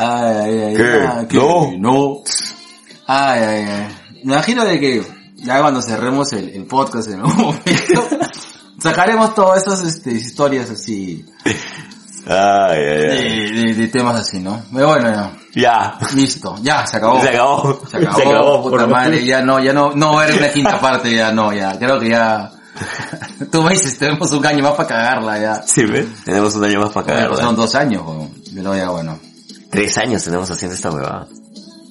Ay, 0.00 0.34
ay, 0.34 0.58
ay. 0.60 0.76
¿Qué? 0.76 1.06
ah, 1.06 1.26
¿qué? 1.28 1.36
No. 1.36 1.72
No. 1.76 2.22
Ay, 3.06 3.40
ay, 3.40 3.64
ay. 3.64 3.88
Me 4.22 4.34
imagino 4.34 4.64
de 4.64 4.78
que 4.78 5.02
ya 5.36 5.60
cuando 5.60 5.82
cerremos 5.82 6.32
el, 6.32 6.50
el 6.50 6.66
podcast 6.66 7.08
en 7.08 7.20
algún 7.20 7.36
momento, 7.36 8.08
sacaremos 8.78 9.34
todas 9.34 9.62
esas 9.62 9.84
este, 9.84 10.12
historias 10.12 10.70
así, 10.70 11.24
Ay, 12.26 12.78
ay, 12.78 12.78
de, 12.80 13.10
ay. 13.12 13.52
de- 13.64 13.74
de 13.74 13.88
temas 13.88 14.20
así, 14.20 14.38
¿no? 14.40 14.62
Pero 14.72 14.88
bueno, 14.88 15.10
ya. 15.10 15.32
Ya. 15.54 15.98
Listo, 16.14 16.56
ya, 16.62 16.86
se 16.86 16.96
acabó. 16.98 17.20
Se 17.20 17.28
acabó. 17.30 17.80
Se 17.90 17.96
acabó, 17.96 18.62
puta 18.62 18.76
por 18.78 18.88
madre, 18.88 19.24
ya 19.24 19.40
no, 19.42 19.58
ya 19.60 19.72
no, 19.72 19.92
no 19.94 20.14
va 20.14 20.22
a 20.22 20.24
haber 20.24 20.36
una 20.38 20.50
quinta 20.52 20.80
parte, 20.80 21.14
ya 21.14 21.32
no, 21.32 21.52
ya, 21.52 21.78
creo 21.78 21.98
que 21.98 22.10
ya, 22.10 22.50
tú 23.50 23.62
me 23.62 23.72
dices, 23.72 23.98
tenemos 23.98 24.30
un 24.32 24.44
año 24.46 24.62
más 24.62 24.72
para 24.74 24.88
cagarla, 24.88 25.38
ya. 25.40 25.62
Sí, 25.66 25.84
¿ves? 25.84 26.06
Tenemos 26.24 26.54
un 26.54 26.64
año 26.64 26.80
más 26.80 26.90
para 26.90 27.06
Bueno, 27.06 27.20
cagarla. 27.30 27.44
son 27.44 27.56
dos 27.56 27.74
años, 27.74 28.02
pero 28.54 28.76
ya 28.76 28.90
bueno. 28.90 29.18
Tres 29.70 29.98
años 29.98 30.22
tenemos 30.24 30.50
haciendo 30.50 30.74
esta 30.74 30.90
huevada. 30.90 31.26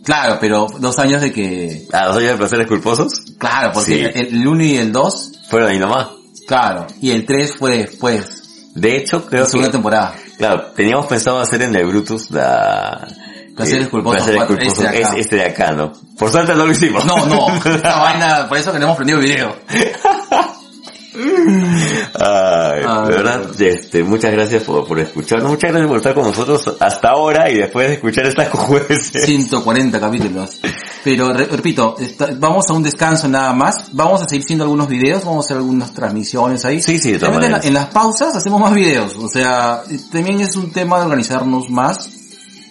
Claro, 0.06 0.38
pero 0.40 0.68
dos 0.80 0.98
años 1.00 1.20
de 1.22 1.34
que, 1.34 1.86
Ah, 1.92 2.06
¿dos 2.08 2.18
años 2.18 2.32
de 2.32 2.38
placeres 2.38 2.68
culposos? 2.68 3.22
claro, 3.38 3.72
porque 3.74 3.92
Sí. 4.12 4.20
el, 4.20 4.28
el 4.38 4.48
uno 4.48 4.64
y 4.64 4.78
el 4.78 4.92
dos, 4.94 5.32
Fueron 5.50 5.70
ahí 5.70 5.80
nomás. 5.80 6.08
claro, 6.48 6.88
y 7.02 7.12
el 7.12 7.26
tres 7.26 7.56
fue 7.58 7.80
después, 7.80 8.37
De 8.80 8.98
hecho, 8.98 9.20
la 9.20 9.26
creo 9.30 9.46
segunda 9.46 9.70
que... 9.70 9.74
temporada. 9.74 10.14
Claro, 10.38 10.66
teníamos 10.76 11.08
pensado 11.08 11.40
hacer 11.40 11.62
en 11.64 11.76
el 11.76 11.86
Brutus 11.88 12.30
la... 12.32 13.08
Placeres 13.56 13.88
eh, 13.88 13.90
culposos 13.90 14.18
Placeres 14.22 14.44
culposos, 14.46 14.80
este 14.80 14.84
de 14.84 14.90
acá. 14.90 15.00
es- 15.16 15.26
este 15.26 15.36
de 15.38 15.46
acá, 15.46 15.72
¿no? 15.72 15.92
Por 16.18 16.30
suerte 16.30 16.54
no 16.56 16.66
lo 16.66 16.72
hicimos. 16.72 17.04
No, 17.06 17.26
no, 17.26 17.48
esta 17.66 18.00
vaina, 18.00 18.48
por 18.48 18.58
eso 18.58 18.72
que 18.72 18.80
no 18.80 18.86
hemos 18.86 18.98
prendido 18.98 19.20
video. 19.20 19.56
Ay, 22.14 22.82
Ah, 22.86 23.06
de 23.08 23.16
verdad, 23.16 23.61
este, 23.61 24.03
muchas 24.03 24.32
gracias 24.32 24.64
por, 24.64 24.88
por 24.88 25.00
escucharnos, 25.00 25.50
muchas 25.52 25.72
gracias 25.72 25.88
por 25.88 25.98
estar 25.98 26.14
con 26.14 26.24
nosotros 26.26 26.76
hasta 26.80 27.10
ahora 27.10 27.50
y 27.52 27.56
después 27.58 27.88
de 27.88 27.94
escuchar 27.95 28.26
estas 28.26 28.50
jueces. 28.50 29.26
140 29.26 30.00
capítulos. 30.00 30.60
Pero 31.03 31.32
re- 31.34 31.45
repito, 31.45 31.95
está- 32.00 32.30
vamos 32.38 32.66
a 32.69 32.74
un 32.74 32.84
descanso 32.84 33.27
nada 33.27 33.53
más. 33.53 33.90
Vamos 33.94 34.22
a 34.22 34.26
seguir 34.27 34.44
haciendo 34.44 34.64
algunos 34.66 34.88
videos, 34.88 35.24
vamos 35.26 35.45
a 35.45 35.48
hacer 35.48 35.58
algunas 35.58 35.94
transmisiones 35.94 36.66
ahí. 36.66 36.82
Sí, 36.82 37.00
sí, 37.00 37.14
de 37.14 37.19
todas 37.19 37.36
en, 37.45 37.52
la- 37.52 37.58
en 37.68 37.74
las 37.74 37.86
pausas 37.88 38.36
hacemos 38.36 38.60
más 38.60 38.74
videos. 38.74 39.16
O 39.18 39.27
sea, 39.30 39.84
también 40.11 40.42
es 40.42 40.56
un 40.56 40.72
tema 40.72 40.98
de 41.00 41.06
organizarnos 41.06 41.69
más. 41.69 42.10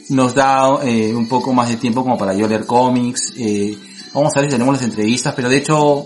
Nos 0.09 0.35
da 0.35 0.79
eh, 0.85 1.13
un 1.15 1.29
poco 1.29 1.53
más 1.53 1.69
de 1.69 1.77
tiempo 1.77 2.03
como 2.03 2.17
para 2.17 2.33
yo 2.35 2.47
leer 2.47 2.65
cómics. 2.67 3.33
Eh, 3.37 3.77
vamos 4.13 4.33
a 4.37 4.41
ver 4.41 4.49
si 4.51 4.55
tenemos 4.57 4.75
las 4.75 4.85
entrevistas, 4.85 5.33
pero 5.35 5.49
de 5.49 5.57
hecho, 5.57 6.05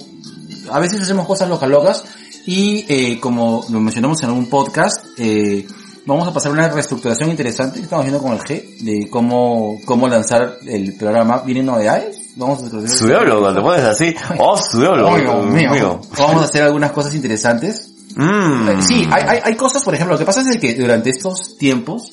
a 0.71 0.79
veces 0.79 1.01
hacemos 1.03 1.27
cosas 1.27 1.49
locas 1.49 1.69
locas. 1.69 2.05
Y 2.47 2.85
eh, 2.89 3.21
como 3.21 3.65
lo 3.71 3.81
mencionamos 3.81 4.23
en 4.23 4.29
algún 4.31 4.47
podcast, 4.49 5.05
eh, 5.19 5.67
vamos 6.07 6.27
a 6.27 6.33
pasar 6.33 6.53
una 6.53 6.69
reestructuración 6.69 7.31
interesante 7.31 7.79
que 7.79 7.85
estamos 7.85 8.05
viendo 8.05 8.23
con 8.23 8.33
el 8.33 8.41
G 8.41 8.79
de 8.81 9.09
cómo, 9.11 9.79
cómo 9.85 10.09
lanzar 10.09 10.57
el 10.67 10.97
programa. 10.97 11.43
¿Vienen 11.45 11.67
novedades? 11.67 12.17
Vamos 12.37 12.63
a 12.63 12.89
Subiólogo, 12.89 13.53
te 13.55 13.61
pones 13.61 13.85
así. 13.85 14.15
Oh, 14.39 14.57
subiólogo. 14.57 15.15
Ay, 15.15 15.23
Dios 15.23 15.47
mío. 15.47 16.01
Vamos 16.19 16.43
a 16.43 16.45
hacer 16.45 16.63
algunas 16.63 16.93
cosas 16.93 17.15
interesantes. 17.15 17.91
Mm. 18.17 18.69
Eh, 18.69 18.77
Sí, 18.83 19.07
hay, 19.11 19.23
hay, 19.27 19.39
hay 19.45 19.55
cosas, 19.57 19.85
por 19.85 19.95
ejemplo, 19.95 20.15
lo 20.15 20.19
que 20.19 20.25
pasa 20.25 20.41
es 20.41 20.57
que 20.59 20.75
durante 20.75 21.11
estos 21.11 21.57
tiempos... 21.59 22.13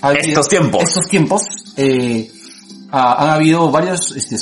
ha 0.00 0.08
habido- 0.08 0.28
Estos 0.28 0.48
tiempos. 0.48 0.82
Estos 0.82 1.06
tiempos, 1.08 1.42
eh, 1.76 2.30
ha- 2.90 3.22
han 3.24 3.30
habido 3.30 3.70
varios 3.70 4.16
este, 4.16 4.36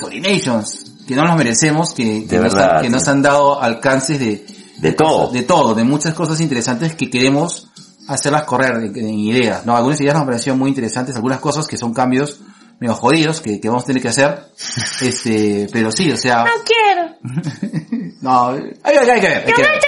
que 1.06 1.14
no 1.16 1.24
nos 1.24 1.36
merecemos, 1.36 1.92
que, 1.94 2.26
que, 2.26 2.38
nos, 2.38 2.54
han- 2.54 2.82
que 2.82 2.88
nos 2.90 3.06
han 3.08 3.20
dado 3.22 3.60
alcances 3.60 4.18
de, 4.20 4.46
De 4.90 4.92
todo. 4.92 5.30
de 5.32 5.42
todo, 5.42 5.74
de 5.74 5.84
muchas 5.84 6.14
cosas 6.14 6.40
interesantes 6.40 6.94
que 6.94 7.10
queremos 7.10 7.68
hacerlas 8.08 8.44
correr 8.44 8.76
en, 8.94 9.08
ideas, 9.18 9.64
¿no? 9.64 9.76
Algunas 9.76 10.00
ideas 10.00 10.14
nos 10.14 10.22
han 10.22 10.26
parecido 10.28 10.56
muy 10.56 10.68
interesantes, 10.68 11.16
algunas 11.16 11.40
cosas 11.40 11.66
que 11.66 11.76
son 11.76 11.94
cambios 11.94 12.40
medio 12.80 12.94
jodidos 12.94 13.40
que, 13.40 13.60
que 13.60 13.68
vamos 13.68 13.84
a 13.84 13.86
tener 13.86 14.02
que 14.02 14.08
hacer, 14.08 14.48
este, 15.00 15.68
pero 15.72 15.90
sí, 15.90 16.10
o 16.10 16.16
sea, 16.16 16.44
No 16.44 16.50
quiero. 16.64 18.14
no, 18.20 18.48
hay, 18.50 18.60
hay- 18.82 18.96
hay 18.96 19.20
que 19.20 19.28
ver, 19.28 19.44
hay 19.46 19.52
que 19.52 19.62
ver. 19.62 19.80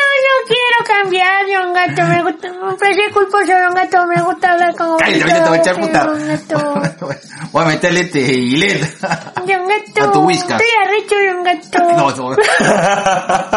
Cambiar, 1.02 1.46
Gato. 1.74 2.02
Me 2.08 2.22
gusta, 2.22 2.48
me 2.52 2.74
parece 2.76 3.12
culposo, 3.12 3.52
Don 3.52 3.74
Gato. 3.74 4.06
Me 4.06 4.22
gusta 4.22 4.52
hablar 4.52 4.74
como 4.76 4.96
Cállate, 4.96 5.22
ahorita 5.22 5.42
te 5.44 5.48
voy 5.48 5.58
a 5.58 5.60
echar 5.60 5.80
puta. 5.80 6.04
Don 6.04 6.26
Gato. 6.28 6.80
Voy 7.52 7.62
a 7.62 7.66
meterle 7.66 8.00
este 8.00 8.24
gilet. 8.24 9.00
Don 9.00 9.46
Gato. 9.46 10.08
A 10.08 10.12
tu 10.12 10.20
whiskas. 10.22 10.60
Estoy 10.60 10.82
arrecho, 10.84 11.14
Don 11.34 11.44
Gato. 11.44 11.96
No, 11.96 12.10
eso- 12.10 12.36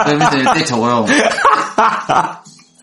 Duérmete 0.06 0.38
en 0.40 0.48
el 0.48 0.54
techo, 0.54 0.76
weón. 0.78 1.06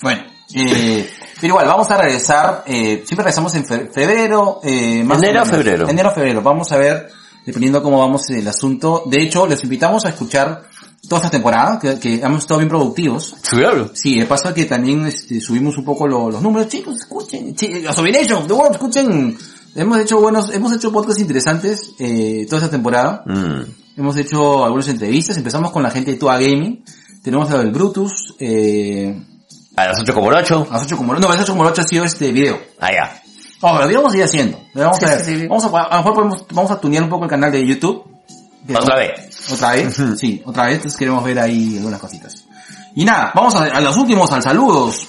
Bueno, 0.03 0.23
eh, 0.55 1.11
pero 1.41 1.47
igual, 1.49 1.67
vamos 1.67 1.91
a 1.91 1.97
regresar, 1.97 2.63
eh, 2.67 3.03
siempre 3.07 3.25
regresamos 3.25 3.55
en 3.55 3.65
fe- 3.65 3.89
febrero, 3.93 4.61
eh, 4.63 5.03
más 5.05 5.19
Enero 5.19 5.43
o 5.43 5.45
menos. 5.47 5.49
febrero. 5.51 5.89
Enero 5.89 6.09
a 6.11 6.13
febrero, 6.13 6.43
vamos 6.43 6.71
a 6.73 6.77
ver, 6.77 7.09
dependiendo 7.47 7.83
cómo 7.83 7.99
vamos 7.99 8.29
el 8.31 8.47
asunto. 8.47 9.05
De 9.07 9.23
hecho, 9.23 9.47
les 9.47 9.63
invitamos 9.65 10.05
a 10.05 10.11
escuchar 10.11 10.65
toda 11.09 11.21
esta 11.23 11.31
temporada, 11.31 11.79
que, 11.79 11.99
que 11.99 12.15
hemos 12.17 12.41
estado 12.41 12.59
bien 12.59 12.69
productivos. 12.69 13.35
Sí, 13.95 14.19
de 14.19 14.27
paso 14.27 14.53
que 14.55 14.65
también 14.65 15.07
este, 15.07 15.41
subimos 15.41 15.77
un 15.79 15.85
poco 15.85 16.07
lo- 16.07 16.31
los 16.31 16.43
números, 16.43 16.69
chicos, 16.69 16.97
escuchen, 16.97 17.55
los 17.83 17.95
Sobination, 17.95 18.47
The 18.47 18.53
World, 18.53 18.73
escuchen. 18.73 19.39
Hemos 19.75 19.99
hecho 19.99 20.21
buenos, 20.21 20.51
hemos 20.55 20.73
hecho 20.73 20.91
podcasts 20.91 21.21
interesantes, 21.21 21.91
eh, 21.99 22.47
toda 22.49 22.63
esta 22.63 22.71
temporada. 22.71 23.23
Mm. 23.27 23.61
Hemos 23.99 24.17
hecho 24.17 24.65
algunas 24.65 24.89
entrevistas, 24.89 25.37
empezamos 25.37 25.71
con 25.71 25.83
la 25.83 25.91
gente 25.91 26.13
de 26.13 26.17
Tua 26.17 26.39
Gaming, 26.39 26.83
tenemos 27.23 27.51
del 27.51 27.71
Brutus, 27.71 28.35
eh, 28.39 29.23
A 29.77 29.87
las 29.87 30.01
8 30.01 30.15
como 30.15 30.31
el 30.31 30.37
8. 30.39 30.67
a 30.71 30.75
las 30.75 30.83
8 30.85 30.97
como, 30.97 31.13
no, 31.15 31.27
a 31.27 31.31
las 31.33 31.43
8 31.43 31.53
como 31.53 31.65
el 31.65 31.71
8 31.73 31.83
ha 31.83 31.85
sido 31.85 32.05
este 32.05 32.33
video. 32.33 32.59
Ah, 32.81 32.91
ya. 32.93 33.23
Pero 33.61 33.85
lo 33.85 33.91
íbamos 33.91 34.13
a 34.15 34.17
ir 34.19 34.25
haciendo. 34.25 34.59
Vamos 34.75 34.97
a 34.97 35.01
Sí, 35.01 35.07
ver. 35.07 35.25
sí, 35.25 35.41
sí. 35.41 35.47
Vamos 35.47 35.65
a, 35.65 35.69
a 35.69 35.91
lo 35.91 35.97
mejor 35.99 36.15
podemos, 36.15 36.47
vamos 36.53 36.71
a 36.71 36.81
tunear 36.81 37.03
un 37.05 37.09
poco 37.11 37.25
el 37.25 37.31
canal 37.31 37.51
de 37.53 37.67
YouTube. 37.67 38.03
Otra 38.75 38.97
vez. 38.97 39.11
Otra 39.51 39.73
vez, 39.73 39.97
sí, 40.19 40.43
otra 40.45 40.67
vez, 40.67 40.77
entonces 40.77 40.99
queremos 40.99 41.25
ver 41.25 41.39
ahí 41.39 41.77
algunas 41.77 42.01
cositas. 42.01 42.45
Y 42.95 43.05
nada, 43.05 43.33
vamos 43.35 43.55
a, 43.55 43.65
a 43.65 43.81
los 43.81 43.97
últimos, 43.97 44.31
al 44.33 44.43
saludos. 44.43 45.09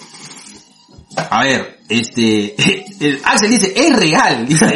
A 1.30 1.43
ver, 1.43 1.80
este, 1.90 2.56
el 2.99 3.22
Axel 3.24 3.49
dice, 3.49 3.74
es 3.75 3.95
real, 3.95 4.45
dice. 4.45 4.66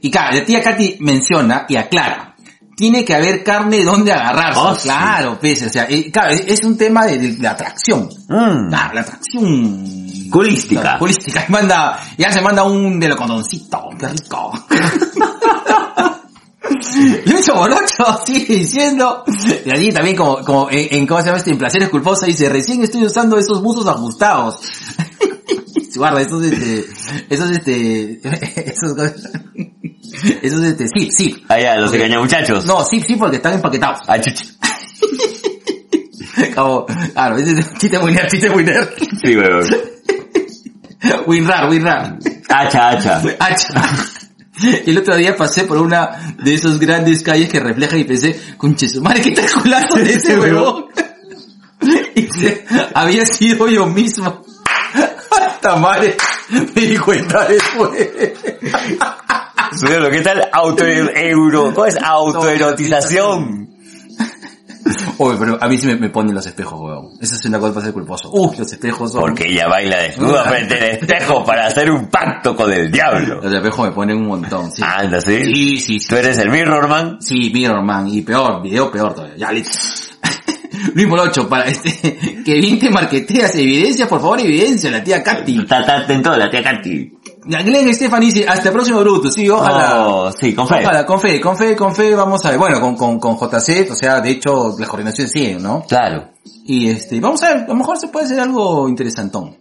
y 0.00 0.10
claro, 0.10 0.36
la 0.36 0.44
tía 0.44 0.62
Katy 0.62 0.96
menciona 1.00 1.66
y 1.68 1.76
aclara, 1.76 2.34
tiene 2.80 3.04
que 3.04 3.14
haber 3.14 3.44
carne 3.44 3.84
donde 3.84 4.10
agarrarse. 4.12 4.60
Oh, 4.60 4.74
sí. 4.74 4.88
claro, 4.88 5.38
pese, 5.38 5.66
o 5.66 5.68
sea, 5.68 5.84
eh, 5.88 6.10
claro, 6.10 6.30
es 6.30 6.40
es 6.48 6.64
un 6.64 6.78
tema 6.78 7.04
de, 7.06 7.46
atracción. 7.46 8.08
Mm. 8.28 8.72
Ah, 8.72 8.90
la 8.94 9.02
atracción. 9.02 10.00
Culística. 10.30 10.98
Y 10.98 11.52
manda, 11.52 12.00
ya 12.16 12.32
se 12.32 12.40
manda 12.40 12.62
un 12.62 12.98
de 12.98 13.14
condoncito. 13.14 13.90
Qué 13.98 14.08
rico. 14.08 14.52
Luis 17.26 17.48
Morocho 17.54 18.20
sigue 18.24 18.56
diciendo, 18.56 19.24
y 19.64 19.70
allí 19.70 19.90
también 19.90 20.16
como, 20.16 20.38
como 20.44 20.70
en, 20.70 20.88
en, 20.90 21.06
¿cómo 21.06 21.20
se 21.20 21.26
llama 21.26 21.38
este? 21.38 21.50
En 21.50 21.58
Placeres 21.58 21.88
Culposos 21.88 22.26
dice, 22.26 22.48
recién 22.48 22.82
estoy 22.82 23.04
usando 23.04 23.38
esos 23.38 23.62
buzos 23.62 23.86
ajustados. 23.86 24.60
Guarda, 25.96 26.22
esos 26.22 26.44
este, 26.44 26.84
esos 27.28 27.50
este, 27.50 28.20
esos, 28.70 28.96
esos 30.42 30.62
este, 30.62 30.86
sí, 30.88 31.10
sí. 31.10 31.44
Ah, 31.48 31.60
ya, 31.60 31.76
los 31.76 31.92
engaña 31.92 32.20
muchachos. 32.20 32.64
No, 32.64 32.84
sí, 32.84 33.00
sí, 33.00 33.16
porque 33.16 33.36
están 33.36 33.54
empaquetados. 33.54 34.00
Ah, 34.06 34.20
chucha. 34.20 34.44
Como, 36.54 36.86
claro, 36.86 37.36
ese 37.36 37.58
es 37.58 37.74
chiste 37.78 37.98
muy 37.98 38.12
nerd, 38.12 38.28
chiste 38.28 38.50
muy 38.50 38.64
nerd. 38.64 38.88
Sí, 39.22 39.36
weón. 39.36 39.66
Winrar, 41.26 41.68
winrar. 41.68 42.18
Hacha, 42.48 42.90
hacha. 42.90 43.22
Hacha. 43.38 44.19
Y 44.62 44.82
el 44.90 44.98
otro 44.98 45.16
día 45.16 45.36
pasé 45.36 45.64
por 45.64 45.78
una 45.78 46.34
de 46.38 46.54
esas 46.54 46.78
grandes 46.78 47.22
calles 47.22 47.48
que 47.48 47.60
refleja 47.60 47.96
y 47.96 48.04
pensé, 48.04 48.38
conche 48.56 48.88
su 48.88 49.00
madre, 49.02 49.22
¿qué 49.22 49.30
tal 49.32 49.50
culazo 49.50 49.96
de 49.96 50.12
ese 50.14 50.38
huevón? 50.38 50.86
Y 52.14 52.26
se- 52.26 52.66
había 52.94 53.24
sido 53.24 53.66
yo 53.68 53.86
mismo. 53.86 54.44
Hasta 55.40 55.76
madre, 55.76 56.14
me 56.74 56.82
di 56.82 56.96
cuenta 56.98 57.46
después. 57.46 57.90
¿qué 60.10 60.20
tal? 60.22 60.42
Auto 60.52 60.84
euro, 60.86 61.72
¿cómo 61.72 61.86
es? 61.86 61.96
Autoerotización. 62.02 63.70
Oye, 65.18 65.36
pero 65.38 65.58
a 65.60 65.68
mí 65.68 65.78
sí 65.78 65.86
me, 65.86 65.96
me 65.96 66.10
ponen 66.10 66.34
los 66.34 66.46
espejos, 66.46 66.80
huevón. 66.80 67.12
Esa 67.20 67.34
es 67.36 67.44
una 67.44 67.58
cosa 67.58 67.74
para 67.74 67.86
ser 67.86 67.94
culposo. 67.94 68.30
Uy, 68.32 68.56
los 68.56 68.72
espejos 68.72 69.12
son... 69.12 69.20
Porque 69.20 69.48
ella 69.48 69.68
baila 69.68 69.98
desnuda 69.98 70.44
frente 70.44 70.74
al 70.74 70.90
espejo 70.90 71.44
para 71.44 71.66
hacer 71.66 71.90
un 71.90 72.08
pacto 72.08 72.56
con 72.56 72.72
el 72.72 72.90
diablo. 72.90 73.40
Los 73.42 73.52
espejos 73.52 73.88
me 73.88 73.94
ponen 73.94 74.16
un 74.18 74.26
montón, 74.26 74.70
sí. 74.70 74.82
Anda, 74.84 75.20
¿sí? 75.20 75.44
Sí, 75.44 75.76
sí, 75.78 76.00
sí. 76.00 76.08
Tú 76.08 76.16
eres 76.16 76.38
el 76.38 76.50
Mirror 76.50 76.88
Man. 76.88 77.18
Sí, 77.20 77.50
Mirror 77.52 77.82
Man, 77.84 78.08
y 78.08 78.22
peor, 78.22 78.62
video 78.62 78.90
peor 78.90 79.14
todavía. 79.14 79.36
Ya, 79.36 79.52
listo. 79.52 79.78
Luis 80.94 81.06
Morocho, 81.06 81.48
para 81.48 81.64
este, 81.64 82.42
que 82.44 82.54
bien 82.54 82.78
te 82.78 82.90
marqueteas, 82.90 83.54
evidencia, 83.56 84.08
por 84.08 84.20
favor, 84.20 84.40
evidencia, 84.40 84.90
la 84.90 85.02
tía 85.02 85.22
Katy. 85.22 85.66
Tatate 85.66 86.14
en 86.14 86.22
todo, 86.22 86.36
la 86.36 86.50
tía 86.50 86.62
Katy. 86.62 87.19
Glenn 87.42 87.94
Stefan 87.94 88.20
dice, 88.20 88.46
hasta 88.46 88.68
el 88.68 88.74
próximo 88.74 89.00
Bruto, 89.00 89.30
sí, 89.30 89.48
ojalá. 89.48 90.06
Oh, 90.06 90.32
sí, 90.32 90.54
con 90.54 90.68
fe. 90.68 90.80
Ojalá, 90.82 91.06
con 91.06 91.20
fe, 91.20 91.40
con 91.40 91.56
fe, 91.56 91.74
con 91.74 91.94
fe, 91.94 92.14
vamos 92.14 92.44
a 92.44 92.50
ver. 92.50 92.58
Bueno, 92.58 92.80
con, 92.80 92.96
con, 92.96 93.18
con 93.18 93.36
JC, 93.36 93.90
o 93.90 93.94
sea, 93.94 94.20
de 94.20 94.30
hecho, 94.30 94.76
las 94.78 94.88
coordinaciones 94.88 95.32
siguen, 95.32 95.62
¿no? 95.62 95.82
Claro. 95.88 96.30
Y 96.66 96.88
este, 96.88 97.18
vamos 97.20 97.42
a 97.42 97.54
ver, 97.54 97.64
a 97.64 97.68
lo 97.68 97.74
mejor 97.74 97.98
se 97.98 98.08
puede 98.08 98.26
hacer 98.26 98.40
algo 98.40 98.88
interesantón. 98.88 99.56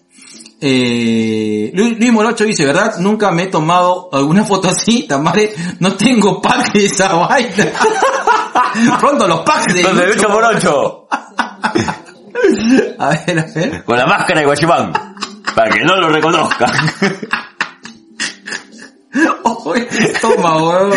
Eh, 0.61 1.71
Luis, 1.73 1.97
Luis 1.97 2.11
Morocho 2.11 2.43
dice, 2.43 2.65
¿verdad? 2.65 2.97
Nunca 2.99 3.31
me 3.31 3.43
he 3.43 3.47
tomado 3.47 4.09
alguna 4.11 4.43
foto 4.45 4.69
así, 4.69 5.07
Tamare, 5.07 5.53
no 5.79 5.93
tengo 5.93 6.41
pack 6.41 6.73
de 6.73 6.85
esa 6.85 7.13
vaina. 7.13 7.71
Pronto 8.99 9.27
los 9.27 9.41
packs 9.41 9.73
de 9.73 9.81
Donde 9.81 10.07
Lucho 10.07 10.27
lucho 10.27 10.33
por 10.33 10.43
ocho. 10.43 11.07
A 12.99 13.09
ver, 13.09 13.39
a 13.39 13.45
ver. 13.53 13.83
Con 13.83 13.97
la 13.97 14.05
máscara 14.05 14.39
de 14.39 14.45
Guachimán. 14.45 14.93
Para 15.55 15.69
que 15.69 15.83
no 15.83 15.95
lo 15.95 16.09
reconozcan. 16.09 16.69
Oh, 19.43 19.75
estómago, 19.75 20.69
weón. 20.69 20.93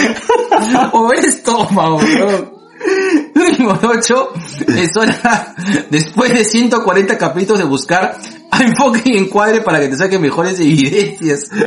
Oh, 0.92 1.12
estómago, 1.12 1.96
weón. 1.96 2.52
Morocho, 3.58 4.30
es 4.68 4.96
hora, 4.96 5.54
después 5.90 6.32
de 6.32 6.44
140 6.44 7.18
capítulos 7.18 7.58
de 7.60 7.64
buscar 7.64 8.16
a 8.50 8.62
enfoque 8.62 9.02
y 9.04 9.16
encuadre 9.16 9.60
para 9.60 9.80
que 9.80 9.88
te 9.88 9.96
saquen 9.96 10.20
mejores 10.20 10.60
evidencias. 10.60 11.48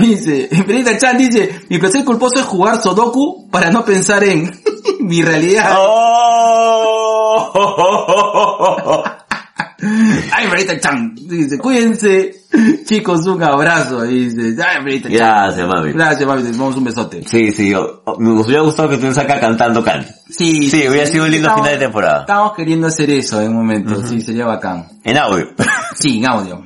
Dice, 0.00 0.48
Benita 0.66 0.96
Chan 0.98 1.18
dice, 1.18 1.60
mi 1.68 1.78
placer 1.78 2.04
culposo 2.04 2.38
es 2.40 2.46
jugar 2.46 2.82
Sudoku 2.82 3.48
para 3.50 3.70
no 3.70 3.84
pensar 3.84 4.24
en 4.24 4.50
mi 5.00 5.22
realidad. 5.22 5.74
Oh. 5.78 7.46
Ay, 9.80 10.46
Marita 10.48 10.78
Chan. 10.80 11.14
Dice, 11.14 11.58
cuídense. 11.58 12.32
Chicos, 12.86 13.26
un 13.26 13.42
abrazo. 13.42 14.02
Dice, 14.02 14.56
ay, 14.62 14.82
Marita 14.82 15.08
Chan. 15.08 15.16
Gracias, 15.18 15.68
mami. 15.68 15.92
Gracias, 15.92 16.26
mami. 16.26 16.42
Te 16.44 16.50
damos 16.52 16.76
un 16.76 16.84
besote. 16.84 17.22
Sí, 17.26 17.52
sí, 17.52 17.74
o- 17.74 18.02
o- 18.04 18.18
me 18.18 18.30
hubiera 18.30 18.62
gustado 18.62 18.88
que 18.88 18.94
estuvieras 18.94 19.18
acá 19.24 19.38
cantando 19.40 19.84
Can. 19.84 20.06
Sí, 20.30 20.70
Sí, 20.70 20.88
hubiera 20.88 21.06
sido 21.06 21.24
un 21.24 21.30
lindo 21.30 21.48
Estamos- 21.48 21.66
final 21.66 21.78
de 21.78 21.84
temporada. 21.86 22.20
Estamos 22.20 22.52
queriendo 22.54 22.86
hacer 22.86 23.10
eso 23.10 23.40
en 23.42 23.48
un 23.50 23.56
momento. 23.56 24.06
Sí, 24.06 24.20
sería 24.20 24.46
bacán. 24.46 24.86
En 25.04 25.16
audio. 25.18 25.48
Sí, 25.94 26.18
en 26.18 26.26
audio. 26.26 26.64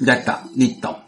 Ya 0.00 0.14
está, 0.14 0.42
listo. 0.56 1.04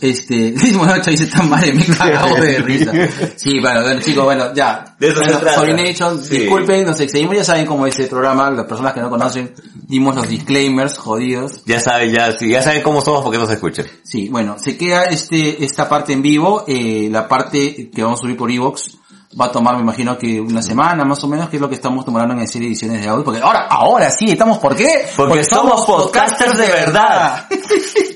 Este, 0.00 0.50
Luis 0.60 0.74
Monacho 0.74 1.10
dice 1.10 1.26
tan 1.26 1.48
madre, 1.48 1.72
me 1.72 1.84
cagado 1.84 2.34
de 2.36 2.58
risa. 2.58 2.92
Sí, 3.36 3.60
bueno, 3.60 3.82
bueno, 3.82 4.00
chicos, 4.00 4.24
bueno, 4.24 4.54
ya. 4.54 4.96
De 4.98 5.08
eso 5.08 5.16
se 5.18 5.24
Bueno, 5.24 5.38
trata. 5.40 5.58
Sorination, 5.60 6.22
Sí. 6.22 6.38
disculpen, 6.40 6.84
nos 6.86 7.00
excedimos, 7.00 7.36
ya 7.36 7.44
saben 7.44 7.66
cómo 7.66 7.86
es 7.86 7.98
el 7.98 8.08
programa, 8.08 8.50
las 8.50 8.66
personas 8.66 8.92
que 8.92 9.00
no 9.00 9.10
conocen, 9.10 9.54
dimos 9.86 10.14
los 10.14 10.28
disclaimers 10.28 10.96
jodidos. 10.98 11.62
Ya 11.66 11.80
saben, 11.80 12.12
ya, 12.12 12.32
sí, 12.32 12.48
ya 12.48 12.62
saben 12.62 12.82
cómo 12.82 13.00
somos 13.00 13.22
porque 13.22 13.38
nos 13.38 13.50
escuchan. 13.50 13.86
Sí, 14.04 14.28
bueno, 14.28 14.56
se 14.58 14.76
queda 14.76 15.04
este, 15.04 15.64
esta 15.64 15.88
parte 15.88 16.12
en 16.12 16.22
vivo, 16.22 16.64
eh, 16.66 17.08
la 17.10 17.26
parte 17.28 17.90
que 17.90 18.02
vamos 18.02 18.20
a 18.20 18.22
subir 18.22 18.36
por 18.36 18.50
Evox 18.50 18.98
va 19.38 19.46
a 19.46 19.52
tomar, 19.52 19.76
me 19.76 19.82
imagino 19.82 20.16
que 20.16 20.40
una 20.40 20.62
semana 20.62 21.04
más 21.04 21.22
o 21.22 21.28
menos, 21.28 21.50
que 21.50 21.56
es 21.56 21.60
lo 21.60 21.68
que 21.68 21.74
estamos 21.74 22.04
tomando 22.06 22.32
en 22.32 22.48
serie 22.48 22.68
ediciones 22.68 23.02
de 23.02 23.08
audio, 23.08 23.22
porque 23.24 23.40
ahora, 23.40 23.66
ahora 23.68 24.10
sí, 24.10 24.30
estamos, 24.30 24.58
¿por 24.58 24.74
qué? 24.74 25.06
Porque 25.14 25.44
somos 25.44 25.84
podcasters 25.84 26.56
de 26.56 26.66
verdad. 26.68 27.46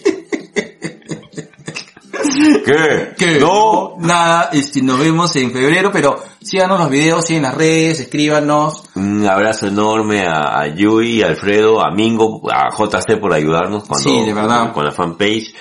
¿Qué? 2.65 3.15
Que 3.19 3.39
No. 3.41 3.95
nada, 3.99 4.51
este, 4.53 4.83
nos 4.83 4.99
vemos 4.99 5.35
en 5.37 5.51
febrero, 5.53 5.91
pero 5.93 6.23
síganos 6.41 6.79
los 6.81 6.91
videos, 6.91 7.25
siguen 7.25 7.43
las 7.45 7.55
redes, 7.55 8.01
escríbanos. 8.01 8.85
Un 8.95 9.27
abrazo 9.27 9.67
enorme 9.69 10.23
a, 10.27 10.61
a 10.61 10.67
Yui, 10.69 11.23
a 11.23 11.27
Alfredo, 11.29 11.85
a 11.85 11.91
Mingo, 11.91 12.43
a 12.51 12.69
JC 12.77 13.19
por 13.21 13.33
ayudarnos 13.33 13.85
cuando, 13.85 14.09
Sí, 14.09 14.25
de 14.25 14.33
verdad. 14.35 14.73
con, 14.73 14.85
la 14.85 14.93
fanpage. 14.93 15.55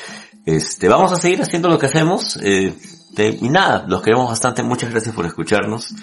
Este, 0.45 0.87
vamos 0.87 1.11
a 1.11 1.15
seguir 1.17 1.41
haciendo 1.41 1.69
lo 1.69 1.77
que 1.77 1.85
hacemos. 1.87 2.37
Eh, 2.41 2.73
y 3.17 3.49
nada, 3.49 3.85
los 3.87 4.01
queremos 4.01 4.29
bastante. 4.29 4.63
Muchas 4.63 4.91
gracias 4.91 5.13
por 5.13 5.25
escucharnos. 5.25 5.93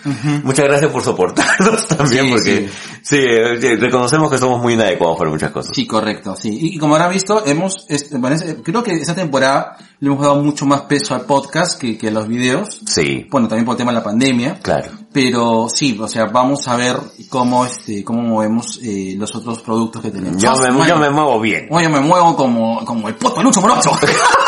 Muchas 0.42 0.66
gracias 0.66 0.90
por 0.90 1.02
soportarnos 1.02 1.86
también, 1.96 2.26
Sí, 2.26 2.30
porque 2.30 2.70
sí, 3.02 3.16
eh, 3.18 3.58
sí, 3.60 3.76
reconocemos 3.76 4.30
que 4.30 4.38
somos 4.38 4.60
muy 4.60 4.74
inadecuados 4.74 5.16
para 5.18 5.30
muchas 5.30 5.50
cosas. 5.50 5.74
Sí, 5.74 5.86
correcto, 5.86 6.36
sí. 6.36 6.50
Y, 6.50 6.76
y 6.76 6.78
como 6.78 6.94
habrán 6.94 7.12
visto, 7.12 7.44
hemos, 7.46 7.86
este, 7.88 8.18
bueno, 8.18 8.36
creo 8.62 8.82
que 8.82 8.92
esta 8.92 9.14
temporada 9.14 9.76
le 9.98 10.08
hemos 10.08 10.20
dado 10.20 10.42
mucho 10.42 10.66
más 10.66 10.82
peso 10.82 11.14
al 11.14 11.22
podcast 11.22 11.80
que, 11.80 11.96
que 11.96 12.08
a 12.08 12.10
los 12.10 12.28
videos. 12.28 12.80
Sí, 12.86 13.26
Bueno, 13.30 13.48
también 13.48 13.64
por 13.64 13.74
el 13.74 13.78
tema 13.78 13.92
de 13.92 13.98
la 13.98 14.04
pandemia. 14.04 14.58
claro. 14.60 14.90
Pero 15.12 15.68
sí, 15.72 15.96
o 15.98 16.06
sea, 16.08 16.26
vamos 16.26 16.68
a 16.68 16.76
ver 16.76 16.94
cómo 17.30 17.64
este, 17.64 18.04
cómo 18.04 18.20
movemos 18.20 18.78
eh, 18.82 19.14
los 19.16 19.34
otros 19.34 19.62
productos 19.62 20.02
que 20.02 20.10
tenemos. 20.10 20.42
Yo 20.42 20.52
me, 20.56 20.86
yo 20.86 20.98
me 20.98 21.08
muevo 21.08 21.40
bien. 21.40 21.68
Oye, 21.70 21.88
me 21.88 22.00
muevo 22.00 22.36
como, 22.36 22.84
como 22.84 23.08
el 23.08 23.14
puto 23.14 23.42
Lucho 23.42 23.62
Morocho. 23.62 23.92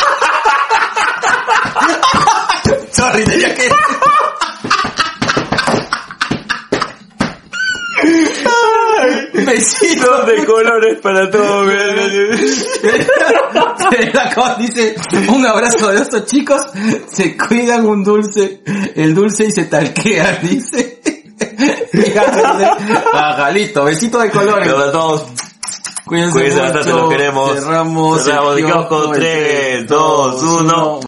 Sorry, 2.99 3.25
tenía 3.25 3.55
que... 3.55 3.69
Besitos 9.35 10.27
de 10.27 10.45
colores 10.45 10.99
para 11.01 11.31
todos. 11.31 11.69
dice, 14.59 14.97
un 15.29 15.47
abrazo 15.47 15.93
de 15.93 16.03
estos 16.03 16.27
chicos, 16.27 16.61
se 17.07 17.37
cuidan 17.37 17.87
un 17.87 18.03
dulce, 18.03 18.63
el 18.97 19.15
dulce 19.15 19.45
y 19.47 19.53
se 19.53 19.67
talquean, 19.67 20.41
dice. 20.43 21.01
Ajá, 23.13 23.53
listo, 23.53 23.85
besito 23.85 24.19
de 24.19 24.31
colores. 24.31 24.73
Para 24.73 24.91
todos. 24.91 25.27
Cuídense, 26.05 26.33
Cuídense 26.33 26.57
mucho. 26.57 26.73
bastante, 26.75 26.91
los 26.99 27.09
queremos. 27.11 27.55
Cerramos, 27.55 28.25
Cerramos 28.25 28.59
el 28.59 28.65
kiosco. 28.65 29.05
en 29.05 29.13
3, 29.13 29.87
2, 29.87 30.43
1. 30.43 31.01